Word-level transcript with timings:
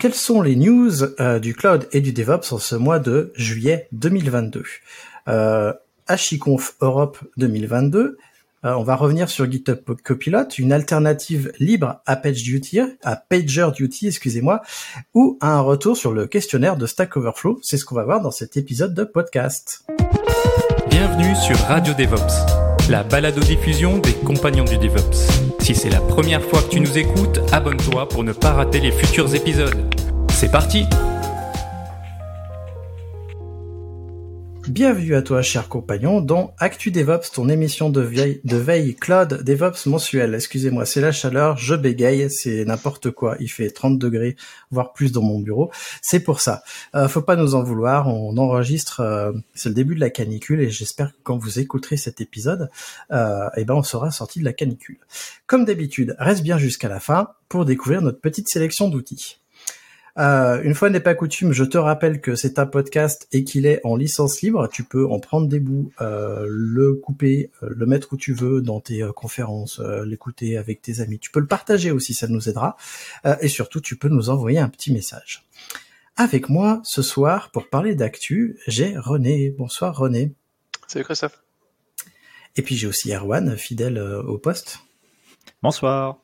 Quelles 0.00 0.14
sont 0.14 0.40
les 0.40 0.56
news 0.56 1.04
euh, 1.20 1.38
du 1.38 1.54
cloud 1.54 1.86
et 1.92 2.00
du 2.00 2.14
DevOps 2.14 2.52
en 2.52 2.58
ce 2.58 2.74
mois 2.74 2.98
de 2.98 3.34
juillet 3.36 3.86
2022 3.92 4.64
euh, 5.28 5.74
Europe 6.80 7.18
2022, 7.36 8.16
euh, 8.64 8.74
on 8.74 8.82
va 8.82 8.96
revenir 8.96 9.28
sur 9.28 9.48
GitHub 9.50 9.76
Copilot, 10.02 10.48
une 10.56 10.72
alternative 10.72 11.52
libre 11.60 12.00
à 12.06 12.16
PagerDuty, 12.16 12.80
à 13.02 13.16
PagerDuty, 13.16 14.06
excusez-moi, 14.06 14.62
ou 15.12 15.36
un 15.42 15.60
retour 15.60 15.98
sur 15.98 16.12
le 16.12 16.26
questionnaire 16.26 16.78
de 16.78 16.86
Stack 16.86 17.18
Overflow. 17.18 17.60
C'est 17.62 17.76
ce 17.76 17.84
qu'on 17.84 17.94
va 17.94 18.04
voir 18.04 18.22
dans 18.22 18.30
cet 18.30 18.56
épisode 18.56 18.94
de 18.94 19.04
podcast. 19.04 19.84
Bienvenue 20.88 21.36
sur 21.36 21.58
Radio 21.66 21.92
DevOps, 21.92 22.69
la 22.90 23.04
balado-diffusion 23.04 23.98
des 23.98 24.14
compagnons 24.14 24.64
du 24.64 24.76
DevOps. 24.76 25.28
Si 25.60 25.76
c'est 25.76 25.90
la 25.90 26.00
première 26.00 26.42
fois 26.42 26.60
que 26.60 26.70
tu 26.70 26.80
nous 26.80 26.98
écoutes, 26.98 27.40
abonne-toi 27.52 28.08
pour 28.08 28.24
ne 28.24 28.32
pas 28.32 28.52
rater 28.52 28.80
les 28.80 28.90
futurs 28.90 29.32
épisodes. 29.32 29.94
C'est 30.32 30.50
parti 30.50 30.86
Bienvenue 34.70 35.16
à 35.16 35.22
toi, 35.22 35.42
cher 35.42 35.68
compagnon, 35.68 36.20
dans 36.20 36.54
Actu 36.60 36.92
DevOps, 36.92 37.32
ton 37.34 37.48
émission 37.48 37.90
de 37.90 38.02
veille, 38.02 38.40
de 38.44 38.56
veille 38.56 38.94
cloud 38.94 39.42
DevOps 39.42 39.86
mensuel. 39.86 40.32
Excusez-moi, 40.32 40.86
c'est 40.86 41.00
la 41.00 41.10
chaleur, 41.10 41.56
je 41.56 41.74
bégaye, 41.74 42.30
c'est 42.30 42.64
n'importe 42.64 43.10
quoi. 43.10 43.36
Il 43.40 43.48
fait 43.48 43.70
30 43.70 43.98
degrés, 43.98 44.36
voire 44.70 44.92
plus 44.92 45.10
dans 45.10 45.22
mon 45.22 45.40
bureau. 45.40 45.72
C'est 46.02 46.20
pour 46.20 46.40
ça. 46.40 46.62
Euh, 46.94 47.08
faut 47.08 47.20
pas 47.20 47.34
nous 47.34 47.56
en 47.56 47.64
vouloir. 47.64 48.06
On 48.06 48.36
enregistre, 48.36 49.00
euh, 49.00 49.32
c'est 49.54 49.70
le 49.70 49.74
début 49.74 49.96
de 49.96 50.00
la 50.00 50.10
canicule 50.10 50.60
et 50.60 50.70
j'espère 50.70 51.10
que 51.10 51.18
quand 51.24 51.36
vous 51.36 51.58
écouterez 51.58 51.96
cet 51.96 52.20
épisode, 52.20 52.70
euh, 53.10 53.48
eh 53.56 53.64
ben 53.64 53.74
on 53.74 53.82
sera 53.82 54.12
sorti 54.12 54.38
de 54.38 54.44
la 54.44 54.52
canicule. 54.52 54.98
Comme 55.48 55.64
d'habitude, 55.64 56.14
reste 56.20 56.44
bien 56.44 56.58
jusqu'à 56.58 56.88
la 56.88 57.00
fin 57.00 57.30
pour 57.48 57.64
découvrir 57.64 58.02
notre 58.02 58.20
petite 58.20 58.48
sélection 58.48 58.88
d'outils. 58.88 59.39
Euh, 60.18 60.60
une 60.62 60.74
fois 60.74 60.90
n'est 60.90 61.00
pas 61.00 61.14
coutume, 61.14 61.52
je 61.52 61.64
te 61.64 61.78
rappelle 61.78 62.20
que 62.20 62.34
c'est 62.34 62.58
un 62.58 62.66
podcast 62.66 63.28
et 63.32 63.44
qu'il 63.44 63.66
est 63.66 63.80
en 63.84 63.96
licence 63.96 64.42
libre. 64.42 64.68
Tu 64.68 64.84
peux 64.84 65.06
en 65.06 65.20
prendre 65.20 65.48
des 65.48 65.60
bouts, 65.60 65.92
euh, 66.00 66.46
le 66.48 66.94
couper, 66.94 67.50
euh, 67.62 67.68
le 67.70 67.86
mettre 67.86 68.12
où 68.12 68.16
tu 68.16 68.32
veux 68.32 68.60
dans 68.60 68.80
tes 68.80 69.06
conférences, 69.14 69.80
l'écouter 70.04 70.56
avec 70.56 70.82
tes 70.82 71.00
amis. 71.00 71.18
Tu 71.18 71.30
peux 71.30 71.40
le 71.40 71.46
partager 71.46 71.90
aussi, 71.90 72.14
ça 72.14 72.28
nous 72.28 72.48
aidera. 72.48 72.76
et 73.40 73.48
surtout, 73.48 73.80
tu 73.80 73.96
peux 73.96 74.08
nous 74.08 74.30
envoyer 74.30 74.58
un 74.58 74.68
petit 74.68 74.92
message. 74.92 75.46
Avec 76.16 76.48
moi 76.48 76.80
ce 76.84 77.02
soir 77.02 77.50
pour 77.50 77.68
parler 77.68 77.94
d'actu, 77.94 78.58
j'ai 78.66 78.96
René. 78.96 79.54
Bonsoir 79.56 79.96
René. 79.96 80.34
Salut 80.86 81.04
Christophe. 81.04 81.42
Et 82.56 82.62
puis 82.62 82.76
j'ai 82.76 82.86
aussi 82.86 83.12
Erwan, 83.12 83.56
fidèle 83.56 83.98
au 83.98 84.38
poste. 84.38 84.80
Bonsoir. 85.62 86.18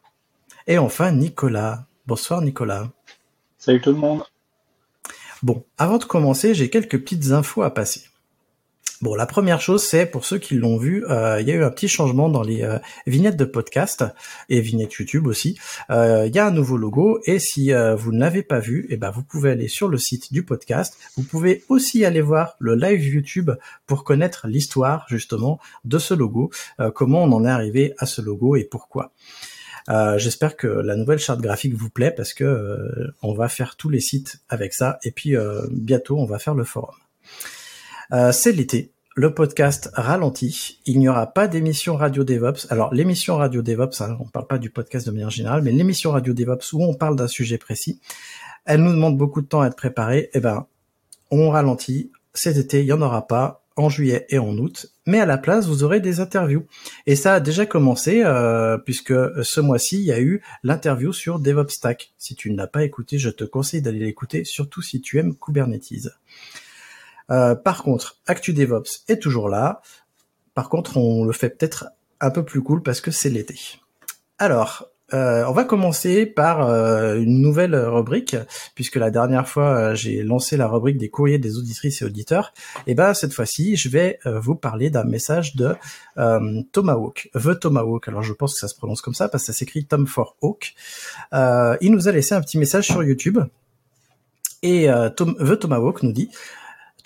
Et 0.66 0.78
enfin 0.78 1.12
Nicolas. 1.12 1.86
Bonsoir 2.06 2.42
Nicolas. 2.42 2.90
Salut 3.66 3.80
tout 3.80 3.90
le 3.90 3.96
monde. 3.96 4.22
Bon, 5.42 5.64
avant 5.76 5.98
de 5.98 6.04
commencer, 6.04 6.54
j'ai 6.54 6.70
quelques 6.70 7.00
petites 7.00 7.32
infos 7.32 7.64
à 7.64 7.74
passer. 7.74 8.02
Bon, 9.02 9.16
la 9.16 9.26
première 9.26 9.60
chose, 9.60 9.82
c'est 9.82 10.06
pour 10.06 10.24
ceux 10.24 10.38
qui 10.38 10.54
l'ont 10.54 10.76
vu, 10.76 11.04
euh, 11.10 11.40
il 11.40 11.48
y 11.48 11.50
a 11.50 11.56
eu 11.56 11.64
un 11.64 11.70
petit 11.70 11.88
changement 11.88 12.28
dans 12.28 12.44
les 12.44 12.62
euh, 12.62 12.78
vignettes 13.08 13.36
de 13.36 13.44
podcast 13.44 14.04
et 14.48 14.60
vignettes 14.60 14.92
YouTube 14.92 15.26
aussi. 15.26 15.58
Euh, 15.90 16.28
il 16.28 16.34
y 16.36 16.38
a 16.38 16.46
un 16.46 16.52
nouveau 16.52 16.76
logo 16.76 17.18
et 17.24 17.40
si 17.40 17.72
vous 17.72 18.12
ne 18.12 18.20
l'avez 18.20 18.44
pas 18.44 18.60
vu, 18.60 18.86
eh 18.88 18.96
ben 18.96 19.10
vous 19.10 19.24
pouvez 19.24 19.50
aller 19.50 19.66
sur 19.66 19.88
le 19.88 19.98
site 19.98 20.32
du 20.32 20.44
podcast. 20.44 20.96
Vous 21.16 21.24
pouvez 21.24 21.64
aussi 21.68 22.04
aller 22.04 22.20
voir 22.20 22.54
le 22.60 22.76
live 22.76 23.04
YouTube 23.04 23.50
pour 23.88 24.04
connaître 24.04 24.46
l'histoire 24.46 25.06
justement 25.08 25.58
de 25.84 25.98
ce 25.98 26.14
logo, 26.14 26.52
comment 26.94 27.24
on 27.24 27.32
en 27.32 27.44
est 27.44 27.50
arrivé 27.50 27.94
à 27.98 28.06
ce 28.06 28.22
logo 28.22 28.54
et 28.54 28.62
pourquoi. 28.62 29.10
Euh, 29.88 30.18
j'espère 30.18 30.56
que 30.56 30.66
la 30.66 30.96
nouvelle 30.96 31.18
charte 31.18 31.40
graphique 31.40 31.74
vous 31.74 31.90
plaît 31.90 32.10
parce 32.10 32.34
que 32.34 32.44
euh, 32.44 33.14
on 33.22 33.34
va 33.34 33.48
faire 33.48 33.76
tous 33.76 33.88
les 33.88 34.00
sites 34.00 34.40
avec 34.48 34.74
ça 34.74 34.98
et 35.04 35.12
puis 35.12 35.36
euh, 35.36 35.62
bientôt 35.70 36.18
on 36.18 36.26
va 36.26 36.38
faire 36.38 36.54
le 36.54 36.64
forum. 36.64 36.94
C'est 38.32 38.52
l'été, 38.52 38.92
le 39.16 39.34
podcast 39.34 39.90
ralentit. 39.94 40.80
Il 40.86 41.00
n'y 41.00 41.08
aura 41.08 41.26
pas 41.26 41.48
d'émission 41.48 41.96
Radio 41.96 42.22
DevOps. 42.22 42.70
Alors 42.70 42.94
l'émission 42.94 43.36
Radio 43.36 43.62
DevOps, 43.62 44.00
hein, 44.00 44.16
on 44.20 44.26
parle 44.26 44.46
pas 44.46 44.58
du 44.58 44.70
podcast 44.70 45.06
de 45.06 45.12
manière 45.12 45.30
générale, 45.30 45.62
mais 45.62 45.72
l'émission 45.72 46.12
Radio 46.12 46.32
DevOps 46.32 46.72
où 46.72 46.84
on 46.84 46.94
parle 46.94 47.16
d'un 47.16 47.26
sujet 47.26 47.58
précis, 47.58 48.00
elle 48.64 48.82
nous 48.82 48.92
demande 48.92 49.16
beaucoup 49.16 49.40
de 49.40 49.46
temps 49.46 49.62
à 49.62 49.66
être 49.66 49.76
préparée. 49.76 50.30
Eh 50.34 50.40
ben, 50.40 50.66
on 51.30 51.50
ralentit. 51.50 52.12
Cet 52.32 52.56
été, 52.58 52.80
il 52.80 52.86
y 52.86 52.92
en 52.92 53.02
aura 53.02 53.26
pas 53.26 53.65
en 53.76 53.88
juillet 53.88 54.26
et 54.30 54.38
en 54.38 54.56
août, 54.56 54.92
mais 55.06 55.20
à 55.20 55.26
la 55.26 55.38
place, 55.38 55.66
vous 55.66 55.84
aurez 55.84 56.00
des 56.00 56.20
interviews. 56.20 56.66
Et 57.06 57.14
ça 57.14 57.34
a 57.34 57.40
déjà 57.40 57.66
commencé, 57.66 58.22
euh, 58.24 58.78
puisque 58.78 59.14
ce 59.44 59.60
mois-ci, 59.60 59.98
il 59.98 60.04
y 60.04 60.12
a 60.12 60.20
eu 60.20 60.42
l'interview 60.62 61.12
sur 61.12 61.38
DevOps 61.38 61.74
Stack. 61.74 62.12
Si 62.16 62.34
tu 62.34 62.50
ne 62.50 62.56
l'as 62.56 62.66
pas 62.66 62.84
écouté, 62.84 63.18
je 63.18 63.30
te 63.30 63.44
conseille 63.44 63.82
d'aller 63.82 64.00
l'écouter, 64.00 64.44
surtout 64.44 64.82
si 64.82 65.00
tu 65.00 65.18
aimes 65.18 65.34
Kubernetes. 65.36 66.08
Euh, 67.30 67.54
par 67.54 67.82
contre, 67.82 68.18
Actu 68.26 68.52
DevOps 68.52 69.04
est 69.08 69.20
toujours 69.20 69.48
là. 69.48 69.82
Par 70.54 70.68
contre, 70.68 70.96
on 70.96 71.24
le 71.24 71.32
fait 71.32 71.50
peut-être 71.50 71.88
un 72.20 72.30
peu 72.30 72.44
plus 72.44 72.62
cool 72.62 72.82
parce 72.82 73.00
que 73.00 73.10
c'est 73.10 73.28
l'été. 73.28 73.58
Alors, 74.38 74.88
euh, 75.14 75.44
on 75.46 75.52
va 75.52 75.64
commencer 75.64 76.26
par 76.26 76.68
euh, 76.68 77.16
une 77.16 77.40
nouvelle 77.40 77.76
rubrique, 77.76 78.36
puisque 78.74 78.96
la 78.96 79.10
dernière 79.10 79.48
fois 79.48 79.68
euh, 79.68 79.94
j'ai 79.94 80.22
lancé 80.22 80.56
la 80.56 80.66
rubrique 80.66 80.98
des 80.98 81.08
courriers 81.08 81.38
des 81.38 81.58
auditrices 81.58 82.02
et 82.02 82.04
auditeurs. 82.04 82.52
Et 82.86 82.94
ben 82.94 83.14
cette 83.14 83.32
fois-ci, 83.32 83.76
je 83.76 83.88
vais 83.88 84.18
vous 84.24 84.56
parler 84.56 84.90
d'un 84.90 85.04
message 85.04 85.54
de 85.54 85.76
Tomahawk, 86.72 87.30
The 87.34 87.58
Tomahawk. 87.58 88.08
Alors 88.08 88.22
je 88.22 88.32
pense 88.32 88.54
que 88.54 88.60
ça 88.60 88.68
se 88.68 88.74
prononce 88.74 89.00
comme 89.00 89.14
ça 89.14 89.28
parce 89.28 89.44
que 89.44 89.52
ça 89.52 89.58
s'écrit 89.58 89.84
Tom 89.84 90.06
for 90.06 90.36
Hawk. 90.42 90.74
il 91.32 91.90
nous 91.92 92.08
a 92.08 92.12
laissé 92.12 92.34
un 92.34 92.40
petit 92.40 92.58
message 92.58 92.86
sur 92.86 93.02
YouTube. 93.02 93.38
Et 94.62 94.88
Tom, 95.16 95.36
The 95.36 95.58
Tomahawk 95.58 96.02
nous 96.02 96.12
dit 96.12 96.30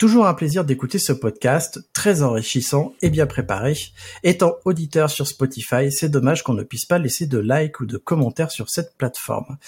Toujours 0.01 0.25
un 0.25 0.33
plaisir 0.33 0.65
d'écouter 0.65 0.97
ce 0.97 1.13
podcast, 1.13 1.79
très 1.93 2.23
enrichissant 2.23 2.95
et 3.03 3.11
bien 3.11 3.27
préparé. 3.27 3.77
Étant 4.23 4.55
auditeur 4.65 5.11
sur 5.11 5.27
Spotify, 5.27 5.91
c'est 5.91 6.09
dommage 6.09 6.41
qu'on 6.41 6.55
ne 6.55 6.63
puisse 6.63 6.85
pas 6.85 6.97
laisser 6.97 7.27
de 7.27 7.37
like 7.37 7.79
ou 7.81 7.85
de 7.85 7.97
commentaires 7.97 8.49
sur 8.49 8.71
cette 8.71 8.97
plateforme. 8.97 9.59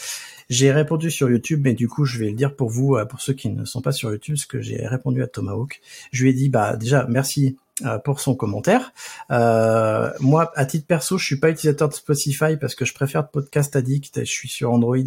J'ai 0.49 0.71
répondu 0.71 1.11
sur 1.11 1.29
YouTube, 1.29 1.61
mais 1.63 1.75
du 1.75 1.87
coup, 1.87 2.05
je 2.05 2.17
vais 2.17 2.29
le 2.29 2.33
dire 2.33 2.55
pour 2.55 2.71
vous, 2.71 2.95
euh, 2.95 3.05
pour 3.05 3.21
ceux 3.21 3.33
qui 3.33 3.47
ne 3.49 3.63
sont 3.63 3.81
pas 3.81 3.91
sur 3.91 4.09
YouTube, 4.09 4.35
ce 4.35 4.47
que 4.47 4.59
j'ai 4.59 4.87
répondu 4.87 5.21
à 5.21 5.27
Tomahawk. 5.27 5.81
Je 6.11 6.23
lui 6.23 6.31
ai 6.31 6.33
dit, 6.33 6.49
bah 6.49 6.77
déjà, 6.77 7.05
merci 7.07 7.55
pour 8.03 8.19
son 8.19 8.35
commentaire. 8.35 8.93
Euh, 9.31 10.09
moi, 10.19 10.51
à 10.55 10.65
titre 10.65 10.85
perso, 10.85 11.17
je 11.17 11.25
suis 11.25 11.39
pas 11.39 11.49
utilisateur 11.49 11.89
de 11.89 11.93
Spotify 11.93 12.55
parce 12.59 12.75
que 12.75 12.85
je 12.85 12.93
préfère 12.93 13.29
Podcast 13.29 13.75
Addict. 13.75 14.17
Et 14.17 14.25
je 14.25 14.31
suis 14.31 14.49
sur 14.49 14.71
Android 14.71 14.97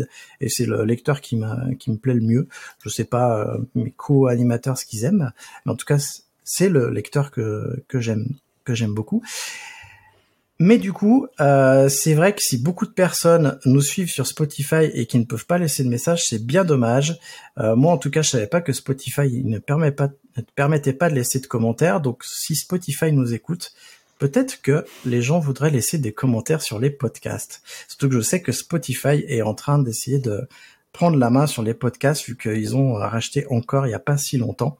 et 0.40 0.48
c'est 0.48 0.66
le 0.66 0.84
lecteur 0.84 1.20
qui 1.20 1.40
qui 1.78 1.90
me 1.90 1.96
plaît 1.96 2.14
le 2.14 2.22
mieux. 2.22 2.48
Je 2.82 2.88
sais 2.88 3.04
pas 3.04 3.38
euh, 3.38 3.58
mes 3.74 3.92
co-animateurs 3.92 4.78
ce 4.78 4.84
qu'ils 4.84 5.04
aiment, 5.04 5.32
mais 5.64 5.72
en 5.72 5.76
tout 5.76 5.86
cas, 5.86 5.98
c'est 6.44 6.68
le 6.68 6.90
lecteur 6.90 7.30
que 7.30 7.82
j'aime 7.94 8.28
que 8.66 8.74
j'aime 8.74 8.92
beaucoup. 8.92 9.22
Mais 10.58 10.78
du 10.78 10.92
coup, 10.92 11.26
euh, 11.38 11.88
c'est 11.90 12.14
vrai 12.14 12.34
que 12.34 12.40
si 12.40 12.56
beaucoup 12.56 12.86
de 12.86 12.92
personnes 12.92 13.58
nous 13.66 13.82
suivent 13.82 14.10
sur 14.10 14.26
Spotify 14.26 14.90
et 14.94 15.04
qui 15.06 15.18
ne 15.18 15.24
peuvent 15.24 15.44
pas 15.44 15.58
laisser 15.58 15.84
de 15.84 15.88
message, 15.88 16.24
c'est 16.24 16.44
bien 16.44 16.64
dommage. 16.64 17.18
Euh, 17.58 17.76
moi, 17.76 17.92
en 17.92 17.98
tout 17.98 18.10
cas, 18.10 18.22
je 18.22 18.30
savais 18.30 18.46
pas 18.46 18.62
que 18.62 18.72
Spotify 18.72 19.42
ne, 19.44 19.58
permet 19.58 19.92
pas, 19.92 20.08
ne 20.36 20.42
permettait 20.54 20.94
pas 20.94 21.10
de 21.10 21.14
laisser 21.14 21.40
de 21.40 21.46
commentaires. 21.46 22.00
Donc, 22.00 22.24
si 22.24 22.54
Spotify 22.54 23.12
nous 23.12 23.34
écoute, 23.34 23.74
peut-être 24.18 24.62
que 24.62 24.86
les 25.04 25.20
gens 25.20 25.40
voudraient 25.40 25.70
laisser 25.70 25.98
des 25.98 26.12
commentaires 26.12 26.62
sur 26.62 26.78
les 26.78 26.90
podcasts. 26.90 27.62
Surtout 27.86 28.08
que 28.08 28.14
je 28.14 28.20
sais 28.22 28.40
que 28.40 28.52
Spotify 28.52 29.24
est 29.28 29.42
en 29.42 29.52
train 29.52 29.78
d'essayer 29.78 30.18
de 30.18 30.48
prendre 30.92 31.18
la 31.18 31.28
main 31.28 31.46
sur 31.46 31.62
les 31.62 31.74
podcasts 31.74 32.24
vu 32.24 32.34
qu'ils 32.38 32.74
ont 32.74 32.94
racheté 32.94 33.46
encore 33.50 33.84
il 33.84 33.90
n'y 33.90 33.94
a 33.94 33.98
pas 33.98 34.16
si 34.16 34.38
longtemps. 34.38 34.78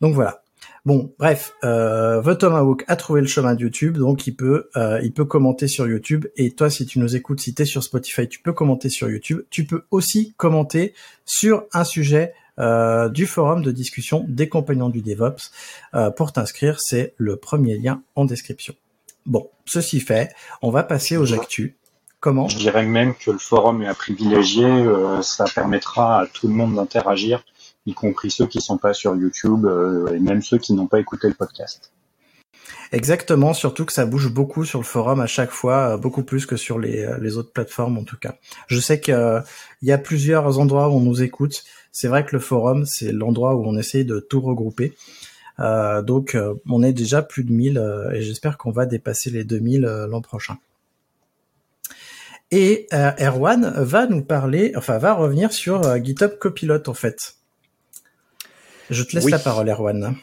Donc 0.00 0.14
voilà. 0.14 0.43
Bon, 0.86 1.14
bref, 1.18 1.54
euh, 1.64 2.20
The 2.22 2.36
Tomahawk 2.36 2.84
a 2.88 2.96
trouvé 2.96 3.22
le 3.22 3.26
chemin 3.26 3.54
de 3.54 3.62
YouTube, 3.62 3.96
donc 3.96 4.26
il 4.26 4.36
peut, 4.36 4.68
euh, 4.76 5.00
il 5.02 5.14
peut 5.14 5.24
commenter 5.24 5.66
sur 5.66 5.88
YouTube. 5.88 6.26
Et 6.36 6.50
toi, 6.50 6.68
si 6.68 6.84
tu 6.84 6.98
nous 6.98 7.16
écoutes, 7.16 7.40
si 7.40 7.54
t'es 7.54 7.64
sur 7.64 7.82
Spotify, 7.82 8.28
tu 8.28 8.40
peux 8.40 8.52
commenter 8.52 8.90
sur 8.90 9.08
YouTube. 9.08 9.40
Tu 9.48 9.64
peux 9.64 9.84
aussi 9.90 10.34
commenter 10.36 10.92
sur 11.24 11.64
un 11.72 11.84
sujet 11.84 12.34
euh, 12.58 13.08
du 13.08 13.24
forum 13.24 13.62
de 13.62 13.72
discussion 13.72 14.26
des 14.28 14.50
compagnons 14.50 14.90
du 14.90 15.00
DevOps. 15.00 15.52
Euh, 15.94 16.10
pour 16.10 16.32
t'inscrire, 16.32 16.78
c'est 16.80 17.14
le 17.16 17.36
premier 17.36 17.78
lien 17.78 18.02
en 18.14 18.26
description. 18.26 18.74
Bon, 19.24 19.48
ceci 19.64 20.00
fait, 20.00 20.34
on 20.60 20.70
va 20.70 20.82
passer 20.82 21.16
aux 21.16 21.32
actus 21.32 21.72
Comment? 22.20 22.48
Je 22.48 22.58
dirais 22.58 22.84
même 22.84 23.14
que 23.14 23.30
le 23.30 23.38
forum 23.38 23.82
est 23.82 23.86
à 23.86 23.92
privilégier. 23.92 24.86
Ça 25.20 25.44
permettra 25.54 26.20
à 26.20 26.26
tout 26.26 26.48
le 26.48 26.54
monde 26.54 26.74
d'interagir, 26.74 27.44
y 27.86 27.94
compris 27.94 28.30
ceux 28.30 28.46
qui 28.46 28.60
sont 28.60 28.78
pas 28.78 28.94
sur 28.94 29.14
YouTube 29.16 29.66
euh, 29.66 30.14
et 30.14 30.18
même 30.18 30.42
ceux 30.42 30.58
qui 30.58 30.72
n'ont 30.72 30.86
pas 30.86 31.00
écouté 31.00 31.28
le 31.28 31.34
podcast. 31.34 31.92
Exactement, 32.92 33.54
surtout 33.54 33.84
que 33.84 33.92
ça 33.92 34.06
bouge 34.06 34.32
beaucoup 34.32 34.64
sur 34.64 34.78
le 34.78 34.84
forum 34.84 35.20
à 35.20 35.26
chaque 35.26 35.50
fois, 35.50 35.96
beaucoup 35.96 36.22
plus 36.22 36.46
que 36.46 36.56
sur 36.56 36.78
les, 36.78 37.08
les 37.20 37.36
autres 37.36 37.52
plateformes 37.52 37.98
en 37.98 38.04
tout 38.04 38.16
cas. 38.16 38.36
Je 38.68 38.78
sais 38.78 39.00
qu'il 39.00 39.42
y 39.82 39.92
a 39.92 39.98
plusieurs 39.98 40.58
endroits 40.58 40.88
où 40.88 40.92
on 40.92 41.00
nous 41.00 41.22
écoute. 41.22 41.64
C'est 41.92 42.08
vrai 42.08 42.24
que 42.24 42.36
le 42.36 42.40
forum, 42.40 42.86
c'est 42.86 43.10
l'endroit 43.10 43.56
où 43.56 43.64
on 43.66 43.76
essaye 43.76 44.04
de 44.04 44.20
tout 44.20 44.40
regrouper. 44.40 44.94
Euh, 45.58 46.02
donc 46.02 46.36
on 46.68 46.82
est 46.82 46.92
déjà 46.92 47.22
plus 47.22 47.44
de 47.44 47.52
1000 47.52 48.10
et 48.14 48.22
j'espère 48.22 48.58
qu'on 48.58 48.70
va 48.70 48.86
dépasser 48.86 49.30
les 49.30 49.44
2000 49.44 49.82
l'an 50.08 50.20
prochain. 50.20 50.56
Et 52.50 52.86
euh, 52.92 53.10
Erwan 53.18 53.72
va 53.76 54.06
nous 54.06 54.22
parler, 54.22 54.72
enfin 54.76 54.98
va 54.98 55.14
revenir 55.14 55.52
sur 55.52 55.84
euh, 55.84 55.96
GitHub 55.98 56.38
Copilot 56.38 56.88
en 56.88 56.94
fait. 56.94 57.34
Je 58.90 59.02
te 59.02 59.14
laisse 59.16 59.30
la 59.30 59.38
parole 59.38 59.68
Erwan. 59.68 60.16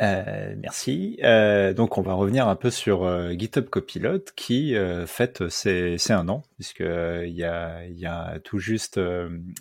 Euh, 0.00 0.54
merci. 0.56 1.18
Euh, 1.24 1.74
donc 1.74 1.98
on 1.98 2.02
va 2.02 2.14
revenir 2.14 2.46
un 2.46 2.54
peu 2.54 2.70
sur 2.70 3.02
euh, 3.02 3.32
GitHub 3.32 3.68
Copilot 3.68 4.20
qui 4.36 4.76
fête 5.06 5.48
c'est 5.48 6.10
un 6.10 6.28
an 6.28 6.44
puisque 6.54 6.80
il 6.80 7.34
y 7.34 7.42
a 7.42 7.84
il 7.84 7.98
y 7.98 8.06
a 8.06 8.38
tout 8.44 8.58
juste 8.58 9.00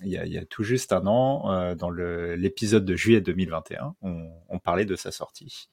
il 0.04 0.10
y 0.10 0.18
a, 0.18 0.26
y 0.26 0.38
a 0.38 0.46
tout 0.46 0.64
juste 0.64 0.94
un 0.94 1.08
an 1.08 1.76
dans 1.76 1.90
l'épisode 1.90 2.86
de 2.86 2.96
juillet 2.96 3.22
2021 3.22 3.96
on, 4.02 4.30
on, 4.50 4.60
parlait 4.60 4.86
de 4.86 4.96
sa 4.96 5.12
sortie. 5.12 5.70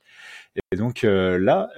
Et 0.72 0.76
donc 0.76 1.02
là 1.02 1.68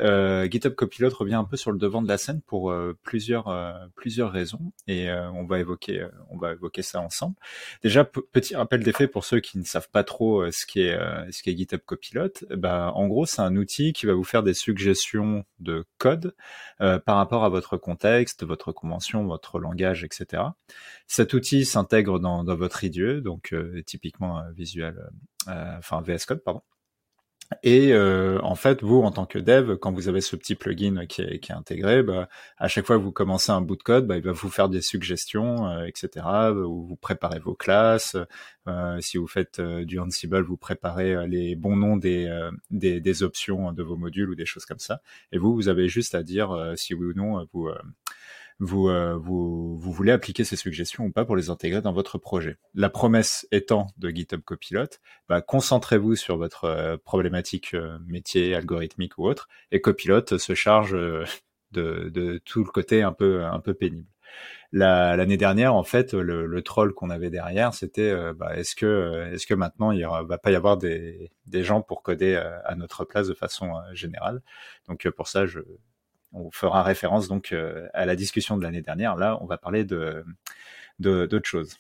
GitHub 0.48 0.74
Copilot 0.74 1.10
revient 1.10 1.34
un 1.34 1.44
peu 1.44 1.56
sur 1.56 1.72
le 1.72 1.78
devant 1.78 2.02
de 2.02 2.08
la 2.08 2.18
scène 2.18 2.42
pour 2.42 2.74
plusieurs 3.02 3.46
plusieurs 3.94 4.30
raisons 4.30 4.72
et 4.86 5.10
on 5.10 5.46
va 5.46 5.60
évoquer 5.60 6.02
ça 6.82 7.00
ensemble. 7.00 7.36
Déjà 7.82 8.04
petit 8.04 8.54
rappel 8.54 8.82
des 8.82 8.92
faits 8.92 9.10
pour 9.10 9.24
ceux 9.24 9.40
qui 9.40 9.58
ne 9.58 9.64
savent 9.64 9.88
pas 9.90 10.04
trop 10.04 10.50
ce 10.50 10.66
qui 10.66 10.82
est 10.82 10.98
ce 11.30 11.42
qui 11.42 11.50
est 11.50 11.56
GitHub 11.56 11.80
Copilot. 11.86 12.28
Bah, 12.50 12.76
euh, 12.76 12.90
en 12.90 13.06
gros, 13.06 13.26
c'est 13.26 13.42
un 13.42 13.56
outil 13.56 13.92
qui 13.92 14.06
va 14.06 14.14
vous 14.14 14.24
faire 14.24 14.42
des 14.42 14.54
suggestions 14.54 15.44
de 15.60 15.84
code 15.98 16.34
euh, 16.80 16.98
par 16.98 17.16
rapport 17.16 17.44
à 17.44 17.48
votre 17.48 17.76
contexte, 17.76 18.44
votre 18.44 18.72
convention, 18.72 19.26
votre 19.26 19.58
langage, 19.58 20.04
etc. 20.04 20.42
Cet 21.06 21.34
outil 21.34 21.64
s'intègre 21.64 22.18
dans, 22.18 22.44
votre 22.44 22.84
IDE, 22.84 23.22
donc 23.22 23.52
euh, 23.52 23.82
typiquement 23.84 24.42
visuel, 24.52 24.96
enfin 25.46 26.00
VS 26.02 26.26
Code, 26.26 26.42
pardon. 26.42 26.62
Et 27.62 27.93
euh, 27.93 28.40
en 28.43 28.54
fait, 28.54 28.82
vous, 28.82 29.02
en 29.02 29.10
tant 29.10 29.26
que 29.26 29.38
dev, 29.38 29.76
quand 29.76 29.93
vous 29.93 30.08
avez 30.08 30.20
ce 30.20 30.37
petit 30.37 30.54
plugin 30.54 31.06
qui 31.06 31.22
est, 31.22 31.38
qui 31.38 31.52
est 31.52 31.54
intégré, 31.54 32.02
bah, 32.02 32.28
à 32.58 32.69
chaque 32.69 32.87
fois 32.87 32.96
que 32.96 33.02
vous 33.02 33.12
commencez 33.12 33.52
un 33.52 33.60
bout 33.60 33.76
de 33.76 33.82
code, 33.82 34.06
bah, 34.06 34.16
il 34.16 34.22
va 34.22 34.32
vous 34.32 34.50
faire 34.50 34.69
des 34.69 34.81
suggestions, 34.81 35.69
euh, 35.69 35.84
etc. 35.87 36.26
Où 36.54 36.87
vous 36.87 36.96
préparez 36.96 37.38
vos 37.38 37.54
classes. 37.54 38.16
Euh, 38.69 39.00
si 39.00 39.16
vous 39.16 39.28
faites 39.28 39.60
euh, 39.60 39.84
du 39.84 39.98
Ansible, 40.00 40.43
vous 40.43 40.56
préparez 40.56 41.14
euh, 41.14 41.26
les 41.26 41.54
bons 41.54 41.76
noms 41.76 41.96
des, 41.96 42.26
des, 42.70 43.00
des, 43.00 43.22
options 43.22 43.72
de 43.72 43.82
vos 43.82 43.96
modules 43.96 44.31
ou 44.31 44.34
des 44.34 44.46
choses 44.46 44.64
comme 44.64 44.78
ça. 44.78 45.00
Et 45.32 45.38
vous, 45.38 45.54
vous 45.54 45.69
avez 45.69 45.88
juste 45.88 46.14
à 46.14 46.22
dire 46.22 46.72
si 46.76 46.94
oui 46.94 47.06
ou 47.06 47.12
non 47.14 47.46
vous 47.52 47.70
vous, 48.58 48.88
euh, 48.88 49.16
vous, 49.16 49.76
vous 49.78 49.92
voulez 49.92 50.12
appliquer 50.12 50.44
ces 50.44 50.56
suggestions 50.56 51.04
ou 51.04 51.12
pas 51.12 51.24
pour 51.24 51.36
les 51.36 51.50
intégrer 51.50 51.82
dans 51.82 51.92
votre 51.92 52.18
projet. 52.18 52.56
La 52.74 52.88
promesse 52.88 53.46
étant 53.52 53.88
de 53.98 54.08
GitHub 54.08 54.40
Copilot, 54.42 54.86
bah, 55.28 55.42
concentrez-vous 55.42 56.16
sur 56.16 56.36
votre 56.38 56.64
euh, 56.64 56.96
problématique 56.96 57.74
euh, 57.74 57.98
métier, 58.06 58.54
algorithmique 58.54 59.18
ou 59.18 59.26
autre, 59.26 59.48
et 59.72 59.80
Copilot 59.80 60.38
se 60.38 60.54
charge 60.54 60.92
de, 61.72 62.08
de, 62.08 62.38
tout 62.44 62.64
le 62.64 62.70
côté 62.70 63.02
un 63.02 63.12
peu, 63.12 63.44
un 63.44 63.60
peu 63.60 63.74
pénible. 63.74 64.08
L'année 64.72 65.36
dernière, 65.36 65.74
en 65.74 65.84
fait, 65.84 66.12
le, 66.12 66.46
le 66.46 66.62
troll 66.62 66.92
qu'on 66.92 67.08
avait 67.10 67.30
derrière, 67.30 67.72
c'était 67.72 68.12
bah, 68.34 68.56
est-ce 68.56 68.74
que, 68.74 69.30
est-ce 69.32 69.46
que 69.46 69.54
maintenant 69.54 69.92
il 69.92 70.04
va 70.04 70.38
pas 70.38 70.50
y 70.50 70.56
avoir 70.56 70.76
des, 70.76 71.30
des 71.46 71.62
gens 71.62 71.80
pour 71.80 72.02
coder 72.02 72.34
à 72.34 72.74
notre 72.74 73.04
place 73.04 73.28
de 73.28 73.34
façon 73.34 73.72
générale? 73.92 74.42
Donc 74.88 75.08
pour 75.10 75.28
ça, 75.28 75.46
je, 75.46 75.60
on 76.36 76.50
fera 76.50 76.82
référence 76.82 77.28
donc 77.28 77.52
euh, 77.52 77.88
à 77.94 78.06
la 78.06 78.14
discussion 78.14 78.56
de 78.56 78.62
l'année 78.62 78.82
dernière. 78.82 79.16
Là, 79.16 79.38
on 79.40 79.46
va 79.46 79.58
parler 79.58 79.84
de 79.84 80.24
d'autres 80.98 81.48
choses. 81.48 81.78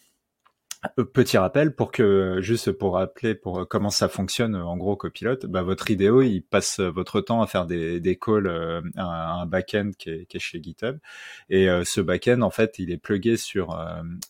Euh, 0.98 1.04
petit 1.04 1.38
rappel 1.38 1.74
pour 1.74 1.92
que 1.92 2.38
juste 2.40 2.72
pour 2.72 2.94
rappeler 2.94 3.34
pour 3.34 3.60
euh, 3.60 3.64
comment 3.64 3.90
ça 3.90 4.08
fonctionne 4.08 4.56
en 4.56 4.76
gros 4.76 4.96
copilote, 4.96 5.46
bah, 5.46 5.62
votre 5.62 5.90
IDEO 5.90 6.22
il 6.22 6.42
passe 6.42 6.80
votre 6.80 7.20
temps 7.20 7.42
à 7.42 7.46
faire 7.46 7.66
des, 7.66 8.00
des 8.00 8.16
calls 8.16 8.48
à 8.96 9.32
un 9.34 9.46
back-end 9.46 9.90
qui 9.98 10.10
est, 10.10 10.26
qui 10.26 10.36
est, 10.36 10.40
chez 10.40 10.62
GitHub 10.62 10.98
et 11.50 11.68
ce 11.84 12.00
back-end 12.00 12.42
en 12.42 12.50
fait 12.50 12.78
il 12.78 12.90
est 12.90 12.98
plugué 12.98 13.36
sur 13.36 13.78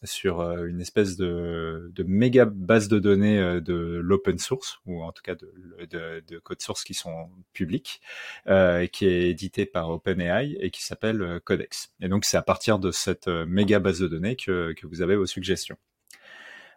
sur 0.04 0.40
une 0.64 0.80
espèce 0.80 1.16
de, 1.16 1.92
méga 2.06 2.44
base 2.44 2.88
de 2.88 2.98
données 2.98 3.60
de 3.60 4.00
l'open 4.02 4.38
source 4.38 4.78
ou 4.86 5.02
en 5.02 5.12
tout 5.12 5.22
cas 5.22 5.34
de, 5.34 5.52
de, 5.90 6.22
de 6.26 6.38
code 6.38 6.60
source 6.62 6.84
qui 6.84 6.94
sont 6.94 7.28
publics 7.52 8.00
euh, 8.46 8.86
qui 8.86 9.06
est 9.06 9.30
édité 9.30 9.66
par 9.66 9.90
OpenAI 9.90 10.56
et 10.60 10.70
qui 10.70 10.84
s'appelle 10.84 11.40
Codex 11.44 11.92
et 12.00 12.08
donc 12.08 12.24
c'est 12.24 12.36
à 12.36 12.42
partir 12.42 12.78
de 12.78 12.90
cette 12.90 13.28
méga 13.28 13.78
base 13.78 14.00
de 14.00 14.08
données 14.08 14.36
que 14.36 14.74
vous 14.86 15.02
avez 15.02 15.16
vos 15.16 15.26
suggestions. 15.26 15.76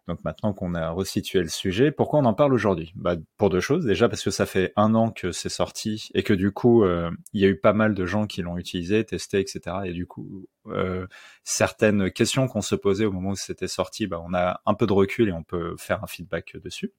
Donc 0.10 0.24
maintenant 0.24 0.54
qu'on 0.54 0.74
a 0.74 0.90
resitué 0.90 1.40
le 1.40 1.50
sujet, 1.50 1.92
pourquoi 1.92 2.20
on 2.20 2.26
en 2.26 2.34
parle 2.34 2.52
aujourd'hui? 2.52 2.92
Bah, 2.96 3.16
Pour 3.38 3.52
deux 3.52 3.60
choses. 3.60 3.86
Déjà 3.86 4.10
parce 4.10 4.24
que 4.24 4.32
ça 4.32 4.48
fait 4.48 4.74
un 4.76 4.96
an 4.96 5.12
que 5.12 5.32
c'est 5.32 5.50
sorti 5.50 6.10
et 6.16 6.24
que 6.24 6.34
du 6.34 6.52
coup, 6.52 6.84
euh, 6.84 7.12
il 7.32 7.42
y 7.42 7.46
a 7.46 7.48
eu 7.48 7.60
pas 7.60 7.74
mal 7.74 7.94
de 7.94 8.06
gens 8.08 8.26
qui 8.26 8.42
l'ont 8.42 8.58
utilisé, 8.58 9.06
testé, 9.06 9.40
etc. 9.40 9.78
Et 9.86 9.94
du 9.94 10.08
coup, 10.08 10.48
euh, 10.66 11.06
certaines 11.44 12.10
questions 12.10 12.48
qu'on 12.48 12.62
se 12.62 12.74
posait 12.74 13.06
au 13.06 13.12
moment 13.12 13.30
où 13.32 13.36
c'était 13.36 13.68
sorti, 13.68 14.08
bah, 14.08 14.20
on 14.26 14.34
a 14.34 14.62
un 14.66 14.74
peu 14.74 14.88
de 14.88 14.94
recul 14.94 15.30
et 15.30 15.32
on 15.32 15.44
peut 15.44 15.76
faire 15.78 16.04
un 16.04 16.08
feedback 16.08 16.58
dessus. 16.58 16.92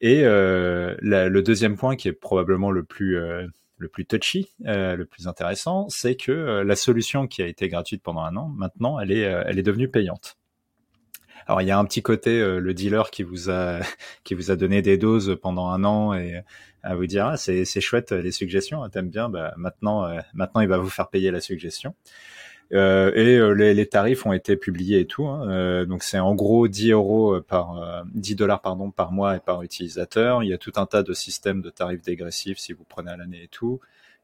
Et 0.00 0.24
euh, 0.24 0.96
le 1.02 1.42
deuxième 1.42 1.76
point 1.76 1.96
qui 1.96 2.08
est 2.08 2.12
probablement 2.14 2.70
le 2.70 2.82
plus 2.82 3.18
le 3.80 3.88
plus 3.88 4.06
touchy, 4.06 4.48
le 4.60 5.04
plus 5.04 5.28
intéressant, 5.28 5.86
c'est 5.90 6.16
que 6.16 6.32
la 6.32 6.76
solution 6.76 7.26
qui 7.26 7.42
a 7.42 7.46
été 7.46 7.68
gratuite 7.68 8.02
pendant 8.02 8.22
un 8.22 8.36
an, 8.36 8.48
maintenant, 8.48 8.98
elle 8.98 9.12
est, 9.12 9.20
elle 9.20 9.58
est 9.58 9.62
devenue 9.62 9.88
payante. 9.88 10.38
Alors 11.48 11.62
il 11.62 11.66
y 11.66 11.70
a 11.70 11.78
un 11.78 11.84
petit 11.86 12.02
côté 12.02 12.40
euh, 12.40 12.60
le 12.60 12.74
dealer 12.74 13.10
qui 13.10 13.22
vous 13.22 13.50
a 13.50 13.80
qui 14.24 14.34
vous 14.34 14.50
a 14.50 14.56
donné 14.56 14.82
des 14.82 14.98
doses 14.98 15.36
pendant 15.40 15.68
un 15.68 15.82
an 15.82 16.12
et 16.14 16.42
à 16.82 16.94
vous 16.94 17.06
dire 17.06 17.26
ah, 17.26 17.36
c'est 17.36 17.64
c'est 17.64 17.80
chouette 17.80 18.12
les 18.12 18.32
suggestions, 18.32 18.82
hein, 18.82 18.90
t'aimes 18.90 19.08
bien, 19.08 19.28
bah 19.28 19.54
maintenant 19.56 20.04
euh, 20.06 20.20
maintenant 20.34 20.60
il 20.60 20.68
va 20.68 20.78
vous 20.78 20.90
faire 20.90 21.08
payer 21.08 21.30
la 21.30 21.40
suggestion. 21.40 21.94
Euh, 22.74 23.12
et 23.14 23.38
euh, 23.38 23.52
les, 23.52 23.72
les, 23.72 23.86
tarifs 23.86 24.26
ont 24.26 24.34
été 24.34 24.56
publiés 24.56 25.00
et 25.00 25.06
tout. 25.06 25.26
Hein. 25.26 25.86
donc 25.86 26.02
c'est 26.02 26.18
en 26.18 26.34
gros 26.34 26.68
10 26.68 26.90
euros 26.92 27.40
par 27.40 28.04
10 28.14 28.36
dollars 28.36 28.60
pardon 28.60 28.90
par 28.90 29.12
mois 29.12 29.36
et 29.36 29.40
par 29.40 29.62
utilisateur. 29.62 30.42
Il 30.42 30.50
y 30.50 30.52
a 30.52 30.58
tout 30.58 30.72
un 30.76 30.86
tas 30.86 31.02
de 31.02 31.14
systèmes 31.14 31.62
de 31.62 31.70
tarifs 31.70 32.02
dégressifs 32.02 32.58
si 32.58 32.74
vous 32.74 32.84
prenez 32.84 33.10
à 33.10 33.16
l'année 33.16 33.44
et 33.44 33.48
tout. 33.48 33.80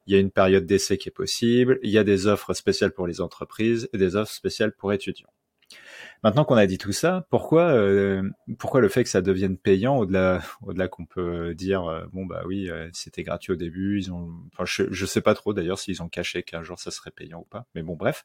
Il 0.07 0.13
y 0.13 0.17
a 0.17 0.21
une 0.21 0.31
période 0.31 0.67
d'essai 0.67 0.99
qui 0.99 1.09
est 1.09 1.13
possible. 1.13 1.79
Il 1.83 1.91
y 1.91 1.99
a 1.99 2.05
des 2.05 2.27
offres 2.27 2.53
spéciales 2.53 2.93
pour 2.93 3.07
les 3.07 3.23
entreprises 3.23 3.89
et 3.95 3.99
des 3.99 4.17
offres 4.17 4.33
spéciales 4.33 4.73
pour 4.73 4.93
étudiants. 4.93 5.31
Maintenant 6.23 6.45
qu'on 6.45 6.57
a 6.57 6.67
dit 6.67 6.79
tout 6.79 6.93
ça, 6.93 7.27
pourquoi, 7.29 7.65
euh, 7.65 8.23
pourquoi 8.59 8.81
le 8.81 8.89
fait 8.89 9.05
que 9.05 9.11
ça 9.11 9.21
devienne 9.21 9.59
payant 9.59 9.99
au-delà, 9.99 10.41
au-delà 10.63 10.89
qu'on 10.89 11.05
peut 11.05 11.55
dire, 11.55 11.85
euh, 11.85 12.07
bon 12.13 12.25
bah 12.25 12.43
oui, 12.47 12.71
euh, 12.71 12.89
c'était 12.95 13.23
gratuit 13.23 13.53
au 13.53 13.57
début, 13.57 13.99
ils 13.99 14.11
ont, 14.11 14.31
enfin 14.53 14.65
je, 14.65 14.85
je 14.91 15.07
sais 15.07 15.21
pas 15.21 15.35
trop 15.35 15.53
d'ailleurs 15.53 15.79
s'ils 15.79 16.03
ont 16.03 16.09
caché 16.09 16.43
qu'un 16.43 16.63
jour 16.63 16.79
ça 16.79 16.91
serait 16.91 17.11
payant 17.11 17.41
ou 17.41 17.45
pas, 17.45 17.67
mais 17.75 17.83
bon 17.83 17.95
bref. 17.95 18.25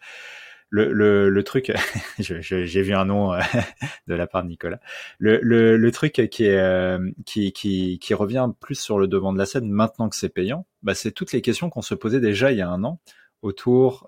Le, 0.71 0.93
le, 0.93 1.29
le 1.29 1.43
truc, 1.43 1.73
j'ai 2.19 2.81
vu 2.83 2.93
un 2.93 3.05
nom 3.05 3.33
de 4.07 4.13
la 4.13 4.27
part 4.27 4.43
de 4.43 4.49
Nicolas. 4.49 4.79
Le, 5.17 5.39
le, 5.41 5.77
le 5.77 5.91
truc 5.91 6.13
qui, 6.29 6.45
est, 6.45 6.99
qui, 7.25 7.51
qui, 7.51 7.97
qui 7.99 8.13
revient 8.13 8.47
plus 8.61 8.79
sur 8.79 8.99
le 8.99 9.07
devant 9.07 9.33
de 9.33 9.39
la 9.39 9.47
scène 9.47 9.67
maintenant 9.67 10.09
que 10.09 10.15
c'est 10.15 10.29
payant, 10.29 10.67
bah, 10.83 10.93
c'est 10.93 11.11
toutes 11.11 11.31
les 11.33 11.41
questions 11.41 11.71
qu'on 11.71 11.81
se 11.81 11.95
posait 11.95 12.19
déjà 12.19 12.51
il 12.51 12.59
y 12.59 12.61
a 12.61 12.69
un 12.69 12.83
an 12.83 12.99
autour 13.41 14.07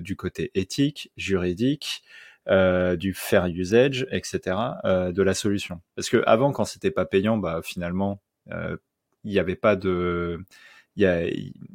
du 0.00 0.16
côté 0.16 0.52
éthique, 0.54 1.10
juridique, 1.16 2.04
euh, 2.50 2.96
du 2.96 3.14
fair 3.14 3.46
usage, 3.46 4.08
etc. 4.10 4.56
Euh, 4.84 5.12
de 5.12 5.22
la 5.22 5.34
solution. 5.34 5.80
Parce 5.94 6.08
que 6.08 6.22
avant, 6.26 6.50
quand 6.50 6.64
c'était 6.64 6.90
pas 6.90 7.04
payant, 7.04 7.36
bah 7.38 7.60
finalement, 7.62 8.20
euh, 8.50 8.76
il 9.22 9.30
n'y 9.30 9.38
avait 9.38 9.54
pas 9.54 9.76
de 9.76 10.40
il 10.96 11.04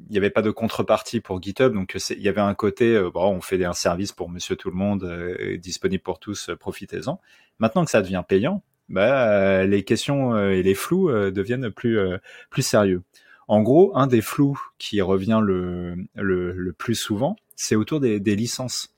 y, 0.09 0.17
avait 0.17 0.29
pas 0.29 0.41
de 0.41 0.51
contrepartie 0.51 1.21
pour 1.21 1.41
GitHub, 1.41 1.73
donc 1.73 1.97
il 2.11 2.21
y 2.21 2.27
avait 2.27 2.41
un 2.41 2.53
côté, 2.53 3.01
bon, 3.11 3.27
on 3.29 3.41
fait 3.41 3.63
un 3.63 3.73
service 3.73 4.11
pour 4.11 4.29
Monsieur 4.29 4.55
tout 4.55 4.69
le 4.69 4.75
monde, 4.75 5.09
disponible 5.57 6.03
pour 6.03 6.19
tous, 6.19 6.51
profitez-en. 6.59 7.19
Maintenant 7.57 7.85
que 7.85 7.91
ça 7.91 8.01
devient 8.01 8.23
payant, 8.27 8.61
bah, 8.89 9.65
les 9.65 9.83
questions 9.83 10.37
et 10.49 10.61
les 10.61 10.75
flous 10.75 11.09
deviennent 11.31 11.71
plus 11.71 11.97
plus 12.51 12.61
sérieux. 12.61 13.01
En 13.47 13.61
gros, 13.63 13.97
un 13.97 14.05
des 14.05 14.21
flous 14.21 14.59
qui 14.77 15.01
revient 15.01 15.39
le, 15.41 15.95
le, 16.13 16.51
le 16.51 16.73
plus 16.73 16.95
souvent, 16.95 17.35
c'est 17.55 17.75
autour 17.75 18.01
des, 18.01 18.19
des 18.19 18.35
licences. 18.35 18.93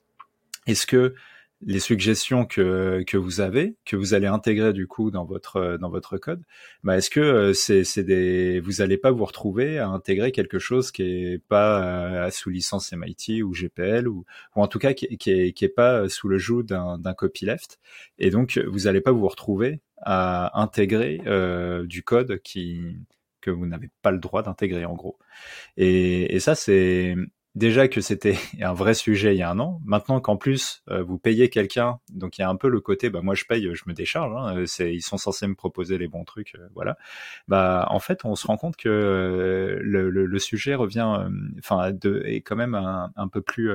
Est-ce 0.66 0.88
que 0.88 1.14
les 1.62 1.80
suggestions 1.80 2.46
que, 2.46 3.04
que 3.08 3.18
vous 3.18 3.42
avez, 3.42 3.76
que 3.86 3.96
vous 3.96 4.14
allez 4.14 4.28
intégrer 4.28 4.74
du 4.74 4.88
coup 4.88 5.10
dans 5.12 5.26
votre 5.26 5.78
dans 5.80 5.90
votre 5.90 6.18
code, 6.18 6.44
bah 6.84 6.98
est-ce 6.98 7.10
que 7.10 7.20
euh, 7.20 7.54
c'est 7.54 7.84
c'est 7.84 8.04
des 8.04 8.60
vous 8.60 8.82
allez 8.82 8.98
pas 8.98 9.12
vous 9.12 9.26
retrouver 9.26 9.80
à 9.80 9.88
intégrer 9.88 10.32
quelque 10.32 10.60
chose 10.60 10.92
qui 10.92 11.04
est 11.04 11.40
pas 11.48 12.26
euh, 12.28 12.32
sous 12.32 12.50
licence 12.52 12.94
MIT 12.94 13.42
ou 13.44 13.54
GPL 13.54 14.08
ou 14.08 14.26
ou 14.56 14.62
en 14.62 14.68
tout 14.68 14.80
cas 14.80 14.94
qui, 14.94 15.18
qui 15.18 15.32
est 15.32 15.54
qui 15.54 15.66
est 15.66 15.70
pas 15.70 16.08
sous 16.10 16.28
le 16.28 16.38
joug 16.38 16.64
d'un 16.64 17.00
d'un 17.00 17.14
copyleft 17.14 17.80
et 18.20 18.30
donc 18.30 18.60
vous 18.68 18.88
allez 18.88 19.02
pas 19.02 19.12
vous 19.12 19.28
retrouver 19.28 19.82
à 20.02 20.60
intégrer 20.62 21.22
euh, 21.26 21.86
du 21.88 22.04
code 22.04 22.40
qui 22.44 22.98
que 23.42 23.52
vous 23.52 23.66
n'avez 23.66 23.90
pas 24.02 24.12
le 24.12 24.20
droit 24.20 24.44
d'intégrer 24.44 24.86
en 24.86 24.94
gros. 24.96 25.18
Et, 25.78 26.36
et 26.36 26.40
ça 26.40 26.56
c'est 26.56 27.16
déjà 27.58 27.88
que 27.88 28.02
c'était 28.02 28.38
un 28.62 28.74
vrai 28.74 28.94
sujet 28.94 29.36
il 29.36 29.40
y 29.40 29.42
a 29.42 29.50
un 29.50 29.60
an. 29.60 29.82
Maintenant 29.86 30.22
qu'en 30.22 30.38
plus 30.38 30.84
euh, 30.90 31.04
vous 31.04 31.18
payez 31.18 31.50
quelqu'un, 31.50 32.00
donc 32.10 32.38
il 32.38 32.42
y 32.42 32.44
a 32.44 32.50
un 32.50 32.56
peu 32.56 32.70
le 32.70 32.80
côté, 32.80 33.10
bah 33.10 33.22
moi 33.22 33.36
je 33.36 33.46
paye, 33.46 33.70
je 33.74 33.84
me 33.88 33.94
décharge. 33.94 34.34
Hein, 34.36 34.64
c'est 34.66 34.94
ils 34.94 35.02
sont 35.02 35.18
censés 35.18 35.48
me 35.48 35.56
proposer 35.56 35.98
les 35.98 36.08
bons 36.08 36.24
trucs, 36.24 36.56
euh, 36.56 36.68
voilà. 36.76 36.98
Bah 37.48 37.88
en 37.90 38.00
fait 38.00 38.24
on 38.26 38.36
se 38.36 38.48
rend 38.48 38.58
compte 38.58 38.78
que 38.78 38.90
euh, 38.90 39.80
le, 39.82 40.10
le, 40.10 40.26
le, 40.26 40.40
sujet 40.40 40.76
revient, 40.76 41.28
enfin 41.60 41.92
est 42.26 42.42
quand 42.42 42.56
même 42.56 42.76
un, 42.76 43.28
peu 43.28 43.42
plus 43.42 43.72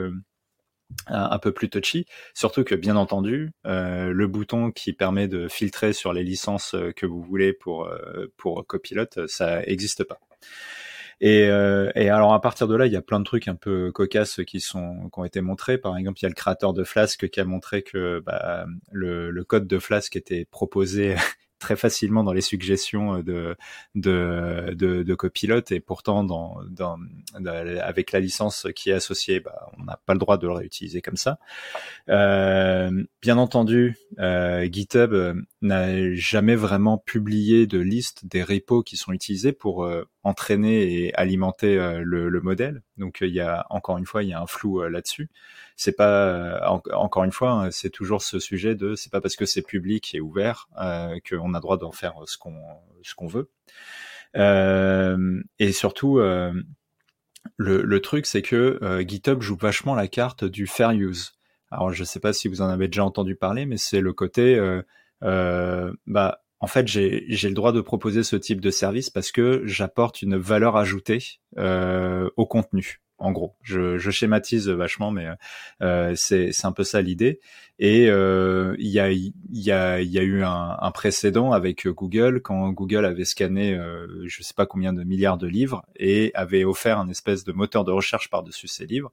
un, 1.08 1.38
peu 1.38 1.52
plus 1.52 1.68
touchy, 1.68 2.06
surtout 2.34 2.64
que 2.64 2.74
bien 2.74 2.96
entendu, 2.96 3.50
euh, 3.66 4.12
le 4.12 4.26
bouton 4.26 4.70
qui 4.70 4.92
permet 4.92 5.28
de 5.28 5.48
filtrer 5.48 5.92
sur 5.92 6.12
les 6.12 6.22
licences 6.22 6.76
que 6.96 7.06
vous 7.06 7.22
voulez 7.22 7.52
pour 7.52 7.90
pour 8.36 8.64
Copilot, 8.66 9.26
ça 9.26 9.60
n'existe 9.60 10.04
pas. 10.04 10.18
Et, 11.22 11.46
euh, 11.48 11.88
et, 11.94 12.10
alors 12.10 12.34
à 12.34 12.40
partir 12.40 12.66
de 12.66 12.74
là, 12.74 12.86
il 12.86 12.92
y 12.92 12.96
a 12.96 13.00
plein 13.00 13.20
de 13.20 13.24
trucs 13.24 13.46
un 13.46 13.54
peu 13.54 13.92
cocasses 13.92 14.40
qui 14.44 14.58
sont 14.58 15.08
qui 15.12 15.20
ont 15.20 15.24
été 15.24 15.40
montrés. 15.40 15.78
Par 15.78 15.96
exemple, 15.96 16.18
il 16.18 16.24
y 16.24 16.26
a 16.26 16.28
le 16.28 16.34
créateur 16.34 16.72
de 16.72 16.82
Flask 16.82 17.30
qui 17.30 17.40
a 17.40 17.44
montré 17.44 17.82
que 17.82 18.20
bah, 18.26 18.66
le, 18.90 19.30
le, 19.30 19.44
code 19.44 19.68
de 19.68 19.78
Flask 19.78 20.16
était 20.16 20.44
proposé 20.44 21.14
très 21.62 21.76
facilement 21.76 22.24
dans 22.24 22.32
les 22.32 22.40
suggestions 22.40 23.20
de 23.20 23.56
de, 23.94 24.74
de, 24.74 25.04
de 25.04 25.14
copilote 25.14 25.70
et 25.70 25.78
pourtant 25.78 26.24
dans, 26.24 26.56
dans, 26.68 26.98
avec 27.80 28.10
la 28.10 28.18
licence 28.18 28.66
qui 28.74 28.90
est 28.90 28.94
associée, 28.94 29.38
bah, 29.38 29.70
on 29.78 29.84
n'a 29.84 30.00
pas 30.04 30.14
le 30.14 30.18
droit 30.18 30.38
de 30.38 30.48
le 30.48 30.54
réutiliser 30.54 31.00
comme 31.02 31.16
ça. 31.16 31.38
Euh, 32.08 33.04
bien 33.22 33.38
entendu, 33.38 33.96
euh, 34.18 34.68
GitHub 34.70 35.12
euh, 35.12 35.34
n'a 35.60 36.12
jamais 36.14 36.56
vraiment 36.56 36.98
publié 36.98 37.68
de 37.68 37.78
liste 37.78 38.26
des 38.26 38.42
repos 38.42 38.82
qui 38.82 38.96
sont 38.96 39.12
utilisés 39.12 39.52
pour 39.52 39.84
euh, 39.84 40.04
entraîner 40.24 40.82
et 40.82 41.14
alimenter 41.14 41.76
le, 42.02 42.28
le, 42.28 42.40
modèle. 42.40 42.82
Donc 42.96 43.18
il 43.22 43.34
y 43.34 43.40
a 43.40 43.66
encore 43.70 43.98
une 43.98 44.06
fois 44.06 44.22
il 44.22 44.28
y 44.28 44.32
a 44.32 44.40
un 44.40 44.46
flou 44.46 44.82
là-dessus 44.82 45.28
c'est 45.76 45.96
pas 45.96 46.26
euh, 46.28 46.60
encore 46.92 47.24
une 47.24 47.32
fois, 47.32 47.50
hein, 47.50 47.70
c'est 47.70 47.90
toujours 47.90 48.22
ce 48.22 48.38
sujet 48.38 48.74
de 48.74 48.94
c'est 48.94 49.10
pas 49.10 49.20
parce 49.20 49.36
que 49.36 49.46
c'est 49.46 49.62
public 49.62 50.14
et 50.14 50.20
ouvert 50.20 50.68
euh, 50.80 51.18
qu'on 51.28 51.54
a 51.54 51.60
droit 51.60 51.78
d'en 51.78 51.92
faire 51.92 52.14
ce 52.26 52.38
qu'on 52.38 52.56
ce 53.02 53.14
qu'on 53.14 53.26
veut. 53.26 53.50
Euh, 54.36 55.42
et 55.58 55.72
surtout, 55.72 56.18
euh, 56.18 56.52
le, 57.56 57.82
le, 57.82 58.00
truc 58.00 58.26
c'est 58.26 58.42
que 58.42 59.04
GitHub 59.06 59.42
joue 59.42 59.56
vachement 59.56 59.94
la 59.94 60.08
carte 60.08 60.44
du 60.44 60.66
fair 60.66 60.92
use. 60.92 61.32
Alors 61.70 61.92
je 61.92 62.04
sais 62.04 62.20
pas 62.20 62.32
si 62.32 62.48
vous 62.48 62.62
en 62.62 62.68
avez 62.68 62.88
déjà 62.88 63.04
entendu 63.04 63.34
parler, 63.34 63.66
mais 63.66 63.76
c'est 63.76 64.00
le 64.00 64.12
côté 64.12 64.60
bah 65.20 66.42
en 66.62 66.68
fait, 66.68 66.86
j'ai 66.86 67.26
le 67.28 67.54
droit 67.54 67.72
de 67.72 67.80
proposer 67.80 68.22
ce 68.22 68.36
type 68.36 68.60
de 68.60 68.70
service 68.70 69.10
parce 69.10 69.32
que 69.32 69.62
j'apporte 69.66 70.22
une 70.22 70.36
valeur 70.36 70.76
ajoutée 70.76 71.40
euh, 71.58 72.30
au 72.36 72.46
contenu 72.46 73.00
en 73.18 73.30
gros. 73.30 73.54
Je, 73.62 73.98
je, 73.98 74.10
schématise 74.10 74.68
vachement, 74.68 75.10
mais 75.10 75.26
euh, 75.80 76.12
c'est 76.16 76.52
un 76.64 76.72
peu 76.72 76.84
ça 76.84 77.00
l'idée. 77.00 77.40
Et 77.78 78.08
euh, 78.10 78.74
il 78.78 78.88
y, 78.88 79.00
a, 79.00 80.00
eu 80.02 80.42
un, 80.44 80.90
précédent 80.92 81.52
avec 81.52 81.86
Google 81.88 82.40
quand 82.42 82.70
Google 82.70 83.04
avait 83.04 83.24
scanné, 83.24 83.74
euh, 83.74 84.06
je 84.26 84.42
sais 84.42 84.54
pas 84.54 84.66
combien 84.66 84.92
de 84.92 85.02
milliards 85.04 85.38
de 85.38 85.46
livres 85.46 85.84
et 85.96 86.30
avait 86.34 86.64
offert 86.64 86.98
un 86.98 87.08
espèce 87.08 87.44
de 87.44 87.52
moteur 87.52 87.84
de 87.84 87.92
recherche 87.92 88.28
par-dessus 88.30 88.68
ces 88.68 88.86
livres. 88.86 89.12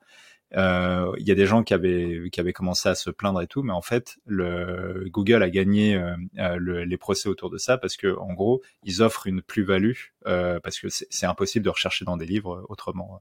Euh, 0.57 1.11
il 1.19 1.27
y 1.27 1.31
a 1.31 1.35
des 1.35 1.45
gens 1.45 1.63
qui 1.63 1.73
avaient 1.73 2.29
qui 2.31 2.39
avaient 2.39 2.53
commencé 2.53 2.89
à 2.89 2.95
se 2.95 3.09
plaindre 3.09 3.41
et 3.41 3.47
tout, 3.47 3.61
mais 3.61 3.73
en 3.73 3.81
fait, 3.81 4.17
le 4.25 5.05
Google 5.09 5.43
a 5.43 5.49
gagné 5.49 5.95
euh, 5.95 6.15
euh, 6.39 6.55
le, 6.57 6.83
les 6.85 6.97
procès 6.97 7.29
autour 7.29 7.49
de 7.49 7.57
ça 7.57 7.77
parce 7.77 7.97
que 7.97 8.17
en 8.17 8.33
gros, 8.33 8.61
ils 8.83 9.01
offrent 9.01 9.27
une 9.27 9.41
plus-value 9.41 9.93
parce 10.25 10.79
que 10.79 10.87
c'est 10.89 11.25
impossible 11.25 11.65
de 11.65 11.71
rechercher 11.71 12.05
dans 12.05 12.15
des 12.15 12.27
livres 12.27 12.63
autrement. 12.69 13.19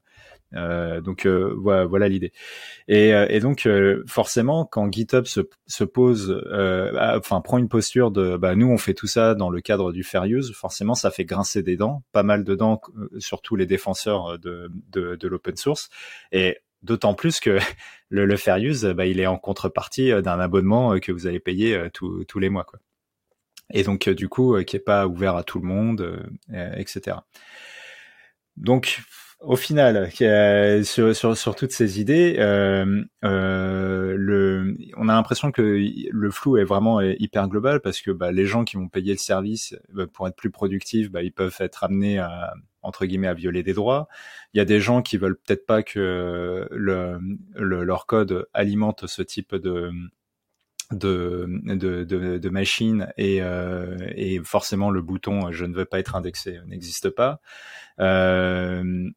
donc 0.52 1.26
voilà, 1.26 1.86
voilà 1.86 2.06
l'idée. 2.06 2.32
Et, 2.86 3.10
et, 3.10 3.40
donc 3.40 3.66
forcément, 4.06 4.66
quand 4.66 4.92
GitHub 4.92 5.24
se, 5.24 5.40
se 5.66 5.84
pose, 5.84 6.44
enfin 7.16 7.40
prend 7.40 7.56
une 7.56 7.70
posture 7.70 8.10
de, 8.10 8.36
bah 8.36 8.54
nous 8.56 8.66
on 8.68 8.76
fait 8.76 8.92
tout 8.92 9.06
ça 9.06 9.34
dans 9.34 9.48
le 9.48 9.62
cadre 9.62 9.90
du 9.92 10.02
fair 10.02 10.24
use, 10.24 10.52
forcément 10.52 10.94
ça 10.94 11.10
fait 11.10 11.24
grincer 11.24 11.62
des 11.62 11.78
dents, 11.78 12.02
pas 12.12 12.24
mal 12.24 12.44
de 12.44 12.54
dents, 12.54 12.82
surtout 13.18 13.56
les 13.56 13.66
défenseurs 13.66 14.38
de, 14.38 14.70
de, 14.90 15.16
de 15.16 15.28
l'open 15.28 15.56
source. 15.56 15.88
Et 16.30 16.58
D'autant 16.82 17.14
plus 17.14 17.40
que 17.40 17.58
le, 18.08 18.26
le 18.26 18.36
fair 18.36 18.56
use, 18.56 18.84
bah, 18.84 19.06
il 19.06 19.20
est 19.20 19.26
en 19.26 19.38
contrepartie 19.38 20.12
euh, 20.12 20.22
d'un 20.22 20.40
abonnement 20.40 20.94
euh, 20.94 20.98
que 20.98 21.12
vous 21.12 21.26
allez 21.26 21.40
payer 21.40 21.74
euh, 21.74 21.88
tous 21.90 22.38
les 22.38 22.48
mois. 22.48 22.64
Quoi. 22.64 22.78
Et 23.72 23.82
donc, 23.82 24.08
du 24.08 24.28
coup, 24.28 24.56
qui 24.64 24.76
est 24.76 24.80
pas 24.80 25.06
ouvert 25.06 25.36
à 25.36 25.42
tout 25.44 25.58
le 25.60 25.66
monde, 25.66 26.26
etc. 26.50 27.18
Donc, 28.56 29.02
au 29.40 29.56
final, 29.56 30.10
sur, 30.84 31.54
toutes 31.54 31.72
ces 31.72 32.00
idées, 32.00 32.36
on 32.40 33.08
a 33.22 35.12
l'impression 35.12 35.52
que 35.52 35.62
le 36.10 36.30
flou 36.30 36.56
est 36.56 36.64
vraiment 36.64 37.02
hyper 37.02 37.46
global 37.48 37.80
parce 37.80 38.00
que 38.00 38.10
bah, 38.10 38.32
les 38.32 38.46
gens 38.46 38.64
qui 38.64 38.76
vont 38.76 38.88
payer 38.88 39.12
le 39.12 39.18
service 39.18 39.76
pour 40.14 40.26
être 40.26 40.36
plus 40.36 40.50
productifs, 40.50 41.10
bah, 41.10 41.22
ils 41.22 41.32
peuvent 41.32 41.58
être 41.60 41.84
amenés 41.84 42.18
à 42.18 42.54
entre 42.82 43.06
guillemets 43.06 43.28
à 43.28 43.34
violer 43.34 43.62
des 43.62 43.74
droits. 43.74 44.08
Il 44.54 44.58
y 44.58 44.60
a 44.60 44.64
des 44.64 44.80
gens 44.80 45.02
qui 45.02 45.16
veulent 45.16 45.36
peut-être 45.36 45.66
pas 45.66 45.82
que 45.82 46.68
le, 46.70 47.18
le, 47.54 47.84
leur 47.84 48.06
code 48.06 48.46
alimente 48.54 49.06
ce 49.06 49.22
type 49.22 49.54
de 49.54 49.90
machine 52.50 53.12
et, 53.16 53.42
euh, 53.42 53.96
et 54.14 54.40
forcément 54.42 54.90
le 54.90 55.02
bouton 55.02 55.52
je 55.52 55.64
ne 55.64 55.74
veux 55.74 55.84
pas 55.84 55.98
être 55.98 56.16
indexé 56.16 56.58
n'existe 56.66 57.10
pas. 57.10 57.40
Euh, 58.00 59.10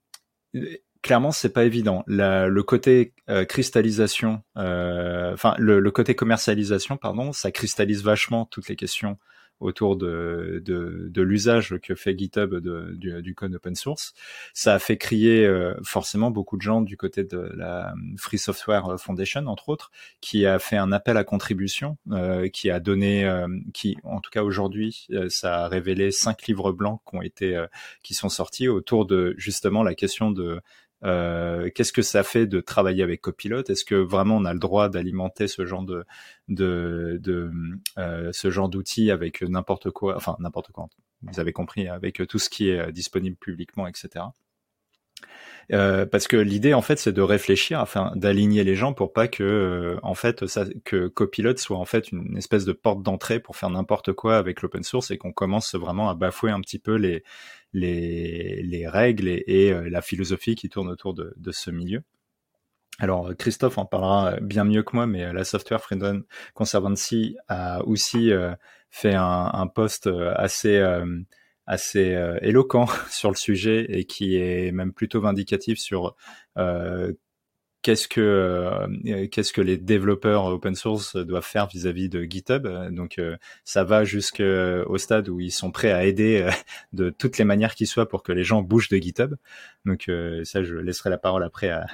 clairement 1.01 1.31
c'est 1.31 1.53
pas 1.53 1.65
évident. 1.65 2.03
Le 2.07 2.61
côté 2.61 3.13
euh, 3.29 3.45
cristallisation, 3.45 4.43
euh, 4.57 5.33
enfin 5.33 5.55
le, 5.57 5.89
côté 5.91 6.15
commercialisation, 6.15 6.97
pardon, 6.97 7.31
ça 7.31 7.51
cristallise 7.51 8.03
vachement 8.03 8.45
toutes 8.45 8.67
les 8.69 8.75
questions 8.75 9.17
autour 9.61 9.95
de, 9.95 10.61
de, 10.65 11.07
de 11.09 11.21
l'usage 11.21 11.77
que 11.81 11.95
fait 11.95 12.17
GitHub 12.17 12.55
de, 12.55 12.93
du, 12.95 13.21
du, 13.21 13.35
code 13.35 13.55
open 13.55 13.75
source. 13.75 14.13
Ça 14.53 14.73
a 14.73 14.79
fait 14.79 14.97
crier 14.97 15.45
euh, 15.45 15.75
forcément 15.83 16.31
beaucoup 16.31 16.57
de 16.57 16.61
gens 16.61 16.81
du 16.81 16.97
côté 16.97 17.23
de 17.23 17.51
la 17.55 17.93
Free 18.17 18.37
Software 18.37 18.99
Foundation, 18.99 19.45
entre 19.47 19.69
autres, 19.69 19.91
qui 20.19 20.45
a 20.45 20.59
fait 20.59 20.77
un 20.77 20.91
appel 20.91 21.17
à 21.17 21.23
contribution, 21.23 21.97
euh, 22.11 22.49
qui 22.49 22.69
a 22.69 22.79
donné, 22.79 23.25
euh, 23.25 23.47
qui 23.73 23.97
en 24.03 24.19
tout 24.19 24.31
cas 24.31 24.43
aujourd'hui, 24.43 25.07
euh, 25.11 25.29
ça 25.29 25.65
a 25.65 25.67
révélé 25.67 26.11
cinq 26.11 26.47
livres 26.47 26.71
blancs 26.71 27.01
qui 27.07 27.15
ont 27.15 27.21
été, 27.21 27.65
qui 28.03 28.13
sont 28.13 28.29
sortis 28.29 28.67
autour 28.67 29.05
de 29.05 29.35
justement 29.37 29.83
la 29.83 29.95
question 29.95 30.31
de 30.31 30.61
euh, 31.03 31.69
qu'est-ce 31.73 31.93
que 31.93 32.01
ça 32.01 32.23
fait 32.23 32.47
de 32.47 32.59
travailler 32.61 33.03
avec 33.03 33.21
Copilot 33.21 33.63
Est-ce 33.63 33.85
que 33.85 33.95
vraiment 33.95 34.37
on 34.37 34.45
a 34.45 34.53
le 34.53 34.59
droit 34.59 34.89
d'alimenter 34.89 35.47
ce 35.47 35.65
genre 35.65 35.83
de, 35.83 36.05
euh, 37.97 38.29
ce 38.31 38.49
genre 38.49 38.69
d'outils 38.69 39.11
avec 39.11 39.41
n'importe 39.41 39.91
quoi, 39.91 40.15
enfin 40.15 40.35
n'importe 40.39 40.71
quoi. 40.71 40.87
Vous 41.23 41.39
avez 41.39 41.53
compris, 41.53 41.87
avec 41.87 42.25
tout 42.27 42.39
ce 42.39 42.49
qui 42.49 42.69
est 42.69 42.91
disponible 42.91 43.35
publiquement, 43.35 43.87
etc. 43.87 44.25
Euh, 45.73 46.05
parce 46.05 46.27
que 46.27 46.35
l'idée 46.35 46.73
en 46.73 46.81
fait 46.81 46.99
c'est 46.99 47.13
de 47.13 47.21
réfléchir 47.21 47.79
afin 47.79 48.11
d'aligner 48.15 48.65
les 48.65 48.75
gens 48.75 48.91
pour 48.91 49.13
pas 49.13 49.29
que 49.29 49.43
euh, 49.43 49.99
en 50.03 50.15
fait 50.15 50.45
ça, 50.45 50.65
que 50.83 51.07
Copilot 51.07 51.55
soit 51.55 51.77
en 51.77 51.85
fait 51.85 52.11
une 52.11 52.35
espèce 52.35 52.65
de 52.65 52.73
porte 52.73 53.03
d'entrée 53.03 53.39
pour 53.39 53.55
faire 53.55 53.69
n'importe 53.69 54.11
quoi 54.11 54.37
avec 54.37 54.61
l'open 54.61 54.83
source 54.83 55.11
et 55.11 55.17
qu'on 55.17 55.31
commence 55.31 55.73
vraiment 55.75 56.09
à 56.09 56.15
bafouer 56.15 56.51
un 56.51 56.59
petit 56.59 56.79
peu 56.79 56.95
les 56.95 57.23
les, 57.71 58.61
les 58.63 58.85
règles 58.85 59.29
et, 59.29 59.43
et 59.47 59.71
euh, 59.71 59.89
la 59.89 60.01
philosophie 60.01 60.55
qui 60.55 60.67
tourne 60.67 60.89
autour 60.89 61.13
de, 61.13 61.33
de 61.37 61.51
ce 61.53 61.71
milieu. 61.71 62.03
Alors 62.99 63.31
Christophe 63.37 63.77
en 63.77 63.85
parlera 63.85 64.35
bien 64.41 64.65
mieux 64.65 64.83
que 64.83 64.93
moi, 64.93 65.07
mais 65.07 65.31
la 65.31 65.45
Software 65.45 65.79
Freedom 65.79 66.23
Conservancy 66.53 67.37
a 67.47 67.81
aussi 67.85 68.31
fait 68.89 69.15
un, 69.15 69.49
un 69.53 69.67
post 69.67 70.09
assez 70.35 70.77
assez 71.65 72.13
euh, 72.13 72.37
éloquent 72.41 72.87
sur 73.09 73.29
le 73.29 73.35
sujet 73.35 73.85
et 73.89 74.05
qui 74.05 74.35
est 74.37 74.71
même 74.71 74.93
plutôt 74.93 75.21
vindicatif 75.21 75.79
sur 75.79 76.15
euh, 76.57 77.13
qu'est-ce 77.81 78.07
que 78.07 78.21
euh, 78.21 79.27
qu'est-ce 79.27 79.53
que 79.53 79.61
les 79.61 79.77
développeurs 79.77 80.45
open 80.45 80.75
source 80.75 81.15
doivent 81.15 81.45
faire 81.45 81.67
vis-à-vis 81.67 82.09
de 82.09 82.23
GitHub. 82.23 82.67
Donc 82.91 83.19
ça 83.63 83.83
va 83.83 84.03
jusqu'au 84.03 84.97
stade 84.97 85.29
où 85.29 85.39
ils 85.39 85.51
sont 85.51 85.71
prêts 85.71 85.91
à 85.91 86.05
aider 86.05 86.49
de 86.93 87.09
toutes 87.09 87.37
les 87.37 87.45
manières 87.45 87.75
qui 87.75 87.85
soient 87.85 88.07
pour 88.07 88.23
que 88.23 88.31
les 88.31 88.43
gens 88.43 88.61
bougent 88.61 88.89
de 88.89 88.97
GitHub. 88.97 89.35
Donc 89.85 90.09
ça, 90.43 90.63
je 90.63 90.75
laisserai 90.75 91.09
la 91.09 91.17
parole 91.17 91.43
après 91.43 91.69
à, 91.69 91.85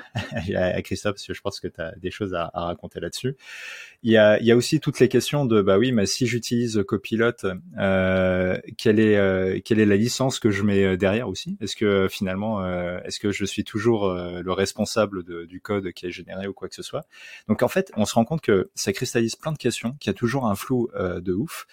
à, 0.55 0.81
Christophe 0.81 1.13
parce 1.13 1.27
que 1.27 1.33
je 1.33 1.41
pense 1.41 1.59
que 1.59 1.67
tu 1.67 1.81
as 1.81 1.93
des 1.97 2.11
choses 2.11 2.33
à, 2.33 2.49
à 2.53 2.65
raconter 2.65 2.99
là-dessus. 2.99 3.35
Il 4.03 4.11
y 4.11 4.17
a, 4.17 4.39
il 4.39 4.45
y 4.45 4.51
a 4.51 4.55
aussi 4.55 4.79
toutes 4.79 4.99
les 4.99 5.09
questions 5.09 5.45
de 5.45 5.61
bah 5.61 5.77
oui, 5.77 5.91
mais 5.91 6.05
si 6.05 6.27
j'utilise 6.27 6.83
Copilot, 6.87 7.31
euh, 7.77 8.57
quelle 8.77 8.99
est 8.99 9.17
euh, 9.17 9.59
quelle 9.63 9.79
est 9.79 9.85
la 9.85 9.95
licence 9.95 10.39
que 10.39 10.51
je 10.51 10.63
mets 10.63 10.83
euh, 10.83 10.97
derrière 10.97 11.27
aussi? 11.27 11.57
Est-ce 11.61 11.75
que 11.75 12.07
finalement, 12.09 12.63
euh, 12.63 12.99
est-ce 13.05 13.19
que 13.19 13.31
je 13.31 13.45
suis 13.45 13.63
toujours 13.63 14.13
le 14.13 14.51
responsable 14.51 15.23
du 15.23 15.61
code 15.61 15.76
qui 15.93 16.05
est 16.07 16.11
généré 16.11 16.47
ou 16.47 16.53
quoi 16.53 16.67
que 16.67 16.75
ce 16.75 16.83
soit. 16.83 17.05
Donc 17.47 17.63
en 17.63 17.67
fait, 17.67 17.91
on 17.95 18.05
se 18.05 18.13
rend 18.13 18.25
compte 18.25 18.41
que 18.41 18.69
ça 18.75 18.93
cristallise 18.93 19.35
plein 19.35 19.51
de 19.51 19.57
questions, 19.57 19.93
qu'il 19.99 20.09
y 20.09 20.11
a 20.11 20.17
toujours 20.17 20.45
un 20.45 20.55
flou 20.55 20.89
de 20.95 21.33
ouf. 21.33 21.65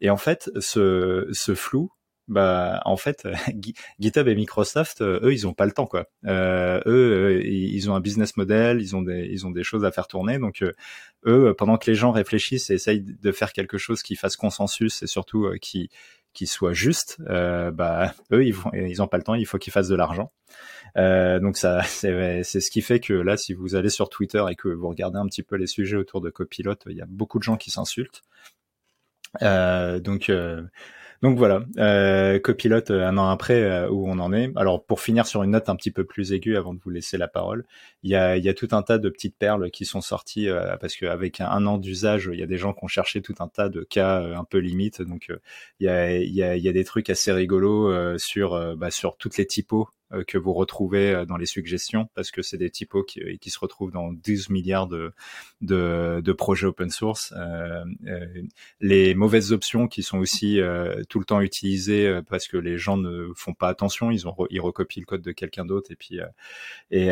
Et 0.00 0.10
en 0.10 0.16
fait, 0.16 0.50
ce, 0.58 1.54
flou, 1.54 1.92
bah 2.28 2.80
en 2.84 2.96
fait 2.96 3.26
GitHub 3.98 4.28
et 4.28 4.34
Microsoft 4.34 5.00
euh, 5.00 5.20
eux 5.24 5.32
ils 5.32 5.46
ont 5.46 5.54
pas 5.54 5.66
le 5.66 5.72
temps 5.72 5.86
quoi. 5.86 6.06
Euh, 6.24 6.80
eux 6.86 7.40
euh, 7.40 7.42
ils 7.44 7.90
ont 7.90 7.96
un 7.96 8.00
business 8.00 8.36
model 8.36 8.80
ils 8.80 8.94
ont 8.94 9.02
des 9.02 9.28
ils 9.30 9.44
ont 9.44 9.50
des 9.50 9.64
choses 9.64 9.84
à 9.84 9.90
faire 9.90 10.06
tourner. 10.06 10.38
Donc 10.38 10.64
eux 11.26 11.54
pendant 11.58 11.78
que 11.78 11.90
les 11.90 11.96
gens 11.96 12.12
réfléchissent 12.12 12.70
et 12.70 12.74
essayent 12.74 13.02
de 13.02 13.32
faire 13.32 13.52
quelque 13.52 13.78
chose 13.78 14.02
qui 14.02 14.16
fasse 14.16 14.36
consensus 14.36 15.02
et 15.02 15.06
surtout 15.06 15.48
qui 15.60 15.90
qui 16.32 16.46
soit 16.46 16.72
juste 16.72 17.20
bah 17.26 18.14
eux 18.32 18.44
ils 18.44 18.54
vont 18.54 18.70
ils 18.72 19.02
ont 19.02 19.08
pas 19.08 19.18
le 19.18 19.22
temps 19.22 19.34
il 19.34 19.46
faut 19.46 19.58
qu'ils 19.58 19.72
fassent 19.72 19.88
de 19.88 19.96
l'argent. 19.96 20.32
Donc 20.96 21.56
ça 21.56 21.82
c'est 21.86 22.42
ce 22.42 22.70
qui 22.70 22.82
fait 22.82 23.00
que 23.00 23.14
là 23.14 23.36
si 23.36 23.54
vous 23.54 23.74
allez 23.74 23.90
sur 23.90 24.08
Twitter 24.08 24.44
et 24.50 24.54
que 24.54 24.68
vous 24.68 24.88
regardez 24.88 25.18
un 25.18 25.26
petit 25.26 25.42
peu 25.42 25.56
les 25.56 25.66
sujets 25.66 25.96
autour 25.96 26.20
de 26.20 26.30
Copilot 26.30 26.76
il 26.86 26.96
y 26.96 27.02
a 27.02 27.06
beaucoup 27.06 27.38
de 27.38 27.44
gens 27.44 27.56
qui 27.56 27.70
s'insultent. 27.70 28.22
Donc 29.40 30.30
donc 31.22 31.38
voilà, 31.38 31.64
euh, 31.78 32.40
copilote 32.40 32.90
euh, 32.90 33.06
un 33.06 33.16
an 33.16 33.28
après 33.28 33.62
euh, 33.62 33.88
où 33.88 34.08
on 34.08 34.18
en 34.18 34.32
est. 34.32 34.50
Alors 34.56 34.84
pour 34.84 35.00
finir 35.00 35.24
sur 35.24 35.44
une 35.44 35.52
note 35.52 35.68
un 35.68 35.76
petit 35.76 35.92
peu 35.92 36.04
plus 36.04 36.32
aiguë 36.32 36.56
avant 36.56 36.74
de 36.74 36.80
vous 36.80 36.90
laisser 36.90 37.16
la 37.16 37.28
parole, 37.28 37.64
il 38.02 38.10
y 38.10 38.16
a, 38.16 38.54
tout 38.54 38.68
un 38.72 38.82
tas 38.82 38.98
de 38.98 39.08
petites 39.08 39.36
perles 39.36 39.70
qui 39.70 39.84
sont 39.84 40.00
sorties 40.00 40.48
parce 40.80 40.96
qu'avec 40.96 41.40
un, 41.40 41.66
an 41.66 41.78
d'usage, 41.78 42.28
il 42.32 42.40
y 42.40 42.42
a 42.42 42.46
des 42.46 42.58
gens 42.58 42.72
qui 42.72 42.84
ont 42.84 42.88
cherché 42.88 43.22
tout 43.22 43.36
un 43.38 43.46
tas 43.46 43.68
de 43.68 43.82
cas 43.82 44.20
un 44.20 44.42
peu 44.42 44.58
limites. 44.58 45.00
Donc 45.00 45.28
il 45.78 45.86
y 45.86 45.88
a, 46.42 46.72
des 46.72 46.84
trucs 46.84 47.08
assez 47.08 47.30
rigolos 47.30 48.18
sur 48.18 48.76
bah, 48.76 48.90
sur 48.90 49.16
toutes 49.16 49.36
les 49.36 49.46
typos 49.46 49.88
que 50.26 50.38
vous 50.38 50.52
retrouvez 50.52 51.14
euh, 51.14 51.24
dans 51.24 51.36
les 51.36 51.46
suggestions 51.46 52.08
parce 52.14 52.30
que 52.30 52.42
c'est 52.42 52.58
des 52.58 52.70
typos 52.70 53.04
qui, 53.04 53.20
qui, 53.38 53.50
se 53.50 53.58
retrouvent 53.58 53.92
dans 53.92 54.12
12 54.12 54.50
milliards 54.50 54.86
de, 54.86 55.12
de, 55.60 56.20
de 56.22 56.32
projets 56.32 56.66
open 56.66 56.90
source. 56.90 57.32
Euh, 57.36 57.84
euh, 58.06 58.42
les 58.80 59.14
mauvaises 59.14 59.52
options 59.52 59.88
qui 59.88 60.02
sont 60.02 60.18
aussi 60.18 60.60
euh, 60.60 61.02
tout 61.08 61.18
le 61.18 61.24
temps 61.24 61.40
utilisées 61.40 62.20
parce 62.28 62.48
que 62.48 62.56
les 62.56 62.78
gens 62.78 62.96
ne 62.96 63.28
font 63.34 63.54
pas 63.54 63.68
attention, 63.68 64.10
ils 64.10 64.26
ont 64.26 64.34
ils 64.50 64.60
recopient 64.60 65.00
le 65.00 65.06
code 65.06 65.22
de 65.22 65.32
quelqu'un 65.32 65.64
d'autre 65.64 65.90
et 65.90 65.96
puis 65.96 66.18
et 66.90 67.08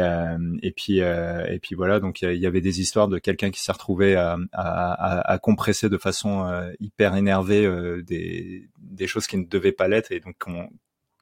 et 0.62 0.72
puis 0.72 0.98
et 0.98 1.58
puis 1.60 1.74
voilà 1.74 2.00
donc 2.00 2.22
il 2.22 2.34
y, 2.34 2.46
avait 2.46 2.60
des 2.60 2.80
histoires 2.80 3.08
de 3.08 3.18
quelqu'un 3.18 3.50
qui 3.50 3.60
s'est 3.60 3.72
retrouvé 3.72 4.14
à, 4.14 4.38
à, 4.52 5.32
à, 5.32 5.38
compresser 5.38 5.88
de 5.88 5.98
façon 5.98 6.50
hyper 6.80 7.16
énervée 7.16 7.68
des 8.02 8.68
des 8.78 9.06
choses 9.06 9.26
qui 9.26 9.36
ne 9.36 9.44
devaient 9.44 9.72
pas 9.72 9.88
l'être 9.88 10.12
et 10.12 10.20
donc 10.20 10.36
on, 10.46 10.68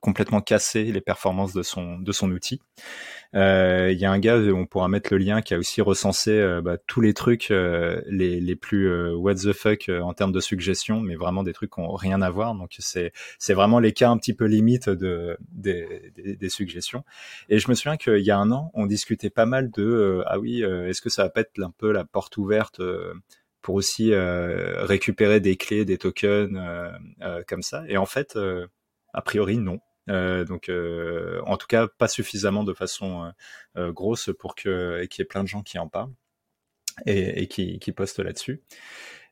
complètement 0.01 0.41
cassé 0.41 0.85
les 0.85 1.01
performances 1.01 1.53
de 1.53 1.63
son 1.63 1.99
de 1.99 2.13
son 2.13 2.31
outil. 2.31 2.61
Euh, 3.35 3.91
il 3.93 3.99
y 3.99 4.07
a 4.07 4.11
un 4.11 4.19
gars, 4.19 4.39
on 4.39 4.67
pourra 4.67 4.89
mettre 4.89 5.13
le 5.13 5.19
lien, 5.19 5.43
qui 5.43 5.53
a 5.53 5.59
aussi 5.59 5.83
recensé 5.83 6.31
euh, 6.31 6.63
bah, 6.63 6.79
tous 6.87 7.01
les 7.03 7.13
trucs 7.13 7.51
euh, 7.51 8.01
les, 8.07 8.41
les 8.41 8.57
plus 8.57 9.13
what 9.15 9.35
the 9.35 9.53
fuck 9.53 9.89
en 9.89 10.15
termes 10.15 10.33
de 10.33 10.41
suggestions, 10.41 11.01
mais 11.01 11.17
vraiment 11.17 11.43
des 11.43 11.53
trucs 11.53 11.73
qui 11.73 11.81
ont 11.81 11.95
rien 11.95 12.23
à 12.23 12.31
voir. 12.31 12.55
Donc 12.55 12.75
c'est 12.79 13.13
c'est 13.39 13.55
vraiment 13.55 13.81
les 13.81 13.93
cas 13.93 14.11
un 14.11 14.19
petit 14.19 14.35
peu 14.35 14.47
limites 14.47 14.89
de 14.89 15.37
des 15.51 16.49
suggestions. 16.49 17.05
Et 17.49 17.59
je 17.59 17.69
me 17.69 17.75
souviens 17.75 17.97
qu'il 17.97 18.25
y 18.25 18.31
a 18.31 18.39
un 18.39 18.51
an, 18.51 18.71
on 18.75 18.87
discutait 18.87 19.31
pas 19.31 19.47
mal 19.47 19.71
de 19.71 20.23
ah 20.27 20.39
oui, 20.39 20.63
est-ce 20.63 21.03
que 21.03 21.11
ça 21.11 21.25
va 21.25 21.31
pas 21.31 21.41
être 21.43 21.61
un 21.61 21.73
peu 21.77 21.93
la 21.93 22.05
porte 22.05 22.37
ouverte 22.37 22.81
pour 23.61 23.75
aussi 23.75 24.13
récupérer 24.15 25.41
des 25.41 25.57
clés, 25.57 25.85
des 25.85 25.99
tokens 25.99 26.59
comme 27.47 27.63
ça. 27.63 27.85
Et 27.89 27.97
en 27.97 28.07
fait, 28.07 28.39
a 29.13 29.23
priori 29.23 29.59
non. 29.59 29.81
Euh, 30.09 30.45
donc, 30.45 30.69
euh, 30.69 31.41
en 31.47 31.57
tout 31.57 31.67
cas, 31.67 31.87
pas 31.87 32.09
suffisamment 32.09 32.65
de 32.65 32.73
façon 32.73 33.33
euh, 33.77 33.93
grosse 33.93 34.31
pour 34.39 34.55
que 34.55 35.05
qu'il 35.07 35.23
y 35.23 35.23
ait 35.23 35.29
plein 35.29 35.43
de 35.43 35.49
gens 35.49 35.63
qui 35.63 35.79
en 35.79 35.89
parlent 35.89 36.13
et, 37.07 37.47
qui, 37.47 37.79
qui 37.79 37.93
postent 37.93 38.19
là-dessus. 38.19 38.63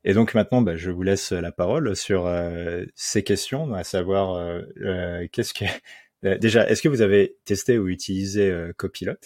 Et 0.04 0.14
donc 0.14 0.34
maintenant, 0.34 0.62
bah, 0.62 0.76
je 0.76 0.90
vous 0.90 1.02
laisse 1.02 1.32
la 1.32 1.50
parole 1.50 1.96
sur 1.96 2.30
ces 2.94 3.24
questions, 3.24 3.74
à 3.74 3.82
savoir 3.82 4.62
qu'est-ce 5.32 5.52
que 5.52 5.64
déjà, 6.38 6.68
est-ce 6.68 6.80
que 6.80 6.88
vous 6.88 7.02
avez 7.02 7.36
testé 7.44 7.76
ou 7.76 7.88
utilisé 7.88 8.70
Copilot? 8.76 9.16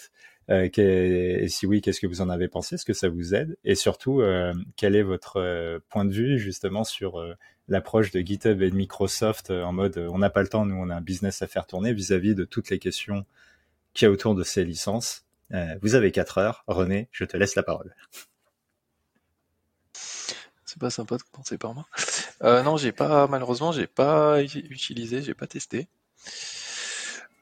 Et 0.51 1.47
si 1.47 1.65
oui, 1.65 1.81
qu'est-ce 1.81 2.01
que 2.01 2.07
vous 2.07 2.21
en 2.21 2.29
avez 2.29 2.47
pensé? 2.47 2.75
Est-ce 2.75 2.85
que 2.85 2.93
ça 2.93 3.09
vous 3.09 3.33
aide? 3.33 3.57
Et 3.63 3.75
surtout, 3.75 4.21
quel 4.75 4.95
est 4.95 5.03
votre 5.03 5.81
point 5.89 6.05
de 6.05 6.13
vue 6.13 6.37
justement 6.39 6.83
sur 6.83 7.21
l'approche 7.71 8.11
de 8.11 8.19
GitHub 8.19 8.61
et 8.61 8.69
de 8.69 8.75
Microsoft 8.75 9.49
euh, 9.49 9.63
en 9.63 9.71
mode 9.71 9.97
euh, 9.97 10.09
on 10.11 10.19
n'a 10.19 10.29
pas 10.29 10.41
le 10.41 10.49
temps, 10.49 10.65
nous 10.65 10.75
on 10.75 10.89
a 10.89 10.95
un 10.95 11.01
business 11.01 11.41
à 11.41 11.47
faire 11.47 11.65
tourner 11.65 11.93
vis-à-vis 11.93 12.35
de 12.35 12.43
toutes 12.43 12.69
les 12.69 12.79
questions 12.79 13.25
qu'il 13.93 14.05
y 14.05 14.09
a 14.09 14.11
autour 14.11 14.35
de 14.35 14.43
ces 14.43 14.63
licences? 14.63 15.25
Euh, 15.53 15.75
vous 15.81 15.95
avez 15.95 16.11
4 16.11 16.37
heures. 16.37 16.63
René, 16.67 17.09
je 17.11 17.25
te 17.25 17.37
laisse 17.37 17.55
la 17.55 17.63
parole. 17.63 17.95
C'est 20.65 20.79
pas 20.79 20.89
sympa 20.89 21.17
de 21.17 21.23
commencer 21.23 21.57
par 21.57 21.73
moi. 21.73 21.85
non, 22.63 22.77
j'ai 22.77 22.93
pas, 22.93 23.27
malheureusement, 23.27 23.73
j'ai 23.73 23.87
pas 23.87 24.41
utilisé, 24.41 25.21
j'ai 25.21 25.33
pas 25.33 25.47
testé. 25.47 25.89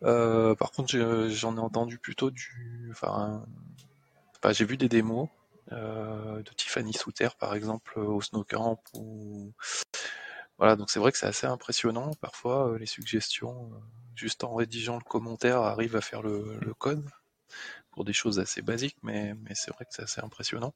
Par 0.02 0.72
contre, 0.72 1.30
j'en 1.30 1.58
ai 1.58 1.60
entendu 1.60 1.98
plutôt 1.98 2.32
du, 2.32 2.90
enfin, 2.92 3.46
j'ai 4.52 4.66
vu 4.66 4.78
des 4.78 4.90
démos 4.90 5.30
de 5.72 6.52
Tiffany 6.56 6.94
Souter, 6.94 7.30
par 7.40 7.56
exemple, 7.56 8.00
au 8.00 8.22
Snowcamp 8.22 8.82
ou 8.94 9.54
voilà, 10.60 10.76
donc 10.76 10.92
c'est 10.92 11.00
vrai 11.00 11.12
que 11.14 11.18
c'est 11.18 11.26
assez 11.26 11.48
impressionnant. 11.48 12.14
Parfois, 12.16 12.74
euh, 12.74 12.78
les 12.78 12.86
suggestions, 12.86 13.72
euh, 13.74 13.78
juste 14.14 14.44
en 14.44 14.54
rédigeant 14.54 14.98
le 14.98 15.04
commentaire, 15.04 15.62
arrivent 15.62 15.96
à 15.96 16.02
faire 16.02 16.22
le, 16.22 16.60
code 16.78 17.10
pour 17.92 18.04
des 18.04 18.12
choses 18.14 18.40
assez 18.40 18.62
basiques, 18.62 18.98
mais, 19.02 19.34
mais 19.36 19.56
c'est 19.56 19.72
vrai 19.72 19.86
que 19.86 19.92
c'est 19.94 20.04
assez 20.04 20.22
impressionnant. 20.22 20.74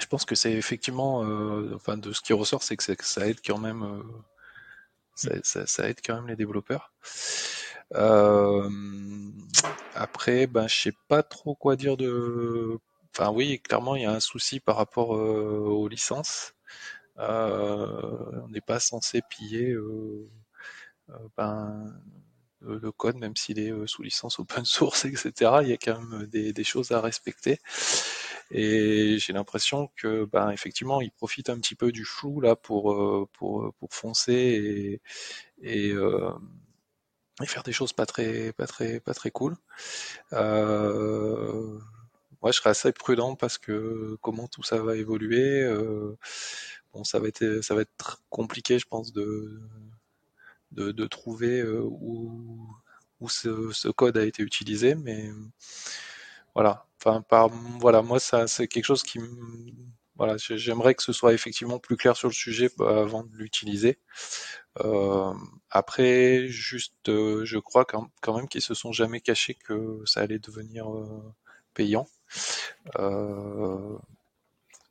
Je 0.00 0.06
pense 0.06 0.24
que 0.24 0.34
c'est 0.34 0.52
effectivement, 0.52 1.24
euh, 1.24 1.72
enfin, 1.76 1.96
de 1.96 2.12
ce 2.12 2.20
qui 2.20 2.32
ressort, 2.32 2.64
c'est 2.64 2.76
que, 2.76 2.82
ça 3.04 3.28
aide 3.28 3.40
quand 3.46 3.58
même, 3.58 4.02
ça, 5.14 5.88
aide 5.88 6.00
quand 6.04 6.16
même 6.16 6.26
les 6.26 6.36
développeurs. 6.36 6.92
Après, 9.94 10.46
ben, 10.46 10.68
je 10.68 10.74
sais 10.74 10.94
pas 11.08 11.22
trop 11.22 11.54
quoi 11.54 11.76
dire 11.76 11.96
de. 11.96 12.78
Enfin, 13.14 13.30
oui, 13.30 13.60
clairement, 13.60 13.96
il 13.96 14.02
y 14.02 14.06
a 14.06 14.12
un 14.12 14.20
souci 14.20 14.60
par 14.60 14.76
rapport 14.76 15.10
aux 15.10 15.88
licences. 15.88 16.54
Euh, 17.18 18.42
on 18.44 18.48
n'est 18.48 18.60
pas 18.60 18.78
censé 18.80 19.22
piller 19.30 19.70
euh, 19.72 20.28
euh, 21.10 21.14
ben, 21.36 21.98
le 22.60 22.92
code, 22.92 23.16
même 23.16 23.36
s'il 23.36 23.58
est 23.58 23.72
sous 23.86 24.02
licence 24.02 24.38
open 24.38 24.64
source, 24.64 25.04
etc. 25.04 25.60
Il 25.62 25.68
y 25.68 25.72
a 25.72 25.76
quand 25.78 26.00
même 26.00 26.26
des, 26.26 26.64
choses 26.64 26.92
à 26.92 27.00
respecter. 27.00 27.58
Et 28.50 29.18
j'ai 29.18 29.32
l'impression 29.32 29.90
que, 29.96 30.24
ben, 30.26 30.50
effectivement, 30.50 31.00
il 31.00 31.10
profite 31.12 31.50
un 31.50 31.58
petit 31.58 31.74
peu 31.74 31.92
du 31.92 32.04
flou 32.04 32.40
là 32.40 32.56
pour 32.56 33.28
pour, 33.32 33.72
pour 33.78 33.94
foncer 33.94 35.00
et, 35.62 35.90
et, 35.90 35.94
faire 37.44 37.62
des 37.62 37.72
choses 37.72 37.92
pas 37.92 38.06
très 38.06 38.52
pas 38.52 38.66
très 38.66 39.00
pas 39.00 39.14
très 39.14 39.30
cool. 39.30 39.56
moi, 40.32 40.40
je 42.46 42.52
serais 42.52 42.70
assez 42.70 42.92
prudent 42.92 43.34
parce 43.36 43.58
que 43.58 44.16
comment 44.22 44.48
tout 44.48 44.62
ça 44.62 44.78
va 44.78 44.96
évoluer 44.96 45.62
ça 47.04 47.18
va 47.18 47.28
être, 47.28 47.60
ça 47.62 47.74
va 47.74 47.82
être 47.82 48.22
compliqué, 48.30 48.78
je 48.78 48.86
pense, 48.86 49.12
de, 49.12 49.60
de, 50.72 51.06
trouver 51.06 51.60
euh, 51.60 51.82
où, 51.82 52.66
où 53.20 53.28
ce, 53.28 53.88
code 53.90 54.16
a 54.16 54.24
été 54.24 54.42
utilisé, 54.42 54.94
mais 54.94 55.30
voilà. 56.54 56.86
Enfin, 56.98 57.22
par, 57.22 57.48
voilà, 57.80 58.02
moi, 58.02 58.18
ça, 58.18 58.46
c'est 58.46 58.68
quelque 58.68 58.84
chose 58.84 59.02
qui, 59.02 59.20
voilà, 60.16 60.36
j'aimerais 60.38 60.94
que 60.94 61.02
ce 61.02 61.12
soit 61.12 61.32
effectivement 61.34 61.78
plus 61.78 61.96
clair 61.96 62.16
sur 62.16 62.28
le 62.28 62.34
sujet 62.34 62.70
bah, 62.78 63.00
avant 63.00 63.22
de 63.22 63.36
l'utiliser. 63.36 63.98
Euh, 64.80 65.32
après, 65.70 66.48
juste, 66.48 67.08
euh, 67.08 67.44
je 67.44 67.58
crois 67.58 67.84
quand, 67.84 68.10
même 68.34 68.48
qu'ils 68.48 68.62
se 68.62 68.74
sont 68.74 68.92
jamais 68.92 69.20
cachés 69.20 69.54
que 69.54 70.00
ça 70.04 70.20
allait 70.20 70.38
devenir 70.38 70.86
payant. 71.74 72.08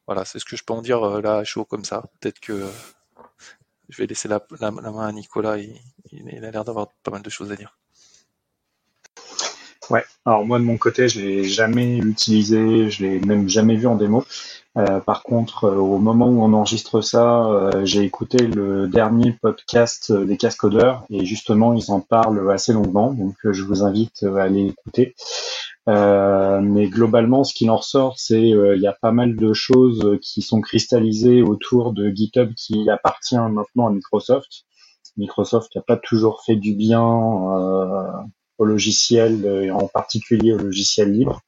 Voilà, 0.08 0.24
c'est 0.24 0.40
ce 0.40 0.46
que 0.46 0.56
je 0.56 0.64
peux 0.64 0.74
en 0.74 0.82
dire 0.82 1.04
euh, 1.04 1.22
là, 1.22 1.44
chaud 1.44 1.66
comme 1.66 1.84
ça. 1.84 2.04
Peut-être 2.20 2.40
que 2.40 2.54
euh, 2.54 2.70
je 3.90 3.98
vais 3.98 4.08
laisser 4.08 4.28
la, 4.28 4.40
main 4.72 5.08
à 5.08 5.12
Nicolas. 5.12 5.58
Il, 5.58 5.80
il 6.12 6.46
a 6.46 6.52
l'air 6.52 6.64
d'avoir 6.64 6.90
pas 7.04 7.12
mal 7.12 7.24
de 7.24 7.30
choses 7.30 7.52
à 7.52 7.56
dire. 7.56 7.78
Ouais. 9.90 10.04
Alors 10.26 10.46
moi 10.46 10.58
de 10.60 10.64
mon 10.64 10.78
côté, 10.78 11.08
je 11.08 11.22
l'ai 11.22 11.44
jamais 11.44 11.98
utilisé, 11.98 12.90
je 12.90 13.04
l'ai 13.04 13.20
même 13.20 13.48
jamais 13.48 13.76
vu 13.76 13.88
en 13.88 13.96
démo. 13.96 14.26
Euh, 14.78 15.00
par 15.00 15.24
contre, 15.24 15.66
euh, 15.66 15.76
au 15.76 16.00
moment 16.00 16.28
où 16.28 16.44
on 16.44 16.52
enregistre 16.52 17.00
ça, 17.00 17.46
euh, 17.46 17.86
j'ai 17.86 18.04
écouté 18.04 18.40
le 18.46 18.88
dernier 18.90 19.32
podcast 19.32 20.12
des 20.12 20.36
cascodeurs 20.36 21.06
et 21.10 21.24
justement 21.26 21.74
ils 21.74 21.92
en 21.92 22.02
parlent 22.02 22.52
assez 22.52 22.74
longuement, 22.74 23.14
donc 23.14 23.36
je 23.44 23.64
vous 23.64 23.84
invite 23.84 24.24
à 24.24 24.44
aller 24.44 24.68
écouter. 24.68 25.16
mais 25.88 26.88
globalement, 26.90 27.44
ce 27.44 27.54
qui 27.54 27.70
en 27.70 27.78
ressort, 27.78 28.20
c'est 28.20 28.42
il 28.42 28.82
y 28.82 28.88
a 28.88 28.94
pas 28.94 29.12
mal 29.12 29.36
de 29.36 29.54
choses 29.54 30.18
qui 30.22 30.42
sont 30.42 30.62
cristallisées 30.62 31.42
autour 31.42 31.94
de 31.94 32.10
GitHub 32.10 32.54
qui 32.56 32.90
appartient 32.90 33.38
maintenant 33.38 33.88
à 33.88 33.92
Microsoft. 33.92 34.66
Microsoft 35.18 35.74
n'a 35.76 35.82
pas 35.82 35.98
toujours 35.98 36.44
fait 36.46 36.56
du 36.58 36.74
bien 36.74 37.02
au 38.58 38.66
logiciel, 38.66 39.46
et 39.46 39.72
en 39.72 39.88
particulier 39.88 40.54
au 40.54 40.58
logiciel 40.58 41.12
libre. 41.12 41.42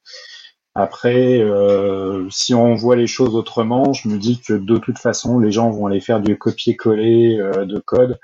Après, 0.78 1.40
euh, 1.40 2.28
si 2.30 2.54
on 2.54 2.76
voit 2.76 2.94
les 2.94 3.08
choses 3.08 3.34
autrement, 3.34 3.92
je 3.92 4.06
me 4.06 4.16
dis 4.16 4.40
que 4.40 4.52
de 4.52 4.78
toute 4.78 5.00
façon, 5.00 5.40
les 5.40 5.50
gens 5.50 5.70
vont 5.70 5.88
aller 5.88 6.00
faire 6.00 6.20
du 6.20 6.38
copier-coller 6.38 7.36
euh, 7.40 7.64
de 7.64 7.80
code, 7.80 8.20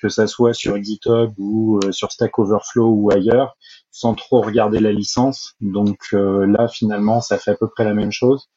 que 0.00 0.08
ça 0.08 0.26
soit 0.26 0.54
sur 0.54 0.82
GitHub 0.82 1.34
ou 1.36 1.78
euh, 1.84 1.92
sur 1.92 2.10
Stack 2.10 2.38
Overflow 2.38 2.88
ou 2.88 3.10
ailleurs, 3.10 3.58
sans 3.90 4.14
trop 4.14 4.40
regarder 4.40 4.80
la 4.80 4.90
licence. 4.90 5.52
Donc 5.60 5.98
là, 6.12 6.66
finalement, 6.68 7.20
ça 7.20 7.36
fait 7.36 7.50
à 7.50 7.56
peu 7.56 7.68
près 7.68 7.84
la 7.84 7.92
même 7.92 8.12
chose. 8.12 8.48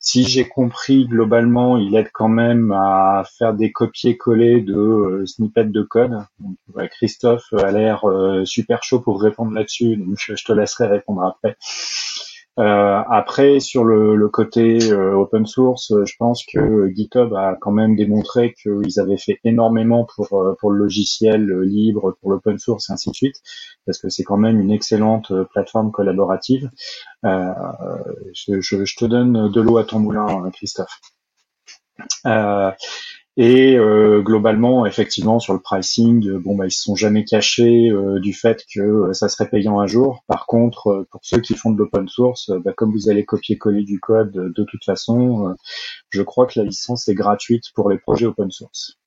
Si 0.00 0.24
j'ai 0.24 0.48
compris 0.48 1.06
globalement, 1.06 1.78
il 1.78 1.94
aide 1.94 2.10
quand 2.12 2.28
même 2.28 2.72
à 2.72 3.22
faire 3.38 3.54
des 3.54 3.70
copier-coller 3.70 4.62
de 4.62 5.22
snippets 5.26 5.66
de 5.66 5.82
code. 5.82 6.18
Donc, 6.40 6.88
Christophe 6.90 7.52
a 7.52 7.70
l'air 7.70 8.04
super 8.44 8.82
chaud 8.82 8.98
pour 8.98 9.22
répondre 9.22 9.52
là-dessus, 9.52 9.96
donc 9.96 10.16
je 10.18 10.44
te 10.44 10.52
laisserai 10.52 10.88
répondre 10.88 11.22
après. 11.22 11.56
Euh, 12.58 13.02
après, 13.10 13.60
sur 13.60 13.84
le, 13.84 14.16
le 14.16 14.28
côté 14.30 14.78
euh, 14.90 15.12
open 15.12 15.44
source, 15.44 15.92
je 16.04 16.14
pense 16.18 16.42
que 16.46 16.88
GitHub 16.94 17.34
a 17.34 17.54
quand 17.60 17.70
même 17.70 17.96
démontré 17.96 18.54
qu'ils 18.54 18.98
avaient 18.98 19.18
fait 19.18 19.38
énormément 19.44 20.06
pour 20.06 20.32
euh, 20.40 20.54
pour 20.58 20.70
le 20.70 20.78
logiciel 20.78 21.46
libre, 21.60 22.16
pour 22.20 22.30
l'open 22.30 22.58
source 22.58 22.88
et 22.88 22.94
ainsi 22.94 23.10
de 23.10 23.14
suite, 23.14 23.36
parce 23.84 23.98
que 23.98 24.08
c'est 24.08 24.24
quand 24.24 24.38
même 24.38 24.58
une 24.58 24.70
excellente 24.70 25.32
plateforme 25.52 25.90
collaborative. 25.92 26.70
Euh, 27.24 27.52
je, 28.32 28.60
je, 28.60 28.84
je, 28.86 28.96
te 28.96 29.04
donne 29.04 29.50
de 29.50 29.60
l'eau 29.60 29.76
à 29.76 29.84
ton 29.84 29.98
moulin, 29.98 30.50
Christophe. 30.52 31.00
Euh, 33.38 33.42
et 33.42 33.76
euh, 33.76 34.22
globalement, 34.22 34.86
effectivement, 34.86 35.38
sur 35.38 35.52
le 35.52 35.60
pricing, 35.60 36.26
euh, 36.28 36.38
bon 36.38 36.56
bah 36.56 36.66
ils 36.66 36.72
se 36.72 36.82
sont 36.82 36.94
jamais 36.96 37.24
cachés 37.24 37.90
euh, 37.90 38.18
du 38.20 38.32
fait 38.32 38.64
que 38.72 39.12
ça 39.12 39.28
serait 39.28 39.48
payant 39.48 39.78
un 39.80 39.86
jour. 39.86 40.24
Par 40.26 40.46
contre, 40.46 41.06
pour 41.10 41.20
ceux 41.24 41.40
qui 41.40 41.54
font 41.54 41.70
de 41.70 41.78
l'open 41.78 42.08
source, 42.08 42.50
bah, 42.64 42.72
comme 42.76 42.92
vous 42.92 43.08
allez 43.08 43.24
copier-coller 43.24 43.84
du 43.84 44.00
code 44.00 44.32
de 44.32 44.64
toute 44.64 44.84
façon, 44.84 45.54
je 46.10 46.22
crois 46.22 46.46
que 46.46 46.58
la 46.58 46.64
licence 46.64 47.08
est 47.08 47.14
gratuite 47.14 47.64
pour 47.74 47.90
les 47.90 47.98
projets 47.98 48.26
open 48.26 48.50
source. 48.50 48.98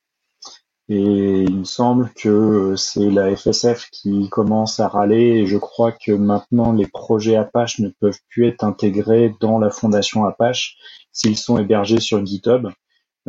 Et 0.91 1.43
il 1.43 1.59
me 1.59 1.63
semble 1.65 2.11
que 2.15 2.75
c'est 2.75 3.11
la 3.11 3.35
FSF 3.35 3.89
qui 3.91 4.27
commence 4.29 4.79
à 4.79 4.87
râler 4.87 5.37
et 5.41 5.45
je 5.45 5.57
crois 5.57 5.91
que 5.91 6.11
maintenant 6.11 6.71
les 6.73 6.87
projets 6.87 7.35
Apache 7.35 7.77
ne 7.79 7.89
peuvent 7.89 8.17
plus 8.29 8.47
être 8.47 8.63
intégrés 8.63 9.35
dans 9.39 9.59
la 9.59 9.69
fondation 9.69 10.25
Apache 10.25 10.77
s'ils 11.11 11.37
sont 11.37 11.59
hébergés 11.59 11.99
sur 11.99 12.25
GitHub. 12.25 12.69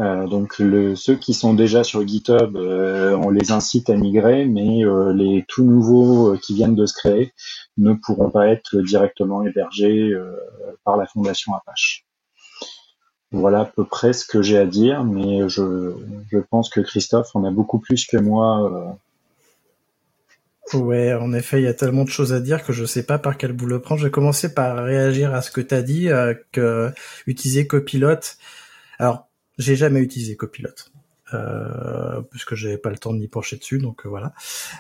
Euh, 0.01 0.27
donc 0.27 0.59
le, 0.59 0.97
ceux 0.97 1.17
qui 1.17 1.35
sont 1.35 1.53
déjà 1.53 1.85
sur 1.85 2.07
GitHub, 2.07 2.57
euh, 2.57 3.15
on 3.17 3.29
les 3.29 3.53
incite 3.53 3.91
à 3.91 3.97
migrer, 3.97 4.47
mais 4.47 4.85
euh, 4.85 5.13
les 5.13 5.45
tout 5.47 5.65
nouveaux 5.65 6.37
qui 6.39 6.55
viennent 6.55 6.75
de 6.75 6.87
se 6.87 6.95
créer 6.95 7.33
ne 7.77 7.93
pourront 7.93 8.31
pas 8.31 8.49
être 8.49 8.81
directement 8.81 9.45
hébergés 9.45 10.13
par 10.85 10.97
la 10.97 11.07
fondation 11.07 11.55
Apache. 11.55 12.07
Voilà 13.33 13.61
à 13.61 13.65
peu 13.65 13.85
près 13.85 14.13
ce 14.13 14.25
que 14.25 14.43
j'ai 14.43 14.59
à 14.59 14.67
dire, 14.67 15.05
mais 15.05 15.49
je, 15.49 15.95
je 16.33 16.39
pense 16.39 16.69
que 16.69 16.81
Christophe 16.81 17.35
en 17.35 17.45
a 17.45 17.51
beaucoup 17.51 17.79
plus 17.79 18.07
que 18.07 18.17
moi. 18.17 18.99
Ouais, 20.73 21.15
en 21.15 21.33
effet, 21.33 21.61
il 21.61 21.65
y 21.65 21.69
a 21.69 21.75
tellement 21.75 22.05
de 22.05 22.11
choses 22.11 22.33
à 22.33 22.41
dire 22.41 22.65
que 22.65 22.73
je 22.73 22.85
sais 22.85 23.05
pas 23.05 23.19
par 23.19 23.37
quel 23.37 23.53
bout 23.53 23.67
le 23.67 23.81
prendre. 23.81 24.01
Je 24.01 24.07
vais 24.07 24.11
commencer 24.11 24.53
par 24.53 24.85
réagir 24.85 25.35
à 25.35 25.43
ce 25.43 25.51
que 25.51 25.61
tu 25.61 25.75
as 25.75 25.83
dit, 25.83 26.09
que 26.53 26.93
utiliser 27.27 27.67
copilote. 27.67 28.37
Alors, 28.99 29.30
j'ai 29.61 29.77
jamais 29.77 30.01
utilisé 30.01 30.37
Copilot. 30.37 30.71
Euh, 31.33 32.23
puisque 32.31 32.57
j'avais 32.57 32.79
pas 32.79 32.91
le 32.91 32.99
temps 32.99 33.13
de 33.13 33.19
m'y 33.19 33.29
pencher 33.29 33.57
dessus, 33.57 33.79
donc 33.79 34.05
euh, 34.05 34.09
voilà. 34.09 34.33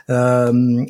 Euh, 0.08 0.84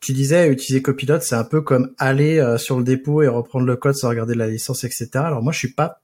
tu 0.00 0.12
disais 0.12 0.48
utiliser 0.48 0.82
Copilot, 0.82 1.20
c'est 1.20 1.36
un 1.36 1.44
peu 1.44 1.62
comme 1.62 1.94
aller 1.96 2.38
euh, 2.38 2.58
sur 2.58 2.76
le 2.76 2.84
dépôt 2.84 3.22
et 3.22 3.28
reprendre 3.28 3.64
le 3.64 3.76
code 3.76 3.94
sans 3.94 4.10
regarder 4.10 4.34
la 4.34 4.46
licence, 4.46 4.84
etc. 4.84 5.08
Alors 5.14 5.42
moi, 5.42 5.52
je 5.52 5.58
suis 5.58 5.72
pas. 5.72 6.02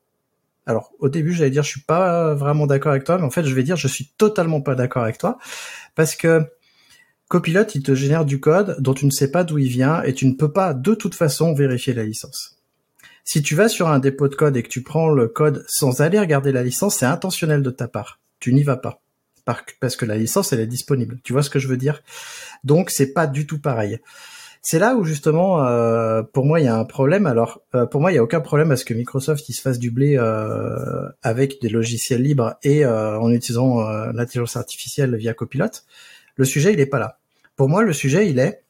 Alors 0.65 0.93
au 0.99 1.09
début, 1.11 1.35
j'allais 1.35 1.51
dire 1.51 1.63
je 1.63 1.69
suis 1.69 1.83
pas 1.83 2.35
vraiment 2.35 2.67
d'accord 2.67 2.93
avec 2.93 3.05
toi, 3.05 3.19
mais 3.19 3.25
en 3.25 3.31
fait, 3.31 3.45
je 3.45 3.55
vais 3.55 3.65
dire 3.65 3.77
je 3.77 3.89
suis 3.89 4.13
totalement 4.17 4.63
pas 4.63 4.75
d'accord 4.77 5.03
avec 5.03 5.19
toi 5.19 5.39
parce 5.95 6.15
que 6.15 6.41
Copilot, 7.29 7.65
il 7.75 7.83
te 7.83 7.95
génère 7.95 8.25
du 8.25 8.41
code 8.41 8.77
dont 8.79 8.95
tu 8.95 9.05
ne 9.05 9.11
sais 9.11 9.31
pas 9.31 9.45
d'où 9.45 9.59
il 9.59 9.69
vient 9.69 10.03
et 10.05 10.15
tu 10.15 10.27
ne 10.27 10.33
peux 10.35 10.53
pas 10.53 10.73
de 10.73 10.95
toute 10.95 11.15
façon 11.15 11.53
vérifier 11.53 11.93
la 11.93 12.05
licence. 12.05 12.62
Si 13.25 13.43
tu 13.43 13.55
vas 13.55 13.69
sur 13.69 13.89
un 13.89 13.99
dépôt 13.99 14.29
de 14.29 14.35
code 14.35 14.57
et 14.57 14.63
que 14.63 14.69
tu 14.69 14.83
prends 14.83 15.09
le 15.09 15.29
code 15.29 15.65
sans 15.69 16.01
aller 16.01 16.19
regarder 16.19 16.53
la 16.53 16.63
licence, 16.63 16.97
c'est 16.97 17.07
intentionnel 17.07 17.63
de 17.63 17.71
ta 17.71 17.89
part. 17.89 18.21
Tu 18.41 18.53
n'y 18.53 18.63
vas 18.63 18.77
pas. 18.77 19.01
Parce 19.81 19.97
que 19.97 20.05
la 20.05 20.17
licence, 20.17 20.53
elle 20.53 20.61
est 20.61 20.67
disponible. 20.67 21.19
Tu 21.25 21.33
vois 21.33 21.43
ce 21.43 21.51
que 21.51 21.59
je 21.59 21.69
veux 21.69 21.77
dire? 21.77 22.03
Donc, 22.65 22.91
c'est 22.91 23.13
pas 23.13 23.27
du 23.27 23.47
tout 23.47 23.61
pareil. 23.61 23.99
C'est 24.65 24.79
là 24.79 24.95
où 24.95 25.03
justement, 25.03 25.67
euh, 25.67 26.23
pour 26.23 26.47
moi, 26.47 26.61
il 26.61 26.67
y 26.67 26.69
a 26.69 26.77
un 26.77 26.85
problème. 26.85 27.27
Alors, 27.27 27.63
euh, 27.75 27.85
pour 27.85 28.01
moi, 28.01 28.13
il 28.13 28.15
y 28.15 28.19
a 28.19 28.23
aucun 28.23 28.41
problème 28.41 28.71
à 28.71 28.77
ce 28.77 28.85
que 28.85 28.95
Microsoft 28.95 29.49
il 29.49 29.55
se 29.55 29.61
fasse 29.61 29.81
du 29.81 29.91
blé 29.91 30.17
euh, 30.17 31.09
avec 31.23 31.61
des 31.61 31.69
logiciels 31.69 32.23
libres 32.23 32.55
et 32.63 32.87
en 32.87 33.31
utilisant 33.31 33.83
l'intelligence 34.13 34.57
artificielle 34.57 35.17
via 35.17 35.35
Copilot. 35.35 35.71
Le 36.37 36.45
sujet, 36.45 36.73
il 36.73 36.81
est 36.81 36.87
pas 36.87 37.01
là. 37.01 37.19
Pour 37.57 37.69
moi, 37.69 37.83
le 37.83 37.93
sujet, 37.93 38.29
il 38.29 38.39
est 38.39 38.63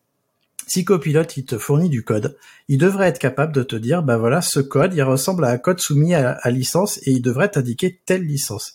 si 0.67 0.85
Copilot 0.85 1.25
il 1.37 1.45
te 1.45 1.59
fournit 1.59 1.89
du 1.89 2.05
code, 2.05 2.37
il 2.69 2.79
devrait 2.79 3.09
être 3.09 3.19
capable 3.19 3.53
de 3.53 3.63
te 3.63 3.77
dire, 3.77 4.03
bah 4.03 4.17
voilà, 4.17 4.43
ce 4.43 4.61
code, 4.61 4.95
il 4.95 5.03
ressemble 5.03 5.45
à 5.45 5.51
un 5.51 5.59
code 5.59 5.81
soumis 5.81 6.15
à, 6.15 6.39
licence 6.51 6.99
et 7.07 7.11
il 7.11 7.23
devrait 7.23 7.51
t'indiquer 7.51 8.01
telle 8.05 8.23
licence. 8.23 8.75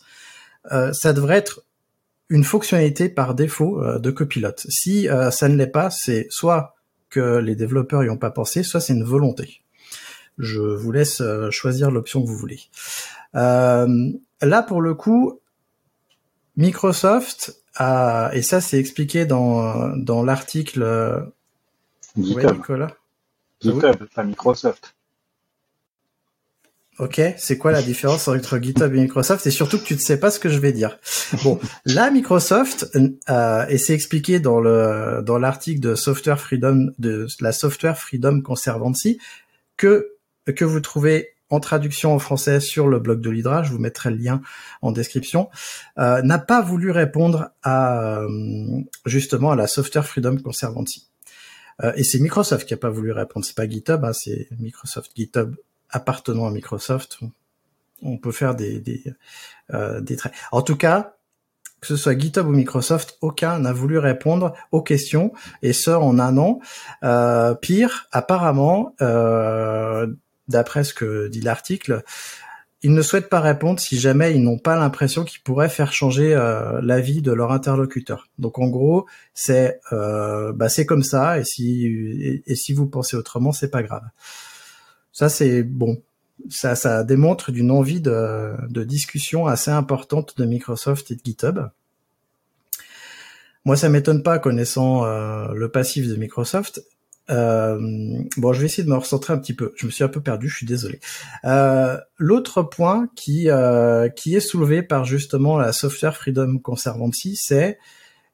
Euh, 0.71 0.91
ça 0.93 1.13
devrait 1.13 1.37
être 1.37 1.63
une 2.29 2.43
fonctionnalité 2.43 3.09
par 3.09 3.35
défaut 3.35 3.81
euh, 3.81 3.99
de 3.99 4.11
Copilot. 4.11 4.51
Si 4.69 5.07
euh, 5.07 5.31
ça 5.31 5.47
ne 5.47 5.55
l'est 5.55 5.67
pas, 5.67 5.89
c'est 5.89 6.27
soit 6.29 6.75
que 7.09 7.37
les 7.37 7.55
développeurs 7.55 8.03
y 8.03 8.09
ont 8.09 8.17
pas 8.17 8.31
pensé, 8.31 8.63
soit 8.63 8.81
c'est 8.81 8.93
une 8.93 9.05
volonté. 9.05 9.61
Je 10.37 10.61
vous 10.61 10.91
laisse 10.91 11.23
choisir 11.49 11.89
l'option 11.89 12.21
que 12.21 12.27
vous 12.27 12.37
voulez. 12.37 12.59
là, 13.33 14.61
pour 14.67 14.81
le 14.81 14.93
coup, 14.93 15.39
Microsoft 16.57 17.63
a, 17.75 18.29
et 18.33 18.43
ça 18.43 18.61
c'est 18.61 18.77
expliqué 18.77 19.25
dans, 19.25 19.95
dans 19.97 20.23
l'article 20.23 21.31
GitHub. 22.17 22.61
GitHub, 23.61 24.05
pas 24.13 24.23
Microsoft. 24.23 24.95
Ok, 26.99 27.21
c'est 27.37 27.59
quoi 27.59 27.71
la 27.71 27.83
différence 27.83 28.27
entre 28.27 28.57
GitHub 28.57 28.93
et 28.95 29.01
Microsoft? 29.01 29.45
Et 29.45 29.51
surtout 29.51 29.77
que 29.77 29.83
tu 29.83 29.93
ne 29.93 29.99
sais 29.99 30.19
pas 30.19 30.31
ce 30.31 30.39
que 30.39 30.49
je 30.49 30.57
vais 30.57 30.71
dire. 30.71 30.97
Bon, 31.43 31.59
là, 31.85 32.09
Microsoft, 32.09 32.89
euh, 33.29 33.67
et 33.67 33.77
c'est 33.77 33.93
expliqué 33.93 34.39
dans 34.39 34.59
le 34.59 35.21
dans 35.23 35.37
l'article 35.37 35.79
de 35.79 35.93
Software 35.93 36.39
Freedom 36.39 36.89
de 36.97 37.27
la 37.39 37.51
Software 37.51 37.97
Freedom 37.99 38.41
Conservancy 38.41 39.19
que 39.77 40.15
que 40.55 40.65
vous 40.65 40.79
trouvez 40.79 41.29
en 41.49 41.59
traduction 41.59 42.13
en 42.13 42.19
français 42.19 42.59
sur 42.59 42.87
le 42.87 42.99
blog 42.99 43.21
de 43.21 43.29
l'Hydra, 43.29 43.63
je 43.63 43.71
vous 43.71 43.79
mettrai 43.79 44.09
le 44.09 44.17
lien 44.17 44.41
en 44.81 44.91
description, 44.91 45.49
euh, 45.97 46.21
n'a 46.21 46.39
pas 46.39 46.61
voulu 46.61 46.91
répondre 46.91 47.49
à 47.63 48.19
euh, 48.21 48.27
justement 49.05 49.51
à 49.51 49.55
la 49.55 49.67
Software 49.67 50.05
Freedom 50.05 50.37
Conservancy. 50.37 51.07
Euh, 51.83 51.93
et 51.95 52.03
c'est 52.03 52.19
Microsoft 52.19 52.67
qui 52.67 52.73
a 52.73 52.77
pas 52.77 52.89
voulu 52.89 53.11
répondre. 53.11 53.45
C'est 53.45 53.55
pas 53.55 53.67
GitHub, 53.67 54.03
hein, 54.03 54.13
c'est 54.13 54.47
Microsoft. 54.59 55.11
GitHub 55.15 55.55
appartenant 55.89 56.47
à 56.47 56.51
Microsoft. 56.51 57.19
On 58.01 58.17
peut 58.17 58.31
faire 58.31 58.55
des 58.55 58.79
des, 58.79 59.03
euh, 59.73 60.01
des 60.01 60.15
traits. 60.15 60.33
En 60.51 60.61
tout 60.61 60.75
cas, 60.75 61.17
que 61.81 61.87
ce 61.87 61.95
soit 61.95 62.17
GitHub 62.17 62.47
ou 62.47 62.51
Microsoft, 62.51 63.17
aucun 63.21 63.59
n'a 63.59 63.73
voulu 63.73 63.99
répondre 63.99 64.53
aux 64.71 64.81
questions, 64.81 65.33
et 65.61 65.73
ce 65.73 65.91
en 65.91 66.19
un 66.19 66.37
an. 66.37 66.59
Euh, 67.03 67.53
pire, 67.53 68.07
apparemment, 68.11 68.95
euh, 69.01 70.07
d'après 70.47 70.83
ce 70.83 70.93
que 70.93 71.27
dit 71.27 71.41
l'article, 71.41 72.03
ils 72.83 72.93
ne 72.93 73.01
souhaitent 73.01 73.29
pas 73.29 73.39
répondre 73.41 73.79
si 73.79 73.99
jamais 73.99 74.33
ils 74.35 74.43
n'ont 74.43 74.59
pas 74.59 74.75
l'impression 74.75 75.23
qu'ils 75.23 75.41
pourraient 75.41 75.69
faire 75.69 75.91
changer 75.91 76.33
euh, 76.35 76.79
l'avis 76.81 77.21
de 77.21 77.31
leur 77.31 77.51
interlocuteur. 77.51 78.29
Donc 78.37 78.59
en 78.59 78.67
gros, 78.67 79.07
c'est 79.33 79.79
euh, 79.91 80.53
bah, 80.53 80.67
comme 80.87 81.03
ça 81.03 81.39
et 81.39 81.43
si 81.43 82.41
et, 82.45 82.55
si 82.55 82.73
vous 82.73 82.87
pensez 82.87 83.17
autrement, 83.17 83.51
c'est 83.51 83.69
pas 83.71 83.83
grave. 83.83 84.03
Ça 85.11 85.29
c'est 85.29 85.63
bon. 85.63 86.01
Ça 86.49 86.75
ça 86.75 87.03
démontre 87.03 87.51
d'une 87.51 87.71
envie 87.71 88.01
de, 88.01 88.53
de 88.69 88.83
discussion 88.83 89.47
assez 89.47 89.71
importante 89.71 90.37
de 90.37 90.45
Microsoft 90.45 91.09
et 91.11 91.15
de 91.15 91.21
GitHub. 91.23 91.59
Moi, 93.67 93.75
ça 93.75 93.89
m'étonne 93.89 94.23
pas 94.23 94.39
connaissant 94.39 95.03
euh, 95.03 95.51
le 95.53 95.69
passif 95.69 96.07
de 96.07 96.15
Microsoft. 96.15 96.81
Euh, 97.29 97.77
bon, 98.37 98.53
je 98.53 98.59
vais 98.59 98.65
essayer 98.67 98.83
de 98.83 98.89
me 98.89 98.95
recentrer 98.95 99.33
un 99.33 99.37
petit 99.37 99.53
peu. 99.53 99.73
Je 99.75 99.85
me 99.85 99.91
suis 99.91 100.03
un 100.03 100.07
peu 100.09 100.21
perdu, 100.21 100.47
je 100.47 100.55
suis 100.57 100.65
désolé. 100.65 100.99
Euh, 101.45 101.97
L'autre 102.17 102.63
point 102.63 103.09
qui 103.15 103.49
euh, 103.49 104.09
qui 104.09 104.35
est 104.35 104.39
soulevé 104.39 104.81
par 104.81 105.05
justement 105.05 105.57
la 105.57 105.73
Software 105.73 106.15
Freedom 106.15 106.57
Conservancy, 106.59 107.35
c'est 107.35 107.77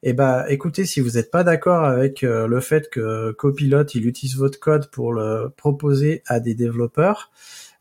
eh 0.05 0.11
ben, 0.11 0.45
écoutez, 0.49 0.85
si 0.85 0.99
vous 0.99 1.11
n'êtes 1.11 1.31
pas 1.31 1.45
d'accord 1.45 1.85
avec 1.85 2.23
euh, 2.23 2.45
le 2.45 2.59
fait 2.59 2.89
que 2.89 3.31
Copilot 3.31 3.85
il 3.93 4.05
utilise 4.05 4.35
votre 4.35 4.59
code 4.59 4.89
pour 4.91 5.13
le 5.13 5.49
proposer 5.55 6.23
à 6.27 6.41
des 6.41 6.55
développeurs, 6.55 7.31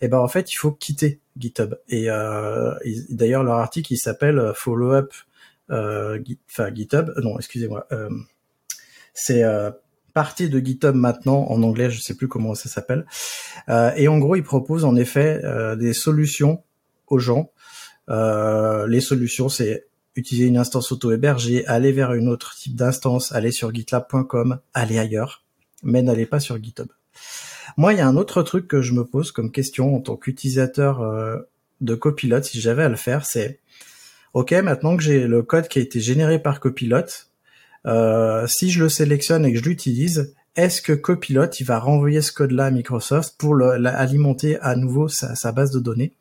eh 0.01 0.09
ben 0.09 0.18
en 0.18 0.29
fait 0.29 0.53
il 0.53 0.57
faut 0.57 0.70
quitter 0.70 1.20
GitHub. 1.37 1.75
Et 1.88 2.11
euh, 2.11 2.75
d'ailleurs 3.11 3.42
leur 3.42 3.57
article 3.57 3.92
il 3.92 3.96
s'appelle 3.96 4.53
Follow 4.55 4.92
Up, 4.92 5.12
euh, 5.70 6.20
GitHub, 6.75 7.11
non 7.22 7.38
excusez-moi, 7.38 7.87
euh, 7.90 8.09
c'est 9.14 9.42
euh, 9.42 9.70
partie 10.12 10.48
de 10.48 10.59
GitHub 10.59 10.94
maintenant 10.94 11.46
en 11.48 11.62
anglais, 11.62 11.90
je 11.90 12.01
sais 12.01 12.14
plus 12.14 12.29
comment 12.29 12.55
ça 12.55 12.68
s'appelle. 12.68 13.07
et 13.68 14.09
en 14.09 14.18
gros 14.18 14.37
il 14.37 14.42
propose 14.42 14.85
en 14.85 14.96
effet 14.96 15.40
des 15.79 15.92
solutions 15.92 16.62
aux 17.07 17.18
gens. 17.18 17.51
les 18.09 19.01
solutions 19.01 19.48
c'est 19.48 19.87
utiliser 20.16 20.46
une 20.46 20.59
instance 20.59 20.92
auto-hébergée, 20.92 21.66
aller 21.66 21.92
vers 21.92 22.12
une 22.12 22.29
autre 22.29 22.55
type 22.55 22.77
d'instance, 22.77 23.33
aller 23.33 23.51
sur 23.51 23.72
gitlab.com, 23.75 24.59
aller 24.75 24.98
ailleurs, 24.98 25.44
mais 25.83 26.03
n'allez 26.03 26.27
pas 26.27 26.40
sur 26.40 26.62
GitHub. 26.62 26.88
Moi, 27.77 27.94
il 27.94 27.98
y 27.98 28.03
a 28.03 28.09
un 28.09 28.16
autre 28.16 28.42
truc 28.42 28.68
que 28.68 28.83
je 28.83 28.92
me 28.92 29.05
pose 29.05 29.33
comme 29.33 29.51
question 29.51 29.96
en 29.96 30.01
tant 30.01 30.16
qu'utilisateur 30.16 31.01
euh, 31.01 31.38
de 31.81 31.94
Copilot, 31.94 32.42
si 32.42 32.61
j'avais 32.61 32.85
à 32.85 32.88
le 32.88 32.96
faire, 32.96 33.25
c'est 33.25 33.61
OK, 34.35 34.53
maintenant 34.53 34.96
que 34.96 35.03
j'ai 35.03 35.27
le 35.27 35.42
code 35.42 35.68
qui 35.68 35.79
a 35.79 35.83
été 35.83 36.01
généré 36.01 36.38
par 36.38 36.61
Copilot, 36.61 37.05
euh, 37.86 38.46
si 38.46 38.70
je 38.70 38.82
le 38.82 38.88
sélectionne 38.88 39.44
et 39.44 39.52
que 39.52 39.58
je 39.58 39.64
l'utilise, 39.64 40.34
est-ce 40.56 40.82
que 40.82 40.92
Copilot 40.92 41.50
il 41.58 41.66
va 41.66 41.78
renvoyer 41.78 42.20
ce 42.20 42.32
code-là 42.32 42.66
à 42.66 42.70
Microsoft 42.70 43.34
pour 43.38 43.60
alimenter 43.62 44.58
à 44.60 44.76
nouveau 44.76 45.08
sa 45.08 45.52
base 45.52 45.70
de 45.70 45.80
données? 45.80 46.14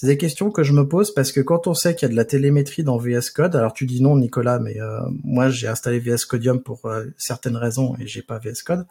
C'est 0.00 0.06
des 0.06 0.16
questions 0.16 0.52
que 0.52 0.62
je 0.62 0.72
me 0.72 0.86
pose 0.86 1.12
parce 1.12 1.32
que 1.32 1.40
quand 1.40 1.66
on 1.66 1.74
sait 1.74 1.96
qu'il 1.96 2.06
y 2.06 2.08
a 2.08 2.12
de 2.12 2.16
la 2.16 2.24
télémétrie 2.24 2.84
dans 2.84 2.98
VS 2.98 3.30
Code, 3.34 3.56
alors 3.56 3.72
tu 3.72 3.84
dis 3.84 4.00
non 4.00 4.16
Nicolas, 4.16 4.60
mais 4.60 4.80
euh, 4.80 5.00
moi 5.24 5.48
j'ai 5.48 5.66
installé 5.66 5.98
VS 5.98 6.24
Codium 6.24 6.62
pour 6.62 6.86
euh, 6.86 7.06
certaines 7.16 7.56
raisons 7.56 7.96
et 7.98 8.06
j'ai 8.06 8.22
pas 8.22 8.38
VS 8.38 8.62
Code. 8.64 8.86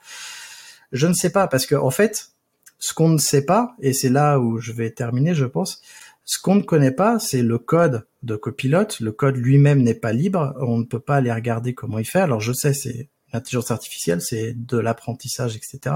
Je 0.91 1.07
ne 1.07 1.13
sais 1.13 1.29
pas 1.29 1.47
parce 1.47 1.65
que 1.65 1.75
en 1.75 1.91
fait, 1.91 2.31
ce 2.77 2.93
qu'on 2.93 3.07
ne 3.07 3.19
sait 3.19 3.45
pas 3.45 3.73
et 3.79 3.93
c'est 3.93 4.09
là 4.09 4.37
où 4.37 4.59
je 4.59 4.73
vais 4.73 4.89
terminer, 4.89 5.33
je 5.33 5.45
pense. 5.45 5.81
Ce 6.27 6.39
qu'on 6.39 6.55
ne 6.55 6.61
connaît 6.61 6.91
pas, 6.91 7.19
c'est 7.19 7.41
le 7.41 7.57
code 7.57 8.05
de 8.21 8.35
Copilot. 8.35 8.99
Le 8.99 9.13
code 9.13 9.37
lui-même 9.37 9.81
n'est 9.81 9.93
pas 9.93 10.11
libre. 10.11 10.53
On 10.59 10.77
ne 10.77 10.83
peut 10.83 10.99
pas 10.99 11.15
aller 11.15 11.31
regarder 11.31 11.73
comment 11.73 11.99
il 11.99 12.05
fait. 12.05 12.19
Alors 12.19 12.41
je 12.41 12.51
sais, 12.51 12.73
c'est 12.73 13.09
l'intelligence 13.31 13.71
artificielle, 13.71 14.19
c'est 14.19 14.53
de 14.53 14.77
l'apprentissage, 14.77 15.55
etc. 15.55 15.95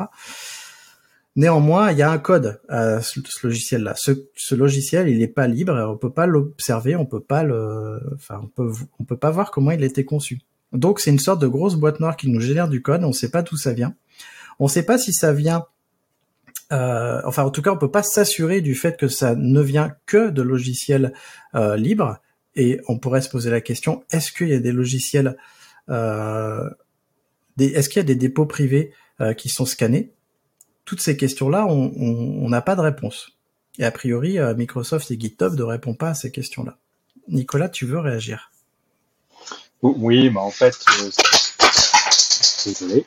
Néanmoins, 1.36 1.92
il 1.92 1.98
y 1.98 2.02
a 2.02 2.10
un 2.10 2.18
code 2.18 2.62
à 2.70 3.02
ce, 3.02 3.20
logiciel-là. 3.44 3.94
Ce, 3.98 4.56
logiciel, 4.56 5.10
il 5.10 5.20
n'est 5.20 5.28
pas 5.28 5.48
libre, 5.48 5.74
on 5.74 5.98
peut 5.98 6.14
pas 6.14 6.28
l'observer, 6.28 6.96
on 6.96 7.06
peut 7.06 7.24
pas 7.24 7.44
le, 7.44 8.00
enfin, 8.16 8.40
on 8.42 8.48
peut, 8.48 8.72
on 9.00 9.04
peut 9.04 9.18
pas 9.18 9.32
voir 9.32 9.52
comment 9.52 9.72
il 9.72 9.84
a 9.84 9.86
été 9.86 10.06
conçu. 10.06 10.40
Donc, 10.72 11.02
c'est 11.02 11.12
une 11.12 11.20
sorte 11.20 11.42
de 11.42 11.48
grosse 11.48 11.76
boîte 11.76 12.00
noire 12.00 12.16
qui 12.16 12.30
nous 12.30 12.40
génère 12.40 12.70
du 12.70 12.82
code. 12.82 13.04
On 13.04 13.10
ne 13.10 13.14
sait 13.14 13.32
pas 13.32 13.42
d'où 13.42 13.58
ça 13.58 13.74
vient. 13.74 13.96
On 14.60 14.66
ne 14.66 14.70
sait 14.70 14.84
pas 14.84 14.98
si 14.98 15.12
ça 15.12 15.34
vient. 15.34 15.66
Euh, 16.72 17.22
enfin, 17.26 17.44
en 17.44 17.52
tout 17.52 17.62
cas, 17.62 17.72
on 17.72 17.78
peut 17.78 17.92
pas 17.92 18.04
s'assurer 18.04 18.62
du 18.62 18.76
fait 18.76 18.98
que 18.98 19.08
ça 19.08 19.36
ne 19.36 19.62
vient 19.62 19.94
que 20.06 20.30
de 20.30 20.42
logiciels 20.42 21.14
euh, 21.56 21.76
libres. 21.76 22.18
Et 22.56 22.80
on 22.88 22.98
pourrait 23.00 23.22
se 23.22 23.30
poser 23.30 23.50
la 23.50 23.62
question 23.62 24.04
est-ce 24.12 24.32
qu'il 24.32 24.50
y 24.50 24.54
a 24.54 24.60
des 24.60 24.72
logiciels, 24.72 25.38
euh, 25.90 26.70
est-ce 27.60 27.90
qu'il 27.90 28.00
y 28.00 28.02
a 28.02 28.06
des 28.06 28.16
dépôts 28.16 28.46
privés 28.46 28.94
euh, 29.22 29.34
qui 29.34 29.50
sont 29.50 29.66
scannés? 29.66 30.14
Toutes 30.84 31.02
ces 31.02 31.16
questions-là, 31.16 31.68
on 31.68 32.50
n'a 32.50 32.62
pas 32.62 32.76
de 32.76 32.82
réponse. 32.82 33.38
Et 33.78 33.86
a 33.86 33.92
priori, 33.92 34.40
Microsoft 34.58 35.10
et 35.12 35.18
GitHub 35.18 35.54
ne 35.54 35.64
répondent 35.64 35.98
pas 35.98 36.10
à 36.10 36.14
ces 36.16 36.32
questions-là. 36.32 36.78
Nicolas, 37.30 37.70
tu 37.70 37.86
veux 37.86 38.00
réagir? 38.00 38.52
Oui, 39.82 40.30
bah 40.32 40.42
en 40.42 40.50
fait, 40.50 40.76
désolé, 42.66 43.06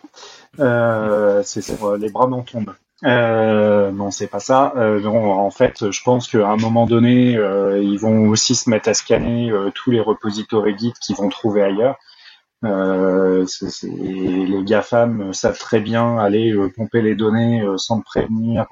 c'est 1.44 1.62
sur 1.62 1.96
les 1.96 2.08
bras 2.08 2.28
m'en 2.28 2.42
tombent. 2.42 2.74
Euh, 3.02 3.90
non, 3.90 4.10
c'est 4.10 4.28
pas 4.28 4.40
ça. 4.40 4.72
non, 4.76 5.32
en 5.32 5.50
fait, 5.50 5.90
je 5.90 6.02
pense 6.02 6.28
qu'à 6.28 6.48
un 6.48 6.56
moment 6.56 6.86
donné, 6.86 7.32
ils 7.32 7.98
vont 7.98 8.28
aussi 8.28 8.54
se 8.54 8.70
mettre 8.70 8.88
à 8.88 8.94
scanner 8.94 9.52
tous 9.74 9.90
les 9.90 10.00
repositories 10.00 10.78
Git 10.78 10.94
qu'ils 11.00 11.16
vont 11.16 11.28
trouver 11.28 11.62
ailleurs. 11.62 11.96
Euh, 12.64 13.44
les 13.82 14.64
GAFAM 14.64 15.34
savent 15.34 15.58
très 15.58 15.80
bien 15.80 16.18
aller 16.18 16.52
euh, 16.52 16.70
pomper 16.74 17.02
les 17.02 17.14
données 17.14 17.60
euh, 17.60 17.76
sans 17.76 18.00
prévenir 18.00 18.66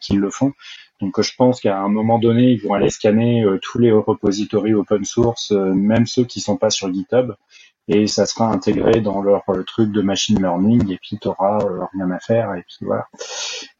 qu'ils 0.00 0.18
le 0.18 0.30
font. 0.30 0.52
Donc 1.00 1.20
je 1.20 1.34
pense 1.36 1.60
qu'à 1.60 1.78
un 1.78 1.88
moment 1.88 2.18
donné, 2.18 2.50
ils 2.52 2.60
vont 2.60 2.74
aller 2.74 2.90
scanner 2.90 3.44
tous 3.62 3.78
les 3.78 3.92
repositories 3.92 4.74
open 4.74 5.04
source, 5.04 5.52
même 5.52 6.06
ceux 6.06 6.24
qui 6.24 6.40
sont 6.40 6.56
pas 6.56 6.70
sur 6.70 6.92
GitHub, 6.92 7.32
et 7.88 8.06
ça 8.06 8.26
sera 8.26 8.50
intégré 8.50 9.00
dans 9.00 9.22
leur 9.22 9.44
euh, 9.48 9.62
truc 9.62 9.92
de 9.92 10.02
machine 10.02 10.40
learning 10.40 10.90
et 10.92 10.98
puis 10.98 11.18
tu 11.20 11.28
auras 11.28 11.60
euh, 11.60 11.84
rien 11.92 12.10
à 12.10 12.18
faire 12.18 12.54
et 12.54 12.62
puis 12.62 12.78
voilà. 12.80 13.06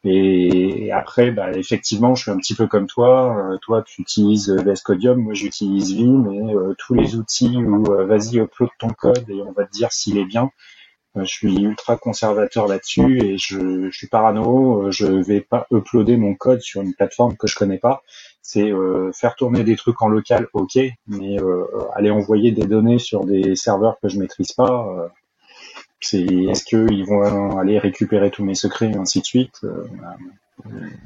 Et, 0.04 0.92
après, 0.92 1.32
bah, 1.32 1.50
effectivement, 1.52 2.14
je 2.14 2.22
suis 2.22 2.30
un 2.30 2.36
petit 2.36 2.54
peu 2.54 2.68
comme 2.68 2.86
toi. 2.86 3.36
Euh, 3.36 3.58
toi, 3.58 3.82
tu 3.82 4.02
utilises 4.02 4.50
VS 4.50 4.82
Codium, 4.84 5.18
moi 5.18 5.34
j'utilise 5.34 5.94
Vim 5.96 6.30
et 6.30 6.54
tous 6.78 6.94
les 6.94 7.16
outils 7.16 7.56
où 7.56 7.84
vas-y 7.84 8.38
upload 8.38 8.70
ton 8.78 8.90
code 8.90 9.28
et 9.28 9.42
on 9.42 9.52
va 9.52 9.64
te 9.64 9.72
dire 9.72 9.90
s'il 9.92 10.18
est 10.18 10.24
bien. 10.24 10.50
je 11.16 11.24
suis 11.24 11.56
ultra 11.62 11.96
conservateur 11.96 12.68
là-dessus 12.68 13.20
et 13.20 13.38
je, 13.38 13.88
je 13.90 13.96
suis 13.96 14.06
parano. 14.06 14.90
Je 14.92 15.06
vais 15.06 15.40
pas 15.40 15.66
uploader 15.72 16.16
mon 16.16 16.34
code 16.34 16.60
sur 16.60 16.82
une 16.82 16.94
plateforme 16.94 17.36
que 17.36 17.48
je 17.48 17.56
connais 17.56 17.78
pas 17.78 18.02
c'est 18.46 18.70
euh, 18.70 19.10
faire 19.12 19.34
tourner 19.34 19.64
des 19.64 19.74
trucs 19.74 20.00
en 20.02 20.08
local, 20.08 20.46
ok, 20.52 20.78
mais 21.08 21.40
euh, 21.40 21.64
aller 21.94 22.10
envoyer 22.10 22.52
des 22.52 22.64
données 22.64 23.00
sur 23.00 23.24
des 23.24 23.56
serveurs 23.56 23.98
que 24.00 24.08
je 24.08 24.20
maîtrise 24.20 24.52
pas, 24.52 24.86
euh, 24.88 25.08
c'est 25.98 26.22
est-ce 26.22 26.64
qu'ils 26.64 27.04
vont 27.04 27.58
aller 27.58 27.80
récupérer 27.80 28.30
tous 28.30 28.44
mes 28.44 28.54
secrets 28.54 28.92
et 28.92 28.96
ainsi 28.96 29.18
de 29.20 29.24
suite. 29.24 29.66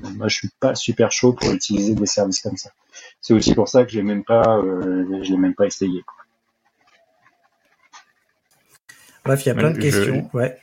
moi, 0.02 0.28
je 0.28 0.34
suis 0.34 0.50
pas 0.60 0.74
super 0.74 1.10
chaud 1.12 1.32
pour 1.32 1.50
utiliser 1.52 1.94
des 1.94 2.04
services 2.04 2.42
comme 2.42 2.58
ça. 2.58 2.72
C'est 3.22 3.32
aussi 3.32 3.54
pour 3.54 3.68
ça 3.68 3.84
que 3.84 3.90
je 3.90 3.96
l'ai 3.96 4.02
même 4.02 4.22
pas, 4.22 4.60
je 4.62 5.30
l'ai 5.30 5.38
même 5.38 5.54
pas 5.54 5.64
essayé. 5.64 6.04
Bref, 9.24 9.46
il 9.46 9.48
y 9.48 9.52
a 9.52 9.54
plein 9.54 9.70
de 9.70 9.78
questions. 9.78 10.28
Ouais. 10.34 10.58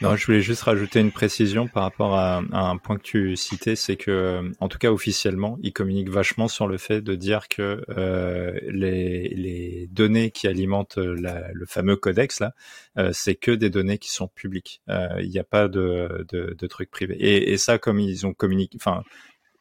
Non, 0.00 0.16
je 0.16 0.24
voulais 0.24 0.40
juste 0.40 0.62
rajouter 0.62 0.98
une 1.00 1.12
précision 1.12 1.68
par 1.68 1.82
rapport 1.82 2.16
à, 2.16 2.42
un 2.52 2.76
point 2.78 2.96
que 2.96 3.02
tu 3.02 3.36
citais, 3.36 3.76
c'est 3.76 3.96
que, 3.96 4.50
en 4.58 4.68
tout 4.68 4.78
cas 4.78 4.90
officiellement, 4.90 5.58
ils 5.62 5.74
communiquent 5.74 6.08
vachement 6.08 6.48
sur 6.48 6.66
le 6.66 6.78
fait 6.78 7.02
de 7.02 7.14
dire 7.14 7.48
que 7.48 7.84
euh, 7.90 8.58
les, 8.66 9.88
données 9.90 10.30
qui 10.30 10.48
alimentent 10.48 10.96
la, 10.96 11.52
le 11.52 11.66
fameux 11.66 11.96
codex 11.96 12.40
là, 12.40 12.54
euh, 12.96 13.10
c'est 13.12 13.34
que 13.34 13.50
des 13.50 13.68
données 13.68 13.98
qui 13.98 14.10
sont 14.10 14.28
publiques. 14.28 14.80
Euh, 14.88 15.20
il 15.20 15.28
n'y 15.28 15.38
a 15.38 15.44
pas 15.44 15.68
de, 15.68 16.26
de, 16.30 16.56
de 16.58 16.66
trucs 16.66 16.90
privés. 16.90 17.16
Et, 17.20 17.58
ça, 17.58 17.76
comme 17.76 18.00
ils 18.00 18.26
ont 18.26 18.32
communiqué, 18.32 18.78
enfin, 18.80 19.02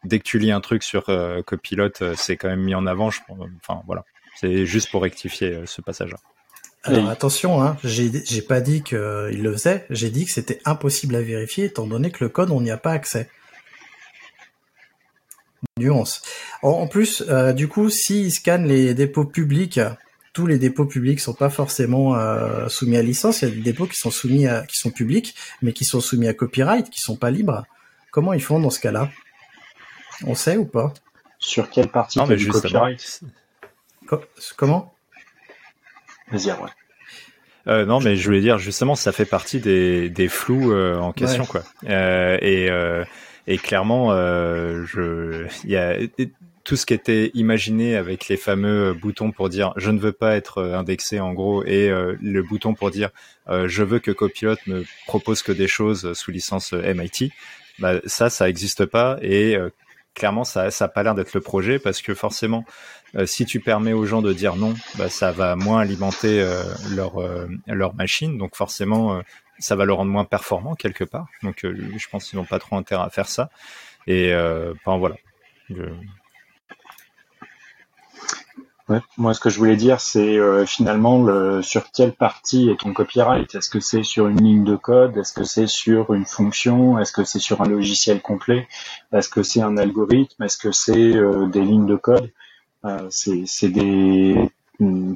dès 0.05 0.19
que 0.19 0.23
tu 0.23 0.39
lis 0.39 0.51
un 0.51 0.61
truc 0.61 0.83
sur 0.83 1.09
euh, 1.09 1.41
Copilot, 1.41 2.01
euh, 2.01 2.13
c'est 2.15 2.37
quand 2.37 2.47
même 2.47 2.63
mis 2.63 2.75
en 2.75 2.85
avant. 2.85 3.09
Je, 3.09 3.19
enfin 3.57 3.81
voilà, 3.85 4.05
c'est 4.37 4.65
juste 4.65 4.89
pour 4.89 5.01
rectifier 5.01 5.63
ce 5.65 5.81
passage-là. 5.81 6.17
Alors 6.83 7.09
attention, 7.09 7.61
hein, 7.61 7.77
j'ai 7.83 8.41
pas 8.41 8.61
dit 8.61 8.83
qu'il 8.83 8.97
le 8.97 9.51
faisait, 9.51 9.85
j'ai 9.89 10.09
dit 10.09 10.25
que 10.25 10.31
c'était 10.31 10.61
impossible 10.63 11.15
à 11.15 11.21
vérifier 11.21 11.65
étant 11.65 11.85
donné 11.85 12.09
que 12.09 12.23
le 12.23 12.29
code 12.29 12.51
on 12.51 12.61
n'y 12.61 12.71
a 12.71 12.77
pas 12.77 12.91
accès. 12.91 13.29
Nuance. 15.77 16.21
En, 16.61 16.87
plus, 16.87 17.23
euh, 17.27 17.53
du 17.53 17.67
coup, 17.67 17.89
s'ils 17.89 18.31
scannent 18.31 18.67
les 18.67 18.93
dépôts 18.93 19.25
publics, 19.25 19.79
tous 20.33 20.45
les 20.45 20.57
dépôts 20.57 20.85
publics 20.85 21.19
sont 21.19 21.33
pas 21.33 21.49
forcément 21.49 22.15
euh, 22.15 22.67
soumis 22.69 22.97
à 22.97 23.01
licence. 23.01 23.41
Il 23.41 23.49
y 23.49 23.51
a 23.51 23.55
des 23.55 23.61
dépôts 23.61 23.85
qui 23.85 23.97
sont 23.97 24.11
soumis 24.11 24.47
à, 24.47 24.65
qui 24.65 24.77
sont 24.77 24.91
publics, 24.91 25.35
mais 25.61 25.73
qui 25.73 25.85
sont 25.85 26.01
soumis 26.01 26.27
à 26.27 26.33
copyright, 26.33 26.89
qui 26.89 27.01
sont 27.01 27.15
pas 27.15 27.31
libres. 27.31 27.65
Comment 28.11 28.33
ils 28.33 28.41
font 28.41 28.59
dans 28.59 28.69
ce 28.69 28.79
cas-là? 28.79 29.09
On 30.25 30.35
sait 30.35 30.57
ou 30.57 30.65
pas? 30.65 30.93
Sur 31.39 31.69
quelle 31.69 31.89
partie 31.89 32.19
du 32.23 32.49
copyright? 32.49 33.21
Comment? 34.55 34.93
Vas-y, 36.31 36.51
Euh, 37.67 37.85
non, 37.85 37.99
mais 37.99 38.15
je 38.15 38.25
voulais 38.25 38.41
dire 38.41 38.57
justement, 38.57 38.95
ça 38.95 39.11
fait 39.11 39.25
partie 39.25 39.59
des, 39.59 40.09
des 40.09 40.27
flous 40.27 40.71
euh, 40.71 40.97
en 40.97 41.11
question, 41.11 41.45
quoi. 41.45 41.63
Euh, 41.87 42.37
et, 42.41 42.69
euh, 42.69 43.03
et 43.47 43.57
clairement, 43.57 44.11
euh, 44.11 44.85
je, 44.85 45.45
il 45.63 45.69
y 45.69 45.77
a 45.77 45.97
tout 46.63 46.75
ce 46.75 46.85
qui 46.85 46.93
était 46.93 47.31
imaginé 47.33 47.95
avec 47.95 48.27
les 48.27 48.37
fameux 48.37 48.93
boutons 48.93 49.31
pour 49.31 49.49
dire 49.49 49.73
je 49.75 49.91
ne 49.91 49.99
veux 49.99 50.11
pas 50.11 50.35
être 50.35 50.61
indexé 50.63 51.19
en 51.19 51.33
gros 51.33 51.63
et 51.65 51.89
le 51.89 52.41
bouton 52.43 52.75
pour 52.75 52.91
dire 52.91 53.09
je 53.47 53.81
veux 53.81 53.97
que 53.97 54.11
Copilot 54.11 54.57
me 54.67 54.83
propose 55.07 55.41
que 55.41 55.51
des 55.51 55.67
choses 55.67 56.13
sous 56.13 56.29
licence 56.29 56.73
MIT. 56.73 57.31
Bah, 57.79 57.93
ça, 58.05 58.29
ça 58.29 58.45
n'existe 58.45 58.85
pas 58.85 59.17
et 59.23 59.57
clairement, 60.13 60.43
ça, 60.43 60.69
ça 60.69 60.85
a 60.85 60.87
pas 60.89 61.01
l'air 61.01 61.15
d'être 61.15 61.33
le 61.33 61.41
projet 61.41 61.79
parce 61.79 62.01
que 62.01 62.13
forcément, 62.13 62.65
euh, 63.15 63.25
si 63.25 63.45
tu 63.45 63.59
permets 63.59 63.93
aux 63.93 64.05
gens 64.05 64.21
de 64.21 64.33
dire 64.33 64.55
non, 64.55 64.73
bah, 64.97 65.09
ça 65.09 65.31
va 65.31 65.55
moins 65.55 65.79
alimenter 65.81 66.41
euh, 66.41 66.63
leur 66.95 67.21
euh, 67.21 67.47
leur 67.67 67.95
machine. 67.95 68.37
Donc 68.37 68.55
forcément, 68.55 69.21
ça 69.59 69.75
va 69.75 69.85
le 69.85 69.93
rendre 69.93 70.11
moins 70.11 70.25
performant 70.25 70.75
quelque 70.75 71.03
part. 71.03 71.27
Donc, 71.43 71.59
je 71.63 72.07
pense 72.09 72.29
qu'ils 72.29 72.39
n'ont 72.39 72.45
pas 72.45 72.59
trop 72.59 72.75
intérêt 72.77 73.03
à 73.03 73.09
faire 73.09 73.27
ça. 73.27 73.49
Et 74.07 74.33
enfin 74.35 74.97
voilà. 74.97 75.15
Moi, 79.17 79.35
ce 79.35 79.39
que 79.39 79.51
je 79.51 79.59
voulais 79.59 79.75
dire, 79.75 80.01
c'est 80.01 80.37
euh, 80.37 80.65
finalement 80.65 81.21
le, 81.21 81.61
sur 81.61 81.91
quelle 81.91 82.13
partie 82.13 82.69
est 82.69 82.79
ton 82.79 82.91
copyright? 82.91 83.53
Est-ce 83.53 83.69
que 83.69 83.79
c'est 83.79 84.01
sur 84.01 84.27
une 84.27 84.41
ligne 84.41 84.63
de 84.63 84.75
code? 84.75 85.15
Est-ce 85.15 85.31
que 85.31 85.43
c'est 85.43 85.67
sur 85.67 86.11
une 86.13 86.25
fonction? 86.25 86.97
Est-ce 86.97 87.11
que 87.11 87.23
c'est 87.23 87.37
sur 87.37 87.61
un 87.61 87.67
logiciel 87.67 88.19
complet? 88.19 88.67
Est-ce 89.13 89.29
que 89.29 89.43
c'est 89.43 89.61
un 89.61 89.77
algorithme? 89.77 90.41
Est-ce 90.41 90.57
que 90.57 90.71
c'est 90.71 91.15
euh, 91.15 91.45
des 91.45 91.61
lignes 91.61 91.85
de 91.85 91.97
code? 91.97 92.31
Euh, 92.85 93.07
C'est 93.09 93.69
des 93.69 94.49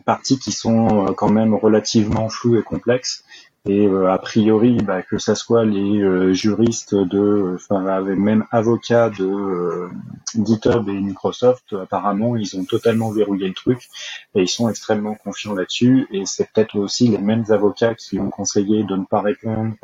parties 0.05 0.39
qui 0.39 0.51
sont 0.51 1.13
quand 1.15 1.29
même 1.29 1.53
relativement 1.53 2.29
floues 2.29 2.57
et 2.57 2.63
complexes 2.63 3.23
et 3.65 3.87
euh, 3.87 4.11
a 4.11 4.17
priori, 4.17 4.75
bah, 4.83 5.03
que 5.03 5.17
ça 5.17 5.35
soit 5.35 5.63
les 5.63 6.01
euh, 6.01 6.33
juristes 6.33 6.95
de, 6.95 7.53
enfin 7.55 8.01
même 8.01 8.45
avocats 8.51 9.09
de 9.09 9.23
euh, 9.23 9.89
GitHub 10.35 10.89
et 10.89 10.99
Microsoft, 10.99 11.71
apparemment, 11.71 12.35
ils 12.35 12.57
ont 12.57 12.65
totalement 12.65 13.09
verrouillé 13.11 13.47
le 13.47 13.53
truc 13.53 13.87
et 14.35 14.41
ils 14.41 14.49
sont 14.49 14.67
extrêmement 14.67 15.15
confiants 15.15 15.53
là-dessus. 15.53 16.07
Et 16.11 16.25
c'est 16.25 16.49
peut-être 16.51 16.77
aussi 16.77 17.07
les 17.07 17.19
mêmes 17.19 17.45
avocats 17.51 17.95
qui 17.95 18.19
ont 18.19 18.29
conseillé 18.29 18.83
de 18.83 18.97
ne 18.97 19.05
pas 19.05 19.21
répondre 19.21 19.75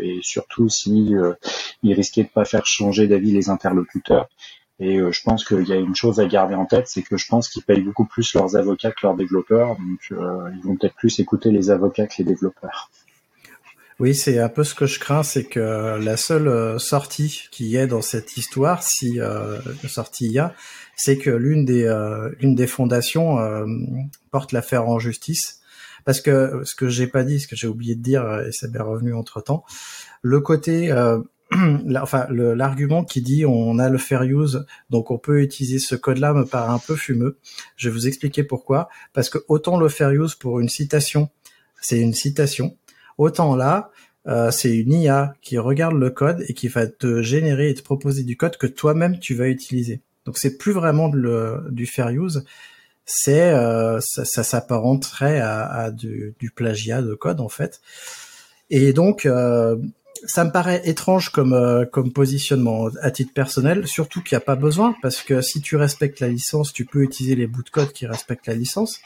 et 0.00 0.20
surtout 0.22 0.70
si 0.70 1.12
ils 1.82 1.92
risquaient 1.92 2.24
de 2.24 2.28
pas 2.28 2.46
faire 2.46 2.64
changer 2.64 3.06
d'avis 3.06 3.32
les 3.32 3.50
interlocuteurs. 3.50 4.28
Et 4.80 4.98
je 4.98 5.22
pense 5.22 5.44
qu'il 5.44 5.68
y 5.68 5.72
a 5.72 5.76
une 5.76 5.94
chose 5.94 6.18
à 6.18 6.26
garder 6.26 6.56
en 6.56 6.66
tête, 6.66 6.88
c'est 6.88 7.02
que 7.02 7.16
je 7.16 7.28
pense 7.28 7.48
qu'ils 7.48 7.62
payent 7.62 7.80
beaucoup 7.80 8.04
plus 8.04 8.34
leurs 8.34 8.56
avocats 8.56 8.90
que 8.90 9.06
leurs 9.06 9.14
développeurs. 9.14 9.76
Donc 9.76 10.10
ils 10.10 10.62
vont 10.64 10.76
peut-être 10.76 10.96
plus 10.96 11.20
écouter 11.20 11.52
les 11.52 11.70
avocats 11.70 12.06
que 12.06 12.14
les 12.18 12.24
développeurs. 12.24 12.90
Oui, 14.00 14.14
c'est 14.14 14.40
un 14.40 14.48
peu 14.48 14.64
ce 14.64 14.74
que 14.74 14.86
je 14.86 14.98
crains, 14.98 15.22
c'est 15.22 15.44
que 15.44 15.98
la 16.00 16.16
seule 16.16 16.48
euh, 16.48 16.78
sortie 16.80 17.48
qui 17.52 17.76
est 17.76 17.86
dans 17.86 18.02
cette 18.02 18.36
histoire, 18.36 18.82
si 18.82 19.20
euh, 19.20 19.60
sortie 19.86 20.26
il 20.26 20.32
y 20.32 20.38
a, 20.40 20.52
c'est 20.96 21.16
que 21.16 21.30
l'une 21.30 21.64
des 21.64 21.84
euh, 21.84 22.30
une 22.40 22.56
des 22.56 22.66
fondations 22.66 23.38
euh, 23.38 23.66
porte 24.32 24.50
l'affaire 24.50 24.88
en 24.88 24.98
justice. 24.98 25.60
Parce 26.04 26.20
que 26.20 26.62
ce 26.64 26.74
que 26.74 26.88
j'ai 26.88 27.06
pas 27.06 27.22
dit, 27.22 27.40
ce 27.40 27.46
que 27.46 27.56
j'ai 27.56 27.68
oublié 27.68 27.94
de 27.94 28.02
dire, 28.02 28.40
et 28.40 28.52
ça 28.52 28.68
m'est 28.68 28.80
revenu 28.80 29.14
entre 29.14 29.40
temps, 29.40 29.64
le 30.22 30.40
côté 30.40 30.92
enfin 32.00 32.26
l'argument 32.30 33.04
qui 33.04 33.20
dit 33.20 33.44
on 33.44 33.78
a 33.78 33.90
le 33.90 33.98
fair 33.98 34.22
use 34.22 34.64
donc 34.90 35.10
on 35.10 35.18
peut 35.18 35.42
utiliser 35.42 35.78
ce 35.78 35.94
code 35.94 36.18
là 36.18 36.32
me 36.32 36.44
paraît 36.44 36.72
un 36.72 36.78
peu 36.78 36.96
fumeux 36.96 37.38
je 37.76 37.88
vais 37.88 37.94
vous 37.94 38.06
expliquer 38.06 38.44
pourquoi 38.44 38.88
parce 39.12 39.28
que 39.28 39.38
autant 39.48 39.78
le 39.78 39.88
fair 39.88 40.10
use 40.10 40.34
pour 40.34 40.58
une 40.58 40.70
citation 40.70 41.28
c'est 41.80 42.00
une 42.00 42.14
citation 42.14 42.76
Autant 43.18 43.54
là, 43.54 43.90
euh, 44.26 44.50
c'est 44.50 44.74
une 44.76 44.92
IA 44.92 45.34
qui 45.40 45.58
regarde 45.58 45.94
le 45.94 46.10
code 46.10 46.44
et 46.48 46.54
qui 46.54 46.68
va 46.68 46.86
te 46.86 47.22
générer 47.22 47.70
et 47.70 47.74
te 47.74 47.82
proposer 47.82 48.24
du 48.24 48.36
code 48.36 48.56
que 48.56 48.66
toi-même 48.66 49.18
tu 49.18 49.34
vas 49.34 49.48
utiliser. 49.48 50.00
Donc 50.26 50.38
c'est 50.38 50.56
plus 50.56 50.72
vraiment 50.72 51.10
du 51.10 51.86
fair 51.86 52.08
use, 52.08 52.44
c'est 53.04 53.52
euh, 53.52 54.00
ça, 54.00 54.42
s'apparenterait 54.42 55.38
à, 55.40 55.90
du, 55.90 56.34
plagiat 56.54 57.02
de 57.02 57.14
code 57.14 57.40
en 57.40 57.50
fait. 57.50 57.80
Et 58.70 58.92
donc 58.92 59.26
euh, 59.26 59.76
ça 60.26 60.44
me 60.44 60.50
paraît 60.50 60.82
étrange 60.84 61.30
comme 61.30 61.86
comme 61.92 62.12
positionnement 62.12 62.88
à 63.00 63.10
titre 63.10 63.32
personnel, 63.32 63.86
surtout 63.86 64.22
qu'il 64.22 64.36
n'y 64.36 64.42
a 64.42 64.44
pas 64.44 64.56
besoin 64.56 64.94
parce 65.02 65.22
que 65.22 65.40
si 65.40 65.60
tu 65.60 65.76
respectes 65.76 66.20
la 66.20 66.28
licence, 66.28 66.72
tu 66.72 66.84
peux 66.84 67.02
utiliser 67.02 67.36
les 67.36 67.46
bouts 67.46 67.62
de 67.62 67.70
code 67.70 67.92
qui 67.92 68.06
respectent 68.06 68.46
la 68.46 68.54
licence. 68.54 69.00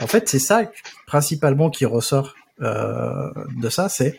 En 0.00 0.06
fait, 0.06 0.28
c'est 0.28 0.38
ça 0.38 0.70
principalement 1.06 1.70
qui 1.70 1.86
ressort 1.86 2.34
euh, 2.62 3.30
de 3.56 3.68
ça, 3.68 3.88
c'est 3.88 4.18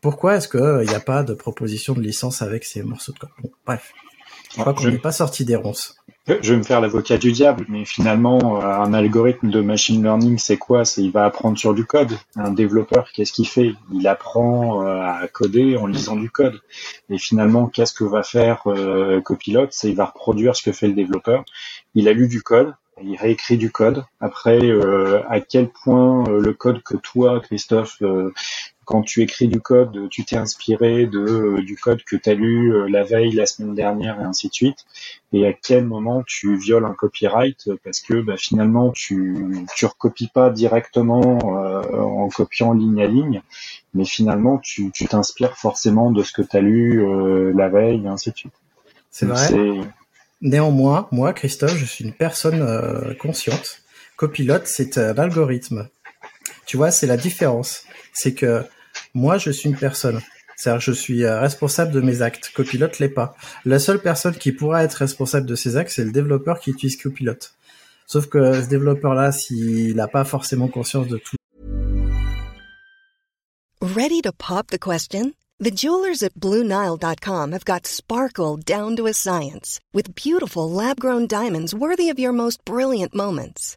pourquoi 0.00 0.36
est-ce 0.36 0.48
qu'il 0.48 0.88
n'y 0.88 0.94
a 0.94 1.00
pas 1.00 1.22
de 1.22 1.34
proposition 1.34 1.94
de 1.94 2.00
licence 2.00 2.42
avec 2.42 2.64
ces 2.64 2.82
morceaux 2.82 3.12
de 3.12 3.18
code? 3.18 3.30
Bref, 3.66 3.92
je 4.54 4.60
crois 4.60 4.74
qu'on 4.74 4.88
n'est 4.88 4.98
pas 4.98 5.12
sorti 5.12 5.44
des 5.44 5.56
ronces. 5.56 5.97
Je 6.42 6.52
vais 6.52 6.58
me 6.58 6.62
faire 6.62 6.80
l'avocat 6.80 7.16
du 7.16 7.32
diable, 7.32 7.64
mais 7.68 7.84
finalement, 7.84 8.62
euh, 8.62 8.66
un 8.66 8.92
algorithme 8.92 9.50
de 9.50 9.60
machine 9.60 10.02
learning, 10.02 10.38
c'est 10.38 10.58
quoi? 10.58 10.84
C'est 10.84 11.02
il 11.02 11.10
va 11.10 11.24
apprendre 11.24 11.56
sur 11.56 11.74
du 11.74 11.84
code. 11.84 12.12
Un 12.36 12.50
développeur, 12.50 13.10
qu'est-ce 13.12 13.32
qu'il 13.32 13.48
fait? 13.48 13.72
Il 13.92 14.06
apprend 14.06 14.82
euh, 14.82 15.00
à 15.00 15.26
coder 15.28 15.76
en 15.76 15.86
lisant 15.86 16.16
du 16.16 16.30
code. 16.30 16.60
Et 17.08 17.18
finalement, 17.18 17.66
qu'est-ce 17.66 17.94
que 17.94 18.04
va 18.04 18.22
faire 18.22 18.64
Copilot 19.24 19.68
C'est 19.70 19.88
il 19.90 19.96
va 19.96 20.06
reproduire 20.06 20.54
ce 20.54 20.62
que 20.62 20.72
fait 20.72 20.86
le 20.86 20.94
développeur. 20.94 21.44
Il 21.94 22.08
a 22.08 22.12
lu 22.12 22.28
du 22.28 22.42
code, 22.42 22.74
il 23.02 23.16
réécrit 23.16 23.56
du 23.56 23.70
code. 23.70 24.04
Après, 24.20 24.60
euh, 24.62 25.22
à 25.28 25.40
quel 25.40 25.68
point 25.68 26.28
euh, 26.28 26.40
le 26.40 26.52
code 26.52 26.82
que 26.82 26.96
toi, 26.96 27.40
Christophe, 27.40 27.96
euh, 28.02 28.32
quand 28.88 29.02
tu 29.02 29.20
écris 29.20 29.48
du 29.48 29.60
code, 29.60 30.08
tu 30.08 30.24
t'es 30.24 30.36
inspiré 30.36 31.04
de 31.04 31.60
du 31.60 31.76
code 31.76 32.02
que 32.04 32.16
tu 32.16 32.30
as 32.30 32.34
lu 32.34 32.88
la 32.90 33.04
veille, 33.04 33.32
la 33.32 33.44
semaine 33.44 33.74
dernière, 33.74 34.18
et 34.18 34.24
ainsi 34.24 34.48
de 34.48 34.54
suite. 34.54 34.86
Et 35.34 35.46
à 35.46 35.52
quel 35.52 35.84
moment 35.84 36.22
tu 36.26 36.56
violes 36.56 36.86
un 36.86 36.94
copyright 36.94 37.70
parce 37.84 38.00
que 38.00 38.22
bah, 38.22 38.38
finalement 38.38 38.90
tu 38.90 39.66
tu 39.76 39.84
recopies 39.84 40.30
pas 40.32 40.48
directement 40.48 41.38
en 41.92 42.28
copiant 42.30 42.72
ligne 42.72 43.02
à 43.02 43.06
ligne, 43.06 43.42
mais 43.92 44.06
finalement 44.06 44.56
tu 44.56 44.90
t'inspires 44.90 45.58
forcément 45.58 46.10
de 46.10 46.22
ce 46.22 46.32
que 46.32 46.40
tu 46.40 46.56
as 46.56 46.62
lu 46.62 47.52
la 47.52 47.68
veille, 47.68 48.02
et 48.06 48.08
ainsi 48.08 48.30
de 48.30 48.36
suite. 48.36 48.54
C'est 49.10 49.26
vrai. 49.26 49.50
Néanmoins, 50.40 51.08
moi, 51.10 51.32
Christophe, 51.32 51.76
je 51.76 51.84
suis 51.84 52.04
une 52.04 52.12
personne 52.12 52.62
euh, 52.62 53.14
consciente. 53.14 53.82
Copilote, 54.16 54.66
c'est 54.66 54.96
un 54.96 55.18
algorithme. 55.18 55.88
Tu 56.64 56.76
vois, 56.76 56.90
c'est 56.90 57.06
la 57.06 57.16
différence. 57.16 57.84
C'est 58.12 58.34
que 58.34 58.62
moi, 59.18 59.36
je 59.36 59.50
suis 59.50 59.68
une 59.68 59.76
personne. 59.76 60.20
C'est-à-dire, 60.56 60.80
je 60.80 60.92
suis 60.92 61.24
euh, 61.24 61.40
responsable 61.40 61.92
de 61.92 62.00
mes 62.00 62.22
actes. 62.22 62.50
Copilote 62.54 62.98
l'est 62.98 63.08
pas. 63.08 63.36
La 63.64 63.78
seule 63.78 64.00
personne 64.00 64.34
qui 64.34 64.52
pourra 64.52 64.84
être 64.84 64.94
responsable 64.94 65.46
de 65.46 65.54
ses 65.54 65.76
actes, 65.76 65.90
c'est 65.90 66.04
le 66.04 66.12
développeur 66.12 66.60
qui 66.60 66.70
utilise 66.70 66.96
Copilote. 66.96 67.54
Sauf 68.06 68.26
que 68.26 68.62
ce 68.62 68.68
développeur-là, 68.68 69.32
s'il 69.32 69.94
n'a 69.96 70.08
pas 70.08 70.24
forcément 70.24 70.68
conscience 70.68 71.08
de 71.08 71.18
tout. 71.18 71.36
Ready 73.80 74.22
to 74.22 74.32
pop 74.32 74.68
the 74.68 74.78
question? 74.78 75.34
The 75.60 75.72
jewelers 75.72 76.22
at 76.22 76.34
BlueNile.com 76.34 77.52
have 77.52 77.64
got 77.64 77.86
sparkle 77.86 78.56
down 78.56 78.96
to 78.96 79.06
a 79.06 79.12
science 79.12 79.80
with 79.92 80.14
beautiful 80.14 80.70
lab-grown 80.70 81.26
diamonds 81.26 81.74
worthy 81.74 82.10
of 82.10 82.18
your 82.18 82.32
most 82.32 82.64
brilliant 82.64 83.14
moments. 83.14 83.76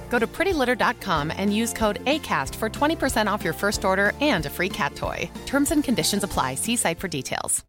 Go 0.11 0.19
to 0.19 0.27
prettylitter.com 0.27 1.31
and 1.35 1.55
use 1.55 1.73
code 1.73 1.99
ACAST 2.05 2.53
for 2.55 2.69
20% 2.69 3.31
off 3.31 3.43
your 3.43 3.53
first 3.53 3.85
order 3.85 4.11
and 4.21 4.45
a 4.45 4.49
free 4.49 4.69
cat 4.69 4.93
toy. 4.95 5.29
Terms 5.45 5.71
and 5.71 5.83
conditions 5.83 6.23
apply. 6.23 6.55
See 6.55 6.75
site 6.75 6.99
for 6.99 7.07
details. 7.07 7.63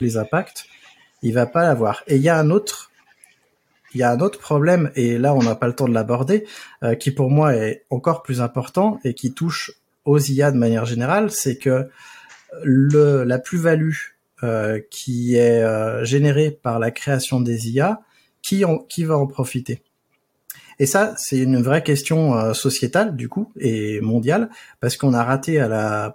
Les 0.00 0.16
impacts, 0.16 0.66
il 1.22 1.32
va 1.32 1.46
pas 1.46 1.62
l'avoir. 1.62 2.02
Et 2.08 2.16
il 2.16 2.22
y 2.22 2.28
a 2.28 2.36
un 2.36 2.50
autre 2.50 2.90
problème, 4.40 4.90
et 4.96 5.18
là 5.18 5.34
on 5.34 5.42
n'a 5.42 5.54
pas 5.54 5.68
le 5.68 5.74
temps 5.74 5.86
de 5.88 5.94
l'aborder, 5.94 6.44
euh, 6.82 6.96
qui 6.96 7.12
pour 7.12 7.30
moi 7.30 7.54
est 7.54 7.84
encore 7.90 8.24
plus 8.24 8.40
important 8.40 8.98
et 9.04 9.14
qui 9.14 9.32
touche 9.32 9.70
aux 10.04 10.18
IA 10.18 10.50
de 10.50 10.58
manière 10.58 10.84
générale, 10.84 11.30
c'est 11.30 11.56
que 11.56 11.88
le, 12.64 13.22
la 13.22 13.38
plus-value 13.38 13.94
euh, 14.42 14.80
qui 14.90 15.36
est 15.36 15.62
euh, 15.62 16.04
générée 16.04 16.50
par 16.50 16.80
la 16.80 16.90
création 16.90 17.40
des 17.40 17.70
IA, 17.70 18.00
qui 18.42 18.64
va 19.04 19.16
en 19.16 19.26
profiter? 19.28 19.83
Et 20.78 20.86
ça, 20.86 21.14
c'est 21.16 21.38
une 21.38 21.62
vraie 21.62 21.82
question 21.82 22.36
euh, 22.36 22.52
sociétale 22.52 23.16
du 23.16 23.28
coup 23.28 23.52
et 23.58 24.00
mondiale 24.00 24.50
parce 24.80 24.96
qu'on 24.96 25.14
a 25.14 25.22
raté 25.22 25.60
à 25.60 25.68
la 25.68 26.10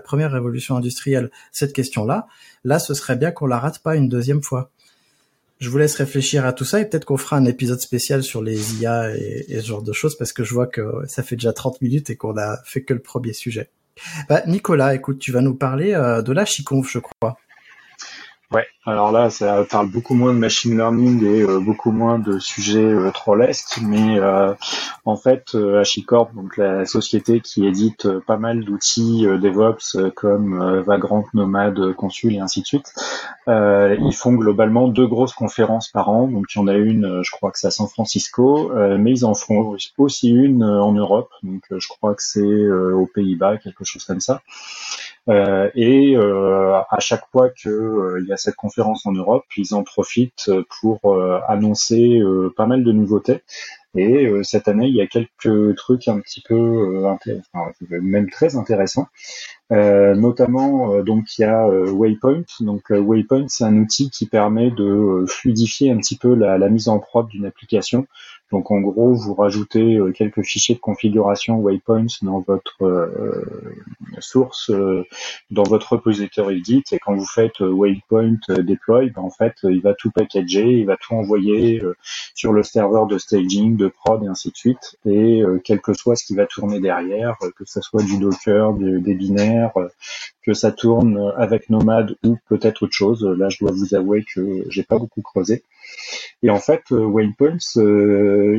première 0.00 0.32
révolution 0.32 0.76
industrielle 0.76 1.30
cette 1.52 1.72
question-là. 1.72 2.26
Là, 2.64 2.78
ce 2.78 2.94
serait 2.94 3.16
bien 3.16 3.30
qu'on 3.30 3.46
la 3.46 3.58
rate 3.58 3.80
pas 3.80 3.96
une 3.96 4.08
deuxième 4.08 4.42
fois. 4.42 4.70
Je 5.58 5.70
vous 5.70 5.78
laisse 5.78 5.94
réfléchir 5.94 6.44
à 6.44 6.52
tout 6.52 6.64
ça 6.64 6.80
et 6.80 6.84
peut-être 6.84 7.06
qu'on 7.06 7.16
fera 7.16 7.36
un 7.36 7.46
épisode 7.46 7.80
spécial 7.80 8.22
sur 8.22 8.42
les 8.42 8.82
IA 8.82 9.16
et, 9.16 9.46
ce 9.48 9.66
genre 9.66 9.82
de 9.82 9.92
choses 9.92 10.16
parce 10.16 10.32
que 10.34 10.44
je 10.44 10.52
vois 10.52 10.66
que 10.66 10.82
ça 11.06 11.22
fait 11.22 11.36
déjà 11.36 11.54
30 11.54 11.80
minutes 11.80 12.10
et 12.10 12.16
qu'on 12.16 12.36
a 12.36 12.58
fait 12.64 12.82
que 12.82 12.92
le 12.92 13.00
premier 13.00 13.32
sujet. 13.32 13.70
Bah, 14.28 14.42
Nicolas, 14.46 14.94
écoute, 14.94 15.18
tu 15.18 15.32
vas 15.32 15.40
nous 15.40 15.54
parler 15.54 15.92
de 15.92 16.32
la 16.32 16.44
Chiconf, 16.44 16.90
je 16.90 16.98
crois. 16.98 17.38
Ouais, 18.52 18.64
alors 18.84 19.10
là, 19.10 19.28
ça 19.28 19.64
parle 19.68 19.90
beaucoup 19.90 20.14
moins 20.14 20.32
de 20.32 20.38
machine 20.38 20.76
learning 20.76 21.24
et 21.24 21.42
euh, 21.42 21.58
beaucoup 21.58 21.90
moins 21.90 22.20
de 22.20 22.38
sujets 22.38 22.78
euh, 22.78 23.10
trollesques, 23.10 23.80
mais 23.82 24.20
euh, 24.20 24.54
en 25.04 25.16
fait, 25.16 25.56
euh, 25.56 25.80
HashiCorp, 25.80 26.32
donc 26.32 26.56
la 26.56 26.84
société 26.86 27.40
qui 27.40 27.66
édite 27.66 28.08
pas 28.20 28.36
mal 28.36 28.64
d'outils 28.64 29.26
DevOps 29.26 30.12
comme 30.14 30.80
Vagrant, 30.82 31.24
Nomad, 31.34 31.92
Consul 31.94 32.34
et 32.34 32.38
ainsi 32.38 32.60
de 32.60 32.66
suite, 32.66 32.94
ils 33.48 34.14
font 34.14 34.34
globalement 34.34 34.86
deux 34.86 35.08
grosses 35.08 35.34
conférences 35.34 35.88
par 35.88 36.08
an. 36.08 36.28
Donc 36.28 36.46
il 36.54 36.58
y 36.58 36.62
en 36.62 36.68
a 36.68 36.74
une, 36.74 37.22
je 37.24 37.30
crois 37.32 37.50
que 37.50 37.58
c'est 37.58 37.66
à 37.66 37.72
San 37.72 37.88
Francisco, 37.88 38.70
mais 38.98 39.10
ils 39.10 39.24
en 39.24 39.34
font 39.34 39.76
aussi 39.98 40.28
une 40.28 40.62
en 40.62 40.92
Europe. 40.92 41.30
Donc 41.42 41.62
je 41.70 41.88
crois 41.88 42.14
que 42.14 42.22
c'est 42.22 42.68
aux 42.70 43.06
Pays-Bas, 43.06 43.58
quelque 43.58 43.84
chose 43.84 44.04
comme 44.04 44.20
ça. 44.20 44.42
Euh, 45.28 45.70
et 45.74 46.16
euh, 46.16 46.80
à 46.88 47.00
chaque 47.00 47.24
fois 47.32 47.50
qu'il 47.50 47.72
euh, 47.72 48.24
y 48.28 48.32
a 48.32 48.36
cette 48.36 48.54
conférence 48.54 49.06
en 49.06 49.12
Europe, 49.12 49.44
ils 49.56 49.74
en 49.74 49.82
profitent 49.82 50.50
pour 50.80 51.00
annoncer 51.48 52.20
pas 52.56 52.66
mal 52.66 52.84
de 52.84 52.92
nouveautés. 52.92 53.42
Et 53.98 54.28
cette 54.42 54.68
année, 54.68 54.88
il 54.88 54.94
y 54.94 55.00
a 55.00 55.06
quelques 55.06 55.74
trucs 55.76 56.06
un 56.08 56.20
petit 56.20 56.42
peu, 56.46 57.02
même 57.90 58.28
très 58.28 58.56
intéressants. 58.56 59.06
notamment, 59.70 61.02
donc 61.02 61.38
il 61.38 61.42
y 61.42 61.44
a 61.44 61.66
Waypoint. 61.66 62.44
Donc 62.60 62.90
Waypoint, 62.90 63.46
c'est 63.48 63.64
un 63.64 63.76
outil 63.78 64.10
qui 64.10 64.26
permet 64.26 64.70
de 64.70 65.24
fluidifier 65.26 65.90
un 65.90 65.96
petit 65.96 66.18
peu 66.18 66.34
la, 66.34 66.58
la 66.58 66.68
mise 66.68 66.88
en 66.88 66.98
prod 66.98 67.26
d'une 67.28 67.46
application. 67.46 68.06
Donc 68.52 68.70
en 68.70 68.80
gros, 68.80 69.12
vous 69.12 69.34
rajoutez 69.34 69.96
euh, 69.96 70.12
quelques 70.12 70.42
fichiers 70.42 70.76
de 70.76 70.80
configuration 70.80 71.58
waypoints 71.58 72.06
dans 72.22 72.40
votre 72.46 72.82
euh, 72.82 73.74
source, 74.20 74.70
euh, 74.70 75.04
dans 75.50 75.64
votre 75.64 75.94
repository 75.94 76.62
Git, 76.64 76.84
et 76.92 76.98
quand 76.98 77.16
vous 77.16 77.26
faites 77.26 77.58
waypoint 77.60 78.38
deploy, 78.48 79.10
ben, 79.10 79.22
en 79.22 79.30
fait, 79.30 79.54
il 79.64 79.80
va 79.80 79.94
tout 79.94 80.10
packager, 80.12 80.64
il 80.64 80.86
va 80.86 80.96
tout 80.96 81.14
envoyer 81.14 81.82
sur 82.34 82.52
le 82.52 82.62
serveur 82.62 83.06
de 83.06 83.18
staging, 83.18 83.76
de 83.76 83.88
prod 83.88 84.22
et 84.22 84.28
ainsi 84.28 84.50
de 84.50 84.56
suite. 84.56 84.96
Et 85.06 85.42
quel 85.64 85.80
que 85.80 85.92
soit 85.92 86.16
ce 86.16 86.24
qui 86.24 86.34
va 86.34 86.46
tourner 86.46 86.80
derrière, 86.80 87.36
que 87.56 87.64
ce 87.64 87.80
soit 87.80 88.02
du 88.02 88.18
Docker, 88.18 88.74
des 88.74 89.14
binaires, 89.14 89.72
que 90.42 90.54
ça 90.54 90.70
tourne 90.70 91.32
avec 91.36 91.70
Nomad 91.70 92.16
ou 92.24 92.36
peut-être 92.48 92.84
autre 92.84 92.94
chose. 92.94 93.24
Là, 93.24 93.48
je 93.48 93.58
dois 93.58 93.72
vous 93.72 93.94
avouer 93.94 94.24
que 94.32 94.64
j'ai 94.68 94.84
pas 94.84 94.98
beaucoup 94.98 95.22
creusé. 95.22 95.64
Et 96.42 96.50
en 96.50 96.58
fait, 96.58 96.82
Waypoints, 96.90 97.76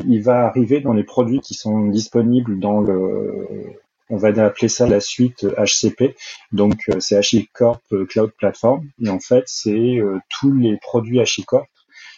il 0.07 0.21
va 0.21 0.45
arriver 0.45 0.81
dans 0.81 0.93
les 0.93 1.03
produits 1.03 1.39
qui 1.39 1.53
sont 1.53 1.87
disponibles 1.87 2.59
dans 2.59 2.81
le, 2.81 3.77
on 4.09 4.17
va 4.17 4.29
appeler 4.29 4.69
ça 4.69 4.87
la 4.87 4.99
suite 4.99 5.45
HCP. 5.57 6.15
Donc 6.51 6.81
euh, 6.89 6.99
c'est 6.99 7.17
HashiCorp 7.17 7.81
Cloud 8.09 8.31
Platform. 8.37 8.87
Et 9.03 9.09
en 9.09 9.19
fait, 9.19 9.43
c'est 9.47 9.97
euh, 9.97 10.19
tous 10.29 10.55
les 10.55 10.77
produits 10.77 11.19
HashiCorp 11.19 11.67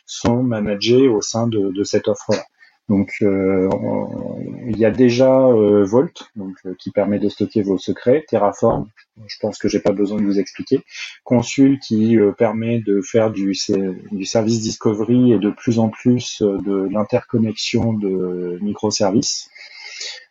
sont 0.06 0.44
managés 0.44 1.08
au 1.08 1.22
sein 1.22 1.48
de, 1.48 1.72
de 1.72 1.84
cette 1.84 2.08
offre-là. 2.08 2.44
Donc 2.90 3.18
il 3.22 4.78
y 4.78 4.84
a 4.84 4.92
déjà 4.92 5.30
Vault, 5.40 6.30
donc 6.36 6.58
qui 6.80 6.92
permet 6.92 7.20
de 7.20 7.30
stocker 7.30 7.62
vos 7.62 7.78
secrets, 7.78 8.26
Terraform, 8.28 8.90
je 9.28 9.38
pense 9.40 9.58
que 9.58 9.68
j'ai 9.68 9.80
pas 9.80 9.92
besoin 9.92 10.20
de 10.20 10.26
vous 10.26 10.40
expliquer. 10.40 10.82
Consul 11.24 11.80
qui 11.80 12.18
euh, 12.18 12.32
permet 12.32 12.80
de 12.80 13.02
faire 13.02 13.32
du, 13.32 13.54
service 13.54 14.62
discovery 14.62 15.34
et 15.34 15.40
de 15.40 15.50
plus 15.50 15.80
en 15.80 15.90
plus 15.90 16.42
euh, 16.42 16.58
de 16.60 16.88
l'interconnexion 16.92 17.94
de 17.94 18.58
microservices. 18.62 19.50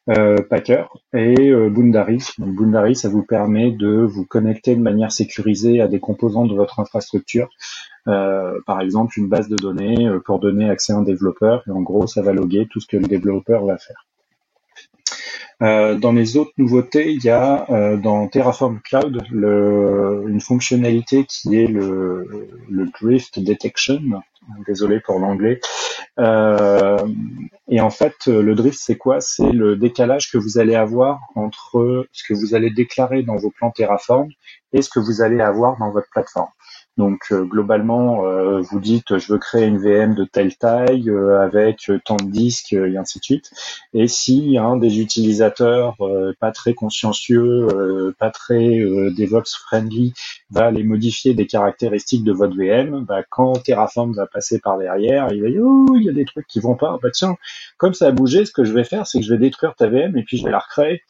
Euh, 0.09 0.37
Packer 0.49 0.85
et 1.13 1.51
euh, 1.51 1.69
Boundary. 1.69 2.25
Boundary, 2.39 2.97
ça 2.97 3.11
vous 3.11 3.23
permet 3.23 3.71
de 3.73 3.89
vous 3.89 4.25
connecter 4.25 4.75
de 4.75 4.81
manière 4.81 5.13
sécurisée 5.13 5.83
à 5.83 5.89
des 5.89 6.01
composants 6.01 6.47
de 6.47 6.55
votre 6.55 6.81
infrastructure. 6.81 7.49
par 8.05 8.81
exemple, 8.81 9.19
une 9.19 9.29
base 9.29 9.49
de 9.49 9.57
données 9.57 10.09
pour 10.25 10.39
donner 10.41 10.71
accès 10.71 10.95
à 10.95 10.97
un 10.97 11.03
développeur. 11.03 11.63
Et 11.67 11.71
en 11.71 11.83
gros, 11.83 12.07
ça 12.07 12.23
va 12.23 12.33
loguer 12.33 12.67
tout 12.71 12.81
ce 12.81 12.87
que 12.87 12.97
le 12.97 13.07
développeur 13.07 13.67
va 13.67 13.77
faire. 13.77 14.08
Euh, 15.61 15.97
dans 15.97 16.13
les 16.13 16.37
autres 16.37 16.53
nouveautés, 16.57 17.11
il 17.11 17.25
y 17.25 17.31
a 17.31 17.69
euh, 17.71 17.97
dans 17.97 18.29
Terraform 18.29 18.81
Cloud 18.85 19.23
le, 19.31 20.25
une 20.29 20.41
fonctionnalité 20.41 21.25
qui 21.25 21.57
est 21.57 21.67
le, 21.67 22.49
le 22.71 22.87
drift 23.01 23.41
detection. 23.41 24.01
Désolé 24.67 25.01
pour 25.01 25.19
l'anglais. 25.19 25.61
Euh, 26.19 27.07
et 27.69 27.83
en 27.83 27.91
fait, 27.91 28.27
le 28.27 28.55
drift, 28.55 28.79
c'est 28.81 28.97
quoi? 28.97 29.21
C'est 29.21 29.53
le 29.53 29.77
décalage 29.77 30.31
que 30.33 30.39
vous 30.39 30.59
allez 30.59 30.75
avoir 30.75 31.21
entre 31.35 32.07
ce 32.13 32.23
que 32.27 32.33
vous 32.33 32.55
allez 32.55 32.71
déclarer 32.71 33.23
dans 33.23 33.37
vos 33.37 33.51
plans 33.51 33.71
Terraform 33.71 34.29
et 34.73 34.81
ce 34.81 34.89
que 34.89 35.01
vous 35.01 35.21
allez 35.21 35.41
avoir 35.41 35.77
dans 35.77 35.91
votre 35.91 36.09
plateforme. 36.11 36.49
Donc 36.99 37.27
euh, 37.31 37.45
globalement, 37.45 38.27
euh, 38.27 38.61
vous 38.61 38.81
dites 38.81 39.19
je 39.19 39.33
veux 39.33 39.39
créer 39.39 39.67
une 39.67 39.79
VM 39.79 40.17
de 40.17 40.25
telle 40.25 40.57
taille 40.57 41.09
euh, 41.09 41.41
avec 41.41 41.93
tant 42.05 42.17
de 42.17 42.29
disques 42.29 42.73
et 42.73 42.97
ainsi 42.97 43.21
de 43.21 43.25
suite. 43.25 43.53
Et 43.95 44.09
si 44.09 44.59
un 44.59 44.77
des 44.77 45.01
utilisateurs 45.01 45.97
pas 46.41 46.51
très 46.51 46.75
consciencieux, 46.75 47.69
pas 48.19 48.31
très 48.31 48.81
DevOps 49.17 49.57
friendly 49.67 50.13
va 50.51 50.67
aller 50.67 50.83
modifier 50.83 51.35
des 51.35 51.47
caractéristiques 51.47 52.25
de 52.25 52.33
votre 52.33 52.57
VM, 52.57 53.05
bah, 53.05 53.23
quand 53.31 53.63
Terraform 53.63 54.13
va 54.13 54.27
passer 54.27 54.59
par 54.59 54.79
derrière, 54.79 55.29
il 55.33 55.43
va 55.43 55.51
dire 55.51 55.63
oh 55.65 55.95
il 55.97 56.03
y 56.03 56.09
a 56.09 56.13
des 56.13 56.25
trucs 56.25 56.49
qui 56.49 56.59
vont 56.59 56.75
pas. 56.75 56.99
Bah 57.01 57.11
tiens, 57.13 57.37
comme 57.77 57.95
ça 57.95 58.09
a 58.09 58.11
bougé, 58.11 58.45
ce 58.45 58.51
que 58.51 58.65
je 58.65 58.73
vais 58.73 58.85
faire, 58.85 59.07
c'est 59.07 59.21
que 59.21 59.25
je 59.25 59.33
vais 59.33 59.39
détruire 59.39 59.77
ta 59.77 59.87
VM 59.87 60.17
et 60.17 60.25
puis 60.25 60.37
je 60.37 60.45
vais 60.45 60.51
la 60.51 60.59
recréer. 60.59 61.03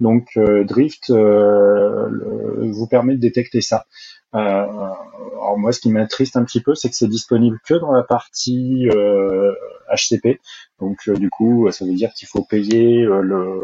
Donc 0.00 0.38
Drift 0.38 1.10
vous 1.10 2.86
permet 2.88 3.14
de 3.14 3.20
détecter 3.20 3.62
ça. 3.62 3.86
Euh, 4.34 4.38
alors 4.38 5.58
moi, 5.58 5.72
ce 5.72 5.80
qui 5.80 5.90
m'attriste 5.90 6.36
un 6.36 6.44
petit 6.44 6.60
peu, 6.60 6.74
c'est 6.74 6.88
que 6.88 6.94
c'est 6.94 7.08
disponible 7.08 7.58
que 7.64 7.74
dans 7.74 7.92
la 7.92 8.02
partie 8.02 8.88
HCP. 8.88 10.26
Euh, 10.26 10.34
Donc 10.78 10.98
euh, 11.08 11.14
du 11.14 11.30
coup, 11.30 11.68
ça 11.70 11.84
veut 11.84 11.94
dire 11.94 12.12
qu'il 12.14 12.28
faut 12.28 12.44
payer 12.44 13.02
le 13.04 13.60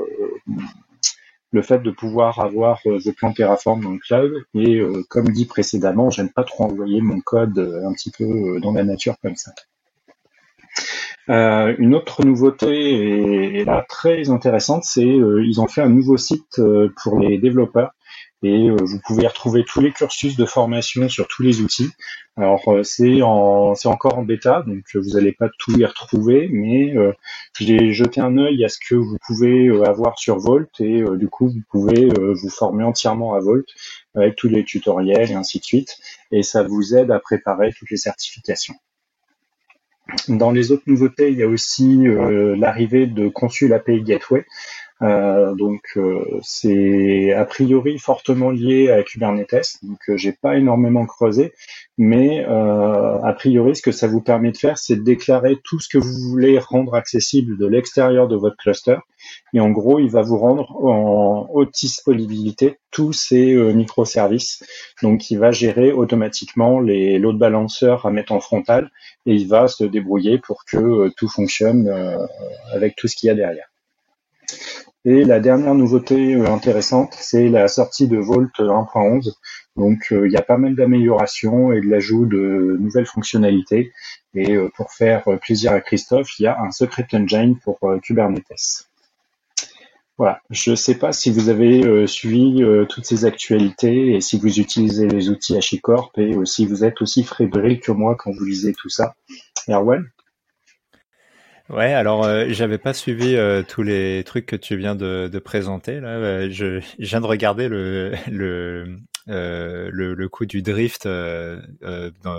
le 1.52 1.62
fait 1.62 1.78
de 1.78 1.90
pouvoir 1.90 2.40
avoir 2.40 2.80
The 2.82 3.14
plan 3.16 3.32
Terraform 3.32 3.82
dans 3.82 3.92
le 3.92 3.98
cloud. 3.98 4.32
Et 4.54 4.82
comme 5.08 5.28
dit 5.28 5.46
précédemment, 5.46 6.10
j'aime 6.10 6.30
pas 6.30 6.44
trop 6.44 6.64
envoyer 6.64 7.00
mon 7.00 7.20
code 7.20 7.58
un 7.58 7.92
petit 7.92 8.10
peu 8.10 8.60
dans 8.60 8.72
la 8.72 8.84
nature 8.84 9.14
comme 9.22 9.36
ça. 9.36 9.52
une 11.28 11.94
autre 11.94 12.26
nouveauté 12.26 13.60
et, 13.60 13.64
là 13.64 13.86
très 13.88 14.28
intéressante, 14.28 14.82
c'est 14.84 15.06
ils 15.06 15.60
ont 15.60 15.68
fait 15.68 15.82
un 15.82 15.88
nouveau 15.88 16.16
site 16.16 16.60
pour 17.02 17.20
les 17.20 17.38
développeurs 17.38 17.95
et 18.42 18.68
euh, 18.68 18.76
vous 18.78 19.00
pouvez 19.00 19.26
retrouver 19.26 19.64
tous 19.64 19.80
les 19.80 19.92
cursus 19.92 20.36
de 20.36 20.44
formation 20.44 21.08
sur 21.08 21.26
tous 21.26 21.42
les 21.42 21.60
outils. 21.60 21.90
Alors 22.36 22.68
euh, 22.68 22.82
c'est 22.82 23.22
en 23.22 23.74
c'est 23.74 23.88
encore 23.88 24.18
en 24.18 24.22
bêta, 24.22 24.62
donc 24.66 24.84
euh, 24.94 25.00
vous 25.00 25.14
n'allez 25.14 25.32
pas 25.32 25.48
tout 25.58 25.78
y 25.78 25.84
retrouver, 25.84 26.48
mais 26.50 26.94
j'ai 27.58 27.92
jeté 27.92 28.20
un 28.20 28.36
œil 28.36 28.64
à 28.64 28.68
ce 28.68 28.78
que 28.78 28.94
vous 28.94 29.16
pouvez 29.26 29.70
avoir 29.86 30.18
sur 30.18 30.38
Volt 30.38 30.68
et 30.80 31.02
du 31.16 31.28
coup 31.28 31.48
vous 31.48 31.62
pouvez 31.70 32.08
vous 32.08 32.50
former 32.50 32.84
entièrement 32.84 33.34
à 33.34 33.40
Volt 33.40 33.66
avec 34.14 34.36
tous 34.36 34.48
les 34.48 34.64
tutoriels 34.64 35.30
et 35.30 35.34
ainsi 35.34 35.58
de 35.58 35.64
suite, 35.64 35.96
et 36.30 36.42
ça 36.42 36.62
vous 36.62 36.94
aide 36.94 37.10
à 37.10 37.18
préparer 37.18 37.72
toutes 37.72 37.90
les 37.90 37.96
certifications. 37.96 38.74
Dans 40.28 40.52
les 40.52 40.70
autres 40.70 40.84
nouveautés, 40.86 41.30
il 41.30 41.38
y 41.38 41.42
a 41.42 41.48
aussi 41.48 42.04
l'arrivée 42.04 43.06
de 43.06 43.28
Consul 43.28 43.72
API 43.72 44.02
Gateway. 44.02 44.44
Euh, 45.02 45.54
donc 45.54 45.82
euh, 45.98 46.24
c'est 46.42 47.32
a 47.32 47.44
priori 47.44 47.98
fortement 47.98 48.50
lié 48.50 48.90
à 48.90 49.02
Kubernetes, 49.02 49.76
donc 49.82 49.98
euh, 50.08 50.16
j'ai 50.16 50.32
pas 50.32 50.56
énormément 50.56 51.04
creusé, 51.04 51.52
mais 51.98 52.44
a 52.44 53.32
priori 53.36 53.76
ce 53.76 53.82
que 53.82 53.92
ça 53.92 54.06
vous 54.06 54.22
permet 54.22 54.52
de 54.52 54.56
faire, 54.56 54.78
c'est 54.78 54.96
de 54.96 55.02
déclarer 55.02 55.58
tout 55.64 55.80
ce 55.80 55.88
que 55.88 55.98
vous 55.98 56.30
voulez 56.30 56.58
rendre 56.58 56.94
accessible 56.94 57.58
de 57.58 57.66
l'extérieur 57.66 58.26
de 58.28 58.36
votre 58.36 58.56
cluster, 58.56 58.96
et 59.52 59.60
en 59.60 59.70
gros 59.70 59.98
il 59.98 60.10
va 60.10 60.22
vous 60.22 60.38
rendre 60.38 60.70
en 60.82 61.48
haute 61.52 61.74
disponibilité 61.74 62.78
tous 62.90 63.12
ces 63.12 63.54
microservices, 63.74 64.64
donc 65.02 65.30
il 65.30 65.38
va 65.38 65.50
gérer 65.50 65.92
automatiquement 65.92 66.80
les 66.80 67.18
load 67.18 67.38
balancers 67.38 68.06
à 68.06 68.10
mettre 68.10 68.32
en 68.32 68.40
frontal, 68.40 68.90
et 69.26 69.34
il 69.34 69.48
va 69.48 69.68
se 69.68 69.84
débrouiller 69.84 70.38
pour 70.38 70.64
que 70.64 71.10
tout 71.16 71.28
fonctionne 71.28 71.90
avec 72.72 72.96
tout 72.96 73.08
ce 73.08 73.16
qu'il 73.16 73.26
y 73.28 73.30
a 73.30 73.34
derrière. 73.34 73.68
Et 75.08 75.22
la 75.22 75.38
dernière 75.38 75.76
nouveauté 75.76 76.34
euh, 76.34 76.50
intéressante, 76.52 77.14
c'est 77.16 77.48
la 77.48 77.68
sortie 77.68 78.08
de 78.08 78.16
Vault 78.16 78.50
1.11. 78.58 79.34
Donc 79.76 80.08
euh, 80.10 80.26
il 80.26 80.32
y 80.32 80.36
a 80.36 80.42
pas 80.42 80.56
mal 80.56 80.74
d'améliorations 80.74 81.72
et 81.72 81.80
de 81.80 81.86
l'ajout 81.86 82.26
de 82.26 82.76
nouvelles 82.80 83.06
fonctionnalités. 83.06 83.92
Et 84.34 84.56
euh, 84.56 84.68
pour 84.74 84.90
faire 84.90 85.22
plaisir 85.40 85.70
à 85.70 85.80
Christophe, 85.80 86.36
il 86.40 86.42
y 86.42 86.46
a 86.48 86.58
un 86.60 86.72
Secret 86.72 87.06
Engine 87.12 87.56
pour 87.62 87.78
Kubernetes. 88.02 88.88
Voilà, 90.18 90.40
je 90.50 90.72
ne 90.72 90.76
sais 90.76 90.96
pas 90.96 91.12
si 91.12 91.30
vous 91.30 91.50
avez 91.50 92.06
suivi 92.08 92.64
toutes 92.88 93.04
ces 93.04 93.26
actualités 93.26 94.16
et 94.16 94.20
si 94.20 94.38
vous 94.40 94.58
utilisez 94.58 95.06
les 95.06 95.28
outils 95.28 95.56
HashiCorp 95.56 96.18
et 96.18 96.34
si 96.46 96.66
vous 96.66 96.84
êtes 96.84 97.00
aussi 97.02 97.22
fébrile 97.22 97.78
que 97.78 97.92
moi 97.92 98.16
quand 98.18 98.32
vous 98.32 98.44
lisez 98.44 98.72
tout 98.72 98.88
ça. 98.88 99.14
Erwan? 99.68 100.04
Ouais, 101.68 101.92
alors 101.92 102.24
euh, 102.24 102.46
j'avais 102.50 102.78
pas 102.78 102.94
suivi 102.94 103.34
euh, 103.34 103.62
tous 103.64 103.82
les 103.82 104.22
trucs 104.22 104.46
que 104.46 104.54
tu 104.54 104.76
viens 104.76 104.94
de, 104.94 105.28
de 105.32 105.38
présenter 105.40 105.98
là. 105.98 106.10
Euh, 106.10 106.48
je, 106.48 106.78
je, 106.80 107.06
viens 107.06 107.20
de 107.20 107.26
regarder 107.26 107.68
le 107.68 108.14
le 108.30 109.00
euh, 109.28 109.90
le, 109.92 110.14
le, 110.14 110.28
coup 110.28 110.46
du 110.46 110.62
drift 110.62 111.06
euh, 111.06 111.60
dans, 112.22 112.38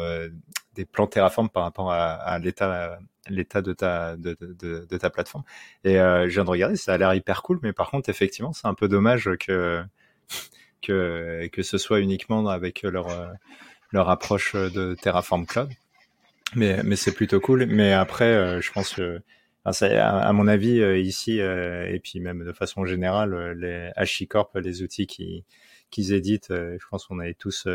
des 0.75 0.85
plans 0.85 1.07
Terraform 1.07 1.49
par 1.49 1.63
rapport 1.63 1.91
à, 1.91 2.13
à 2.13 2.39
l'état 2.39 2.99
l'état 3.27 3.61
de 3.61 3.73
ta 3.73 4.15
de, 4.15 4.37
de, 4.39 4.85
de, 4.89 4.97
ta 4.97 5.09
plateforme. 5.09 5.43
Et 5.83 5.95
je 5.95 6.29
viens 6.29 6.45
de 6.45 6.49
regarder, 6.49 6.77
ça 6.77 6.93
a 6.93 6.97
l'air 6.97 7.13
hyper 7.13 7.41
cool, 7.43 7.59
mais 7.63 7.73
par 7.73 7.91
contre 7.91 8.07
effectivement 8.09 8.53
c'est 8.53 8.67
un 8.67 8.73
peu 8.75 8.87
dommage 8.87 9.29
que 9.41 9.83
que 10.81 11.49
que 11.51 11.63
ce 11.63 11.77
soit 11.77 11.99
uniquement 11.99 12.47
avec 12.47 12.83
leur 12.83 13.07
leur 13.91 14.09
approche 14.09 14.55
de 14.55 14.95
Terraform 15.01 15.45
Cloud 15.45 15.69
mais 16.55 16.81
mais 16.83 16.95
c'est 16.95 17.13
plutôt 17.13 17.39
cool. 17.39 17.65
Mais 17.67 17.93
après, 17.93 18.33
euh, 18.33 18.61
je 18.61 18.71
pense 18.71 18.93
que 18.93 19.21
à, 19.65 20.31
mon 20.33 20.47
avis 20.47 20.79
euh, 20.81 20.97
ici 20.97 21.41
euh, 21.41 21.85
et 21.91 21.99
puis 21.99 22.21
même 22.21 22.45
de 22.45 22.53
façon 22.53 22.85
générale, 22.85 23.53
les 23.59 23.91
HashiCorp, 23.95 24.55
les 24.55 24.81
outils 24.81 25.07
qui 25.07 25.45
qu'ils 25.89 26.11
éditent, 26.13 26.49
je 26.51 26.85
pense 26.91 27.05
qu'on 27.05 27.21
est 27.21 27.37
tous 27.37 27.65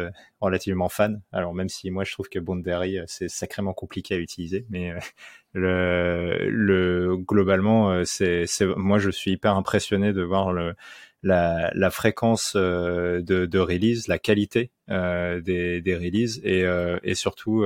relativement 0.41 0.91
fans. 0.91 1.15
Alors 1.33 1.55
même 1.55 1.71
si 1.71 1.91
moi 1.91 2.05
je 2.05 2.13
trouve 2.13 2.29
que 2.29 2.39
Boundary 2.39 2.99
c'est 3.07 3.29
sacrément 3.29 3.73
compliqué 3.73 4.15
à 4.15 4.19
utiliser, 4.19 4.67
mais 4.71 4.93
le, 5.55 6.49
le 6.51 7.17
globalement 7.17 8.05
c'est 8.05 8.47
c'est 8.47 8.67
moi 8.67 8.99
je 8.99 9.11
suis 9.11 9.33
hyper 9.33 9.57
impressionné 9.57 10.13
de 10.13 10.23
voir 10.23 10.53
le 10.53 10.75
la, 11.23 11.71
la 11.75 11.91
fréquence 11.91 12.55
de, 12.57 13.23
de 13.23 13.59
release, 13.59 14.09
la 14.09 14.19
qualité 14.19 14.73
des, 14.89 15.81
des 15.81 15.97
releases 15.97 16.41
et, 16.45 16.65
et 17.03 17.15
surtout 17.15 17.65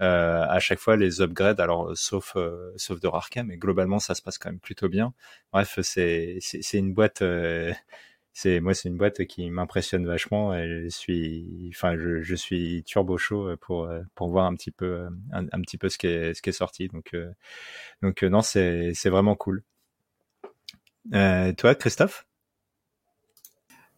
euh, 0.00 0.44
à 0.48 0.58
chaque 0.60 0.78
fois 0.78 0.96
les 0.96 1.20
upgrades, 1.20 1.60
alors 1.60 1.96
sauf 1.96 2.34
euh, 2.36 2.72
sauf 2.76 3.00
de 3.00 3.08
rares 3.08 3.30
cas, 3.30 3.42
mais 3.42 3.56
globalement 3.56 3.98
ça 3.98 4.14
se 4.14 4.22
passe 4.22 4.38
quand 4.38 4.50
même 4.50 4.60
plutôt 4.60 4.88
bien. 4.88 5.12
Bref, 5.52 5.78
c'est 5.82 6.38
c'est 6.40 6.78
une 6.78 6.94
boîte. 6.94 7.22
Euh, 7.22 7.72
c'est 8.32 8.60
moi 8.60 8.74
c'est 8.74 8.88
une 8.88 8.96
boîte 8.96 9.24
qui 9.26 9.50
m'impressionne 9.50 10.06
vachement 10.06 10.54
et 10.54 10.84
je 10.84 10.88
suis 10.88 11.70
enfin 11.74 11.96
je, 11.98 12.22
je, 12.22 12.34
suis 12.36 12.84
turbo 12.84 13.18
chaud 13.18 13.56
pour 13.60 13.90
pour 14.14 14.30
voir 14.30 14.46
un 14.46 14.54
petit 14.54 14.70
peu 14.70 15.08
un, 15.32 15.46
un, 15.52 15.60
petit 15.62 15.78
peu 15.78 15.88
ce 15.88 15.98
qui 15.98 16.06
est 16.06 16.34
ce 16.34 16.40
qui 16.42 16.50
est 16.50 16.52
sorti 16.52 16.88
donc 16.88 17.16
donc 18.02 18.22
non 18.22 18.40
c'est 18.40 18.92
c'est 18.94 19.10
vraiment 19.10 19.34
cool 19.34 19.64
euh, 21.14 21.52
toi 21.54 21.74
Christophe? 21.74 22.26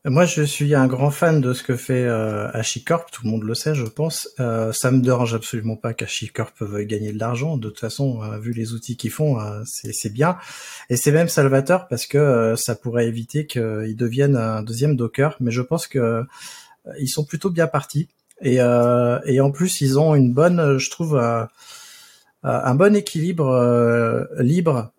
Moi, 0.04 0.24
je 0.24 0.42
suis 0.42 0.74
un 0.74 0.88
grand 0.88 1.12
fan 1.12 1.40
de 1.40 1.52
ce 1.52 1.62
que 1.62 1.76
fait 1.76 2.04
euh, 2.04 2.50
HashiCorp, 2.54 3.12
tout 3.12 3.22
le 3.24 3.30
monde 3.30 3.44
le 3.44 3.54
sait, 3.54 3.72
je 3.72 3.84
pense. 3.84 4.28
Euh, 4.40 4.72
ça 4.72 4.90
me 4.90 5.00
dérange 5.00 5.32
absolument 5.32 5.76
pas 5.76 5.94
qu'HashiCorp 5.94 6.54
veuille 6.60 6.86
gagner 6.86 7.12
de 7.12 7.20
l'argent. 7.20 7.56
De 7.56 7.68
toute 7.68 7.78
façon, 7.78 8.20
euh, 8.20 8.38
vu 8.38 8.52
les 8.52 8.72
outils 8.72 8.96
qu'ils 8.96 9.12
font, 9.12 9.38
euh, 9.38 9.62
c'est 9.64 10.12
bien. 10.12 10.38
Et 10.90 10.96
c'est 10.96 11.12
même 11.12 11.28
salvateur 11.28 11.86
parce 11.86 12.06
que 12.06 12.18
euh, 12.18 12.56
ça 12.56 12.74
pourrait 12.74 13.06
éviter 13.06 13.46
qu'ils 13.46 13.94
deviennent 13.96 14.36
un 14.36 14.64
deuxième 14.64 14.96
Docker. 14.96 15.36
Mais 15.38 15.52
je 15.52 15.62
pense 15.62 15.86
que 15.86 16.24
ils 16.98 17.08
sont 17.08 17.24
plutôt 17.24 17.50
bien 17.50 17.68
partis. 17.68 18.08
Et, 18.40 18.56
et 18.56 19.40
en 19.40 19.50
plus, 19.52 19.80
ils 19.82 20.00
ont 20.00 20.16
une 20.16 20.34
bonne, 20.34 20.78
je 20.78 20.90
trouve, 20.90 21.16
un 22.42 22.74
bon 22.74 22.96
équilibre 22.96 24.26
libre 24.40 24.92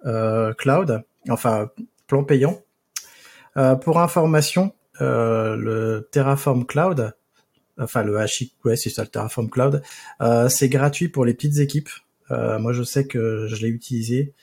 cloud, 0.58 1.04
enfin 1.28 1.70
plan 2.08 2.24
payant. 2.24 2.62
pour 3.82 4.00
information, 4.00 4.72
euh, 4.72 4.83
le 5.00 6.08
Terraform 6.12 6.66
Cloud, 6.66 7.14
enfin 7.78 8.04
le 8.04 8.18
HI, 8.26 8.54
ouais 8.66 8.76
c'est 8.76 8.90
ça 8.90 9.04
le 9.04 9.10
Terraform 9.10 9.50
Cloud, 9.50 9.82
euh, 10.22 10.50
c'est 10.50 10.70
gratuit 10.70 11.10
pour 11.10 11.26
les 11.26 11.34
petites 11.34 11.58
équipes. 11.60 11.90
Euh, 12.32 12.60
moi 12.60 12.74
je 12.74 12.84
sais 12.84 13.06
que 13.06 13.48
je 13.48 13.56
l'ai 13.62 13.68
utilisé 13.68 14.34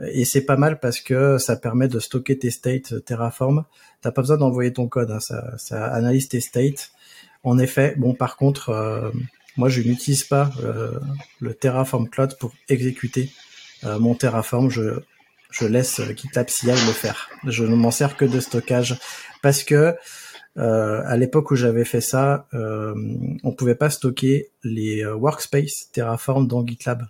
et 0.00 0.24
c'est 0.24 0.44
pas 0.44 0.56
mal 0.56 0.80
parce 0.80 1.00
que 1.00 1.38
ça 1.38 1.56
permet 1.56 1.88
de 1.88 1.98
stocker 1.98 2.38
tes 2.38 2.50
states 2.50 3.04
Terraform. 3.04 3.64
T'as 4.00 4.12
pas 4.12 4.22
besoin 4.22 4.36
d'envoyer 4.36 4.72
ton 4.72 4.88
code, 4.88 5.10
hein, 5.10 5.20
ça, 5.20 5.56
ça, 5.56 5.86
analyse 5.86 6.28
tes 6.28 6.40
states. 6.40 6.92
En 7.42 7.58
effet, 7.58 7.94
bon 7.96 8.14
par 8.14 8.36
contre, 8.36 9.12
moi 9.56 9.68
je 9.68 9.82
n'utilise 9.82 10.24
pas 10.24 10.50
le 11.40 11.54
Terraform 11.54 12.08
Cloud 12.08 12.36
pour 12.38 12.52
exécuter 12.68 13.30
mon 13.84 14.14
Terraform. 14.14 14.70
Je 14.70 15.00
je 15.50 15.66
laisse 15.66 16.00
GitLab 16.14 16.48
CI 16.48 16.66
le 16.66 16.92
faire. 16.92 17.28
Je 17.46 17.64
ne 17.64 17.74
m'en 17.74 17.90
sers 17.90 18.16
que 18.16 18.24
de 18.24 18.40
stockage 18.40 18.98
parce 19.42 19.62
que 19.62 19.94
euh, 20.56 21.02
à 21.04 21.16
l'époque 21.16 21.50
où 21.50 21.56
j'avais 21.56 21.84
fait 21.84 22.00
ça, 22.00 22.46
euh, 22.54 22.94
on 23.44 23.52
pouvait 23.52 23.74
pas 23.76 23.90
stocker 23.90 24.50
les 24.64 25.04
euh, 25.04 25.14
workspace 25.14 25.90
Terraform 25.92 26.48
dans 26.48 26.66
GitLab 26.66 27.06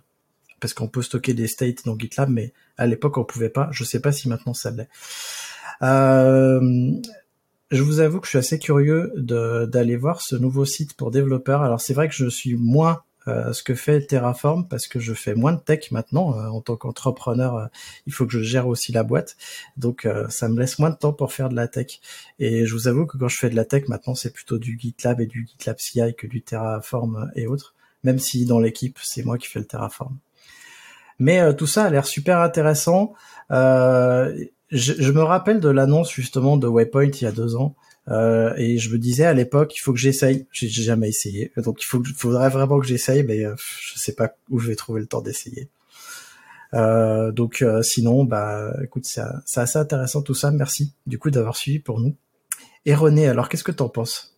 parce 0.59 0.73
qu'on 0.73 0.87
peut 0.87 1.01
stocker 1.01 1.33
des 1.33 1.47
states 1.47 1.85
dans 1.85 1.97
GitLab, 1.97 2.29
mais 2.29 2.53
à 2.77 2.85
l'époque 2.85 3.17
on 3.17 3.23
pouvait 3.23 3.49
pas. 3.49 3.69
Je 3.71 3.83
sais 3.83 4.01
pas 4.01 4.11
si 4.11 4.29
maintenant 4.29 4.53
ça 4.53 4.71
l'est. 4.71 4.89
Euh, 5.81 6.91
je 7.71 7.83
vous 7.83 7.99
avoue 7.99 8.19
que 8.19 8.25
je 8.25 8.31
suis 8.31 8.39
assez 8.39 8.59
curieux 8.59 9.11
d'aller 9.15 9.95
voir 9.95 10.21
ce 10.21 10.35
nouveau 10.35 10.65
site 10.65 10.95
pour 10.95 11.11
développeurs. 11.11 11.61
Alors 11.61 11.81
c'est 11.81 11.93
vrai 11.93 12.07
que 12.07 12.15
je 12.15 12.27
suis 12.27 12.55
moins 12.55 13.03
euh, 13.29 13.53
ce 13.53 13.63
que 13.63 13.75
fait 13.75 14.01
Terraform 14.01 14.67
parce 14.67 14.87
que 14.87 14.99
je 14.99 15.13
fais 15.13 15.35
moins 15.35 15.53
de 15.53 15.59
tech 15.59 15.91
maintenant 15.91 16.37
euh, 16.37 16.47
en 16.47 16.61
tant 16.61 16.75
qu'entrepreneur. 16.75 17.55
Euh, 17.55 17.65
il 18.07 18.13
faut 18.13 18.25
que 18.25 18.33
je 18.33 18.41
gère 18.41 18.67
aussi 18.67 18.91
la 18.91 19.03
boîte, 19.03 19.37
donc 19.77 20.07
ça 20.29 20.49
me 20.49 20.59
laisse 20.59 20.79
moins 20.79 20.89
de 20.89 20.95
temps 20.95 21.13
pour 21.13 21.31
faire 21.31 21.49
de 21.49 21.55
la 21.55 21.67
tech. 21.67 21.99
Et 22.39 22.65
je 22.65 22.73
vous 22.73 22.87
avoue 22.87 23.05
que 23.05 23.17
quand 23.17 23.27
je 23.27 23.37
fais 23.37 23.49
de 23.49 23.55
la 23.55 23.65
tech 23.65 23.87
maintenant, 23.87 24.15
c'est 24.15 24.33
plutôt 24.33 24.57
du 24.57 24.77
GitLab 24.79 25.21
et 25.21 25.27
du 25.27 25.47
GitLab 25.47 25.77
CI 25.79 26.15
que 26.17 26.27
du 26.27 26.41
Terraform 26.41 27.31
et 27.35 27.47
autres. 27.47 27.75
Même 28.03 28.19
si 28.19 28.45
dans 28.45 28.59
l'équipe, 28.59 28.97
c'est 29.01 29.23
moi 29.23 29.37
qui 29.37 29.47
fais 29.47 29.59
le 29.59 29.65
Terraform. 29.65 30.17
Mais 31.19 31.55
tout 31.55 31.67
ça 31.67 31.85
a 31.85 31.89
l'air 31.89 32.05
super 32.05 32.39
intéressant. 32.39 33.13
Je, 33.49 35.11
me 35.11 35.21
rappelle 35.21 35.59
de 35.59 35.69
l'annonce 35.69 36.11
justement 36.11 36.57
de 36.57 36.67
Waypoint 36.67 37.05
il 37.05 37.21
y 37.23 37.25
a 37.25 37.31
deux 37.31 37.55
ans 37.55 37.75
euh, 38.09 38.53
et 38.57 38.79
je 38.79 38.89
me 38.89 38.97
disais 38.97 39.25
à 39.25 39.33
l'époque, 39.33 39.75
il 39.75 39.79
faut 39.79 39.93
que 39.93 39.99
j'essaye. 39.99 40.47
J'ai 40.51 40.67
jamais 40.67 41.09
essayé, 41.09 41.51
donc 41.57 41.81
il 41.81 41.85
faudrait 41.85 42.49
vraiment 42.49 42.79
que 42.79 42.87
j'essaye, 42.87 43.23
mais 43.23 43.45
euh, 43.45 43.55
je 43.57 43.99
sais 43.99 44.13
pas 44.13 44.35
où 44.49 44.59
je 44.59 44.67
vais 44.67 44.75
trouver 44.75 45.01
le 45.01 45.07
temps 45.07 45.21
d'essayer. 45.21 45.69
Euh, 46.73 47.31
donc 47.31 47.63
sinon, 47.81 48.23
bah, 48.23 48.73
écoute, 48.83 49.05
c'est 49.05 49.21
assez 49.59 49.77
intéressant 49.77 50.21
tout 50.21 50.33
ça. 50.33 50.51
Merci 50.51 50.93
du 51.05 51.19
coup 51.19 51.29
d'avoir 51.29 51.55
suivi 51.55 51.79
pour 51.79 51.99
nous. 51.99 52.15
Et 52.85 52.95
René, 52.95 53.27
alors 53.27 53.49
qu'est-ce 53.49 53.63
que 53.63 53.71
t'en 53.71 53.89
penses? 53.89 54.37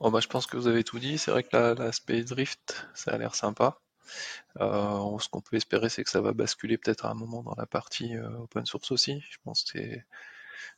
Bon 0.00 0.10
bah, 0.10 0.20
je 0.20 0.28
pense 0.28 0.46
que 0.46 0.56
vous 0.56 0.68
avez 0.68 0.84
tout 0.84 1.00
dit. 1.00 1.18
C'est 1.18 1.32
vrai 1.32 1.42
que 1.42 1.56
l'aspect 1.56 2.22
drift, 2.22 2.86
ça 2.94 3.12
a 3.12 3.18
l'air 3.18 3.34
sympa. 3.34 3.78
Ce 4.60 5.28
qu'on 5.28 5.40
peut 5.40 5.56
espérer, 5.56 5.88
c'est 5.88 6.04
que 6.04 6.10
ça 6.10 6.20
va 6.20 6.32
basculer 6.32 6.78
peut-être 6.78 7.06
à 7.06 7.10
un 7.10 7.14
moment 7.14 7.42
dans 7.42 7.56
la 7.56 7.66
partie 7.66 8.16
open 8.18 8.66
source 8.66 8.92
aussi. 8.92 9.20
Je 9.30 9.38
pense 9.42 9.64
que 9.64 9.78
c'est 9.78 10.04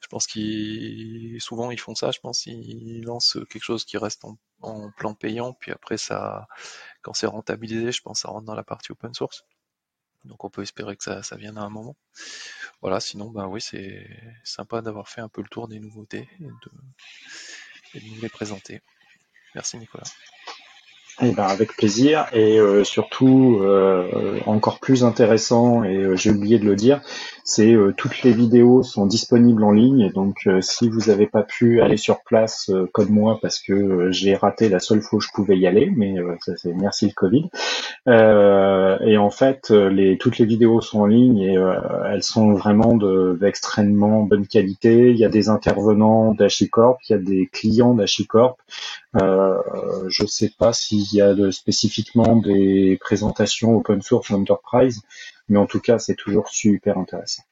je 0.01 0.09
pense 0.09 0.27
qu'ils 0.27 1.41
souvent 1.41 1.71
ils 1.71 1.81
font 1.81 1.95
ça. 1.95 2.11
Je 2.11 2.21
pense 2.21 2.43
qu'ils 2.43 3.03
lancent 3.05 3.39
quelque 3.51 3.63
chose 3.63 3.85
qui 3.85 3.99
reste 3.99 4.25
en, 4.25 4.91
plan 4.97 5.15
payant, 5.15 5.55
puis 5.55 5.73
après 5.73 5.97
ça, 5.97 6.47
quand 7.03 7.15
c'est 7.15 7.27
rentabilisé, 7.27 7.93
je 7.93 8.03
pense 8.03 8.19
que 8.19 8.23
ça 8.23 8.29
rentre 8.29 8.47
dans 8.47 8.55
la 8.55 8.65
partie 8.65 8.93
open 8.93 9.15
source. 9.15 9.45
Donc 10.25 10.45
on 10.45 10.51
peut 10.51 10.63
espérer 10.63 10.97
que 10.97 11.05
ça, 11.05 11.23
ça 11.23 11.37
vienne 11.37 11.57
à 11.57 11.63
un 11.63 11.71
moment. 11.71 11.97
Voilà, 12.83 13.01
sinon 13.01 13.31
ben 13.31 13.47
oui, 13.47 13.61
c'est 13.61 14.07
sympa 14.45 14.83
d'avoir 14.83 15.09
fait 15.09 15.23
un 15.23 15.29
peu 15.29 15.43
le 15.43 15.49
tour 15.49 15.69
des 15.69 15.81
nouveautés 15.81 16.29
et 17.95 18.01
de 18.01 18.07
nous 18.07 18.21
les 18.21 18.29
présenter. 18.29 18.83
Merci 19.55 19.79
Nicolas. 19.79 20.05
Eh 21.23 21.33
ben, 21.33 21.45
avec 21.45 21.77
plaisir 21.77 22.27
et 22.33 22.59
euh, 22.59 22.83
surtout 22.83 23.59
euh, 23.61 24.39
encore 24.47 24.79
plus 24.79 25.05
intéressant 25.05 25.85
et 25.85 25.97
euh, 25.97 26.17
j'ai 26.17 26.31
oublié 26.31 26.59
de 26.59 26.65
le 26.65 26.77
dire, 26.77 27.03
c'est 27.45 27.77
toutes 27.97 28.23
les 28.23 28.33
vidéos 28.33 28.83
sont 28.85 29.07
disponibles 29.07 29.65
en 29.65 29.73
ligne 29.73 30.13
donc 30.13 30.49
si 30.61 30.89
vous 30.89 31.09
n'avez 31.09 31.27
pas 31.27 31.43
pu 31.43 31.81
aller 31.81 31.97
sur 31.97 32.21
place 32.23 32.71
comme 32.93 33.09
moi 33.09 33.41
parce 33.43 33.59
que 33.59 34.13
j'ai 34.13 34.37
raté 34.37 34.69
la 34.69 34.79
seule 34.79 35.03
fois 35.03 35.17
où 35.17 35.21
je 35.21 35.31
pouvais 35.35 35.59
y 35.59 35.67
aller 35.67 35.91
mais 35.97 36.15
ça 36.43 36.53
c'est 36.57 36.73
merci 36.73 37.07
le 37.07 37.13
Covid 37.13 37.51
et 38.07 39.17
en 39.17 39.31
fait 39.31 39.71
les 39.71 40.17
toutes 40.17 40.39
les 40.39 40.45
vidéos 40.45 40.81
sont 40.81 41.01
en 41.01 41.07
ligne 41.07 41.39
et 41.39 41.57
elles 42.13 42.23
sont 42.23 42.53
vraiment 42.53 42.95
de 42.95 43.37
d'extrêmement 43.41 44.23
bonne 44.23 44.47
qualité. 44.47 45.11
Il 45.11 45.17
y 45.17 45.25
a 45.25 45.29
des 45.29 45.49
intervenants 45.49 46.35
d'Achicorp, 46.35 46.99
il 47.09 47.13
y 47.13 47.15
a 47.17 47.19
des 47.19 47.49
clients 47.53 47.95
d'Achicorp. 47.95 48.59
Euh, 49.17 49.59
je 50.09 50.25
sais 50.27 50.53
pas 50.57 50.73
s'il 50.73 51.13
y 51.13 51.21
a 51.21 51.35
de, 51.35 51.51
spécifiquement 51.51 52.37
des 52.37 52.97
présentations 53.01 53.77
open 53.77 54.03
source 54.03 54.31
enterprise, 54.31 55.03
mais 55.49 55.59
en 55.59 55.67
tout 55.67 55.81
cas, 55.81 55.99
c'est 55.99 56.15
toujours 56.15 56.49
super 56.49 56.99
intéressant. 56.99 57.43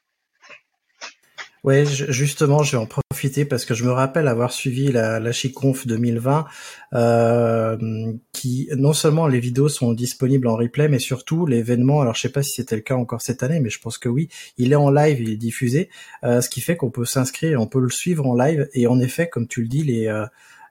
Ouais, 1.65 1.85
justement, 1.85 2.63
je 2.63 2.77
vais 2.77 2.83
en 2.83 2.87
profiter 2.87 3.45
parce 3.45 3.65
que 3.65 3.75
je 3.75 3.85
me 3.85 3.91
rappelle 3.91 4.29
avoir 4.29 4.53
suivi 4.53 4.93
la, 4.93 5.19
la 5.19 5.33
Chiconf 5.33 5.89
2020, 5.89 6.47
euh, 6.95 8.13
qui 8.33 8.69
non 8.77 8.93
seulement 8.93 9.27
les 9.27 9.41
vidéos 9.41 9.69
sont 9.69 9.93
disponibles 9.93 10.47
en 10.47 10.55
replay, 10.55 10.89
mais 10.89 11.01
surtout 11.01 11.47
l'événement. 11.47 12.01
Alors, 12.01 12.15
je 12.15 12.23
sais 12.23 12.29
pas 12.29 12.45
si 12.45 12.53
c'était 12.53 12.77
le 12.77 12.83
cas 12.83 12.95
encore 12.95 13.23
cette 13.23 13.43
année, 13.43 13.59
mais 13.59 13.71
je 13.71 13.81
pense 13.81 13.99
que 13.99 14.09
oui. 14.09 14.29
Il 14.57 14.73
est 14.73 14.77
en 14.77 14.89
live, 14.89 15.21
il 15.21 15.31
est 15.31 15.37
diffusé, 15.37 15.91
euh, 16.23 16.41
ce 16.41 16.49
qui 16.49 16.61
fait 16.61 16.77
qu'on 16.77 16.91
peut 16.91 17.05
s'inscrire, 17.05 17.61
on 17.61 17.67
peut 17.67 17.81
le 17.81 17.91
suivre 17.91 18.25
en 18.25 18.37
live. 18.37 18.69
Et 18.73 18.87
en 18.87 19.01
effet, 19.01 19.29
comme 19.29 19.49
tu 19.49 19.61
le 19.61 19.69
dis, 19.69 19.83
les 19.83 20.07
euh, 20.07 20.27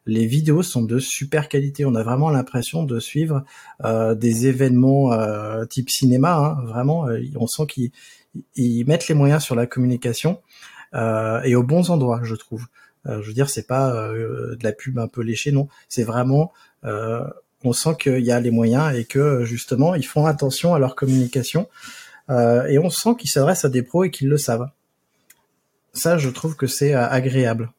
les 0.07 0.25
vidéos 0.25 0.63
sont 0.63 0.81
de 0.81 0.99
super 0.99 1.49
qualité. 1.49 1.85
On 1.85 1.93
a 1.93 2.01
vraiment 2.01 2.29
l'impression 2.29 2.83
de 2.83 2.99
suivre 2.99 3.43
euh, 3.83 4.15
des 4.15 4.47
événements 4.47 5.13
euh, 5.13 5.65
type 5.65 5.89
cinéma. 5.89 6.35
Hein. 6.35 6.65
Vraiment, 6.65 7.07
euh, 7.07 7.19
on 7.35 7.45
sent 7.45 7.67
qu'ils 7.67 8.85
mettent 8.87 9.07
les 9.09 9.15
moyens 9.15 9.43
sur 9.43 9.55
la 9.55 9.67
communication 9.67 10.41
et 11.43 11.53
aux 11.53 11.63
bons 11.63 11.91
endroits, 11.91 12.21
je 12.23 12.33
trouve. 12.33 12.65
je 13.05 13.21
veux 13.21 13.33
dire, 13.33 13.51
c'est 13.51 13.67
pas 13.67 13.91
de 13.91 14.57
la 14.63 14.71
pub 14.71 14.97
un 14.97 15.07
peu 15.07 15.21
léchée, 15.21 15.51
non. 15.51 15.67
C'est 15.89 16.03
vraiment, 16.03 16.53
on 16.83 17.73
sent 17.73 17.97
qu'il 17.99 18.23
y 18.23 18.31
a 18.31 18.39
les 18.39 18.49
moyens 18.49 18.95
et 18.95 19.05
que 19.05 19.43
justement, 19.43 19.93
ils 19.93 20.05
font 20.05 20.25
attention 20.25 20.73
à 20.73 20.79
leur 20.79 20.95
communication. 20.95 21.67
et 22.29 22.79
on 22.79 22.89
sent 22.89 23.11
qu'ils 23.19 23.29
s'adressent 23.29 23.65
à 23.65 23.69
des 23.69 23.83
pros 23.83 24.05
et 24.05 24.11
qu'ils 24.11 24.29
le 24.29 24.37
savent. 24.37 24.69
Ça, 25.93 26.17
je 26.17 26.29
trouve 26.29 26.55
que 26.55 26.65
c'est 26.65 26.95
agréable. 26.95 27.69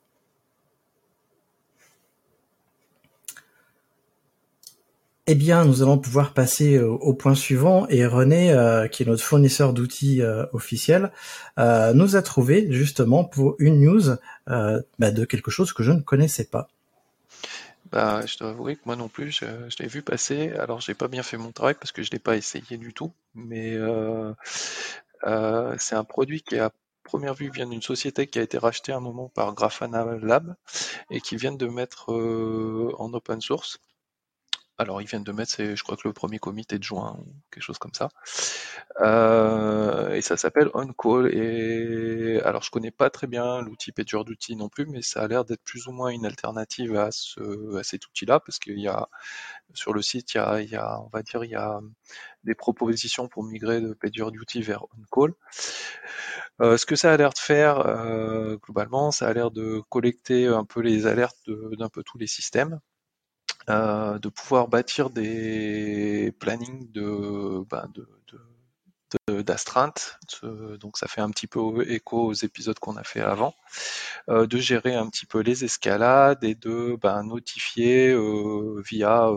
Eh 5.30 5.34
bien, 5.34 5.66
nous 5.66 5.82
allons 5.82 5.98
pouvoir 5.98 6.32
passer 6.32 6.76
euh, 6.76 6.88
au 6.88 7.12
point 7.12 7.34
suivant 7.34 7.86
et 7.88 8.06
René, 8.06 8.50
euh, 8.50 8.88
qui 8.88 9.02
est 9.02 9.06
notre 9.06 9.22
fournisseur 9.22 9.74
d'outils 9.74 10.22
euh, 10.22 10.46
officiel, 10.54 11.12
nous 11.58 12.16
a 12.16 12.22
trouvé 12.22 12.66
justement 12.72 13.24
pour 13.24 13.54
une 13.58 13.78
news 13.78 14.16
bah, 14.46 15.10
de 15.10 15.24
quelque 15.26 15.50
chose 15.50 15.74
que 15.74 15.82
je 15.82 15.92
ne 15.92 16.00
connaissais 16.00 16.46
pas. 16.46 16.68
Bah, 17.92 18.24
je 18.24 18.38
dois 18.38 18.50
avouer 18.50 18.76
que 18.76 18.80
moi 18.86 18.96
non 18.96 19.08
plus, 19.08 19.30
je, 19.30 19.44
l'ai 19.78 19.86
vu 19.86 20.00
passer. 20.00 20.52
Alors, 20.52 20.80
j'ai 20.80 20.94
pas 20.94 21.08
bien 21.08 21.22
fait 21.22 21.36
mon 21.36 21.52
travail 21.52 21.74
parce 21.74 21.92
que 21.92 22.02
je 22.02 22.10
l'ai 22.10 22.18
pas 22.18 22.34
essayé 22.34 22.78
du 22.78 22.94
tout, 22.94 23.12
mais 23.34 23.76
c'est 25.76 25.94
un 25.94 26.04
produit 26.04 26.40
qui 26.40 26.58
à 26.58 26.72
première 27.04 27.34
vue 27.34 27.50
vient 27.50 27.66
d'une 27.66 27.82
société 27.82 28.26
qui 28.28 28.38
a 28.38 28.42
été 28.42 28.56
rachetée 28.56 28.92
à 28.92 28.96
un 28.96 29.00
moment 29.00 29.28
par 29.28 29.52
Grafana 29.52 30.06
Lab 30.22 30.54
et 31.10 31.20
qui 31.20 31.36
vient 31.36 31.52
de 31.52 31.66
mettre 31.66 32.14
en 32.14 33.12
open 33.12 33.42
source. 33.42 33.78
Alors, 34.80 35.02
ils 35.02 35.08
viennent 35.08 35.24
de 35.24 35.32
mettre, 35.32 35.56
je 35.58 35.82
crois 35.82 35.96
que 35.96 36.06
le 36.06 36.12
premier 36.12 36.38
commit 36.38 36.64
est 36.70 36.78
de 36.78 36.82
juin 36.84 37.16
ou 37.18 37.34
quelque 37.50 37.64
chose 37.64 37.78
comme 37.78 37.94
ça. 37.94 38.10
Euh, 39.00 40.14
et 40.14 40.20
ça 40.20 40.36
s'appelle 40.36 40.70
OnCall. 40.72 41.34
Et 41.34 42.40
alors, 42.44 42.62
je 42.62 42.70
connais 42.70 42.92
pas 42.92 43.10
très 43.10 43.26
bien 43.26 43.60
l'outil 43.60 43.90
Pager 43.90 44.22
d'outils 44.24 44.54
non 44.54 44.68
plus, 44.68 44.86
mais 44.86 45.02
ça 45.02 45.22
a 45.22 45.28
l'air 45.28 45.44
d'être 45.44 45.62
plus 45.64 45.88
ou 45.88 45.92
moins 45.92 46.10
une 46.10 46.26
alternative 46.26 46.96
à, 46.96 47.06
à 47.06 47.82
cet 47.82 48.06
outil-là, 48.06 48.38
parce 48.38 48.60
qu'il 48.60 48.78
y 48.78 48.86
a 48.86 49.08
sur 49.74 49.92
le 49.92 50.02
site, 50.02 50.34
il 50.34 50.38
y, 50.38 50.40
a, 50.40 50.60
il 50.62 50.70
y 50.70 50.76
a, 50.76 51.00
on 51.00 51.08
va 51.08 51.22
dire, 51.22 51.44
il 51.44 51.50
y 51.50 51.56
a 51.56 51.80
des 52.44 52.54
propositions 52.54 53.28
pour 53.28 53.44
migrer 53.44 53.80
de 53.80 53.94
PagerDuty 53.94 54.62
vers 54.62 54.84
OnCall. 54.96 55.34
Euh, 56.60 56.76
ce 56.76 56.86
que 56.86 56.96
ça 56.96 57.12
a 57.12 57.16
l'air 57.16 57.30
de 57.32 57.38
faire 57.38 57.80
euh, 57.80 58.56
globalement, 58.58 59.10
ça 59.10 59.28
a 59.28 59.32
l'air 59.32 59.50
de 59.50 59.80
collecter 59.90 60.46
un 60.46 60.64
peu 60.64 60.80
les 60.80 61.06
alertes 61.06 61.38
d'un 61.48 61.88
peu 61.88 62.02
tous 62.04 62.18
les 62.18 62.26
systèmes 62.26 62.80
euh, 63.68 64.18
de 64.18 64.28
pouvoir 64.28 64.68
bâtir 64.68 65.10
des 65.10 66.32
plannings 66.38 66.90
de, 66.92 67.64
ben 67.68 67.90
de, 67.94 68.08
d'astreinte, 69.42 70.18
donc 70.80 70.98
ça 70.98 71.06
fait 71.08 71.22
un 71.22 71.30
petit 71.30 71.46
peu 71.46 71.90
écho 71.90 72.26
aux 72.26 72.34
épisodes 72.34 72.78
qu'on 72.78 72.96
a 72.96 73.04
fait 73.04 73.20
avant, 73.20 73.54
euh, 74.28 74.46
de 74.46 74.58
gérer 74.58 74.94
un 74.94 75.08
petit 75.08 75.24
peu 75.24 75.40
les 75.40 75.64
escalades 75.64 76.44
et 76.44 76.54
de 76.54 76.98
ben, 77.00 77.22
notifier 77.22 78.10
euh, 78.10 78.82
via 78.86 79.30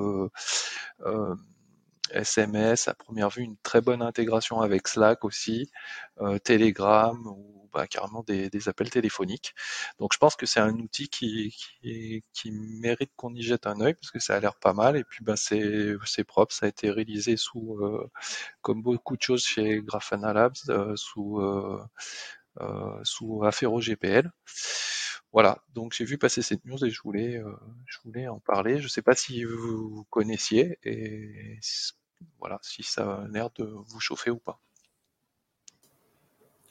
SMS 2.13 2.87
à 2.87 2.93
première 2.93 3.29
vue 3.29 3.43
une 3.43 3.57
très 3.63 3.81
bonne 3.81 4.01
intégration 4.01 4.61
avec 4.61 4.87
Slack 4.87 5.23
aussi, 5.25 5.71
Telegram 6.43 7.17
ou 7.27 7.61
bah, 7.73 7.87
carrément 7.87 8.23
des, 8.23 8.49
appels 8.67 8.89
téléphoniques. 8.89 9.53
Donc 9.99 10.13
je 10.13 10.17
pense 10.17 10.35
que 10.35 10.45
c'est 10.45 10.59
un 10.59 10.73
outil 10.79 11.09
qui, 11.09 11.55
qui, 12.33 12.51
mérite 12.51 13.11
qu'on 13.15 13.33
y 13.33 13.41
jette 13.41 13.65
un 13.67 13.79
œil 13.81 13.93
parce 13.93 14.11
que 14.11 14.19
ça 14.19 14.35
a 14.35 14.39
l'air 14.39 14.55
pas 14.55 14.73
mal 14.73 14.97
et 14.97 15.03
puis 15.03 15.23
bah, 15.23 15.35
c'est 15.37 16.23
propre, 16.25 16.53
ça 16.53 16.65
a 16.65 16.69
été 16.69 16.91
réalisé 16.91 17.37
sous, 17.37 17.77
euh, 17.81 18.09
comme 18.61 18.81
beaucoup 18.81 19.15
de 19.17 19.21
choses 19.21 19.43
chez 19.45 19.81
Grafana 19.83 20.33
Labs, 20.33 20.55
euh, 20.69 20.95
sous, 20.95 21.39
euh, 21.39 21.79
sous 23.03 23.43
Afero 23.45 23.79
GPL. 23.79 24.31
Voilà, 25.33 25.63
donc 25.73 25.93
j'ai 25.93 26.03
vu 26.05 26.17
passer 26.17 26.41
cette 26.41 26.65
news 26.65 26.83
et 26.83 26.89
je 26.89 27.01
voulais, 27.01 27.41
je 27.85 27.97
voulais 28.03 28.27
en 28.27 28.39
parler. 28.39 28.79
Je 28.79 28.83
ne 28.83 28.89
sais 28.89 29.01
pas 29.01 29.15
si 29.15 29.45
vous 29.45 30.05
connaissiez 30.09 30.77
et 30.83 31.57
voilà, 32.39 32.59
si 32.61 32.83
ça 32.83 33.03
a 33.03 33.27
l'air 33.27 33.49
de 33.55 33.63
vous 33.63 33.99
chauffer 33.99 34.31
ou 34.31 34.39
pas. 34.39 34.59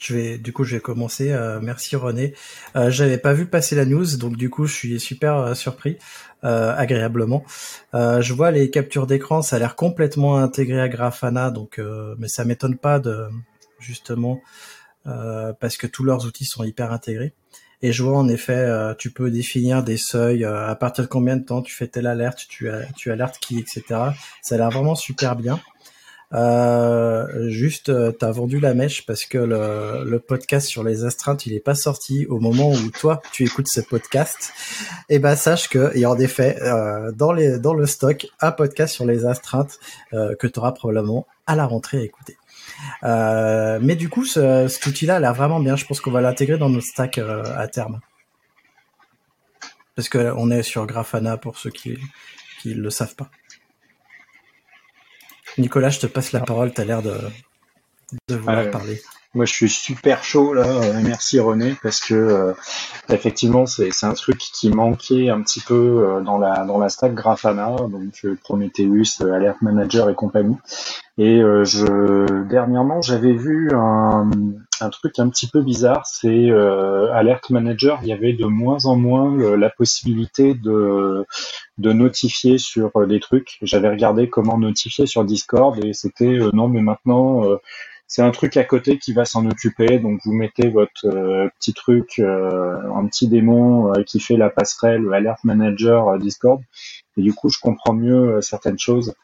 Je 0.00 0.14
vais, 0.14 0.38
du 0.38 0.52
coup, 0.52 0.64
je 0.64 0.76
vais 0.76 0.80
commencer. 0.80 1.30
Euh, 1.30 1.60
merci 1.60 1.94
René. 1.94 2.34
Euh, 2.74 2.90
J'avais 2.90 3.18
pas 3.18 3.34
vu 3.34 3.44
passer 3.46 3.76
la 3.76 3.84
news, 3.84 4.16
donc 4.16 4.36
du 4.36 4.48
coup, 4.48 4.64
je 4.64 4.72
suis 4.72 4.98
super 4.98 5.36
euh, 5.36 5.54
surpris, 5.54 5.98
euh, 6.42 6.74
agréablement. 6.74 7.44
je 7.92 8.32
vois 8.32 8.50
les 8.50 8.70
captures 8.70 9.06
d'écran, 9.06 9.42
ça 9.42 9.56
a 9.56 9.58
l'air 9.58 9.76
complètement 9.76 10.38
intégré 10.38 10.80
à 10.80 10.88
Grafana, 10.88 11.50
donc, 11.50 11.80
mais 12.18 12.28
ça 12.28 12.44
m'étonne 12.44 12.78
pas 12.78 13.00
justement 13.78 14.40
parce 15.04 15.76
que 15.76 15.86
tous 15.86 16.04
leurs 16.04 16.24
outils 16.24 16.46
sont 16.46 16.64
hyper 16.64 16.92
intégrés. 16.92 17.34
Et 17.82 17.92
je 17.92 18.02
vois 18.02 18.18
en 18.18 18.28
effet, 18.28 18.68
tu 18.98 19.10
peux 19.10 19.30
définir 19.30 19.82
des 19.82 19.96
seuils 19.96 20.44
à 20.44 20.74
partir 20.74 21.04
de 21.04 21.08
combien 21.08 21.36
de 21.36 21.44
temps 21.44 21.62
tu 21.62 21.74
fais 21.74 21.86
telle 21.86 22.06
alerte, 22.06 22.46
tu, 22.48 22.68
tu 22.96 23.10
alertes 23.10 23.38
qui, 23.38 23.58
etc. 23.58 23.82
Ça 24.42 24.54
a 24.54 24.58
l'air 24.58 24.70
vraiment 24.70 24.94
super 24.94 25.34
bien. 25.34 25.60
Euh, 26.32 27.48
juste, 27.48 27.88
euh, 27.88 28.12
t'as 28.12 28.30
vendu 28.30 28.60
la 28.60 28.72
mèche 28.72 29.04
parce 29.04 29.24
que 29.24 29.38
le, 29.38 30.18
podcast 30.20 30.68
sur 30.68 30.84
les 30.84 31.04
astreintes, 31.04 31.46
il 31.46 31.54
est 31.54 31.60
pas 31.60 31.74
sorti 31.74 32.26
au 32.26 32.38
moment 32.38 32.70
où 32.70 32.90
toi 32.90 33.20
tu 33.32 33.44
écoutes 33.44 33.68
ce 33.68 33.80
podcast. 33.80 34.52
Et 35.08 35.16
eh 35.16 35.18
ben 35.18 35.34
sache 35.34 35.68
que 35.68 36.04
a 36.04 36.08
en 36.08 36.18
effet 36.18 36.56
euh, 36.62 37.10
dans 37.12 37.32
les 37.32 37.58
dans 37.58 37.74
le 37.74 37.86
stock 37.86 38.28
un 38.40 38.52
podcast 38.52 38.94
sur 38.94 39.06
les 39.06 39.26
astreintes 39.26 39.80
euh, 40.12 40.36
que 40.36 40.46
tu 40.46 40.58
auras 40.60 40.72
probablement 40.72 41.26
à 41.46 41.56
la 41.56 41.66
rentrée 41.66 41.98
à 41.98 42.02
écouter. 42.02 42.36
Euh, 43.04 43.78
mais 43.82 43.96
du 43.96 44.08
coup, 44.08 44.24
ce, 44.24 44.68
cet 44.68 44.86
outil-là 44.86 45.16
a 45.16 45.20
l'air 45.20 45.34
vraiment 45.34 45.60
bien. 45.60 45.76
Je 45.76 45.84
pense 45.84 46.00
qu'on 46.00 46.10
va 46.10 46.20
l'intégrer 46.20 46.58
dans 46.58 46.68
notre 46.68 46.86
stack 46.86 47.18
euh, 47.18 47.42
à 47.56 47.68
terme. 47.68 48.00
Parce 49.94 50.08
que 50.08 50.32
on 50.36 50.50
est 50.50 50.62
sur 50.62 50.86
Grafana 50.86 51.36
pour 51.36 51.58
ceux 51.58 51.70
qui 51.70 51.98
qui 52.60 52.74
le 52.74 52.90
savent 52.90 53.16
pas. 53.16 53.30
Nicolas, 55.58 55.90
je 55.90 56.00
te 56.00 56.06
passe 56.06 56.32
la 56.32 56.40
parole, 56.40 56.72
tu 56.72 56.80
as 56.80 56.84
l'air 56.84 57.02
de, 57.02 57.18
de 58.28 58.36
vouloir 58.36 58.70
parler. 58.70 59.00
Moi, 59.32 59.44
je 59.44 59.52
suis 59.52 59.68
super 59.68 60.24
chaud 60.24 60.54
là. 60.54 60.66
Euh, 60.66 61.00
merci 61.04 61.38
René 61.38 61.76
parce 61.84 62.00
que 62.00 62.14
euh, 62.14 62.52
effectivement, 63.10 63.64
c'est 63.64 63.92
un 64.02 64.14
truc 64.14 64.38
qui 64.38 64.70
manquait 64.70 65.28
un 65.30 65.40
petit 65.42 65.60
peu 65.60 65.74
euh, 66.04 66.20
dans 66.20 66.36
la 66.36 66.64
dans 66.64 66.78
la 66.78 66.88
stack 66.88 67.14
Grafana, 67.14 67.76
donc 67.76 68.26
Prometheus, 68.42 69.22
Alert 69.22 69.62
Manager 69.62 70.10
et 70.10 70.16
compagnie. 70.16 70.56
Et 71.16 71.38
je 71.38 72.42
dernièrement, 72.48 73.02
j'avais 73.02 73.34
vu 73.34 73.68
un, 73.74 74.30
un 74.80 74.88
truc 74.88 75.18
un 75.18 75.28
petit 75.28 75.48
peu 75.48 75.60
bizarre, 75.60 76.06
c'est 76.06 76.50
Alert 76.50 77.50
Manager. 77.50 77.98
Il 78.02 78.08
y 78.08 78.12
avait 78.12 78.32
de 78.32 78.46
moins 78.46 78.86
en 78.86 78.96
moins 78.96 79.36
la 79.54 79.68
possibilité 79.68 80.54
de 80.54 81.26
de 81.76 81.92
notifier 81.92 82.56
sur 82.56 83.06
des 83.06 83.20
trucs. 83.20 83.58
J'avais 83.60 83.90
regardé 83.90 84.30
comment 84.30 84.56
notifier 84.56 85.04
sur 85.06 85.24
Discord 85.24 85.84
et 85.84 85.92
c'était 85.92 86.38
non, 86.54 86.68
mais 86.68 86.80
maintenant 86.80 87.44
c'est 88.10 88.22
un 88.22 88.32
truc 88.32 88.56
à 88.56 88.64
côté 88.64 88.98
qui 88.98 89.12
va 89.12 89.24
s'en 89.24 89.48
occuper. 89.48 90.00
Donc 90.00 90.20
vous 90.24 90.32
mettez 90.32 90.68
votre 90.68 91.06
euh, 91.06 91.48
petit 91.60 91.72
truc, 91.72 92.18
euh, 92.18 92.76
un 92.92 93.06
petit 93.06 93.28
démon 93.28 93.94
euh, 93.94 94.02
qui 94.02 94.18
fait 94.18 94.36
la 94.36 94.50
passerelle 94.50 95.06
Alert 95.14 95.44
Manager 95.44 96.18
Discord. 96.18 96.60
Et 97.16 97.22
du 97.22 97.32
coup, 97.32 97.50
je 97.50 97.60
comprends 97.60 97.94
mieux 97.94 98.40
certaines 98.40 98.80
choses. 98.80 99.14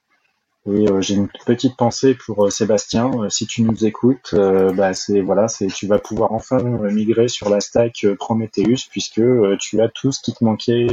Et 0.68 0.88
euh, 0.88 1.00
j'ai 1.00 1.14
une 1.14 1.28
petite 1.46 1.76
pensée 1.76 2.14
pour 2.14 2.44
euh, 2.44 2.50
Sébastien. 2.50 3.10
Euh, 3.14 3.28
si 3.28 3.46
tu 3.46 3.62
nous 3.62 3.84
écoutes, 3.84 4.34
bah, 4.34 4.94
c'est 4.94 5.20
voilà, 5.20 5.46
c'est 5.46 5.68
tu 5.68 5.86
vas 5.86 5.98
pouvoir 5.98 6.32
enfin 6.32 6.62
migrer 6.90 7.28
sur 7.28 7.48
la 7.48 7.60
stack 7.60 8.06
Prometheus 8.18 8.88
puisque 8.90 9.22
tu 9.60 9.80
as 9.80 9.88
tout 9.88 10.10
ce 10.10 10.20
qui 10.20 10.32
te 10.32 10.42
manquait 10.42 10.86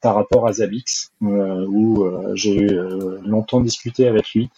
par 0.00 0.14
rapport 0.14 0.46
à 0.46 0.52
Zabbix, 0.52 1.12
où 1.20 2.06
j'ai 2.34 2.66
longtemps 3.24 3.60
discuté 3.60 4.06
avec 4.06 4.32
lui. 4.34 4.50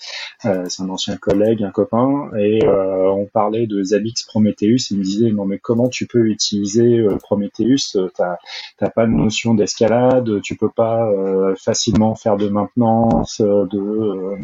c'est 0.42 0.82
un 0.82 0.88
ancien 0.88 1.16
collègue, 1.16 1.62
un 1.62 1.70
copain, 1.70 2.30
et 2.38 2.60
on 2.66 3.26
parlait 3.26 3.66
de 3.66 3.82
Zabbix 3.82 4.24
Prometheus. 4.24 4.90
Il 4.90 4.98
me 4.98 5.04
disait 5.04 5.30
non 5.30 5.44
mais 5.44 5.58
comment 5.58 5.88
tu 5.88 6.06
peux 6.06 6.26
utiliser 6.26 7.04
Prometheus? 7.22 7.96
T'as 8.16 8.36
t'as 8.78 8.90
pas 8.90 9.06
de 9.06 9.12
notion 9.12 9.54
d'escalade, 9.54 10.40
tu 10.42 10.56
peux 10.56 10.70
pas 10.70 11.08
facilement 11.56 12.14
faire 12.14 12.36
de 12.36 12.48
maintenance, 12.48 13.40
de 13.40 14.39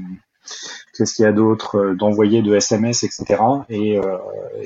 qu'est-ce 0.96 1.14
qu'il 1.14 1.24
y 1.24 1.28
a 1.28 1.32
d'autre 1.32 1.76
euh, 1.76 1.94
d'envoyer 1.94 2.42
de 2.42 2.54
SMS 2.54 3.04
etc 3.04 3.42
et, 3.68 3.98
euh, 3.98 4.16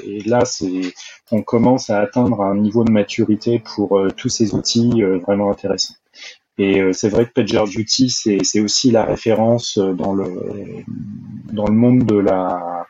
et 0.05 0.21
là 0.21 0.45
c'est 0.45 0.95
on 1.31 1.43
commence 1.43 1.91
à 1.91 1.99
atteindre 1.99 2.43
un 2.43 2.57
niveau 2.57 2.85
de 2.85 2.91
maturité 2.91 3.59
pour 3.59 3.99
euh, 3.99 4.11
tous 4.17 4.29
ces 4.29 4.55
outils 4.55 5.03
vraiment 5.27 5.51
intéressants 5.51 5.95
et 6.59 6.93
c'est 6.93 7.09
vrai 7.09 7.25
que 7.27 7.33
PagerDuty 7.33 8.11
c'est 8.11 8.39
c'est 8.43 8.61
aussi 8.61 8.91
la 8.91 9.05
référence 9.05 9.79
dans 9.79 10.13
le 10.13 10.29
dans 11.53 11.67
le 11.67 11.73
monde 11.73 12.05
de 12.05 12.19
la 12.19 12.87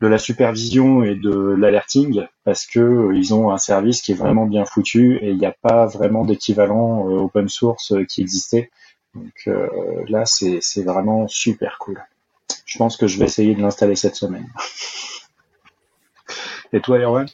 de 0.00 0.06
la 0.06 0.18
supervision 0.18 1.02
et 1.02 1.16
de 1.16 1.56
l'alerting 1.58 2.24
parce 2.44 2.66
que 2.66 3.10
ils 3.14 3.34
ont 3.34 3.50
un 3.50 3.58
service 3.58 4.00
qui 4.00 4.12
est 4.12 4.14
vraiment 4.14 4.46
bien 4.46 4.64
foutu 4.64 5.16
et 5.16 5.30
il 5.30 5.38
n'y 5.38 5.46
a 5.46 5.56
pas 5.60 5.86
vraiment 5.86 6.24
d'équivalent 6.24 7.04
open 7.04 7.48
source 7.48 7.94
qui 8.08 8.20
existait. 8.20 8.70
Donc 9.14 9.48
là, 10.08 10.24
c'est 10.24 10.82
vraiment 10.82 11.28
super 11.28 11.78
cool. 11.78 12.02
Je 12.64 12.78
pense 12.78 12.96
que 12.96 13.06
je 13.06 13.18
vais 13.18 13.24
essayer 13.24 13.54
de 13.54 13.62
l'installer 13.62 13.96
cette 13.96 14.14
semaine. 14.14 14.46
Et 16.72 16.80
toi, 16.80 16.98
Erwan? 16.98 17.26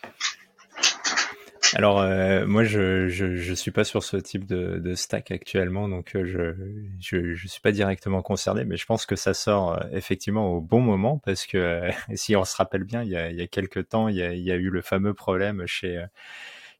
Alors 1.76 2.00
euh, 2.00 2.46
moi 2.46 2.62
je, 2.62 3.08
je, 3.08 3.52
suis 3.52 3.72
pas 3.72 3.82
sur 3.82 4.04
ce 4.04 4.16
type 4.16 4.46
de, 4.46 4.94
stack 4.94 5.32
actuellement 5.32 5.88
donc 5.88 6.14
euh, 6.14 6.24
je, 6.24 6.54
je 7.00 7.34
je 7.34 7.48
suis 7.48 7.60
pas 7.60 7.72
directement 7.72 8.22
concerné 8.22 8.64
mais 8.64 8.76
je 8.76 8.86
pense 8.86 9.06
que 9.06 9.16
ça 9.16 9.34
sort 9.34 9.72
euh, 9.72 9.80
effectivement 9.90 10.52
au 10.52 10.60
bon 10.60 10.80
moment 10.80 11.18
parce 11.18 11.46
que 11.46 11.90
si 12.14 12.36
on 12.36 12.44
se 12.44 12.54
rappelle 12.54 12.84
bien 12.84 13.02
il 13.02 13.08
y 13.08 13.16
a, 13.16 13.28
il 13.28 13.48
quelques 13.48 13.88
temps 13.88 14.06
il 14.06 14.16
y 14.16 14.52
a 14.52 14.54
eu 14.54 14.70
le 14.70 14.82
fameux 14.82 15.14
problème 15.14 15.66
chez 15.66 16.04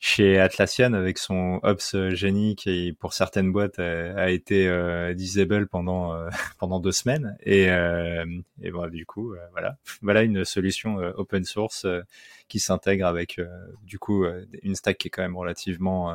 chez 0.04 0.38
Atlassian 0.38 0.92
avec 0.92 1.16
son 1.16 1.60
Ops 1.62 1.96
Genie 2.10 2.56
qui 2.56 2.92
pour 2.92 3.14
certaines 3.14 3.50
boîtes 3.50 3.78
a, 3.78 4.28
été 4.28 4.68
euh, 4.68 5.14
disable 5.14 5.66
pendant 5.66 6.12
euh, 6.12 6.28
pendant 6.58 6.78
deux 6.78 6.92
semaines. 6.92 7.38
Et 7.40 7.70
euh, 7.70 8.26
et 8.62 8.70
bon 8.70 8.86
du 8.90 9.06
coup 9.06 9.34
voilà. 9.52 9.78
Voilà 10.02 10.22
une 10.22 10.44
solution 10.44 10.96
open 11.16 11.44
source 11.44 11.86
qui 12.48 12.60
s'intègre 12.60 13.06
avec 13.06 13.40
du 13.82 13.98
coup 13.98 14.26
une 14.62 14.74
stack 14.74 14.98
qui 14.98 15.08
est 15.08 15.10
quand 15.10 15.22
même 15.22 15.38
relativement 15.38 16.14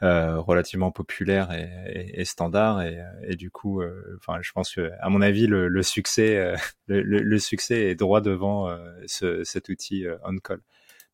relativement 0.00 0.90
populaire 0.90 1.52
et, 1.52 2.10
et, 2.14 2.24
standard. 2.24 2.80
Et, 2.80 2.98
et, 3.28 3.36
du 3.36 3.50
coup 3.50 3.82
enfin 4.16 4.38
je 4.40 4.52
pense 4.52 4.74
que 4.74 4.90
à 5.00 5.10
mon 5.10 5.20
avis 5.20 5.46
le, 5.46 5.68
le 5.68 5.82
succès 5.82 6.54
le, 6.86 7.02
le, 7.02 7.38
succès 7.38 7.82
est 7.90 7.96
droit 7.96 8.22
devant 8.22 8.74
ce, 9.06 9.44
cet 9.44 9.68
outil 9.68 10.06
on 10.24 10.38
call 10.38 10.60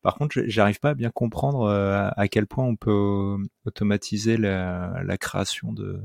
par 0.01 0.15
contre, 0.15 0.41
j'arrive 0.47 0.79
pas 0.79 0.91
à 0.91 0.93
bien 0.93 1.11
comprendre 1.11 1.63
euh, 1.63 2.09
à 2.15 2.27
quel 2.27 2.47
point 2.47 2.65
on 2.65 2.75
peut 2.75 3.37
automatiser 3.65 4.37
la, 4.37 5.17
création 5.19 5.73
de, 5.73 6.01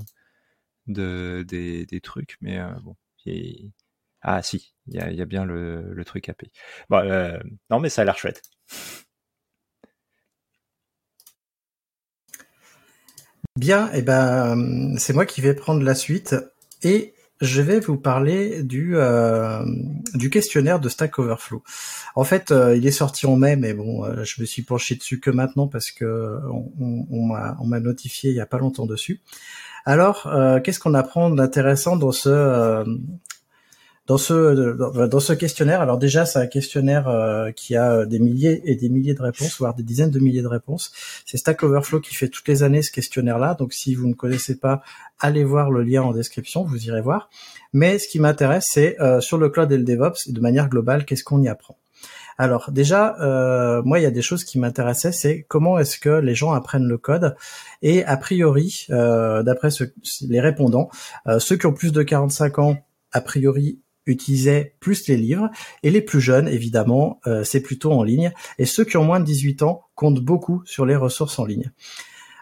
de 0.86 1.44
des, 1.47 2.01
trucs, 2.01 2.36
mais 2.40 2.59
euh, 2.59 2.68
bon. 2.82 2.97
Ah 4.22 4.42
si, 4.42 4.74
il 4.86 4.94
y 4.94 5.22
a, 5.22 5.24
bien 5.24 5.44
le, 5.44 6.03
truc 6.05 6.28
API. 6.28 6.51
Bon, 6.90 6.99
euh, 6.99 7.38
non, 7.70 7.80
mais 7.80 7.88
ça 7.88 8.03
a 8.03 8.05
l'air 8.05 8.18
chouette. 8.18 8.42
Bien, 13.57 13.90
eh 13.94 14.03
ben 14.03 14.97
c'est 14.99 15.14
moi 15.14 15.24
qui 15.24 15.40
vais 15.40 15.55
prendre 15.55 15.82
la 15.82 15.94
suite 15.94 16.36
et 16.82 17.14
je 17.41 17.61
vais 17.62 17.80
vous 17.80 17.97
parler 17.97 18.62
du 18.62 18.97
euh, 18.97 19.62
du 20.14 20.30
questionnaire 20.30 20.80
de 20.80 20.89
Stack 20.89 21.18
Overflow. 21.18 21.62
En 22.14 22.24
fait, 22.24 22.51
euh, 22.51 22.76
il 22.76 22.87
est 22.87 22.93
sorti 22.93 23.26
en 23.26 23.37
mai, 23.37 23.57
mais 23.57 23.74
bon, 23.74 24.05
euh, 24.05 24.24
je 24.24 24.41
me 24.41 24.47
suis 24.47 24.62
penché 24.62 24.95
dessus 24.95 25.20
que 25.20 25.30
maintenant 25.30 25.68
parce 25.68 25.91
que 25.91 26.39
on, 26.51 27.07
on 27.11 27.66
m'a 27.66 27.80
notifié 27.80 28.30
il 28.30 28.37
y 28.37 28.41
a 28.41 28.47
pas 28.47 28.59
longtemps 28.59 28.87
dessus. 28.87 29.20
Alors, 29.84 30.28
qu'est-ce 30.64 30.80
qu'on 30.80 30.95
apprend 30.95 31.30
d'intéressant 31.30 31.97
dans 31.97 32.11
ce 32.11 32.84
dans 34.07 34.18
ce 34.18 35.07
dans, 35.07 35.20
ce 35.20 35.32
questionnaire, 35.32 35.80
alors 35.80 35.98
déjà 35.98 36.26
c'est 36.26 36.38
un 36.38 36.46
questionnaire 36.46 37.09
euh, 37.09 37.50
qui 37.50 37.74
a 37.74 38.07
des 38.07 38.20
milliers 38.20 38.62
et 38.64 38.76
des 38.76 38.88
milliers 38.88 39.14
de 39.14 39.22
réponses, 39.22 39.59
voire 39.59 39.74
des 39.74 39.82
dizaines 39.82 40.11
de 40.11 40.20
milliers 40.20 40.42
de 40.42 40.46
réponses. 40.46 40.92
C'est 41.24 41.38
Stack 41.38 41.64
Overflow 41.64 42.00
qui 42.00 42.14
fait 42.14 42.28
toutes 42.28 42.46
les 42.46 42.62
années 42.62 42.82
ce 42.82 42.92
questionnaire-là. 42.92 43.54
Donc 43.54 43.72
si 43.72 43.94
vous 43.94 44.07
ne 44.07 44.14
connaissez 44.14 44.59
pas, 44.59 44.82
allez 45.18 45.42
voir 45.42 45.70
le 45.70 45.82
lien 45.82 46.02
en 46.02 46.12
description, 46.12 46.62
vous 46.62 46.86
irez 46.86 47.00
voir. 47.00 47.28
Mais 47.72 47.98
ce 47.98 48.07
qui 48.07 48.20
m'intéresse, 48.20 48.66
c'est 48.68 49.00
euh, 49.00 49.20
sur 49.20 49.38
le 49.38 49.48
cloud 49.48 49.70
et 49.72 49.76
le 49.76 49.84
DevOps, 49.84 50.28
de 50.30 50.40
manière 50.40 50.68
globale, 50.68 51.04
qu'est-ce 51.04 51.24
qu'on 51.24 51.42
y 51.42 51.48
apprend? 51.48 51.76
Alors 52.38 52.70
déjà, 52.70 53.16
euh, 53.20 53.82
moi, 53.82 53.98
il 53.98 54.02
y 54.02 54.07
a 54.07 54.11
des 54.11 54.22
choses 54.22 54.44
qui 54.44 54.59
m'intéressaient, 54.61 55.11
c'est 55.11 55.46
comment 55.48 55.78
est-ce 55.78 55.98
que 55.98 56.11
les 56.11 56.34
gens 56.34 56.52
apprennent 56.52 56.86
le 56.86 56.98
code. 56.98 57.34
Et 57.82 58.04
a 58.04 58.16
priori, 58.18 58.86
d'après 58.88 59.70
les 60.28 60.40
répondants, 60.40 60.90
ceux 61.38 61.57
qui 61.57 61.66
ont 61.66 61.72
plus 61.72 61.92
de 61.92 62.02
45 62.02 62.59
ans, 62.59 62.76
a 63.12 63.20
priori, 63.22 63.80
utilisaient 64.07 64.74
plus 64.80 65.09
les 65.09 65.16
livres 65.16 65.50
et 65.82 65.90
les 65.90 66.00
plus 66.00 66.20
jeunes 66.20 66.48
évidemment 66.48 67.20
euh, 67.26 67.44
c'est 67.44 67.61
plutôt 67.61 67.92
en 67.92 68.02
ligne 68.02 68.32
et 68.59 68.64
ceux 68.64 68.84
qui 68.84 68.96
ont 68.96 69.04
moins 69.04 69.20
de 69.20 69.24
18 69.24 69.62
ans 69.62 69.82
comptent 69.94 70.20
beaucoup 70.20 70.62
sur 70.64 70.86
les 70.86 70.96
ressources 70.96 71.38
en 71.38 71.44
ligne. 71.44 71.70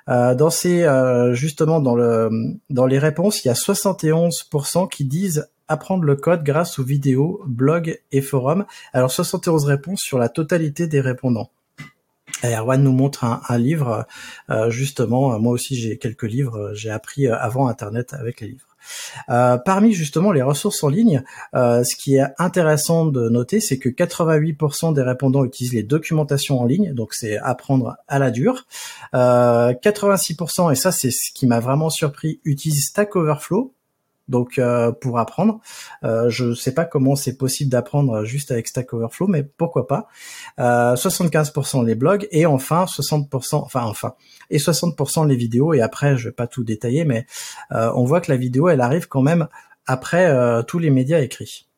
Euh, 0.08 0.34
dans 0.34 0.50
ces 0.50 0.82
euh, 0.82 1.32
justement 1.34 1.80
dans 1.80 1.94
le 1.94 2.30
dans 2.68 2.86
les 2.86 2.98
réponses, 2.98 3.44
il 3.44 3.48
y 3.48 3.50
a 3.50 3.54
71% 3.54 4.88
qui 4.88 5.06
disent 5.06 5.48
apprendre 5.66 6.04
le 6.04 6.14
code 6.14 6.44
grâce 6.44 6.78
aux 6.78 6.84
vidéos, 6.84 7.42
blogs 7.46 7.98
et 8.12 8.20
forums. 8.20 8.66
Alors 8.92 9.10
71 9.10 9.64
réponses 9.64 10.02
sur 10.02 10.18
la 10.18 10.28
totalité 10.28 10.86
des 10.86 11.00
répondants. 11.00 11.50
Erwan 12.42 12.82
nous 12.82 12.92
montre 12.92 13.24
un, 13.24 13.40
un 13.48 13.56
livre, 13.56 14.06
justement, 14.68 15.38
moi 15.38 15.52
aussi 15.52 15.76
j'ai 15.76 15.96
quelques 15.96 16.24
livres, 16.24 16.72
j'ai 16.74 16.90
appris 16.90 17.26
avant 17.28 17.68
Internet 17.68 18.12
avec 18.12 18.42
les 18.42 18.48
livres. 18.48 18.73
Euh, 19.28 19.58
parmi 19.58 19.92
justement 19.92 20.32
les 20.32 20.42
ressources 20.42 20.82
en 20.82 20.88
ligne, 20.88 21.22
euh, 21.54 21.84
ce 21.84 21.96
qui 21.96 22.16
est 22.16 22.26
intéressant 22.38 23.06
de 23.06 23.28
noter, 23.28 23.60
c'est 23.60 23.78
que 23.78 23.88
88% 23.88 24.92
des 24.94 25.02
répondants 25.02 25.44
utilisent 25.44 25.74
les 25.74 25.82
documentations 25.82 26.60
en 26.60 26.64
ligne, 26.64 26.92
donc 26.92 27.14
c'est 27.14 27.38
apprendre 27.38 27.96
à 28.08 28.18
la 28.18 28.30
dure. 28.30 28.66
86%, 29.12 30.66
euh, 30.66 30.70
et 30.70 30.74
ça 30.74 30.92
c'est 30.92 31.10
ce 31.10 31.32
qui 31.32 31.46
m'a 31.46 31.60
vraiment 31.60 31.90
surpris, 31.90 32.40
utilisent 32.44 32.86
Stack 32.86 33.16
Overflow 33.16 33.74
donc 34.28 34.58
euh, 34.58 34.92
pour 34.92 35.18
apprendre. 35.18 35.60
Euh, 36.02 36.30
je 36.30 36.46
ne 36.46 36.54
sais 36.54 36.72
pas 36.72 36.84
comment 36.84 37.16
c'est 37.16 37.36
possible 37.36 37.70
d'apprendre 37.70 38.24
juste 38.24 38.50
avec 38.50 38.68
Stack 38.68 38.92
Overflow, 38.92 39.26
mais 39.26 39.42
pourquoi 39.42 39.86
pas. 39.86 40.06
Euh, 40.58 40.94
75% 40.94 41.84
les 41.84 41.94
blogs 41.94 42.26
et 42.30 42.46
enfin 42.46 42.84
60%, 42.84 43.56
enfin 43.56 43.82
enfin 43.82 44.14
et 44.50 44.58
60% 44.58 45.26
les 45.26 45.36
vidéos. 45.36 45.74
Et 45.74 45.82
après, 45.82 46.16
je 46.16 46.28
vais 46.28 46.34
pas 46.34 46.46
tout 46.46 46.64
détailler, 46.64 47.04
mais 47.04 47.26
euh, 47.72 47.90
on 47.94 48.04
voit 48.04 48.20
que 48.20 48.30
la 48.30 48.36
vidéo, 48.36 48.68
elle 48.68 48.80
arrive 48.80 49.08
quand 49.08 49.22
même 49.22 49.48
après 49.86 50.32
tous 50.66 50.78
les 50.78 50.88
médias 50.88 51.20
écrits. 51.20 51.68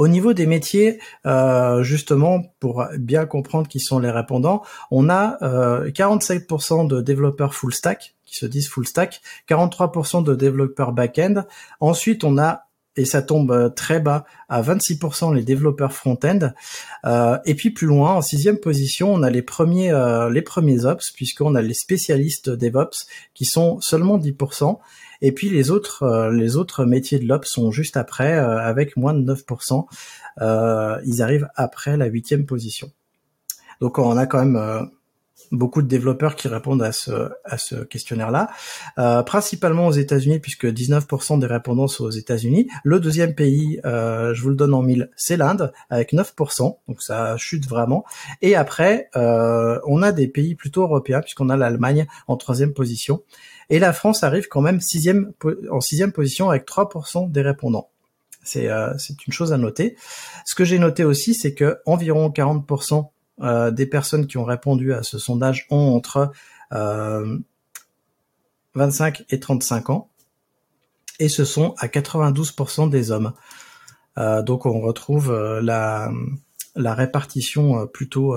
Au 0.00 0.08
niveau 0.08 0.32
des 0.32 0.46
métiers, 0.46 0.98
euh, 1.26 1.82
justement, 1.82 2.54
pour 2.58 2.86
bien 2.96 3.26
comprendre 3.26 3.68
qui 3.68 3.80
sont 3.80 3.98
les 3.98 4.10
répondants, 4.10 4.62
on 4.90 5.10
a 5.10 5.36
euh, 5.42 5.90
47% 5.90 6.86
de 6.86 7.02
développeurs 7.02 7.54
full 7.54 7.74
stack 7.74 8.14
qui 8.24 8.34
se 8.36 8.46
disent 8.46 8.70
full 8.70 8.86
stack, 8.86 9.20
43% 9.46 10.24
de 10.24 10.34
développeurs 10.34 10.92
back-end. 10.92 11.44
Ensuite, 11.80 12.24
on 12.24 12.38
a 12.38 12.69
et 13.00 13.06
ça 13.06 13.22
tombe 13.22 13.50
euh, 13.50 13.70
très 13.70 13.98
bas 13.98 14.26
à 14.50 14.60
26% 14.60 15.34
les 15.34 15.42
développeurs 15.42 15.92
front-end. 15.92 16.52
Euh, 17.06 17.38
et 17.46 17.54
puis 17.54 17.70
plus 17.70 17.86
loin, 17.86 18.12
en 18.12 18.22
sixième 18.22 18.58
position, 18.58 19.12
on 19.12 19.22
a 19.22 19.30
les 19.30 19.40
premiers 19.40 19.90
euh, 19.90 20.28
les 20.28 20.42
premiers 20.42 20.84
ops 20.84 21.10
puisqu'on 21.10 21.54
a 21.54 21.62
les 21.62 21.74
spécialistes 21.74 22.50
DevOps 22.50 23.06
qui 23.32 23.46
sont 23.46 23.80
seulement 23.80 24.18
10%. 24.18 24.78
Et 25.22 25.32
puis 25.32 25.48
les 25.48 25.70
autres 25.70 26.30
les 26.32 26.56
autres 26.56 26.84
métiers 26.84 27.18
de 27.18 27.26
l'ops 27.26 27.48
sont 27.48 27.70
juste 27.70 27.96
après 27.96 28.32
avec 28.32 28.96
moins 28.96 29.14
de 29.14 29.34
9%. 29.34 29.86
ils 31.04 31.22
arrivent 31.22 31.48
après 31.56 31.96
la 31.96 32.06
huitième 32.06 32.46
position. 32.46 32.90
Donc 33.80 33.98
on 33.98 34.16
a 34.16 34.26
quand 34.26 34.44
même 34.44 34.90
beaucoup 35.50 35.82
de 35.82 35.88
développeurs 35.88 36.36
qui 36.36 36.48
répondent 36.48 36.82
à 36.82 36.92
ce, 36.92 37.30
à 37.44 37.58
ce 37.58 37.76
questionnaire-là, 37.76 38.50
euh, 38.98 39.22
principalement 39.22 39.86
aux 39.86 39.92
États-Unis 39.92 40.38
puisque 40.38 40.66
19% 40.66 41.38
des 41.38 41.46
répondants 41.46 41.88
sont 41.88 42.04
aux 42.04 42.10
États-Unis. 42.10 42.68
Le 42.84 43.00
deuxième 43.00 43.34
pays, 43.34 43.80
euh, 43.84 44.32
je 44.34 44.42
vous 44.42 44.50
le 44.50 44.54
donne 44.54 44.74
en 44.74 44.82
mille, 44.82 45.10
c'est 45.16 45.36
l'Inde 45.36 45.72
avec 45.88 46.12
9%, 46.12 46.78
donc 46.88 47.02
ça 47.02 47.36
chute 47.36 47.68
vraiment. 47.68 48.04
Et 48.42 48.54
après, 48.54 49.08
euh, 49.16 49.78
on 49.86 50.02
a 50.02 50.12
des 50.12 50.28
pays 50.28 50.54
plutôt 50.54 50.82
européens 50.82 51.20
puisqu'on 51.20 51.48
a 51.48 51.56
l'Allemagne 51.56 52.06
en 52.28 52.36
troisième 52.36 52.72
position. 52.72 53.22
Et 53.70 53.78
la 53.78 53.92
France 53.92 54.24
arrive 54.24 54.48
quand 54.48 54.60
même 54.60 54.80
sixième, 54.80 55.32
en 55.70 55.80
sixième 55.80 56.12
position 56.12 56.50
avec 56.50 56.66
3% 56.66 57.30
des 57.30 57.42
répondants. 57.42 57.88
C'est 58.42 58.68
euh, 58.68 58.92
une 59.26 59.32
chose 59.32 59.52
à 59.52 59.58
noter. 59.58 59.96
Ce 60.44 60.54
que 60.54 60.64
j'ai 60.64 60.78
noté 60.78 61.04
aussi, 61.04 61.34
c'est 61.34 61.54
que 61.54 61.78
environ 61.86 62.30
40% 62.30 63.10
euh, 63.42 63.70
des 63.70 63.86
personnes 63.86 64.26
qui 64.26 64.38
ont 64.38 64.44
répondu 64.44 64.92
à 64.92 65.02
ce 65.02 65.18
sondage 65.18 65.66
ont 65.70 65.94
entre 65.94 66.32
25 68.74 69.20
euh, 69.20 69.24
et 69.30 69.40
35 69.40 69.90
ans, 69.90 70.10
et 71.18 71.28
ce 71.28 71.44
sont 71.44 71.74
à 71.78 71.86
92% 71.88 72.90
des 72.90 73.10
hommes. 73.10 73.32
Euh, 74.18 74.42
donc 74.42 74.66
on 74.66 74.80
retrouve 74.80 75.32
la, 75.32 76.10
la 76.76 76.94
répartition 76.94 77.86
plutôt 77.86 78.36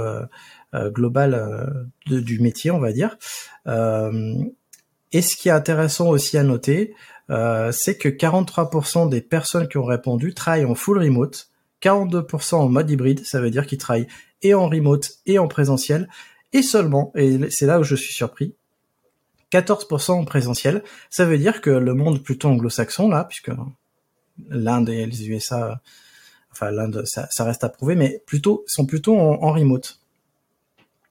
globale 0.73 1.85
du 2.07 2.39
métier, 2.39 2.71
on 2.71 2.79
va 2.79 2.93
dire. 2.93 3.17
et 3.67 5.21
ce 5.21 5.35
qui 5.35 5.49
est 5.49 5.51
intéressant 5.51 6.09
aussi 6.09 6.37
à 6.37 6.43
noter, 6.43 6.95
c'est 7.29 7.97
que 7.97 8.09
43% 8.09 9.09
des 9.09 9.21
personnes 9.21 9.67
qui 9.67 9.77
ont 9.77 9.85
répondu 9.85 10.33
travaillent 10.33 10.65
en 10.65 10.75
full 10.75 10.99
remote, 10.99 11.52
42% 11.83 12.55
en 12.55 12.69
mode 12.69 12.89
hybride, 12.89 13.25
ça 13.25 13.41
veut 13.41 13.49
dire 13.51 13.67
qu'ils 13.67 13.77
travaillent 13.77 14.07
et 14.41 14.53
en 14.53 14.67
remote 14.67 15.11
et 15.25 15.39
en 15.39 15.47
présentiel, 15.47 16.09
et 16.53 16.61
seulement, 16.61 17.11
et 17.15 17.49
c'est 17.49 17.65
là 17.65 17.79
où 17.79 17.83
je 17.83 17.95
suis 17.95 18.13
surpris, 18.13 18.55
14% 19.51 20.11
en 20.11 20.25
présentiel. 20.25 20.83
Ça 21.09 21.25
veut 21.25 21.37
dire 21.37 21.61
que 21.61 21.69
le 21.69 21.93
monde 21.93 22.23
plutôt 22.23 22.49
anglo-saxon, 22.49 23.09
là, 23.09 23.25
puisque 23.25 23.51
l'Inde 24.49 24.89
et 24.89 25.05
les 25.05 25.29
USA 25.29 25.81
enfin 26.53 26.71
l'Inde, 26.71 27.03
ça, 27.05 27.43
reste 27.43 27.63
à 27.63 27.69
prouver, 27.69 27.95
mais 27.95 28.23
plutôt 28.25 28.63
sont 28.67 28.85
plutôt 28.85 29.17
en, 29.17 29.51
remote. 29.51 29.99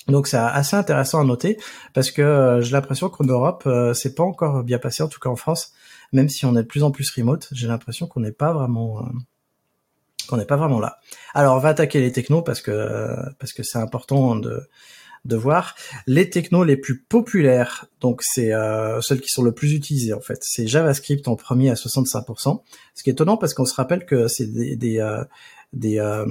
Donc 0.09 0.27
c'est 0.27 0.37
assez 0.37 0.77
intéressant 0.77 1.21
à 1.21 1.25
noter 1.25 1.59
parce 1.95 2.11
que 2.11 2.23
euh, 2.23 2.61
j'ai 2.61 2.73
l'impression 2.73 3.09
qu'en 3.09 3.25
Europe 3.25 3.65
euh, 3.67 3.95
c'est 3.95 4.15
pas 4.15 4.25
encore 4.25 4.65
bien 4.65 4.79
passé, 4.79 5.03
en 5.03 5.09
tout 5.09 5.21
cas 5.21 5.29
en 5.29 5.37
France, 5.37 5.73
même 6.13 6.29
si 6.29 6.45
on 6.45 6.57
est 6.57 6.63
de 6.63 6.67
plus 6.67 6.83
en 6.83 6.91
plus 6.91 7.11
remote, 7.11 7.49
j'ai 7.53 7.69
l'impression 7.69 8.07
qu'on 8.07 8.21
n'est 8.21 8.33
pas 8.33 8.53
vraiment 8.53 9.01
euh, 9.01 9.11
qu'on 10.27 10.37
n'est 10.37 10.47
pas 10.47 10.57
vraiment 10.57 10.81
là. 10.81 10.99
Alors 11.35 11.57
on 11.57 11.59
va 11.59 11.71
attaquer 11.71 12.01
les 12.01 12.13
technos 12.13 12.43
parce 12.43 12.61
que 12.61 13.15
parce 13.39 13.53
que 13.53 13.63
c'est 13.63 13.79
important 13.79 14.37
de 14.37 14.69
de 15.25 15.37
voir 15.37 15.77
les 16.07 16.31
technos 16.31 16.65
les 16.65 16.77
plus 16.77 17.01
populaires. 17.01 17.87
Donc 18.01 18.23
c'est 18.23 18.53
euh, 18.53 19.01
celles 19.01 19.21
qui 19.21 19.29
sont 19.29 19.43
le 19.43 19.53
plus 19.53 19.73
utilisées 19.73 20.13
en 20.13 20.21
fait. 20.21 20.39
C'est 20.43 20.67
JavaScript 20.67 21.29
en 21.29 21.37
premier 21.37 21.71
à 21.71 21.75
65%. 21.75 22.63
Ce 22.95 23.03
qui 23.03 23.11
est 23.11 23.13
étonnant 23.13 23.37
parce 23.37 23.55
qu'on 23.55 23.65
se 23.65 23.75
rappelle 23.75 24.05
que 24.05 24.29
c'est 24.29 24.47
des 24.47 24.77
des, 24.77 24.99
euh, 24.99 25.25
euh, 25.85 26.27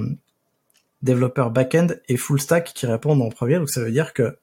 développeurs 1.01 1.51
back-end 1.51 1.87
et 2.09 2.17
full 2.17 2.39
stack 2.39 2.73
qui 2.73 2.85
répondent 2.85 3.21
en 3.21 3.29
premier. 3.29 3.57
Donc 3.57 3.69
ça 3.69 3.81
veut 3.81 3.91
dire 3.91 4.13
que 4.13 4.37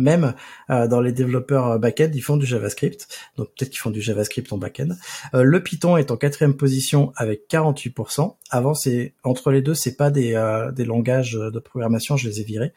même 0.00 0.34
euh, 0.70 0.88
dans 0.88 1.00
les 1.00 1.12
développeurs 1.12 1.78
back-end, 1.78 2.10
ils 2.14 2.22
font 2.22 2.36
du 2.36 2.46
JavaScript. 2.46 3.06
Donc 3.36 3.48
peut-être 3.48 3.70
qu'ils 3.70 3.78
font 3.78 3.90
du 3.90 4.00
JavaScript 4.00 4.52
en 4.52 4.58
back-end. 4.58 4.90
Euh, 5.34 5.42
le 5.42 5.62
Python 5.62 5.96
est 5.96 6.10
en 6.10 6.16
quatrième 6.16 6.56
position 6.56 7.12
avec 7.16 7.42
48%. 7.48 8.36
Avant, 8.50 8.74
c'est 8.74 9.14
entre 9.22 9.50
les 9.50 9.62
deux, 9.62 9.74
c'est 9.74 9.96
pas 9.96 10.10
des, 10.10 10.34
euh, 10.34 10.72
langages 10.78 11.32
de 11.32 11.58
programmation, 11.58 12.16
je 12.16 12.28
les 12.28 12.40
ai 12.40 12.44
virés. 12.44 12.72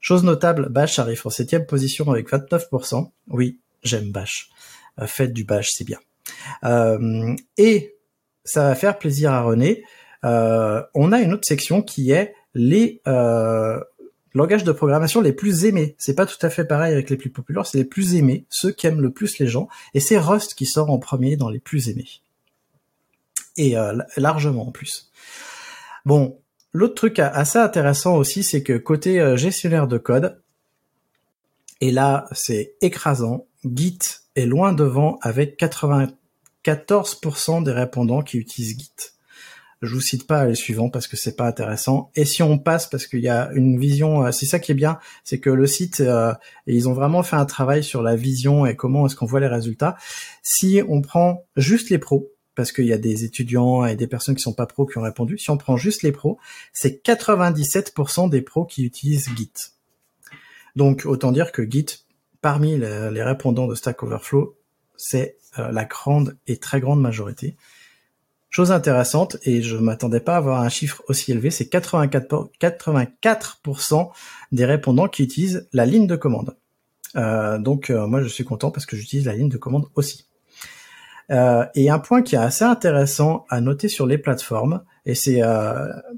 Chose 0.00 0.24
notable, 0.24 0.68
Bash 0.68 0.98
arrive 0.98 1.22
en 1.24 1.30
septième 1.30 1.64
position 1.64 2.10
avec 2.10 2.28
29%. 2.28 3.10
Oui, 3.28 3.60
j'aime 3.84 4.10
Bash. 4.10 4.50
Euh, 5.00 5.06
faites 5.06 5.32
du 5.32 5.44
Bash, 5.44 5.70
c'est 5.72 5.84
bien. 5.84 5.98
Euh, 6.64 7.34
et 7.56 7.96
ça 8.44 8.68
va 8.68 8.74
faire 8.74 8.98
plaisir 8.98 9.32
à 9.32 9.42
René. 9.42 9.84
Euh, 10.24 10.82
on 10.94 11.12
a 11.12 11.20
une 11.20 11.32
autre 11.32 11.46
section 11.46 11.82
qui 11.82 12.10
est 12.10 12.34
les 12.54 13.00
langages 14.34 14.64
de 14.64 14.72
programmation 14.72 15.20
les 15.20 15.32
plus 15.32 15.64
aimés. 15.64 15.94
C'est 15.98 16.14
pas 16.14 16.26
tout 16.26 16.38
à 16.42 16.50
fait 16.50 16.64
pareil 16.64 16.92
avec 16.92 17.10
les 17.10 17.16
plus 17.16 17.30
populaires, 17.30 17.66
c'est 17.66 17.78
les 17.78 17.84
plus 17.84 18.14
aimés, 18.14 18.46
ceux 18.48 18.72
qui 18.72 18.86
aiment 18.86 19.00
le 19.00 19.12
plus 19.12 19.38
les 19.38 19.46
gens. 19.46 19.68
Et 19.94 20.00
c'est 20.00 20.18
Rust 20.18 20.54
qui 20.54 20.66
sort 20.66 20.90
en 20.90 20.98
premier 20.98 21.36
dans 21.36 21.48
les 21.48 21.60
plus 21.60 21.88
aimés. 21.88 22.08
Et 23.56 23.74
largement 24.16 24.68
en 24.68 24.70
plus. 24.70 25.10
Bon, 26.06 26.38
L'autre 26.74 26.94
truc 26.94 27.18
assez 27.18 27.58
intéressant 27.58 28.16
aussi, 28.16 28.42
c'est 28.42 28.62
que 28.62 28.78
côté 28.78 29.20
euh, 29.20 29.36
gestionnaire 29.36 29.86
de 29.86 29.98
code, 29.98 30.40
et 31.82 31.90
là 31.90 32.26
c'est 32.32 32.76
écrasant, 32.80 33.46
Git 33.62 33.98
est 34.36 34.46
loin 34.46 34.72
devant 34.72 35.18
avec 35.20 35.60
94% 35.60 37.62
des 37.62 37.72
répondants 37.72 38.22
qui 38.22 38.38
utilisent 38.38 38.78
Git. 38.78 38.94
Je 39.82 39.94
vous 39.94 40.00
cite 40.00 40.28
pas 40.28 40.46
les 40.46 40.54
suivants 40.54 40.88
parce 40.88 41.08
que 41.08 41.16
c'est 41.16 41.36
pas 41.36 41.46
intéressant. 41.46 42.10
Et 42.14 42.24
si 42.24 42.42
on 42.42 42.58
passe, 42.58 42.86
parce 42.86 43.06
qu'il 43.06 43.20
y 43.20 43.28
a 43.28 43.50
une 43.52 43.78
vision, 43.78 44.24
euh, 44.24 44.30
c'est 44.30 44.46
ça 44.46 44.60
qui 44.60 44.72
est 44.72 44.76
bien, 44.76 44.98
c'est 45.24 45.40
que 45.40 45.50
le 45.50 45.66
site, 45.66 46.00
euh, 46.00 46.32
ils 46.66 46.88
ont 46.88 46.92
vraiment 46.92 47.24
fait 47.24 47.36
un 47.36 47.46
travail 47.46 47.82
sur 47.82 48.00
la 48.00 48.14
vision 48.14 48.64
et 48.64 48.76
comment 48.76 49.06
est-ce 49.06 49.16
qu'on 49.16 49.26
voit 49.26 49.40
les 49.40 49.48
résultats. 49.48 49.96
Si 50.42 50.80
on 50.88 51.02
prend 51.02 51.44
juste 51.56 51.90
les 51.90 51.98
pros, 51.98 52.32
parce 52.54 52.72
qu'il 52.72 52.84
y 52.86 52.92
a 52.92 52.98
des 52.98 53.24
étudiants 53.24 53.84
et 53.84 53.96
des 53.96 54.06
personnes 54.06 54.34
qui 54.34 54.42
sont 54.42 54.52
pas 54.52 54.66
pros 54.66 54.86
qui 54.86 54.98
ont 54.98 55.02
répondu. 55.02 55.38
Si 55.38 55.50
on 55.50 55.56
prend 55.56 55.76
juste 55.76 56.02
les 56.02 56.12
pros, 56.12 56.38
c'est 56.72 57.04
97% 57.04 58.28
des 58.28 58.42
pros 58.42 58.64
qui 58.64 58.84
utilisent 58.84 59.30
Git. 59.36 59.52
Donc 60.76 61.04
autant 61.06 61.32
dire 61.32 61.52
que 61.52 61.68
Git, 61.68 62.04
parmi 62.40 62.76
les, 62.76 63.22
répondants 63.22 63.66
de 63.66 63.74
Stack 63.74 64.02
Overflow, 64.02 64.56
c'est 64.96 65.38
euh, 65.58 65.72
la 65.72 65.84
grande 65.84 66.36
et 66.46 66.58
très 66.58 66.80
grande 66.80 67.00
majorité. 67.00 67.56
Chose 68.52 68.70
intéressante, 68.70 69.38
et 69.44 69.62
je 69.62 69.78
m'attendais 69.78 70.20
pas 70.20 70.34
à 70.34 70.36
avoir 70.36 70.60
un 70.60 70.68
chiffre 70.68 71.02
aussi 71.08 71.32
élevé, 71.32 71.50
c'est 71.50 71.72
84%, 71.72 72.50
84% 72.60 74.10
des 74.52 74.66
répondants 74.66 75.08
qui 75.08 75.22
utilisent 75.22 75.66
la 75.72 75.86
ligne 75.86 76.06
de 76.06 76.16
commande. 76.16 76.54
Euh, 77.16 77.58
donc 77.58 77.88
euh, 77.88 78.06
moi 78.06 78.22
je 78.22 78.28
suis 78.28 78.44
content 78.44 78.70
parce 78.70 78.84
que 78.84 78.94
j'utilise 78.94 79.24
la 79.24 79.34
ligne 79.34 79.48
de 79.48 79.56
commande 79.56 79.86
aussi. 79.94 80.26
Euh, 81.30 81.64
et 81.74 81.88
un 81.88 81.98
point 81.98 82.20
qui 82.20 82.34
est 82.34 82.38
assez 82.38 82.64
intéressant 82.64 83.46
à 83.48 83.62
noter 83.62 83.88
sur 83.88 84.06
les 84.06 84.18
plateformes, 84.18 84.82
et 85.06 85.14
c'est 85.14 85.40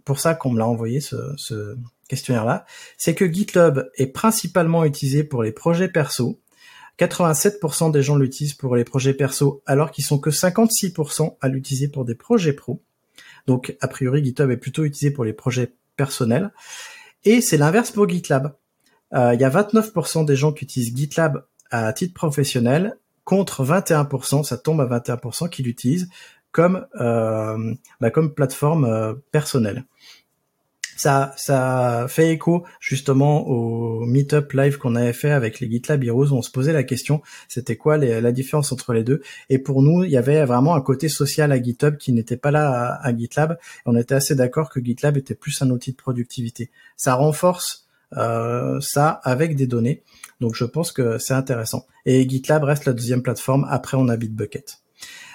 pour 0.04 0.18
ça 0.18 0.34
qu'on 0.34 0.50
me 0.50 0.58
l'a 0.58 0.66
envoyé 0.66 1.00
ce, 1.00 1.16
ce 1.36 1.76
questionnaire-là, 2.08 2.66
c'est 2.98 3.14
que 3.14 3.32
GitLab 3.32 3.90
est 3.94 4.08
principalement 4.08 4.84
utilisé 4.84 5.22
pour 5.22 5.44
les 5.44 5.52
projets 5.52 5.88
perso. 5.88 6.40
87% 6.98 7.90
des 7.90 8.02
gens 8.02 8.16
l'utilisent 8.16 8.54
pour 8.54 8.76
les 8.76 8.84
projets 8.84 9.14
perso, 9.14 9.62
alors 9.66 9.90
qu'ils 9.90 10.04
sont 10.04 10.18
que 10.18 10.30
56% 10.30 11.36
à 11.40 11.48
l'utiliser 11.48 11.88
pour 11.88 12.04
des 12.04 12.14
projets 12.14 12.52
pro. 12.52 12.82
Donc, 13.46 13.76
a 13.80 13.88
priori, 13.88 14.24
GitHub 14.24 14.50
est 14.50 14.56
plutôt 14.56 14.84
utilisé 14.84 15.10
pour 15.10 15.24
les 15.24 15.32
projets 15.32 15.74
personnels. 15.96 16.52
Et 17.24 17.40
c'est 17.40 17.56
l'inverse 17.56 17.90
pour 17.90 18.08
GitLab. 18.08 18.54
Euh, 19.14 19.34
il 19.34 19.40
y 19.40 19.44
a 19.44 19.50
29% 19.50 20.24
des 20.24 20.36
gens 20.36 20.52
qui 20.52 20.64
utilisent 20.64 20.96
GitLab 20.96 21.44
à 21.70 21.92
titre 21.92 22.14
professionnel 22.14 22.96
contre 23.24 23.64
21%, 23.64 24.44
ça 24.44 24.58
tombe 24.58 24.80
à 24.80 24.86
21% 24.86 25.48
qui 25.48 25.62
l'utilisent 25.62 26.08
comme 26.52 26.86
euh, 27.00 27.74
bah, 28.00 28.10
plateforme 28.10 28.84
euh, 28.84 29.14
personnelle. 29.32 29.84
Ça, 30.96 31.34
fait 32.08 32.30
écho 32.30 32.64
justement 32.80 33.46
au 33.46 34.04
meetup 34.06 34.52
live 34.52 34.78
qu'on 34.78 34.94
avait 34.94 35.12
fait 35.12 35.30
avec 35.30 35.60
les 35.60 35.70
GitLab 35.70 36.04
Heroes 36.04 36.32
où 36.32 36.36
on 36.36 36.42
se 36.42 36.50
posait 36.50 36.72
la 36.72 36.84
question, 36.84 37.22
c'était 37.48 37.76
quoi 37.76 37.96
la 37.96 38.32
différence 38.32 38.72
entre 38.72 38.92
les 38.92 39.04
deux? 39.04 39.22
Et 39.50 39.58
pour 39.58 39.82
nous, 39.82 40.04
il 40.04 40.10
y 40.10 40.16
avait 40.16 40.44
vraiment 40.44 40.74
un 40.74 40.80
côté 40.80 41.08
social 41.08 41.52
à 41.52 41.62
GitHub 41.62 41.96
qui 41.96 42.12
n'était 42.12 42.36
pas 42.36 42.50
là 42.50 42.70
à, 42.70 43.08
à 43.08 43.16
GitLab. 43.16 43.58
On 43.86 43.96
était 43.96 44.14
assez 44.14 44.34
d'accord 44.34 44.70
que 44.70 44.80
GitLab 44.82 45.16
était 45.16 45.34
plus 45.34 45.60
un 45.62 45.70
outil 45.70 45.92
de 45.92 45.96
productivité. 45.96 46.70
Ça 46.96 47.14
renforce 47.14 47.84
euh, 48.16 48.80
ça 48.80 49.08
avec 49.24 49.56
des 49.56 49.66
données. 49.66 50.02
Donc 50.40 50.54
je 50.54 50.64
pense 50.64 50.92
que 50.92 51.18
c'est 51.18 51.34
intéressant. 51.34 51.86
Et 52.06 52.28
GitLab 52.28 52.64
reste 52.64 52.84
la 52.84 52.92
deuxième 52.92 53.22
plateforme. 53.22 53.66
Après, 53.68 53.96
on 53.96 54.08
a 54.08 54.16
Bitbucket. 54.16 54.78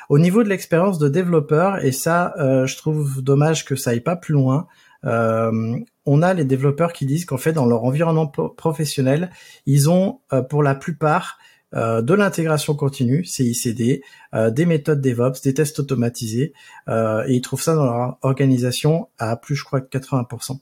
Au 0.10 0.18
niveau 0.18 0.44
de 0.44 0.50
l'expérience 0.50 0.98
de 0.98 1.08
développeur, 1.08 1.84
et 1.86 1.92
ça, 1.92 2.34
euh, 2.40 2.66
je 2.66 2.76
trouve 2.78 3.22
dommage 3.22 3.64
que 3.66 3.76
ça 3.76 3.92
aille 3.92 4.00
pas 4.00 4.16
plus 4.16 4.34
loin. 4.34 4.68
Euh, 5.06 5.80
on 6.06 6.22
a 6.22 6.34
les 6.34 6.46
développeurs 6.46 6.94
qui 6.94 7.06
disent 7.06 7.26
qu'en 7.26 7.38
fait, 7.38 7.54
dans 7.54 7.66
leur 7.66 7.84
environnement 7.84 8.28
professionnel, 8.28 9.30
ils 9.66 9.90
ont 9.90 10.20
euh, 10.34 10.42
pour 10.42 10.64
la 10.64 10.76
plupart 10.76 11.38
de 11.72 12.16
l'intégration 12.16 12.74
continue, 12.74 13.24
CICD, 13.24 14.02
des 14.34 14.66
méthodes 14.66 15.02
DevOps, 15.02 15.40
des 15.44 15.54
tests 15.54 15.78
automatisés, 15.78 16.52
et 16.88 17.26
ils 17.28 17.42
trouvent 17.42 17.62
ça 17.62 17.76
dans 17.76 17.86
leur 17.86 18.18
organisation 18.24 19.08
à 19.20 19.36
plus, 19.36 19.56
je 19.56 19.64
crois, 19.64 19.80
80%. 19.80 20.58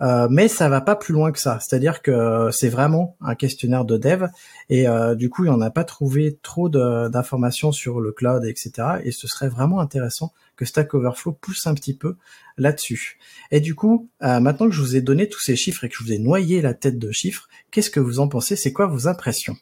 Euh, 0.00 0.26
mais 0.30 0.48
ça 0.48 0.68
va 0.68 0.80
pas 0.80 0.96
plus 0.96 1.12
loin 1.12 1.32
que 1.32 1.38
ça. 1.38 1.58
C'est-à-dire 1.60 2.02
que 2.02 2.48
c'est 2.50 2.68
vraiment 2.68 3.16
un 3.20 3.34
questionnaire 3.34 3.84
de 3.84 3.96
dev 3.96 4.26
et 4.68 4.88
euh, 4.88 5.14
du 5.14 5.28
coup, 5.28 5.44
il 5.44 5.50
en 5.50 5.60
a 5.60 5.70
pas 5.70 5.84
trouvé 5.84 6.38
trop 6.42 6.68
d'informations 6.68 7.72
sur 7.72 8.00
le 8.00 8.12
cloud, 8.12 8.44
etc. 8.44 9.00
Et 9.04 9.12
ce 9.12 9.26
serait 9.28 9.48
vraiment 9.48 9.80
intéressant 9.80 10.32
que 10.56 10.64
Stack 10.64 10.94
Overflow 10.94 11.32
pousse 11.32 11.66
un 11.66 11.74
petit 11.74 11.94
peu 11.94 12.16
là-dessus. 12.56 13.18
Et 13.50 13.60
du 13.60 13.74
coup, 13.74 14.08
euh, 14.22 14.40
maintenant 14.40 14.66
que 14.66 14.72
je 14.72 14.80
vous 14.80 14.96
ai 14.96 15.00
donné 15.00 15.28
tous 15.28 15.40
ces 15.40 15.56
chiffres 15.56 15.84
et 15.84 15.88
que 15.88 15.96
je 15.98 16.04
vous 16.04 16.12
ai 16.12 16.18
noyé 16.18 16.62
la 16.62 16.74
tête 16.74 16.98
de 16.98 17.10
chiffres, 17.10 17.48
qu'est-ce 17.70 17.90
que 17.90 18.00
vous 18.00 18.20
en 18.20 18.28
pensez? 18.28 18.56
C'est 18.56 18.72
quoi 18.72 18.86
vos 18.86 19.08
impressions? 19.08 19.56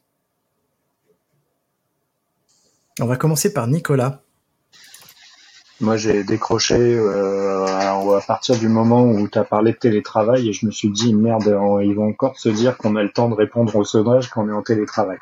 On 3.01 3.07
va 3.07 3.17
commencer 3.17 3.53
par 3.53 3.67
Nicolas. 3.67 4.23
Moi, 5.81 5.97
j'ai 5.97 6.25
décroché 6.25 6.77
euh, 6.77 7.65
à 7.65 8.21
partir 8.27 8.59
du 8.59 8.69
moment 8.69 9.03
où 9.03 9.27
tu 9.29 9.39
as 9.39 9.45
parlé 9.45 9.73
de 9.73 9.79
télétravail 9.79 10.49
et 10.49 10.53
je 10.53 10.67
me 10.67 10.71
suis 10.71 10.91
dit, 10.91 11.15
merde, 11.15 11.57
ils 11.83 11.95
vont 11.95 12.09
encore 12.09 12.39
se 12.39 12.51
dire 12.51 12.77
qu'on 12.77 12.97
a 12.97 13.03
le 13.03 13.11
temps 13.11 13.31
de 13.31 13.35
répondre 13.35 13.75
au 13.77 13.85
sondage 13.85 14.29
quand 14.29 14.45
on 14.45 14.49
est 14.51 14.53
en 14.53 14.63
télétravail. 14.63 15.17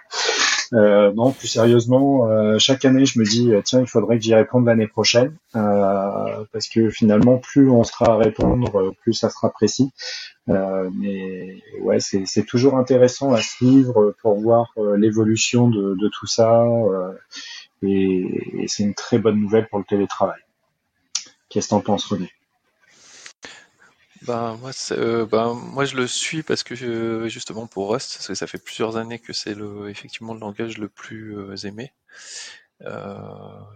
Euh, 0.73 1.13
non, 1.15 1.31
plus 1.31 1.47
sérieusement, 1.47 2.29
euh, 2.29 2.59
chaque 2.59 2.85
année, 2.85 3.07
je 3.07 3.21
me 3.21 3.25
dis, 3.25 3.53
tiens, 3.65 3.81
il 3.81 3.87
faudrait 3.87 4.19
que 4.19 4.25
j'y 4.25 4.35
réponde 4.35 4.67
l'année 4.67 4.89
prochaine, 4.89 5.37
euh, 5.55 6.45
parce 6.53 6.69
que 6.69 6.91
finalement, 6.91 7.39
plus 7.39 7.71
on 7.71 7.85
sera 7.85 8.15
à 8.15 8.17
répondre, 8.17 8.93
plus 9.03 9.15
ça 9.15 9.31
sera 9.31 9.51
précis. 9.51 9.93
Euh, 10.49 10.91
mais 10.93 11.63
ouais, 11.83 11.99
c'est 12.01 12.45
toujours 12.45 12.77
intéressant 12.77 13.33
à 13.33 13.41
suivre 13.41 14.15
pour 14.23 14.41
voir 14.41 14.73
l'évolution 14.97 15.69
de, 15.69 15.95
de, 15.95 16.09
tout 16.09 16.27
ça, 16.27 16.67
et, 17.83 18.25
et 18.59 18.67
c'est 18.67 18.83
une 18.83 18.95
très 18.95 19.19
bonne 19.19 19.41
nouvelle 19.41 19.69
pour 19.69 19.79
le 19.79 19.85
télétravail. 19.85 20.41
Qu'est-ce 21.49 21.69
que 21.69 21.71
t'en 21.71 21.81
penses, 21.81 22.07
René? 22.07 22.33
Ben, 24.23 24.57
moi, 24.57 24.73
euh, 24.93 25.27
ben, 25.27 25.55
moi, 25.55 25.85
je 25.85 25.97
le 25.97 26.07
suis 26.07 26.43
parce 26.43 26.63
que 26.63 27.29
justement 27.29 27.67
pour 27.67 27.91
Rust, 27.91 28.15
parce 28.15 28.29
que 28.29 28.35
ça 28.35 28.47
fait 28.47 28.59
plusieurs 28.59 28.97
années 28.97 29.19
que 29.19 29.33
c'est 29.33 29.55
le, 29.55 29.89
effectivement 29.89 30.35
le 30.35 30.41
langage 30.41 30.79
le 30.79 30.89
plus 30.89 31.39
euh, 31.39 31.57
aimé. 31.67 31.93
Euh, 32.83 33.19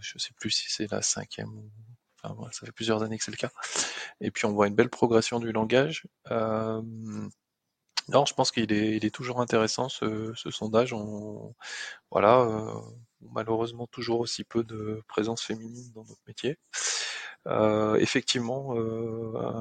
je 0.00 0.18
sais 0.18 0.32
plus 0.38 0.50
si 0.50 0.66
c'est 0.68 0.90
la 0.90 1.02
cinquième 1.02 1.70
enfin, 2.22 2.50
ça 2.52 2.66
fait 2.66 2.72
plusieurs 2.72 3.02
années 3.02 3.18
que 3.18 3.24
c'est 3.24 3.30
le 3.30 3.36
cas. 3.36 3.50
Et 4.20 4.30
puis 4.30 4.46
on 4.46 4.52
voit 4.52 4.68
une 4.68 4.74
belle 4.74 4.90
progression 4.90 5.40
du 5.40 5.52
langage. 5.52 6.06
Euh, 6.30 6.82
non, 8.08 8.24
je 8.26 8.34
pense 8.34 8.50
qu'il 8.50 8.72
est, 8.72 8.96
il 8.96 9.04
est 9.04 9.14
toujours 9.14 9.40
intéressant 9.40 9.88
ce, 9.88 10.32
ce 10.34 10.50
sondage. 10.50 10.92
On, 10.92 11.54
voilà, 12.10 12.40
euh, 12.40 12.74
malheureusement 13.30 13.86
toujours 13.86 14.20
aussi 14.20 14.44
peu 14.44 14.64
de 14.64 15.02
présence 15.08 15.42
féminine 15.42 15.90
dans 15.94 16.04
notre 16.04 16.22
métier. 16.26 16.58
effectivement, 18.00 18.74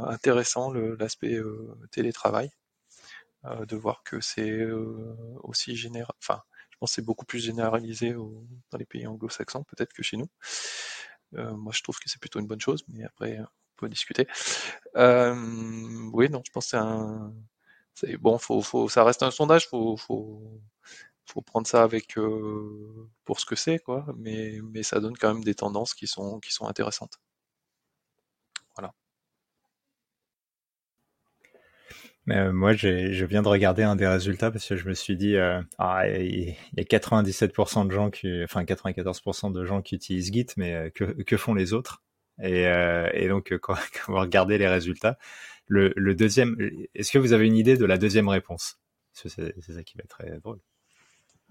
intéressant 0.08 0.72
l'aspect 0.74 1.40
télétravail, 1.92 2.52
de 3.44 3.76
voir 3.76 4.04
que 4.04 4.22
c'est 4.22 4.68
aussi 5.44 5.76
général, 5.76 6.14
enfin, 6.20 6.42
je 6.70 6.78
pense 6.78 6.94
c'est 6.94 7.02
beaucoup 7.02 7.26
plus 7.26 7.40
généralisé 7.40 8.14
dans 8.14 8.78
les 8.78 8.86
pays 8.86 9.08
anglo-saxons 9.08 9.64
peut-être 9.64 9.94
que 9.94 10.04
chez 10.04 10.18
nous. 10.18 10.30
moi, 11.34 11.74
je 11.74 11.82
trouve 11.82 12.00
que 12.00 12.10
c'est 12.10 12.20
plutôt 12.20 12.40
une 12.40 12.48
bonne 12.48 12.62
chose, 12.62 12.84
mais 12.88 13.04
après, 13.04 13.40
on 13.40 13.48
peut 13.78 13.90
discuter. 13.90 14.28
oui, 14.96 16.30
non, 16.30 16.42
je 16.46 16.52
pense 16.52 16.66
que 16.66 16.70
c'est 16.70 16.78
un, 16.78 17.34
bon, 18.20 18.38
faut, 18.38 18.62
faut, 18.62 18.90
ça 18.90 19.04
reste 19.04 19.24
un 19.24 19.32
sondage, 19.32 19.68
faut, 19.68 19.98
faut, 19.98 20.62
faut 21.32 21.42
prendre 21.42 21.68
ça 21.68 21.84
avec 21.84 22.18
euh, 22.18 23.10
pour 23.26 23.40
ce 23.40 23.46
que 23.46 23.56
c'est, 23.56 23.80
quoi. 23.80 24.06
Mais, 24.18 24.60
ça 24.84 25.00
donne 25.00 25.18
quand 25.18 25.34
même 25.34 25.44
des 25.44 25.56
tendances 25.56 25.94
qui 25.94 26.08
sont, 26.08 26.40
intéressantes. 26.62 27.20
Voilà. 28.76 28.94
Euh, 32.30 32.52
moi, 32.52 32.74
je 32.74 33.26
viens 33.26 33.42
de 33.42 33.48
regarder 33.48 33.84
un 33.84 33.96
des 33.96 34.08
résultats 34.08 34.52
parce 34.52 34.68
que 34.68 34.76
je 34.76 34.88
me 34.88 34.94
suis 34.94 35.16
dit, 35.18 35.36
euh, 35.36 35.62
ah, 35.78 36.08
il 36.08 36.56
y 36.78 36.80
a 36.80 36.84
97% 36.84 37.88
de 37.88 37.92
gens 37.92 38.10
enfin 38.44 38.64
94% 38.64 39.52
de 39.52 39.66
gens 39.66 39.82
qui 39.82 39.96
utilisent 39.96 40.32
Git, 40.34 40.48
mais 40.58 40.92
que, 40.92 41.38
font 41.38 41.54
les 41.54 41.74
autres? 41.74 42.04
Et, 42.42 43.28
donc 43.30 43.56
quand, 43.62 43.76
quand, 44.06 44.12
vous 44.12 44.20
regardez 44.20 44.58
les 44.58 44.68
résultats, 44.68 45.18
le 45.68 46.14
deuxième, 46.14 46.58
est-ce 46.94 47.12
que 47.12 47.20
vous 47.20 47.34
avez 47.34 47.48
une 47.48 47.58
idée 47.58 47.78
de 47.78 47.86
la 47.86 47.98
deuxième 47.98 48.28
réponse? 48.28 48.80
C'est 49.14 49.30
ça 49.30 49.84
qui 49.84 49.98
va 49.98 50.04
être 50.04 50.10
très 50.10 50.40
drôle. 50.40 50.60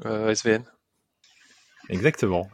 Euh, 0.07 0.35
SVN. 0.35 0.63
Exactement. 1.89 2.49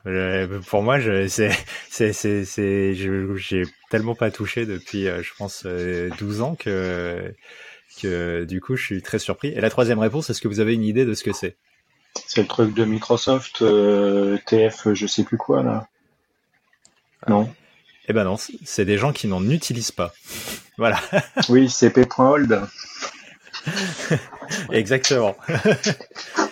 pour 0.68 0.82
moi, 0.82 0.99
je, 0.99 1.28
c'est, 1.28 1.51
c'est, 1.90 2.12
c'est, 2.12 2.44
c'est, 2.44 2.94
j'ai 2.94 3.62
tellement 3.90 4.14
pas 4.14 4.30
touché 4.30 4.64
depuis, 4.64 5.09
euh, 5.09 5.22
je 5.22 5.32
pense, 5.36 5.64
12 5.64 5.70
euh, 5.70 6.42
ans 6.42 6.55
que, 6.55 7.34
que 8.01 8.44
du 8.44 8.61
coup, 8.61 8.76
je 8.76 8.84
suis 8.84 9.03
très 9.03 9.18
surpris. 9.18 9.49
Et 9.49 9.61
la 9.61 9.68
troisième 9.68 9.99
réponse, 9.99 10.30
est-ce 10.30 10.40
que 10.40 10.49
vous 10.49 10.61
avez 10.61 10.74
une 10.74 10.84
idée 10.84 11.05
de 11.05 11.12
ce 11.12 11.22
que 11.22 11.32
c'est? 11.32 11.57
C'est 12.26 12.40
le 12.40 12.47
truc 12.49 12.72
de 12.72 12.84
Microsoft, 12.86 13.59
TF, 14.47 14.94
je 14.94 15.07
sais 15.07 15.22
plus 15.22 15.36
quoi 15.36 15.62
là. 15.62 15.86
Non? 17.28 17.53
Eh 18.09 18.12
ben 18.12 18.24
non, 18.24 18.36
c'est 18.36 18.84
des 18.84 18.97
gens 18.97 19.12
qui 19.12 19.26
n'en 19.26 19.47
utilisent 19.51 19.92
pas. 19.92 20.14
Voilà. 20.78 20.99
oui, 21.49 21.68
cp.hold. 21.68 22.62
Exactement. 24.70 25.36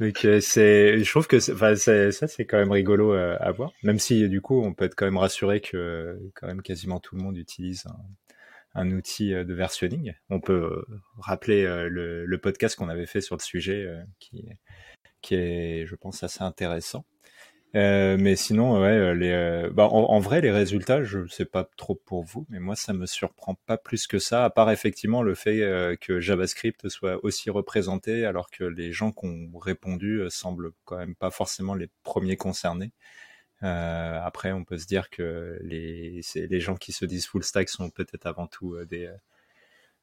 Donc 0.00 0.24
euh, 0.24 0.40
c'est, 0.40 1.02
je 1.02 1.10
trouve 1.10 1.26
que 1.26 1.36
enfin, 1.52 1.74
ça 1.74 2.28
c'est 2.28 2.44
quand 2.44 2.58
même 2.58 2.72
rigolo 2.72 3.14
euh, 3.14 3.36
à 3.40 3.50
voir, 3.50 3.72
même 3.82 3.98
si 3.98 4.28
du 4.28 4.40
coup 4.42 4.62
on 4.62 4.74
peut 4.74 4.84
être 4.84 4.94
quand 4.94 5.06
même 5.06 5.16
rassuré 5.16 5.60
que 5.60 6.18
quand 6.34 6.46
même 6.46 6.62
quasiment 6.62 7.00
tout 7.00 7.16
le 7.16 7.22
monde 7.22 7.38
utilise 7.38 7.86
un, 7.86 8.82
un 8.82 8.90
outil 8.92 9.32
euh, 9.32 9.44
de 9.44 9.54
versionning. 9.54 10.12
On 10.28 10.40
peut 10.40 10.84
rappeler 11.18 11.64
le, 11.64 12.26
le, 12.26 12.38
podcast 12.38 12.76
qu'on 12.76 12.90
avait 12.90 13.06
fait 13.06 13.22
sur 13.22 13.36
le 13.36 13.42
sujet 13.42 13.88
qui 14.18 14.44
qui 15.22 15.34
est, 15.34 15.86
je 15.86 15.94
pense, 15.96 16.22
assez 16.22 16.42
intéressant. 16.44 17.04
Euh, 17.76 18.16
mais 18.18 18.36
sinon, 18.36 18.80
ouais, 18.80 18.88
euh, 18.88 19.14
les, 19.14 19.30
euh, 19.32 19.70
bah, 19.70 19.86
en, 19.88 20.18
vrai, 20.18 20.40
les 20.40 20.50
résultats, 20.50 21.04
je 21.04 21.26
sais 21.28 21.44
pas 21.44 21.68
trop 21.76 21.94
pour 21.94 22.24
vous, 22.24 22.46
mais 22.48 22.58
moi, 22.58 22.74
ça 22.74 22.94
me 22.94 23.04
surprend 23.04 23.54
pas 23.66 23.76
plus 23.76 24.06
que 24.06 24.18
ça, 24.18 24.44
à 24.46 24.50
part 24.50 24.70
effectivement 24.70 25.22
le 25.22 25.34
fait 25.34 25.98
que 26.00 26.18
JavaScript 26.20 26.88
soit 26.88 27.22
aussi 27.24 27.50
représenté, 27.50 28.24
alors 28.24 28.50
que 28.50 28.64
les 28.64 28.92
gens 28.92 29.12
qui 29.12 29.26
ont 29.26 29.58
répondu 29.58 30.22
semblent 30.30 30.72
quand 30.84 30.96
même 30.96 31.14
pas 31.14 31.30
forcément 31.30 31.74
les 31.74 31.90
premiers 32.02 32.36
concernés. 32.36 32.92
après, 33.60 34.52
on 34.52 34.64
peut 34.64 34.78
se 34.78 34.86
dire 34.86 35.10
que 35.10 35.58
les, 35.62 36.22
les 36.34 36.60
gens 36.60 36.76
qui 36.76 36.92
se 36.92 37.04
disent 37.04 37.26
full 37.26 37.44
stack 37.44 37.68
sont 37.68 37.90
peut-être 37.90 38.26
avant 38.26 38.46
tout 38.46 38.76
des 38.86 39.10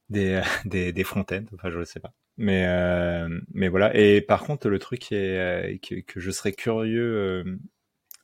des, 0.09 0.41
des, 0.65 0.93
des 0.93 1.03
front-end, 1.03 1.45
enfin 1.55 1.69
je 1.71 1.79
ne 1.79 1.85
sais 1.85 1.99
pas. 1.99 2.13
Mais, 2.37 2.65
euh, 2.67 3.29
mais 3.53 3.67
voilà. 3.69 3.95
Et 3.95 4.21
par 4.21 4.43
contre, 4.43 4.69
le 4.69 4.79
truc 4.79 5.11
est, 5.11 5.37
euh, 5.37 5.77
que, 5.81 5.95
que, 6.01 6.19
je 6.19 6.31
serais 6.31 6.51
curieux, 6.53 7.43
euh, 7.45 7.57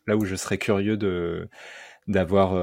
là 0.08 0.18
où 0.18 0.26
je 0.26 0.36
serais 0.36 0.58
curieux 0.58 0.98
de 0.98 1.50
d'avoir 2.08 2.54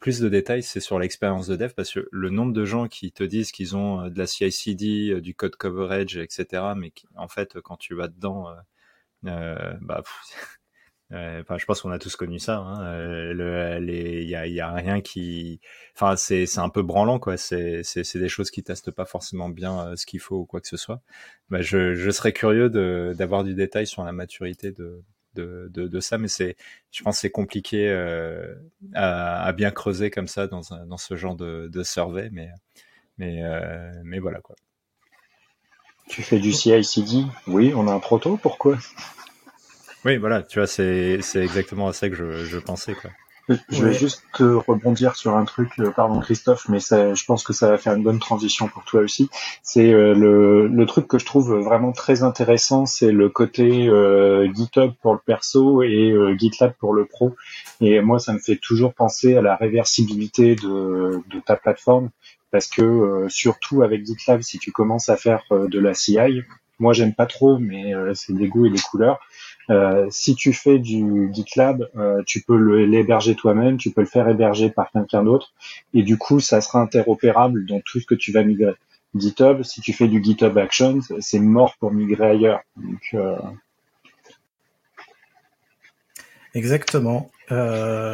plus 0.00 0.18
de 0.20 0.28
détails, 0.28 0.62
c'est 0.64 0.80
sur 0.80 0.98
l'expérience 0.98 1.46
de 1.46 1.54
dev, 1.56 1.70
parce 1.76 1.92
que 1.92 2.08
le 2.10 2.30
nombre 2.30 2.52
de 2.52 2.64
gens 2.64 2.88
qui 2.88 3.12
te 3.12 3.22
disent 3.22 3.52
qu'ils 3.52 3.76
ont 3.76 4.08
de 4.08 4.18
la 4.18 4.26
CI/CD, 4.26 5.20
du 5.20 5.34
code 5.36 5.54
coverage, 5.56 6.16
etc., 6.16 6.74
mais 6.76 6.90
qui, 6.90 7.06
en 7.16 7.28
fait, 7.28 7.60
quand 7.60 7.76
tu 7.76 7.94
vas 7.94 8.08
dedans, 8.08 8.48
bah, 9.22 10.02
Enfin, 11.12 11.58
je 11.58 11.66
pense 11.66 11.82
qu'on 11.82 11.90
a 11.90 11.98
tous 11.98 12.16
connu 12.16 12.38
ça. 12.38 12.58
Hein. 12.58 12.82
Euh, 12.84 13.78
il 13.80 14.28
y 14.28 14.34
a, 14.34 14.46
y 14.46 14.60
a, 14.60 14.72
rien 14.72 15.00
qui, 15.00 15.60
enfin, 15.94 16.16
c'est 16.16 16.58
un 16.58 16.70
peu 16.70 16.82
branlant 16.82 17.18
quoi. 17.18 17.36
C'est 17.36 17.82
des 18.14 18.28
choses 18.28 18.50
qui 18.50 18.62
testent 18.62 18.90
pas 18.90 19.04
forcément 19.04 19.48
bien 19.50 19.88
euh, 19.88 19.96
ce 19.96 20.06
qu'il 20.06 20.20
faut 20.20 20.36
ou 20.36 20.44
quoi 20.46 20.60
que 20.60 20.68
ce 20.68 20.76
soit. 20.76 21.02
Bah, 21.50 21.60
je 21.60 22.10
serais 22.10 22.32
curieux 22.32 22.70
d'avoir 23.14 23.44
du 23.44 23.54
détail 23.54 23.86
sur 23.86 24.04
la 24.04 24.12
maturité 24.12 24.72
de 24.72 26.00
ça, 26.00 26.18
mais 26.18 26.28
c'est, 26.28 26.56
je 26.90 27.02
pense, 27.02 27.18
c'est 27.18 27.30
compliqué 27.30 27.88
euh, 27.88 28.54
à, 28.94 29.52
bien 29.52 29.70
creuser 29.70 30.10
comme 30.10 30.28
ça 30.28 30.46
dans 30.46 30.62
ce 30.62 31.16
genre 31.16 31.36
de, 31.36 31.82
survey, 31.82 32.30
mais 32.32 32.50
euh, 33.20 33.92
mais 34.04 34.18
voilà 34.18 34.40
quoi. 34.40 34.56
Tu 36.08 36.22
fais 36.22 36.40
du 36.40 36.52
CI/CD 36.52 37.24
Oui, 37.46 37.72
on 37.74 37.86
a 37.86 37.92
un 37.92 38.00
proto. 38.00 38.36
Pourquoi? 38.36 38.78
Oui, 40.04 40.16
voilà, 40.16 40.42
tu 40.42 40.58
vois, 40.58 40.66
c'est 40.66 41.20
exactement 41.36 41.88
à 41.88 41.92
ça 41.92 42.08
que 42.08 42.14
je, 42.14 42.44
je 42.44 42.58
pensais. 42.58 42.94
Quoi. 42.94 43.10
Je 43.48 43.84
vais 43.84 43.92
juste 43.92 44.22
rebondir 44.38 45.16
sur 45.16 45.36
un 45.36 45.44
truc, 45.44 45.70
euh, 45.80 45.90
pardon 45.90 46.20
Christophe, 46.20 46.68
mais 46.68 46.78
ça, 46.78 47.14
je 47.14 47.24
pense 47.24 47.42
que 47.42 47.52
ça 47.52 47.68
va 47.68 47.76
faire 47.76 47.94
une 47.94 48.04
bonne 48.04 48.20
transition 48.20 48.68
pour 48.68 48.84
toi 48.84 49.00
aussi. 49.00 49.28
C'est 49.62 49.92
euh, 49.92 50.14
le, 50.14 50.68
le, 50.68 50.86
truc 50.86 51.08
que 51.08 51.18
je 51.18 51.26
trouve 51.26 51.52
vraiment 51.58 51.90
très 51.90 52.22
intéressant, 52.22 52.86
c'est 52.86 53.10
le 53.10 53.28
côté 53.28 53.88
euh, 53.88 54.48
GitHub 54.54 54.92
pour 55.02 55.14
le 55.14 55.20
perso 55.24 55.82
et 55.82 56.14
GitLab 56.38 56.72
pour 56.78 56.94
le 56.94 57.04
pro. 57.04 57.34
Et 57.80 58.00
moi, 58.00 58.20
ça 58.20 58.32
me 58.32 58.38
fait 58.38 58.56
toujours 58.56 58.94
penser 58.94 59.36
à 59.36 59.42
la 59.42 59.56
réversibilité 59.56 60.54
de, 60.54 61.20
de 61.28 61.40
ta 61.40 61.56
plateforme, 61.56 62.10
parce 62.52 62.68
que 62.68 63.26
surtout 63.28 63.82
avec 63.82 64.06
GitLab, 64.06 64.42
si 64.42 64.58
tu 64.58 64.70
commences 64.70 65.08
à 65.08 65.16
faire 65.16 65.42
de 65.50 65.78
la 65.80 65.94
CI, 65.94 66.42
moi 66.78 66.92
j'aime 66.92 67.14
pas 67.14 67.26
trop, 67.26 67.58
mais 67.58 67.92
c'est 68.14 68.34
des 68.34 68.46
goûts 68.46 68.66
et 68.66 68.70
des 68.70 68.78
couleurs. 68.78 69.18
Euh, 69.70 70.06
si 70.10 70.34
tu 70.34 70.52
fais 70.52 70.78
du 70.78 71.30
GitLab, 71.32 71.88
euh, 71.96 72.22
tu 72.26 72.42
peux 72.42 72.56
l'héberger 72.84 73.34
toi-même, 73.34 73.76
tu 73.76 73.90
peux 73.90 74.00
le 74.00 74.06
faire 74.06 74.28
héberger 74.28 74.70
par 74.70 74.90
quelqu'un 74.90 75.22
d'autre, 75.22 75.52
et 75.94 76.02
du 76.02 76.18
coup, 76.18 76.40
ça 76.40 76.60
sera 76.60 76.80
interopérable 76.80 77.66
dans 77.66 77.80
tout 77.80 78.00
ce 78.00 78.06
que 78.06 78.14
tu 78.14 78.32
vas 78.32 78.42
migrer. 78.42 78.74
GitHub, 79.14 79.62
si 79.62 79.80
tu 79.80 79.92
fais 79.92 80.08
du 80.08 80.22
GitHub 80.22 80.56
Actions, 80.56 81.00
c'est 81.20 81.38
mort 81.38 81.76
pour 81.78 81.92
migrer 81.92 82.30
ailleurs. 82.30 82.60
Euh, 83.14 83.36
Exactement. 86.54 87.30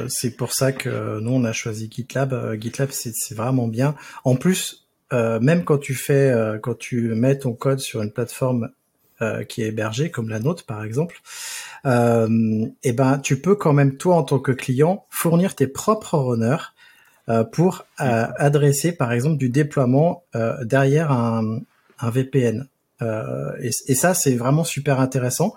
c'est 0.08 0.36
pour 0.36 0.52
ça 0.52 0.72
que 0.72 1.20
nous 1.20 1.32
on 1.32 1.44
a 1.44 1.52
choisi 1.52 1.88
GitLab. 1.90 2.54
GitLab 2.60 2.90
c'est 2.90 3.34
vraiment 3.34 3.68
bien. 3.68 3.94
En 4.24 4.36
plus, 4.36 4.88
même 5.12 5.64
quand 5.64 5.78
tu 5.78 5.94
fais, 5.94 6.32
quand 6.62 6.76
tu 6.76 7.14
mets 7.14 7.38
ton 7.38 7.52
code 7.52 7.78
sur 7.78 8.02
une 8.02 8.12
plateforme 8.12 8.70
euh, 9.22 9.44
qui 9.44 9.62
est 9.62 9.68
hébergé, 9.68 10.10
comme 10.10 10.28
la 10.28 10.38
nôtre 10.38 10.64
par 10.66 10.84
exemple, 10.84 11.20
euh, 11.86 12.28
et 12.82 12.90
eh 12.90 12.92
ben 12.92 13.18
tu 13.18 13.40
peux 13.40 13.54
quand 13.54 13.72
même 13.72 13.96
toi 13.96 14.16
en 14.16 14.22
tant 14.22 14.38
que 14.38 14.52
client 14.52 15.06
fournir 15.10 15.54
tes 15.54 15.66
propres 15.66 16.18
runners 16.18 16.72
euh, 17.28 17.44
pour 17.44 17.86
euh, 18.00 18.26
adresser 18.36 18.92
par 18.92 19.12
exemple 19.12 19.36
du 19.36 19.48
déploiement 19.48 20.24
euh, 20.34 20.64
derrière 20.64 21.12
un, 21.12 21.60
un 21.98 22.10
VPN. 22.10 22.68
Et, 23.60 23.70
et, 23.86 23.94
ça 23.94 24.12
c'est 24.12 24.34
vraiment 24.34 24.64
super 24.64 24.98
intéressant 24.98 25.54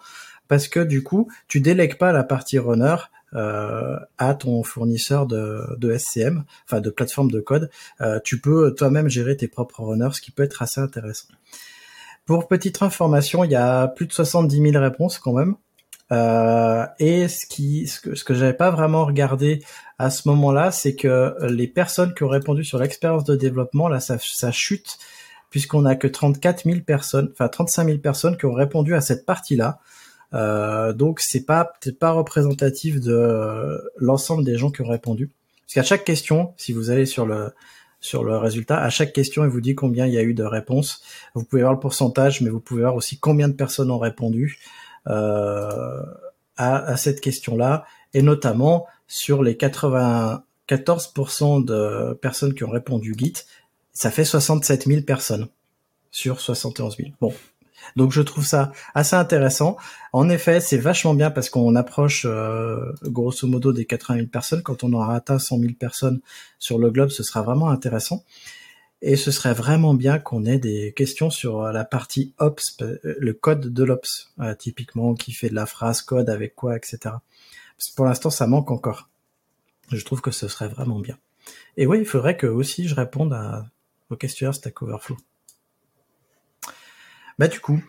parce 0.48 0.68
que 0.68 0.80
du 0.80 1.02
coup 1.02 1.28
tu 1.48 1.60
délègues 1.60 1.98
pas 1.98 2.12
la 2.12 2.24
partie 2.24 2.60
runner 2.60 2.98
euh, 3.34 3.98
à 4.18 4.34
ton 4.34 4.62
fournisseur 4.62 5.26
de, 5.26 5.62
de, 5.78 5.98
SCM, 5.98 6.44
enfin 6.66 6.82
de 6.82 6.90
plateforme 6.90 7.32
de 7.32 7.40
code, 7.40 7.70
euh, 8.02 8.20
tu 8.26 8.42
peux 8.42 8.76
toi-même 8.76 9.08
gérer 9.08 9.38
tes 9.38 9.48
propres 9.48 9.84
runners, 9.84 10.10
ce 10.12 10.20
qui 10.20 10.32
peut 10.32 10.44
être 10.44 10.62
assez 10.62 10.82
intéressant. 10.82 11.30
Pour 12.26 12.48
petite 12.48 12.82
information, 12.82 13.44
il 13.44 13.52
y 13.52 13.56
a 13.56 13.88
plus 13.88 14.08
de 14.08 14.14
70 14.14 14.72
000 14.72 14.82
réponses 14.82 15.20
quand 15.20 15.34
même. 15.34 15.56
Euh, 16.12 16.86
et 17.00 17.28
ce 17.28 17.46
qui, 17.48 17.88
ce 17.88 18.02
que, 18.02 18.16
ce 18.16 18.24
que 18.24 18.34
j'avais 18.34 18.54
pas 18.54 18.70
vraiment 18.70 19.06
regardé 19.06 19.64
à 19.98 20.10
ce 20.10 20.28
moment-là, 20.30 20.72
c'est 20.72 20.96
que 20.96 21.36
les 21.48 21.68
personnes 21.68 22.14
qui 22.14 22.24
ont 22.24 22.30
répondu 22.30 22.64
sur 22.64 22.80
l'expérience 22.80 23.24
de 23.24 23.36
développement, 23.36 23.88
là, 23.88 24.00
ça, 24.00 24.18
ça 24.20 24.52
chute 24.52 24.98
puisqu'on 25.52 25.86
a 25.86 25.96
que 25.96 26.08
34 26.08 26.64
000 26.64 26.80
personnes, 26.80 27.30
enfin 27.34 27.48
35 27.48 27.86
000 27.86 27.98
personnes 28.00 28.38
qui 28.38 28.46
ont 28.46 28.54
répondu 28.54 28.96
à 28.96 29.02
cette 29.02 29.26
partie-là. 29.26 29.80
Euh, 30.34 30.94
donc 30.94 31.20
c'est 31.20 31.46
pas 31.46 31.66
peut-être 31.66 32.00
pas 32.00 32.12
représentatif 32.12 33.02
de 33.02 33.82
l'ensemble 33.98 34.46
des 34.46 34.58
gens 34.58 34.72
qui 34.72 34.82
ont 34.82 34.88
répondu. 34.88 35.30
Parce 35.68 35.74
qu'à 35.74 35.84
chaque 35.84 36.06
question, 36.06 36.54
si 36.58 36.74
vous 36.74 36.90
allez 36.90 37.06
sur 37.06 37.26
le 37.26 37.52
sur 38.02 38.24
le 38.24 38.38
résultat. 38.38 38.82
À 38.82 38.90
chaque 38.90 39.14
question, 39.14 39.44
il 39.46 39.50
vous 39.50 39.62
dit 39.62 39.76
combien 39.76 40.08
il 40.08 40.14
y 40.14 40.18
a 40.18 40.24
eu 40.24 40.34
de 40.34 40.44
réponses. 40.44 41.02
Vous 41.36 41.46
pouvez 41.46 41.62
voir 41.62 41.74
le 41.74 41.80
pourcentage, 41.80 42.42
mais 42.42 42.50
vous 42.50 42.60
pouvez 42.60 42.82
voir 42.82 42.96
aussi 42.96 43.20
combien 43.20 43.48
de 43.48 43.54
personnes 43.54 43.92
ont 43.92 44.00
répondu. 44.00 44.60
Euh, 45.08 46.02
à, 46.58 46.98
cette 46.98 47.22
question-là, 47.22 47.86
et 48.14 48.22
notamment 48.22 48.86
sur 49.08 49.42
les 49.42 49.56
94% 49.56 51.66
de 51.66 52.14
personnes 52.22 52.54
qui 52.54 52.64
ont 52.64 52.70
répondu 52.70 53.16
Git, 53.18 53.34
ça 53.94 54.12
fait 54.12 54.26
67 54.26 54.86
000 54.86 55.02
personnes 55.02 55.48
sur 56.12 56.40
71 56.40 56.98
000. 56.98 57.10
Bon, 57.20 57.34
donc 57.96 58.12
je 58.12 58.22
trouve 58.22 58.46
ça 58.46 58.72
assez 58.94 59.16
intéressant. 59.16 59.78
En 60.14 60.30
effet, 60.30 60.60
c'est 60.60 60.78
vachement 60.78 61.14
bien 61.14 61.32
parce 61.32 61.50
qu'on 61.50 61.76
approche 61.76 62.26
euh, 62.28 62.92
grosso 63.04 63.48
modo 63.48 63.74
des 63.74 63.86
80 63.86 64.16
000 64.16 64.28
personnes. 64.28 64.64
Quand 64.64 64.84
on 64.84 64.94
aura 64.94 65.16
atteint 65.16 65.40
100 65.40 65.60
000 65.60 65.74
personnes 65.80 66.22
sur 66.60 66.78
le 66.80 66.92
globe, 66.92 67.10
ce 67.10 67.24
sera 67.24 67.42
vraiment 67.42 67.70
intéressant. 67.70 68.24
Et 69.04 69.16
ce 69.16 69.32
serait 69.32 69.54
vraiment 69.54 69.96
bien 69.96 70.20
qu'on 70.20 70.46
ait 70.46 70.60
des 70.60 70.94
questions 70.94 71.32
sur 71.32 71.64
la 71.64 71.84
partie 71.84 72.34
ops, 72.38 72.78
euh, 72.82 73.00
le 73.04 73.34
code 73.34 73.74
de 73.74 73.84
l'ops, 73.84 74.32
euh, 74.40 74.54
typiquement, 74.54 75.16
qui 75.16 75.32
fait 75.32 75.50
de 75.50 75.56
la 75.56 75.66
phrase 75.66 76.02
code 76.02 76.30
avec 76.30 76.56
quoi, 76.56 76.76
etc. 76.76 77.16
Pour 77.96 78.06
l'instant, 78.06 78.30
ça 78.30 78.46
manque 78.46 78.70
encore. 78.70 79.10
Je 79.92 80.06
trouve 80.06 80.22
que 80.22 80.32
ce 80.32 80.48
serait 80.48 80.68
vraiment 80.68 81.00
bien. 81.00 81.18
Et 81.78 81.88
oui, 81.88 82.00
il 82.00 82.06
faudrait 82.06 82.38
que 82.38 82.48
aussi 82.48 82.88
je 82.88 82.94
réponde 82.94 83.34
à, 83.34 83.66
aux 84.12 84.16
questionnaires 84.16 84.54
Stack 84.54 84.82
Overflow. 84.84 85.18
Bah 87.42 87.48
du 87.48 87.60
coup, 87.60 87.84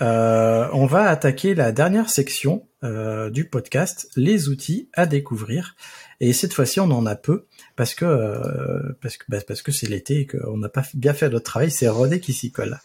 euh, 0.00 0.68
on 0.72 0.86
va 0.86 1.08
attaquer 1.08 1.56
la 1.56 1.72
dernière 1.72 2.08
section 2.08 2.68
euh, 2.84 3.30
du 3.30 3.48
podcast, 3.48 4.08
les 4.14 4.48
outils 4.48 4.88
à 4.92 5.06
découvrir. 5.06 5.74
Et 6.20 6.32
cette 6.32 6.54
fois-ci, 6.54 6.78
on 6.78 6.88
en 6.92 7.04
a 7.04 7.16
peu 7.16 7.48
parce 7.74 7.96
que 7.96 8.04
euh, 8.04 8.96
bah, 9.28 9.38
parce 9.44 9.60
que 9.60 9.72
c'est 9.72 9.88
l'été 9.88 10.20
et 10.20 10.26
qu'on 10.28 10.56
n'a 10.56 10.68
pas 10.68 10.84
bien 10.94 11.14
fait 11.14 11.28
notre 11.28 11.46
travail. 11.46 11.72
C'est 11.72 11.88
René 11.88 12.20
qui 12.20 12.32
s'y 12.32 12.52
colle. 12.52 12.78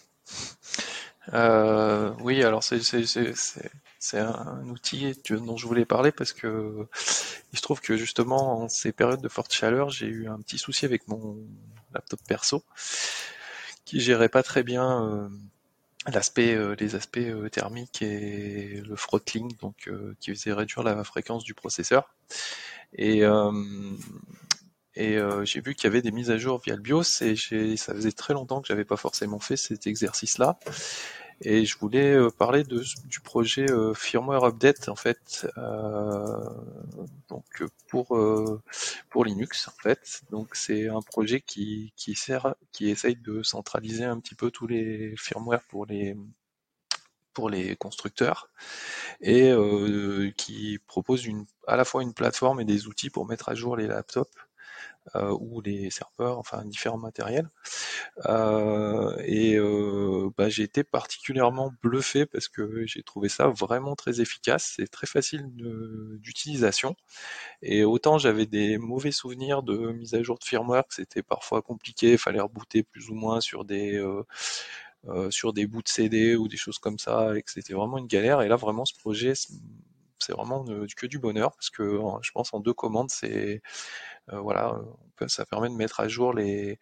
oui, 2.24 2.43
alors 2.43 2.63
c'est 2.63 2.82
c'est 3.99 4.20
un 4.20 4.63
outil 4.68 5.13
dont 5.30 5.55
je 5.55 5.68
voulais 5.68 5.86
parler 5.86 6.11
parce 6.11 6.34
que 6.34 6.88
il 7.53 7.59
se 7.59 7.61
trouve 7.61 7.80
que 7.80 7.95
justement 7.95 8.63
en 8.63 8.70
ces 8.70 8.91
périodes 8.91 9.22
de 9.22 9.30
forte 9.30 9.53
chaleur, 9.53 9.91
j'ai 9.91 10.07
eu 10.07 10.28
un 10.28 10.39
petit 10.39 10.57
souci 10.57 10.86
avec 10.86 11.07
mon 11.07 11.38
laptop 11.93 12.22
perso 12.28 12.63
qui 13.86 13.99
gérait 13.99 14.30
pas 14.30 14.41
très 14.41 14.63
bien 14.63 15.30
l'aspect 16.11 16.55
euh, 16.55 16.75
les 16.79 16.95
aspects 16.95 17.17
euh, 17.17 17.49
thermiques 17.49 18.01
et 18.01 18.81
le 18.87 18.95
throttling 18.95 19.55
donc 19.61 19.87
euh, 19.87 20.15
qui 20.19 20.31
faisait 20.31 20.53
réduire 20.53 20.83
la 20.83 21.03
fréquence 21.03 21.43
du 21.43 21.53
processeur. 21.53 22.13
Et 22.93 23.23
et 24.99 25.19
j'ai 25.43 25.61
vu 25.61 25.75
qu'il 25.75 25.83
y 25.83 25.87
avait 25.87 26.01
des 26.01 26.11
mises 26.11 26.31
à 26.31 26.39
jour 26.39 26.59
via 26.59 26.75
le 26.75 26.81
BIOS 26.81 27.21
et 27.21 27.77
ça 27.77 27.93
faisait 27.93 28.11
très 28.11 28.33
longtemps 28.33 28.61
que 28.61 28.67
j'avais 28.67 28.85
pas 28.85 28.97
forcément 28.97 29.39
fait 29.39 29.55
cet 29.55 29.85
exercice 29.85 30.39
là 30.39 30.57
et 31.41 31.65
je 31.65 31.77
voulais 31.77 32.13
euh, 32.13 32.29
parler 32.29 32.63
de, 32.63 32.83
du 33.05 33.19
projet 33.19 33.69
euh, 33.71 33.93
firmware 33.93 34.43
update 34.45 34.89
en 34.89 34.95
fait, 34.95 35.47
euh, 35.57 36.49
donc 37.29 37.63
pour 37.88 38.17
pour 39.09 39.25
Linux 39.25 39.67
en 39.67 39.81
fait. 39.81 40.21
Donc 40.31 40.55
c'est 40.55 40.88
un 40.89 41.01
projet 41.01 41.41
qui 41.41 41.93
qui 41.95 42.15
sert, 42.15 42.55
qui 42.71 42.89
essaye 42.89 43.15
de 43.15 43.43
centraliser 43.43 44.05
un 44.05 44.19
petit 44.19 44.35
peu 44.35 44.51
tous 44.51 44.67
les 44.67 45.15
firmware 45.17 45.63
pour 45.69 45.85
les 45.85 46.15
pour 47.33 47.49
les 47.49 47.75
constructeurs 47.75 48.49
et 49.21 49.53
qui 50.38 50.79
propose 50.88 51.25
une, 51.25 51.45
à 51.67 51.75
la 51.75 51.85
fois 51.85 52.01
une 52.01 52.13
plateforme 52.13 52.59
et 52.61 52.65
des 52.65 52.88
outils 52.88 53.11
pour 53.11 53.27
mettre 53.27 53.49
à 53.49 53.55
jour 53.55 53.77
les 53.77 53.85
laptops 53.88 54.31
euh, 54.35 54.47
ou 55.15 55.61
les 55.61 55.89
serveurs, 55.89 56.37
enfin 56.37 56.63
différents 56.65 56.97
matériels. 56.97 57.49
Euh, 58.25 59.15
et 59.25 59.55
euh, 59.57 60.29
bah, 60.37 60.49
j'ai 60.49 60.63
été 60.63 60.83
particulièrement 60.83 61.71
bluffé 61.81 62.25
parce 62.25 62.47
que 62.47 62.85
j'ai 62.85 63.03
trouvé 63.03 63.29
ça 63.29 63.47
vraiment 63.47 63.95
très 63.95 64.21
efficace, 64.21 64.73
c'est 64.77 64.87
très 64.87 65.07
facile 65.07 65.45
d'utilisation. 66.19 66.95
Et 67.61 67.83
autant 67.83 68.17
j'avais 68.17 68.45
des 68.45 68.77
mauvais 68.77 69.11
souvenirs 69.11 69.63
de 69.63 69.91
mise 69.93 70.13
à 70.15 70.23
jour 70.23 70.37
de 70.39 70.43
firmware, 70.43 70.87
que 70.87 70.95
c'était 70.95 71.23
parfois 71.23 71.61
compliqué, 71.61 72.13
il 72.13 72.17
fallait 72.17 72.41
rebooter 72.41 72.83
plus 72.83 73.09
ou 73.09 73.15
moins 73.15 73.41
sur 73.41 73.65
des 73.65 74.01
sur 75.29 75.53
des 75.53 75.67
bouts 75.67 75.81
de 75.83 75.87
CD 75.87 76.35
ou 76.35 76.47
des 76.47 76.57
choses 76.57 76.79
comme 76.79 76.99
ça, 76.99 77.35
et 77.37 77.41
que 77.41 77.51
c'était 77.51 77.73
vraiment 77.73 77.97
une 77.97 78.07
galère. 78.07 78.41
Et 78.41 78.49
là, 78.49 78.55
vraiment, 78.57 78.85
ce 78.85 78.93
projet, 78.93 79.33
c'est 80.20 80.34
vraiment 80.34 80.65
que 80.95 81.07
du 81.07 81.20
bonheur 81.20 81.51
parce 81.53 81.70
que 81.70 81.99
je 82.22 82.32
pense 82.32 82.53
en 82.53 82.59
deux 82.59 82.74
commandes, 82.74 83.09
c'est 83.11 83.61
euh, 84.34 84.39
voilà, 84.39 84.80
ça 85.28 85.45
permet 85.45 85.70
de 85.70 85.76
mettre 85.76 85.99
à 85.99 86.07
jour 86.07 86.34
les 86.34 86.80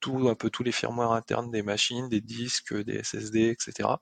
tout 0.00 0.28
un 0.28 0.34
peu 0.34 0.50
tous 0.50 0.62
les 0.64 0.72
firmware 0.72 1.12
internes 1.12 1.50
des 1.50 1.62
machines, 1.62 2.08
des 2.08 2.20
disques, 2.20 2.74
des 2.74 3.02
SSD, 3.04 3.50
etc. 3.50 4.00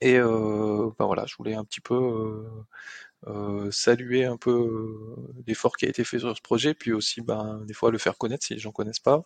Et 0.00 0.18
euh, 0.18 0.90
ben 0.98 1.06
voilà, 1.06 1.26
je 1.26 1.36
voulais 1.36 1.54
un 1.54 1.64
petit 1.64 1.80
peu 1.80 2.44
euh, 3.26 3.70
saluer 3.70 4.24
un 4.24 4.36
peu 4.36 4.50
euh, 4.50 5.42
l'effort 5.46 5.76
qui 5.76 5.86
a 5.86 5.88
été 5.88 6.04
fait 6.04 6.18
sur 6.18 6.36
ce 6.36 6.42
projet, 6.42 6.74
puis 6.74 6.92
aussi 6.92 7.20
ben, 7.20 7.60
des 7.66 7.74
fois 7.74 7.90
le 7.90 7.98
faire 7.98 8.18
connaître 8.18 8.44
si 8.44 8.54
les 8.54 8.58
gens 8.60 8.72
connaissent 8.72 8.98
pas, 9.00 9.24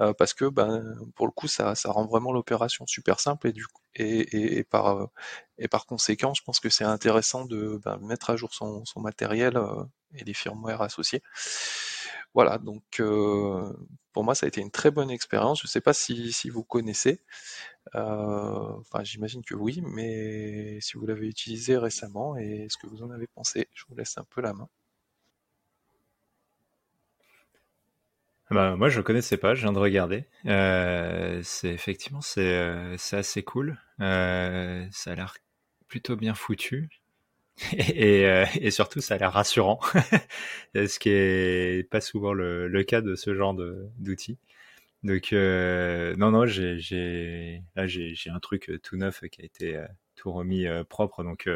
euh, 0.00 0.12
parce 0.14 0.34
que 0.34 0.46
ben, 0.46 0.96
pour 1.16 1.26
le 1.26 1.32
coup 1.32 1.48
ça, 1.48 1.74
ça 1.74 1.90
rend 1.90 2.06
vraiment 2.06 2.32
l'opération 2.32 2.86
super 2.86 3.20
simple 3.20 3.48
et 3.48 3.52
du 3.52 3.66
et, 3.94 4.58
et, 4.58 4.64
par 4.64 5.08
et 5.58 5.68
par 5.68 5.86
conséquent 5.86 6.34
je 6.34 6.42
pense 6.42 6.60
que 6.60 6.70
c'est 6.70 6.84
intéressant 6.84 7.44
de 7.44 7.80
ben, 7.84 7.98
mettre 7.98 8.30
à 8.30 8.36
jour 8.36 8.54
son, 8.54 8.84
son 8.84 9.00
matériel 9.00 9.60
et 10.14 10.24
les 10.24 10.34
firmware 10.34 10.82
associés. 10.82 11.22
Voilà, 12.34 12.58
donc 12.58 13.02
pour 14.12 14.24
moi 14.24 14.34
ça 14.34 14.46
a 14.46 14.48
été 14.48 14.60
une 14.60 14.70
très 14.70 14.90
bonne 14.90 15.10
expérience. 15.10 15.60
Je 15.60 15.66
ne 15.66 15.70
sais 15.70 15.80
pas 15.80 15.92
si, 15.92 16.48
vous 16.50 16.64
connaissez, 16.64 17.20
euh, 17.94 18.78
enfin, 18.80 19.04
j'imagine 19.04 19.44
que 19.44 19.54
oui, 19.54 19.82
mais 19.84 20.80
si 20.80 20.94
vous 20.98 21.06
l'avez 21.06 21.28
utilisé 21.28 21.76
récemment 21.76 22.36
et 22.36 22.66
ce 22.70 22.76
que 22.78 22.86
vous 22.86 23.02
en 23.02 23.10
avez 23.10 23.26
pensé, 23.26 23.68
je 23.74 23.84
vous 23.88 23.96
laisse 23.96 24.18
un 24.18 24.24
peu 24.24 24.40
la 24.40 24.52
main. 24.54 24.68
Bah, 28.50 28.76
moi, 28.76 28.88
je 28.90 29.00
connaissais 29.00 29.38
pas, 29.38 29.54
je 29.54 29.62
viens 29.62 29.72
de 29.72 29.78
regarder. 29.78 30.26
Euh, 30.46 31.40
c'est 31.42 31.70
effectivement, 31.70 32.20
c'est 32.20 32.54
euh, 32.54 32.96
assez 33.12 33.42
cool. 33.42 33.78
ça 33.98 35.10
a 35.10 35.14
l'air 35.14 35.34
plutôt 35.88 36.16
bien 36.16 36.34
foutu. 36.34 36.90
Et, 37.78 38.22
et, 38.60 38.70
surtout, 38.70 39.00
ça 39.00 39.14
a 39.14 39.18
l'air 39.18 39.32
rassurant, 39.32 39.80
ce 40.74 40.98
qui 40.98 41.10
est 41.10 41.88
pas 41.90 42.00
souvent 42.00 42.32
le, 42.32 42.82
cas 42.84 43.00
de 43.00 43.14
ce 43.14 43.34
genre 43.34 43.54
d'outils. 43.98 44.38
Donc 45.02 45.32
euh, 45.32 46.14
non 46.16 46.30
non 46.30 46.46
j'ai 46.46 47.62
là 47.74 47.86
j'ai 47.86 48.30
un 48.30 48.38
truc 48.38 48.70
euh, 48.70 48.78
tout 48.78 48.96
neuf 48.96 49.22
qui 49.30 49.42
a 49.42 49.44
été 49.44 49.76
euh, 49.76 49.86
tout 50.14 50.32
remis 50.32 50.66
euh, 50.66 50.84
propre. 50.84 51.24
Donc 51.24 51.48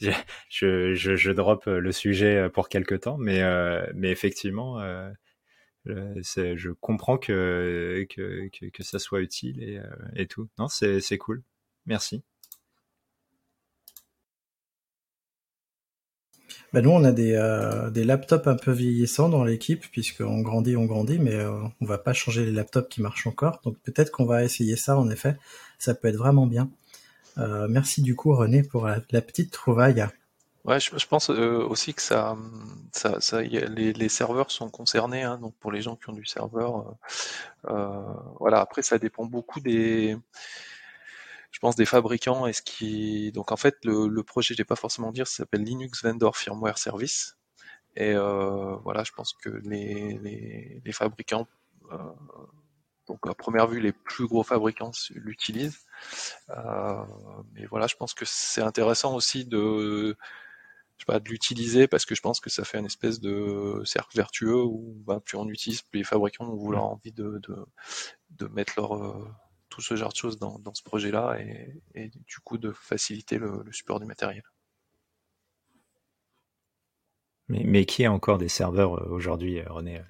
je, 0.00 0.10
je, 0.94 1.16
je 1.16 1.30
drop 1.32 1.66
le 1.66 1.92
sujet 1.92 2.48
pour 2.50 2.68
quelque 2.68 2.94
temps. 2.94 3.18
Mais 3.18 3.42
mais 3.94 4.10
effectivement 4.10 4.80
je 5.86 6.70
comprends 6.80 7.18
que, 7.18 8.06
que 8.10 8.48
que, 8.70 8.82
ça 8.82 8.98
soit 8.98 9.20
utile 9.20 9.62
et 9.62 9.80
et 10.14 10.26
tout. 10.26 10.48
Non 10.58 10.68
c'est 10.68 11.18
cool. 11.18 11.42
Merci 11.86 12.24
Bah 16.74 16.80
nous, 16.80 16.90
on 16.90 17.04
a 17.04 17.12
des, 17.12 17.34
euh, 17.34 17.88
des 17.90 18.02
laptops 18.02 18.48
un 18.48 18.56
peu 18.56 18.72
vieillissants 18.72 19.28
dans 19.28 19.44
l'équipe, 19.44 19.88
puisqu'on 19.92 20.40
grandit, 20.40 20.76
on 20.76 20.86
grandit, 20.86 21.20
mais 21.20 21.36
euh, 21.36 21.52
on 21.80 21.86
va 21.86 21.98
pas 21.98 22.12
changer 22.12 22.44
les 22.44 22.50
laptops 22.50 22.88
qui 22.88 23.00
marchent 23.00 23.28
encore. 23.28 23.60
Donc 23.62 23.78
peut-être 23.84 24.10
qu'on 24.10 24.24
va 24.24 24.42
essayer 24.42 24.74
ça, 24.74 24.98
en 24.98 25.08
effet. 25.08 25.36
Ça 25.78 25.94
peut 25.94 26.08
être 26.08 26.16
vraiment 26.16 26.48
bien. 26.48 26.68
Euh, 27.38 27.68
merci 27.68 28.02
du 28.02 28.16
coup, 28.16 28.34
René, 28.34 28.64
pour 28.64 28.88
la, 28.88 29.22
petite 29.22 29.52
trouvaille. 29.52 30.04
Ouais, 30.64 30.80
je, 30.80 31.06
pense 31.06 31.30
aussi 31.30 31.94
que 31.94 32.02
ça, 32.02 32.36
ça, 32.90 33.40
les, 33.40 34.08
serveurs 34.08 34.50
sont 34.50 34.68
concernés, 34.68 35.22
hein, 35.22 35.38
donc 35.40 35.54
pour 35.60 35.70
les 35.70 35.80
gens 35.80 35.94
qui 35.94 36.10
ont 36.10 36.12
du 36.12 36.26
serveur, 36.26 36.96
voilà. 38.40 38.58
Après, 38.58 38.82
ça 38.82 38.98
dépend 38.98 39.26
beaucoup 39.26 39.60
des, 39.60 40.16
je 41.54 41.60
pense, 41.60 41.76
des 41.76 41.86
fabricants 41.86 42.48
et 42.48 42.52
ce 42.52 42.62
qui. 42.62 43.30
Donc 43.30 43.52
en 43.52 43.56
fait, 43.56 43.76
le, 43.84 44.08
le 44.08 44.22
projet, 44.24 44.54
je 44.54 44.58
vais 44.58 44.64
pas 44.64 44.74
forcément 44.74 45.12
dire, 45.12 45.28
ça 45.28 45.36
s'appelle 45.36 45.62
Linux 45.62 46.02
Vendor 46.02 46.36
Firmware 46.36 46.78
Service. 46.78 47.36
Et 47.94 48.12
euh, 48.12 48.74
voilà, 48.82 49.04
je 49.04 49.12
pense 49.12 49.32
que 49.34 49.50
les, 49.62 50.18
les, 50.20 50.82
les 50.84 50.92
fabricants, 50.92 51.46
euh, 51.92 51.98
donc 53.06 53.20
à 53.28 53.34
première 53.34 53.68
vue, 53.68 53.80
les 53.80 53.92
plus 53.92 54.26
gros 54.26 54.42
fabricants 54.42 54.90
l'utilisent. 55.14 55.78
Euh, 56.50 57.04
mais 57.52 57.66
voilà, 57.66 57.86
je 57.86 57.94
pense 57.94 58.14
que 58.14 58.24
c'est 58.26 58.62
intéressant 58.62 59.14
aussi 59.14 59.44
de, 59.44 60.16
je 60.96 61.02
sais 61.02 61.06
pas, 61.06 61.20
de 61.20 61.28
l'utiliser 61.28 61.86
parce 61.86 62.04
que 62.04 62.16
je 62.16 62.20
pense 62.20 62.40
que 62.40 62.50
ça 62.50 62.64
fait 62.64 62.78
une 62.78 62.86
espèce 62.86 63.20
de 63.20 63.80
cercle 63.84 64.16
vertueux 64.16 64.60
où 64.60 64.96
bah, 65.06 65.20
plus 65.24 65.38
on 65.38 65.48
utilise, 65.48 65.82
plus 65.82 65.98
les 65.98 66.04
fabricants 66.04 66.46
ont 66.46 66.56
vouloir 66.56 66.86
envie 66.86 67.12
de, 67.12 67.40
de, 67.48 67.64
de 68.30 68.48
mettre 68.48 68.72
leur 68.76 68.96
euh, 68.96 69.24
tout 69.74 69.80
ce 69.80 69.96
genre 69.96 70.12
de 70.12 70.16
choses 70.16 70.38
dans, 70.38 70.60
ce 70.72 70.82
projet-là 70.84 71.36
et, 71.94 72.08
du 72.08 72.38
coup 72.44 72.58
de 72.58 72.70
faciliter 72.70 73.38
le, 73.38 73.64
support 73.72 73.98
du 73.98 74.06
matériel. 74.06 74.44
Mais, 77.48 77.62
mais, 77.64 77.84
qui 77.84 78.04
a 78.04 78.12
encore 78.12 78.38
des 78.38 78.48
serveurs 78.48 78.94
euh, 78.94 79.08
aujourd'hui, 79.10 79.58
euh, 79.58 79.64
René 79.68 80.00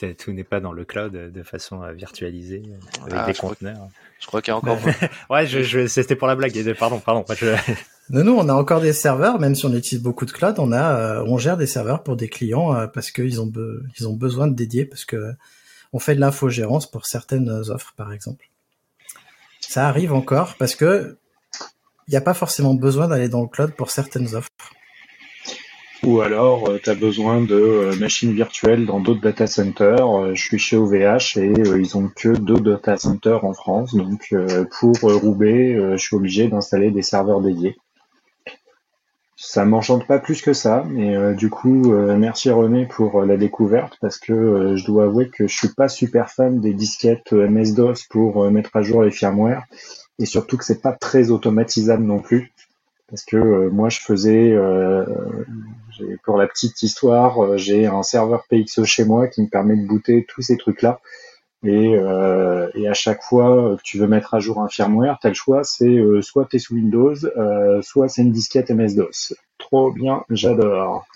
tout 0.18 0.32
n'est 0.32 0.44
pas 0.44 0.60
dans 0.60 0.72
le 0.72 0.86
cloud 0.86 1.12
de 1.12 1.42
façon 1.42 1.86
virtualisée 1.92 2.62
avec 3.02 3.14
Ah, 3.14 3.26
des 3.26 3.34
je 3.34 3.38
crois 3.38 3.50
conteneurs. 3.50 3.88
Je 4.18 4.26
crois 4.26 4.40
qu'il 4.40 4.50
y 4.50 4.54
a 4.54 4.56
encore. 4.56 4.78
ouais, 5.30 5.46
je, 5.46 5.62
je, 5.62 5.86
c'était 5.86 6.16
pour 6.16 6.26
la 6.26 6.36
blague. 6.36 6.74
Pardon, 6.78 7.00
pardon. 7.00 7.22
Je... 7.34 7.54
Nous, 8.08 8.24
nous, 8.24 8.32
on 8.32 8.48
a 8.48 8.54
encore 8.54 8.80
des 8.80 8.94
serveurs, 8.94 9.38
même 9.38 9.54
si 9.54 9.66
on 9.66 9.74
utilise 9.74 10.02
beaucoup 10.02 10.24
de 10.24 10.32
cloud, 10.32 10.56
on 10.58 10.72
a, 10.72 10.96
euh, 10.96 11.24
on 11.28 11.38
gère 11.38 11.56
des 11.56 11.66
serveurs 11.66 12.02
pour 12.02 12.16
des 12.16 12.28
clients 12.28 12.74
euh, 12.74 12.86
parce 12.88 13.12
qu'ils 13.12 13.40
ont, 13.40 13.46
be- 13.46 13.82
ils 13.98 14.08
ont 14.08 14.14
besoin 14.14 14.48
de 14.48 14.54
dédier 14.54 14.84
parce 14.84 15.04
que 15.04 15.34
on 15.92 16.00
fait 16.00 16.16
de 16.16 16.20
l'infogérance 16.20 16.90
pour 16.90 17.06
certaines 17.06 17.48
offres, 17.48 17.92
par 17.96 18.12
exemple. 18.12 18.48
Ça 19.70 19.86
arrive 19.86 20.12
encore 20.12 20.56
parce 20.58 20.74
que 20.74 21.16
il 22.08 22.10
n'y 22.10 22.16
a 22.16 22.20
pas 22.20 22.34
forcément 22.34 22.74
besoin 22.74 23.06
d'aller 23.06 23.28
dans 23.28 23.42
le 23.42 23.46
cloud 23.46 23.70
pour 23.76 23.90
certaines 23.92 24.34
offres. 24.34 24.50
Ou 26.02 26.22
alors, 26.22 26.68
tu 26.82 26.90
as 26.90 26.96
besoin 26.96 27.40
de 27.40 27.54
euh, 27.54 27.94
machines 27.94 28.32
virtuelles 28.32 28.84
dans 28.84 28.98
d'autres 28.98 29.20
data 29.20 29.46
centers. 29.46 30.10
Euh, 30.10 30.34
je 30.34 30.42
suis 30.42 30.58
chez 30.58 30.76
OVH 30.76 31.36
et 31.36 31.52
euh, 31.52 31.80
ils 31.80 31.96
ont 31.96 32.08
que 32.08 32.30
deux 32.30 32.58
data 32.58 32.96
centers 32.96 33.44
en 33.44 33.52
France. 33.52 33.94
Donc, 33.94 34.26
euh, 34.32 34.64
pour 34.80 34.96
euh, 35.04 35.14
Roubaix, 35.14 35.76
euh, 35.76 35.96
je 35.96 36.02
suis 36.02 36.16
obligé 36.16 36.48
d'installer 36.48 36.90
des 36.90 37.02
serveurs 37.02 37.40
dédiés. 37.40 37.76
Ça 39.42 39.64
m'enchante 39.64 40.06
pas 40.06 40.18
plus 40.18 40.42
que 40.42 40.52
ça, 40.52 40.84
mais 40.86 41.16
euh, 41.16 41.32
du 41.32 41.48
coup, 41.48 41.94
euh, 41.94 42.14
merci 42.14 42.50
René 42.50 42.84
pour 42.84 43.22
euh, 43.22 43.26
la 43.26 43.38
découverte 43.38 43.96
parce 43.98 44.18
que 44.18 44.34
euh, 44.34 44.76
je 44.76 44.84
dois 44.84 45.04
avouer 45.04 45.30
que 45.30 45.48
je 45.48 45.56
suis 45.56 45.70
pas 45.70 45.88
super 45.88 46.28
fan 46.30 46.60
des 46.60 46.74
disquettes 46.74 47.32
euh, 47.32 47.48
MS-DOS 47.48 48.04
pour 48.10 48.50
mettre 48.50 48.76
à 48.76 48.82
jour 48.82 49.02
les 49.02 49.10
firmware 49.10 49.64
et 50.18 50.26
surtout 50.26 50.58
que 50.58 50.64
c'est 50.66 50.82
pas 50.82 50.92
très 50.92 51.30
automatisable 51.30 52.04
non 52.04 52.18
plus 52.18 52.52
parce 53.08 53.24
que 53.24 53.70
moi 53.70 53.88
je 53.88 54.00
faisais 54.00 54.54
pour 56.22 56.36
la 56.36 56.46
petite 56.46 56.82
histoire, 56.82 57.56
j'ai 57.56 57.86
un 57.86 58.02
serveur 58.02 58.44
PXE 58.48 58.84
chez 58.84 59.04
moi 59.04 59.26
qui 59.26 59.42
me 59.42 59.48
permet 59.48 59.74
de 59.74 59.86
booter 59.86 60.26
tous 60.28 60.42
ces 60.42 60.58
trucs-là. 60.58 61.00
Et, 61.62 61.94
euh, 61.94 62.70
et 62.74 62.88
à 62.88 62.94
chaque 62.94 63.22
fois 63.22 63.76
que 63.76 63.82
tu 63.82 63.98
veux 63.98 64.06
mettre 64.06 64.32
à 64.34 64.40
jour 64.40 64.62
un 64.62 64.68
firmware, 64.68 65.18
tu 65.20 65.26
as 65.26 65.30
le 65.30 65.34
choix, 65.34 65.62
c'est 65.62 65.84
euh, 65.88 66.22
soit 66.22 66.46
tu 66.46 66.56
es 66.56 66.58
sous 66.58 66.74
Windows, 66.74 67.14
euh, 67.36 67.82
soit 67.82 68.08
c'est 68.08 68.22
une 68.22 68.32
disquette 68.32 68.70
MS-DOS. 68.70 69.34
Trop 69.58 69.92
bien, 69.92 70.24
j'adore. 70.30 71.06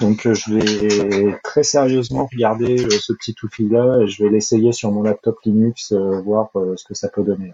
Donc 0.00 0.26
euh, 0.26 0.34
je 0.34 0.54
vais 0.54 1.38
très 1.44 1.62
sérieusement 1.62 2.28
regarder 2.32 2.84
euh, 2.84 2.90
ce 2.90 3.12
petit 3.12 3.36
outil-là 3.42 4.00
et 4.02 4.08
je 4.08 4.24
vais 4.24 4.30
l'essayer 4.30 4.72
sur 4.72 4.90
mon 4.90 5.02
laptop 5.02 5.38
Linux, 5.44 5.92
euh, 5.92 6.20
voir 6.22 6.50
ce 6.54 6.84
que 6.84 6.94
ça 6.94 7.08
peut 7.08 7.22
donner. 7.22 7.52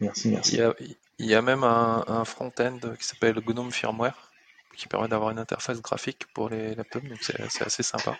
Merci, 0.00 0.28
Il 0.28 0.34
merci. 0.34 0.56
y 0.56 0.62
a, 0.62 0.74
il 1.18 1.26
y 1.26 1.34
a 1.34 1.42
même 1.42 1.62
un, 1.62 2.04
un 2.08 2.24
front-end 2.24 2.78
qui 2.98 3.06
s'appelle 3.06 3.38
GNOME 3.46 3.70
Firmware 3.70 4.30
qui 4.76 4.88
permet 4.88 5.08
d'avoir 5.08 5.30
une 5.30 5.38
interface 5.38 5.82
graphique 5.82 6.24
pour 6.32 6.48
les 6.48 6.74
laptops, 6.74 7.06
donc 7.06 7.18
c'est 7.20 7.62
assez 7.62 7.82
sympa. 7.82 8.16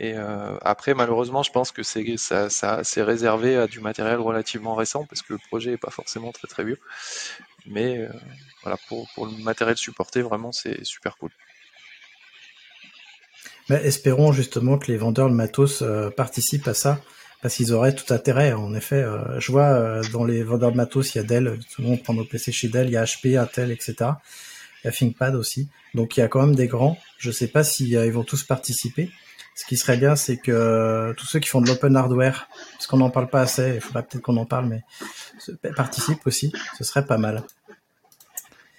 Et 0.00 0.14
euh, 0.16 0.56
après, 0.62 0.94
malheureusement, 0.94 1.42
je 1.42 1.52
pense 1.52 1.72
que 1.72 1.82
c'est 1.82 3.02
réservé 3.02 3.56
à 3.56 3.66
du 3.66 3.80
matériel 3.80 4.18
relativement 4.18 4.74
récent 4.74 5.04
parce 5.04 5.20
que 5.20 5.34
le 5.34 5.38
projet 5.48 5.72
est 5.72 5.76
pas 5.76 5.90
forcément 5.90 6.32
très 6.32 6.48
très 6.48 6.64
vieux. 6.64 6.78
Mais 7.66 7.98
euh, 7.98 8.08
voilà, 8.62 8.78
pour, 8.88 9.06
le 9.18 9.44
matériel 9.44 9.76
supporté, 9.76 10.22
vraiment, 10.22 10.52
c'est 10.52 10.82
super 10.86 11.18
cool. 11.18 11.30
Mais 13.68 13.76
espérons 13.84 14.32
justement 14.32 14.78
que 14.78 14.90
les 14.90 14.96
vendeurs 14.96 15.28
de 15.28 15.34
matos 15.34 15.82
euh, 15.82 16.08
participent 16.08 16.66
à 16.66 16.74
ça, 16.74 16.98
parce 17.42 17.56
qu'ils 17.56 17.74
auraient 17.74 17.94
tout 17.94 18.12
intérêt. 18.14 18.54
En 18.54 18.74
effet, 18.74 19.04
je 19.38 19.52
vois 19.52 20.00
dans 20.12 20.24
les 20.24 20.42
vendeurs 20.42 20.72
de 20.72 20.78
matos, 20.78 21.14
il 21.14 21.18
y 21.18 21.20
a 21.20 21.24
Dell, 21.24 21.58
tout 21.74 21.82
le 21.82 21.88
monde 21.88 22.02
prend 22.02 22.14
nos 22.14 22.24
PC 22.24 22.52
chez 22.52 22.68
Dell, 22.68 22.88
il 22.88 22.92
y 22.92 22.96
a 22.96 23.04
HP, 23.04 23.38
Intel, 23.38 23.70
etc. 23.70 23.94
Il 24.82 24.86
y 24.86 24.88
a 24.88 24.92
ThinkPad 24.92 25.34
aussi. 25.34 25.68
Donc 25.94 26.16
il 26.16 26.20
y 26.20 26.22
a 26.22 26.28
quand 26.28 26.40
même 26.40 26.54
des 26.54 26.68
grands. 26.68 26.98
Je 27.18 27.30
sais 27.30 27.48
pas 27.48 27.64
si 27.64 27.96
vont 28.10 28.24
tous 28.24 28.44
participer. 28.44 29.10
Ce 29.54 29.66
qui 29.66 29.76
serait 29.76 29.96
bien, 29.96 30.16
c'est 30.16 30.38
que 30.38 30.52
euh, 30.52 31.12
tous 31.14 31.26
ceux 31.26 31.38
qui 31.38 31.48
font 31.48 31.60
de 31.60 31.68
l'open 31.68 31.94
hardware, 31.96 32.48
parce 32.72 32.86
qu'on 32.86 32.96
n'en 32.96 33.10
parle 33.10 33.28
pas 33.28 33.42
assez, 33.42 33.74
il 33.74 33.80
faudra 33.80 34.02
peut-être 34.02 34.22
qu'on 34.22 34.36
en 34.36 34.46
parle, 34.46 34.66
mais 34.66 34.82
participent 35.76 36.26
aussi. 36.26 36.52
Ce 36.78 36.84
serait 36.84 37.04
pas 37.04 37.18
mal. 37.18 37.42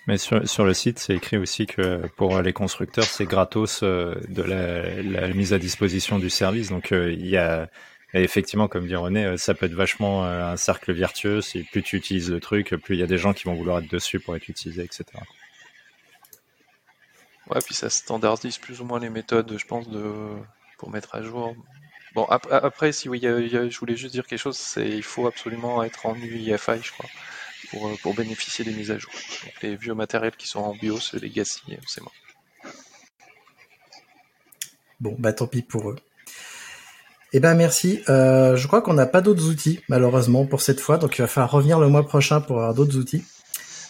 Mais 0.07 0.17
sur, 0.17 0.47
sur 0.49 0.65
le 0.65 0.73
site, 0.73 0.97
c'est 0.97 1.13
écrit 1.13 1.37
aussi 1.37 1.67
que 1.67 2.01
pour 2.17 2.41
les 2.41 2.53
constructeurs, 2.53 3.03
c'est 3.03 3.25
gratos 3.25 3.81
euh, 3.83 4.15
de 4.29 4.41
la, 4.41 5.01
la 5.03 5.27
mise 5.33 5.53
à 5.53 5.59
disposition 5.59 6.17
du 6.17 6.29
service. 6.29 6.69
Donc 6.69 6.91
euh, 6.91 7.11
il 7.11 7.27
y 7.27 7.37
a 7.37 7.69
et 8.13 8.23
effectivement, 8.23 8.67
comme 8.67 8.87
dit 8.87 8.95
René, 8.95 9.37
ça 9.37 9.53
peut 9.53 9.67
être 9.67 9.73
vachement 9.73 10.25
un 10.25 10.57
cercle 10.57 10.91
vertueux. 10.91 11.39
Si 11.41 11.63
plus 11.63 11.81
tu 11.81 11.95
utilises 11.95 12.29
le 12.29 12.41
truc, 12.41 12.75
plus 12.75 12.95
il 12.95 12.99
y 12.99 13.03
a 13.03 13.07
des 13.07 13.17
gens 13.17 13.31
qui 13.31 13.45
vont 13.45 13.53
vouloir 13.53 13.79
être 13.79 13.89
dessus 13.89 14.19
pour 14.19 14.35
être 14.35 14.49
utilisés, 14.49 14.83
etc. 14.83 15.05
Ouais, 17.49 17.59
puis 17.65 17.73
ça 17.73 17.89
standardise 17.89 18.57
plus 18.57 18.81
ou 18.81 18.85
moins 18.85 18.99
les 18.99 19.09
méthodes, 19.09 19.57
je 19.57 19.65
pense, 19.65 19.89
de 19.89 20.03
pour 20.81 20.89
mettre 20.89 21.13
à 21.13 21.21
jour. 21.21 21.55
Bon, 22.15 22.25
ap- 22.25 22.51
après, 22.51 22.91
si 22.91 23.07
oui, 23.07 23.19
je 23.21 23.79
voulais 23.79 23.95
juste 23.95 24.11
dire 24.13 24.25
quelque 24.25 24.39
chose, 24.39 24.57
c'est 24.57 24.89
il 24.89 25.03
faut 25.03 25.27
absolument 25.27 25.83
être 25.83 26.07
en 26.07 26.15
UEFI, 26.15 26.79
je 26.83 26.91
crois, 26.91 27.09
pour, 27.69 27.87
euh, 27.87 27.93
pour 28.01 28.15
bénéficier 28.15 28.65
des 28.65 28.73
mises 28.73 28.89
à 28.89 28.97
jour. 28.97 29.11
Donc, 29.45 29.53
les 29.61 29.75
vieux 29.75 29.93
matériels 29.93 30.35
qui 30.35 30.47
sont 30.47 30.59
en 30.59 30.73
BIOS, 30.75 31.13
Legacy, 31.21 31.61
euh, 31.69 31.75
c'est 31.87 32.01
mort. 32.01 32.11
Bon, 34.99 35.15
bah 35.19 35.33
tant 35.33 35.47
pis 35.47 35.61
pour 35.61 35.91
eux. 35.91 35.97
Eh 37.33 37.39
ben 37.39 37.53
merci. 37.53 38.01
Euh, 38.09 38.55
je 38.55 38.67
crois 38.67 38.81
qu'on 38.81 38.93
n'a 38.95 39.05
pas 39.05 39.21
d'autres 39.21 39.47
outils 39.47 39.79
malheureusement 39.87 40.45
pour 40.45 40.61
cette 40.61 40.79
fois, 40.81 40.97
donc 40.97 41.17
il 41.17 41.21
va 41.21 41.27
falloir 41.27 41.51
revenir 41.51 41.79
le 41.79 41.87
mois 41.89 42.05
prochain 42.05 42.41
pour 42.41 42.57
avoir 42.57 42.73
d'autres 42.73 42.97
outils. 42.97 43.23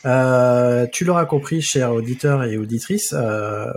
Euh, 0.05 0.87
tu 0.91 1.05
l'auras 1.05 1.25
compris, 1.25 1.61
chers 1.61 1.93
auditeurs 1.93 2.43
et 2.43 2.57
auditrices, 2.57 3.13
euh, 3.15 3.71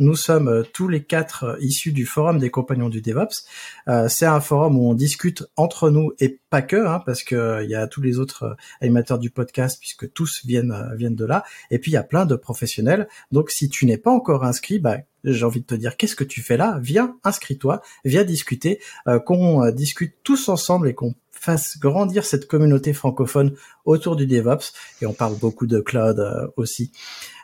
nous 0.00 0.14
sommes 0.14 0.64
tous 0.72 0.86
les 0.86 1.02
quatre 1.02 1.56
issus 1.60 1.92
du 1.92 2.06
forum 2.06 2.38
des 2.38 2.50
compagnons 2.50 2.88
du 2.88 3.00
DevOps. 3.00 3.44
Euh, 3.88 4.08
c'est 4.08 4.26
un 4.26 4.40
forum 4.40 4.78
où 4.78 4.88
on 4.88 4.94
discute 4.94 5.44
entre 5.56 5.90
nous 5.90 6.12
et 6.20 6.38
pas 6.50 6.62
que, 6.62 6.76
hein, 6.76 7.02
parce 7.04 7.24
que 7.24 7.34
euh, 7.34 7.64
il 7.64 7.70
y 7.70 7.74
a 7.74 7.86
tous 7.88 8.00
les 8.00 8.18
autres 8.18 8.44
euh, 8.44 8.54
animateurs 8.80 9.18
du 9.18 9.30
podcast, 9.30 9.78
puisque 9.80 10.12
tous 10.12 10.42
viennent 10.44 10.94
viennent 10.96 11.16
de 11.16 11.24
là. 11.24 11.42
Et 11.70 11.78
puis 11.78 11.90
il 11.90 11.94
y 11.94 11.98
a 11.98 12.04
plein 12.04 12.26
de 12.26 12.36
professionnels. 12.36 13.08
Donc 13.32 13.50
si 13.50 13.68
tu 13.68 13.86
n'es 13.86 13.98
pas 13.98 14.12
encore 14.12 14.44
inscrit, 14.44 14.78
bah 14.78 14.98
j'ai 15.24 15.44
envie 15.44 15.60
de 15.60 15.66
te 15.66 15.74
dire 15.74 15.96
qu'est-ce 15.96 16.14
que 16.14 16.24
tu 16.24 16.42
fais 16.42 16.56
là? 16.56 16.78
Viens, 16.80 17.16
inscris-toi, 17.24 17.82
viens 18.04 18.22
discuter, 18.22 18.80
euh, 19.08 19.18
qu'on 19.18 19.68
discute 19.72 20.14
tous 20.22 20.48
ensemble 20.48 20.88
et 20.88 20.94
qu'on 20.94 21.14
fasse 21.48 21.78
grandir 21.78 22.26
cette 22.26 22.46
communauté 22.46 22.92
francophone 22.92 23.54
autour 23.86 24.16
du 24.16 24.26
DevOps. 24.26 24.74
Et 25.00 25.06
on 25.06 25.14
parle 25.14 25.34
beaucoup 25.38 25.66
de 25.66 25.80
cloud 25.80 26.18
euh, 26.18 26.46
aussi. 26.56 26.92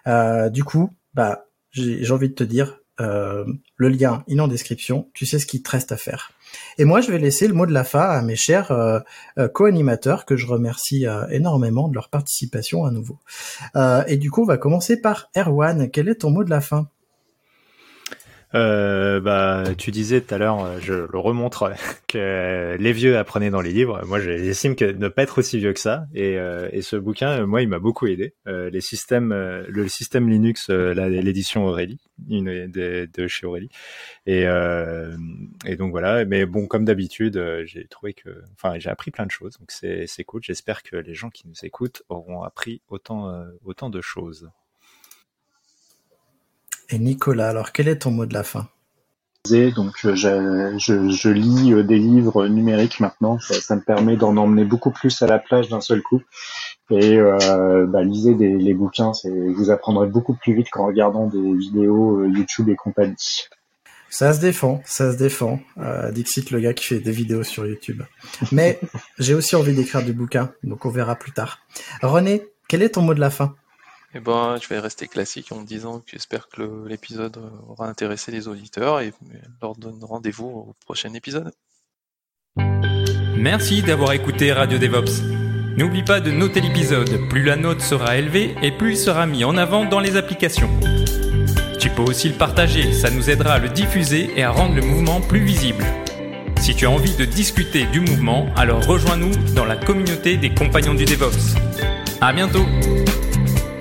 Euh, 0.06 0.51
du 0.51 0.62
coup, 0.62 0.90
bah 1.14 1.47
j'ai 1.70 2.10
envie 2.10 2.28
de 2.28 2.35
te 2.35 2.44
dire, 2.44 2.81
euh, 3.01 3.44
le 3.76 3.89
lien 3.89 4.22
il 4.28 4.36
est 4.36 4.40
en 4.43 4.48
description. 4.48 5.09
Tu 5.14 5.24
sais 5.24 5.39
ce 5.39 5.47
qu'il 5.47 5.62
te 5.62 5.70
reste 5.70 5.90
à 5.90 5.97
faire. 5.97 6.32
Et 6.76 6.85
moi, 6.85 7.01
je 7.01 7.10
vais 7.10 7.18
laisser 7.18 7.48
le 7.48 7.55
mot 7.55 7.64
de 7.64 7.72
la 7.72 7.82
fin 7.82 8.02
à 8.02 8.20
mes 8.20 8.36
chers 8.36 8.70
co-animateurs 9.55 10.24
que 10.24 10.36
je 10.36 10.47
remercie 10.47 11.05
énormément 11.31 11.89
de 11.89 11.94
leur 11.94 12.10
participation 12.10 12.85
à 12.85 12.93
nouveau. 12.93 13.18
Et 14.06 14.16
du 14.18 14.31
coup, 14.31 14.43
on 14.43 14.47
va 14.47 14.56
commencer 14.56 15.01
par 15.01 15.31
Erwan. 15.36 15.90
Quel 15.90 16.09
est 16.09 16.20
ton 16.20 16.31
mot 16.31 16.44
de 16.44 16.51
la 16.51 16.60
fin? 16.60 16.86
Euh, 18.55 19.20
bah, 19.20 19.64
tu 19.76 19.90
disais 19.90 20.20
tout 20.20 20.32
à 20.32 20.39
l'heure, 20.39 20.64
euh, 20.64 20.78
je 20.81 20.94
le 20.94 21.18
remontre, 21.18 21.72
que 22.09 22.76
les 22.78 22.93
vieux 22.93 23.18
apprenaient 23.18 23.51
dans 23.51 23.60
les 23.60 23.72
livres. 23.72 24.01
Moi, 24.06 24.20
j'estime 24.20 24.76
que 24.76 24.85
ne 24.85 25.09
pas 25.09 25.22
être 25.22 25.39
aussi 25.39 25.59
vieux 25.59 25.72
que 25.72 25.81
ça. 25.81 26.06
Et, 26.14 26.39
euh, 26.39 26.68
et 26.72 26.82
ce 26.82 26.97
bouquin, 26.97 27.40
euh, 27.40 27.47
moi, 27.47 27.62
il 27.62 27.68
m'a 27.68 27.81
beaucoup 27.81 28.06
aidé. 28.06 28.35
Euh, 28.47 28.70
les 28.70 28.81
systèmes, 28.81 29.32
euh, 29.32 29.64
le 29.68 29.89
système 29.89 30.28
Linux, 30.28 30.70
l'édition 30.70 31.66
Aurélie, 31.66 32.01
une 32.28 32.70
de, 32.70 33.26
chez 33.26 33.47
Aurélie. 33.47 33.70
Et, 34.26 34.44
et 35.66 35.76
donc 35.76 35.90
voilà. 35.90 36.24
Mais 36.24 36.47
bon, 36.47 36.66
comme 36.66 36.85
d'habitude, 36.85 37.62
j'ai 37.64 37.86
trouvé 37.89 38.14
que, 38.14 38.43
enfin, 38.55 38.78
j'ai 38.78 38.90
appris 38.90 39.10
plein 39.10 39.26
de 39.26 39.31
choses. 39.31 39.59
Donc 39.59 39.70
c'est 39.70 40.24
cool. 40.24 40.43
J'espère 40.43 40.82
que 40.82 40.97
les 40.97 41.14
gens 41.14 41.31
qui 41.31 41.48
nous 41.48 41.64
écoutent 41.64 42.02
auront 42.09 42.43
appris 42.43 42.82
autant 42.89 43.44
autant 43.64 43.90
de 43.90 44.01
choses. 44.01 44.48
Et 46.90 46.98
Nicolas, 46.98 47.48
alors 47.48 47.73
quel 47.73 47.89
est 47.89 47.98
ton 47.98 48.11
mot 48.11 48.27
de 48.27 48.35
la 48.35 48.43
fin? 48.43 48.69
Donc 49.47 49.93
euh, 50.06 50.15
je, 50.15 50.74
je, 50.78 51.11
je 51.11 51.28
lis 51.28 51.74
euh, 51.74 51.82
des 51.82 51.98
livres 51.98 52.47
numériques 52.47 52.98
maintenant, 53.01 53.39
ça, 53.40 53.52
ça 53.55 53.77
me 53.77 53.82
permet 53.82 54.16
d'en 54.16 54.39
emmener 54.39 54.65
beaucoup 54.65 54.90
plus 54.90 55.20
à 55.20 55.27
la 55.27 55.39
plage 55.39 55.69
d'un 55.69 55.82
seul 55.82 56.01
coup. 56.01 56.23
Et 56.90 57.19
euh, 57.19 57.86
bah, 57.86 58.02
lisez 58.02 58.35
des, 58.35 58.56
les 58.56 58.73
bouquins, 58.73 59.12
vous 59.24 59.70
apprendrez 59.70 60.06
beaucoup 60.06 60.35
plus 60.35 60.55
vite 60.55 60.70
qu'en 60.70 60.86
regardant 60.86 61.27
des 61.27 61.52
vidéos 61.55 62.24
YouTube 62.24 62.70
et 62.70 62.77
compagnie. 62.77 63.44
Ça 64.09 64.32
se 64.32 64.40
défend, 64.40 64.81
ça 64.86 65.12
se 65.12 65.19
défend. 65.19 65.61
Euh, 65.78 66.11
Dixit, 66.12 66.51
le 66.51 66.61
gars 66.61 66.73
qui 66.73 66.85
fait 66.85 67.01
des 67.01 67.11
vidéos 67.11 67.43
sur 67.43 67.66
YouTube. 67.66 68.02
Mais 68.52 68.78
j'ai 69.19 69.35
aussi 69.35 69.56
envie 69.56 69.74
d'écrire 69.74 70.05
du 70.05 70.12
bouquin, 70.12 70.52
donc 70.62 70.86
on 70.86 70.90
verra 70.90 71.16
plus 71.16 71.32
tard. 71.32 71.59
René, 72.01 72.47
quel 72.69 72.82
est 72.82 72.90
ton 72.90 73.02
mot 73.02 73.12
de 73.12 73.20
la 73.20 73.31
fin? 73.31 73.56
Eh 74.16 74.20
ben, 74.20 74.57
je 74.62 74.69
vais 74.69 74.78
rester 74.78 75.09
classique 75.09 75.51
en 75.51 75.61
me 75.61 75.66
disant 75.66 75.99
que 75.99 76.12
j'espère 76.12 76.49
que 76.49 76.86
l'épisode 76.86 77.36
aura 77.69 77.89
intéressé 77.89 78.31
les 78.31 78.47
auditeurs 78.47 79.01
et 79.01 79.12
leur 79.61 79.74
donne 79.74 79.99
rendez-vous 80.03 80.47
au 80.47 80.74
prochain 80.85 81.12
épisode. 81.15 81.53
Merci 83.36 83.82
d'avoir 83.82 84.12
écouté 84.12 84.53
Radio 84.53 84.78
DevOps. 84.78 85.23
N'oublie 85.77 86.05
pas 86.05 86.20
de 86.20 86.31
noter 86.31 86.61
l'épisode, 86.61 87.28
plus 87.28 87.43
la 87.43 87.57
note 87.57 87.81
sera 87.81 88.16
élevée 88.16 88.55
et 88.62 88.70
plus 88.70 88.93
il 88.93 88.97
sera 88.97 89.27
mis 89.27 89.43
en 89.43 89.57
avant 89.57 89.85
dans 89.85 89.99
les 89.99 90.16
applications. 90.16 90.70
Tu 91.81 91.91
peux 91.91 92.03
aussi 92.03 92.28
le 92.28 92.36
partager, 92.36 92.93
ça 92.93 93.11
nous 93.11 93.28
aidera 93.28 93.55
à 93.55 93.59
le 93.59 93.69
diffuser 93.69 94.31
et 94.36 94.45
à 94.45 94.51
rendre 94.53 94.77
le 94.77 94.82
mouvement 94.82 95.20
plus 95.20 95.45
visible. 95.45 95.85
Si 96.61 96.77
tu 96.77 96.86
as 96.86 96.91
envie 96.91 97.16
de 97.16 97.24
discuter 97.24 97.86
du 97.86 97.99
mouvement, 97.99 98.47
alors 98.55 98.86
rejoins-nous 98.86 99.35
dans 99.55 99.65
la 99.65 99.77
communauté 99.77 100.36
des 100.36 100.55
compagnons 100.55 100.95
du 100.95 101.05
DevOps. 101.05 101.57
À 102.20 102.32
bientôt! 102.32 102.65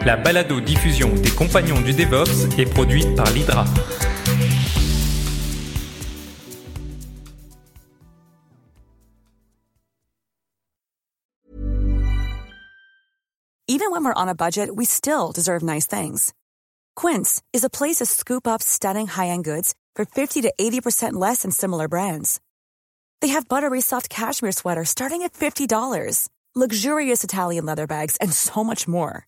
La 0.06 0.18
balado 0.18 0.60
diffusion 0.60 1.14
des 1.22 1.32
compagnons 1.32 1.80
du 1.80 1.94
DevOps 1.94 2.58
est 2.58 2.66
produite 2.66 3.16
par 3.16 3.32
l'Hydra. 3.32 3.64
Even 13.70 13.92
when 13.92 14.04
we're 14.04 14.14
on 14.14 14.28
a 14.28 14.36
budget, 14.36 14.76
we 14.76 14.84
still 14.84 15.32
deserve 15.32 15.64
nice 15.64 15.88
things. 15.88 16.34
Quince 16.98 17.42
is 17.54 17.64
a 17.64 17.70
place 17.70 18.00
to 18.00 18.06
scoop 18.06 18.46
up 18.46 18.62
stunning 18.62 19.08
high-end 19.08 19.46
goods 19.46 19.74
for 19.96 20.04
50 20.04 20.42
to 20.42 20.54
80% 20.60 21.14
less 21.14 21.44
than 21.44 21.52
similar 21.52 21.88
brands. 21.88 22.42
They 23.22 23.30
have 23.30 23.48
buttery 23.48 23.80
soft 23.80 24.10
cashmere 24.10 24.52
sweaters 24.52 24.90
starting 24.90 25.22
at 25.24 25.32
$50, 25.32 26.28
luxurious 26.56 27.24
Italian 27.24 27.66
leather 27.66 27.88
bags, 27.88 28.18
and 28.18 28.34
so 28.34 28.66
much 28.66 28.86
more. 28.86 29.28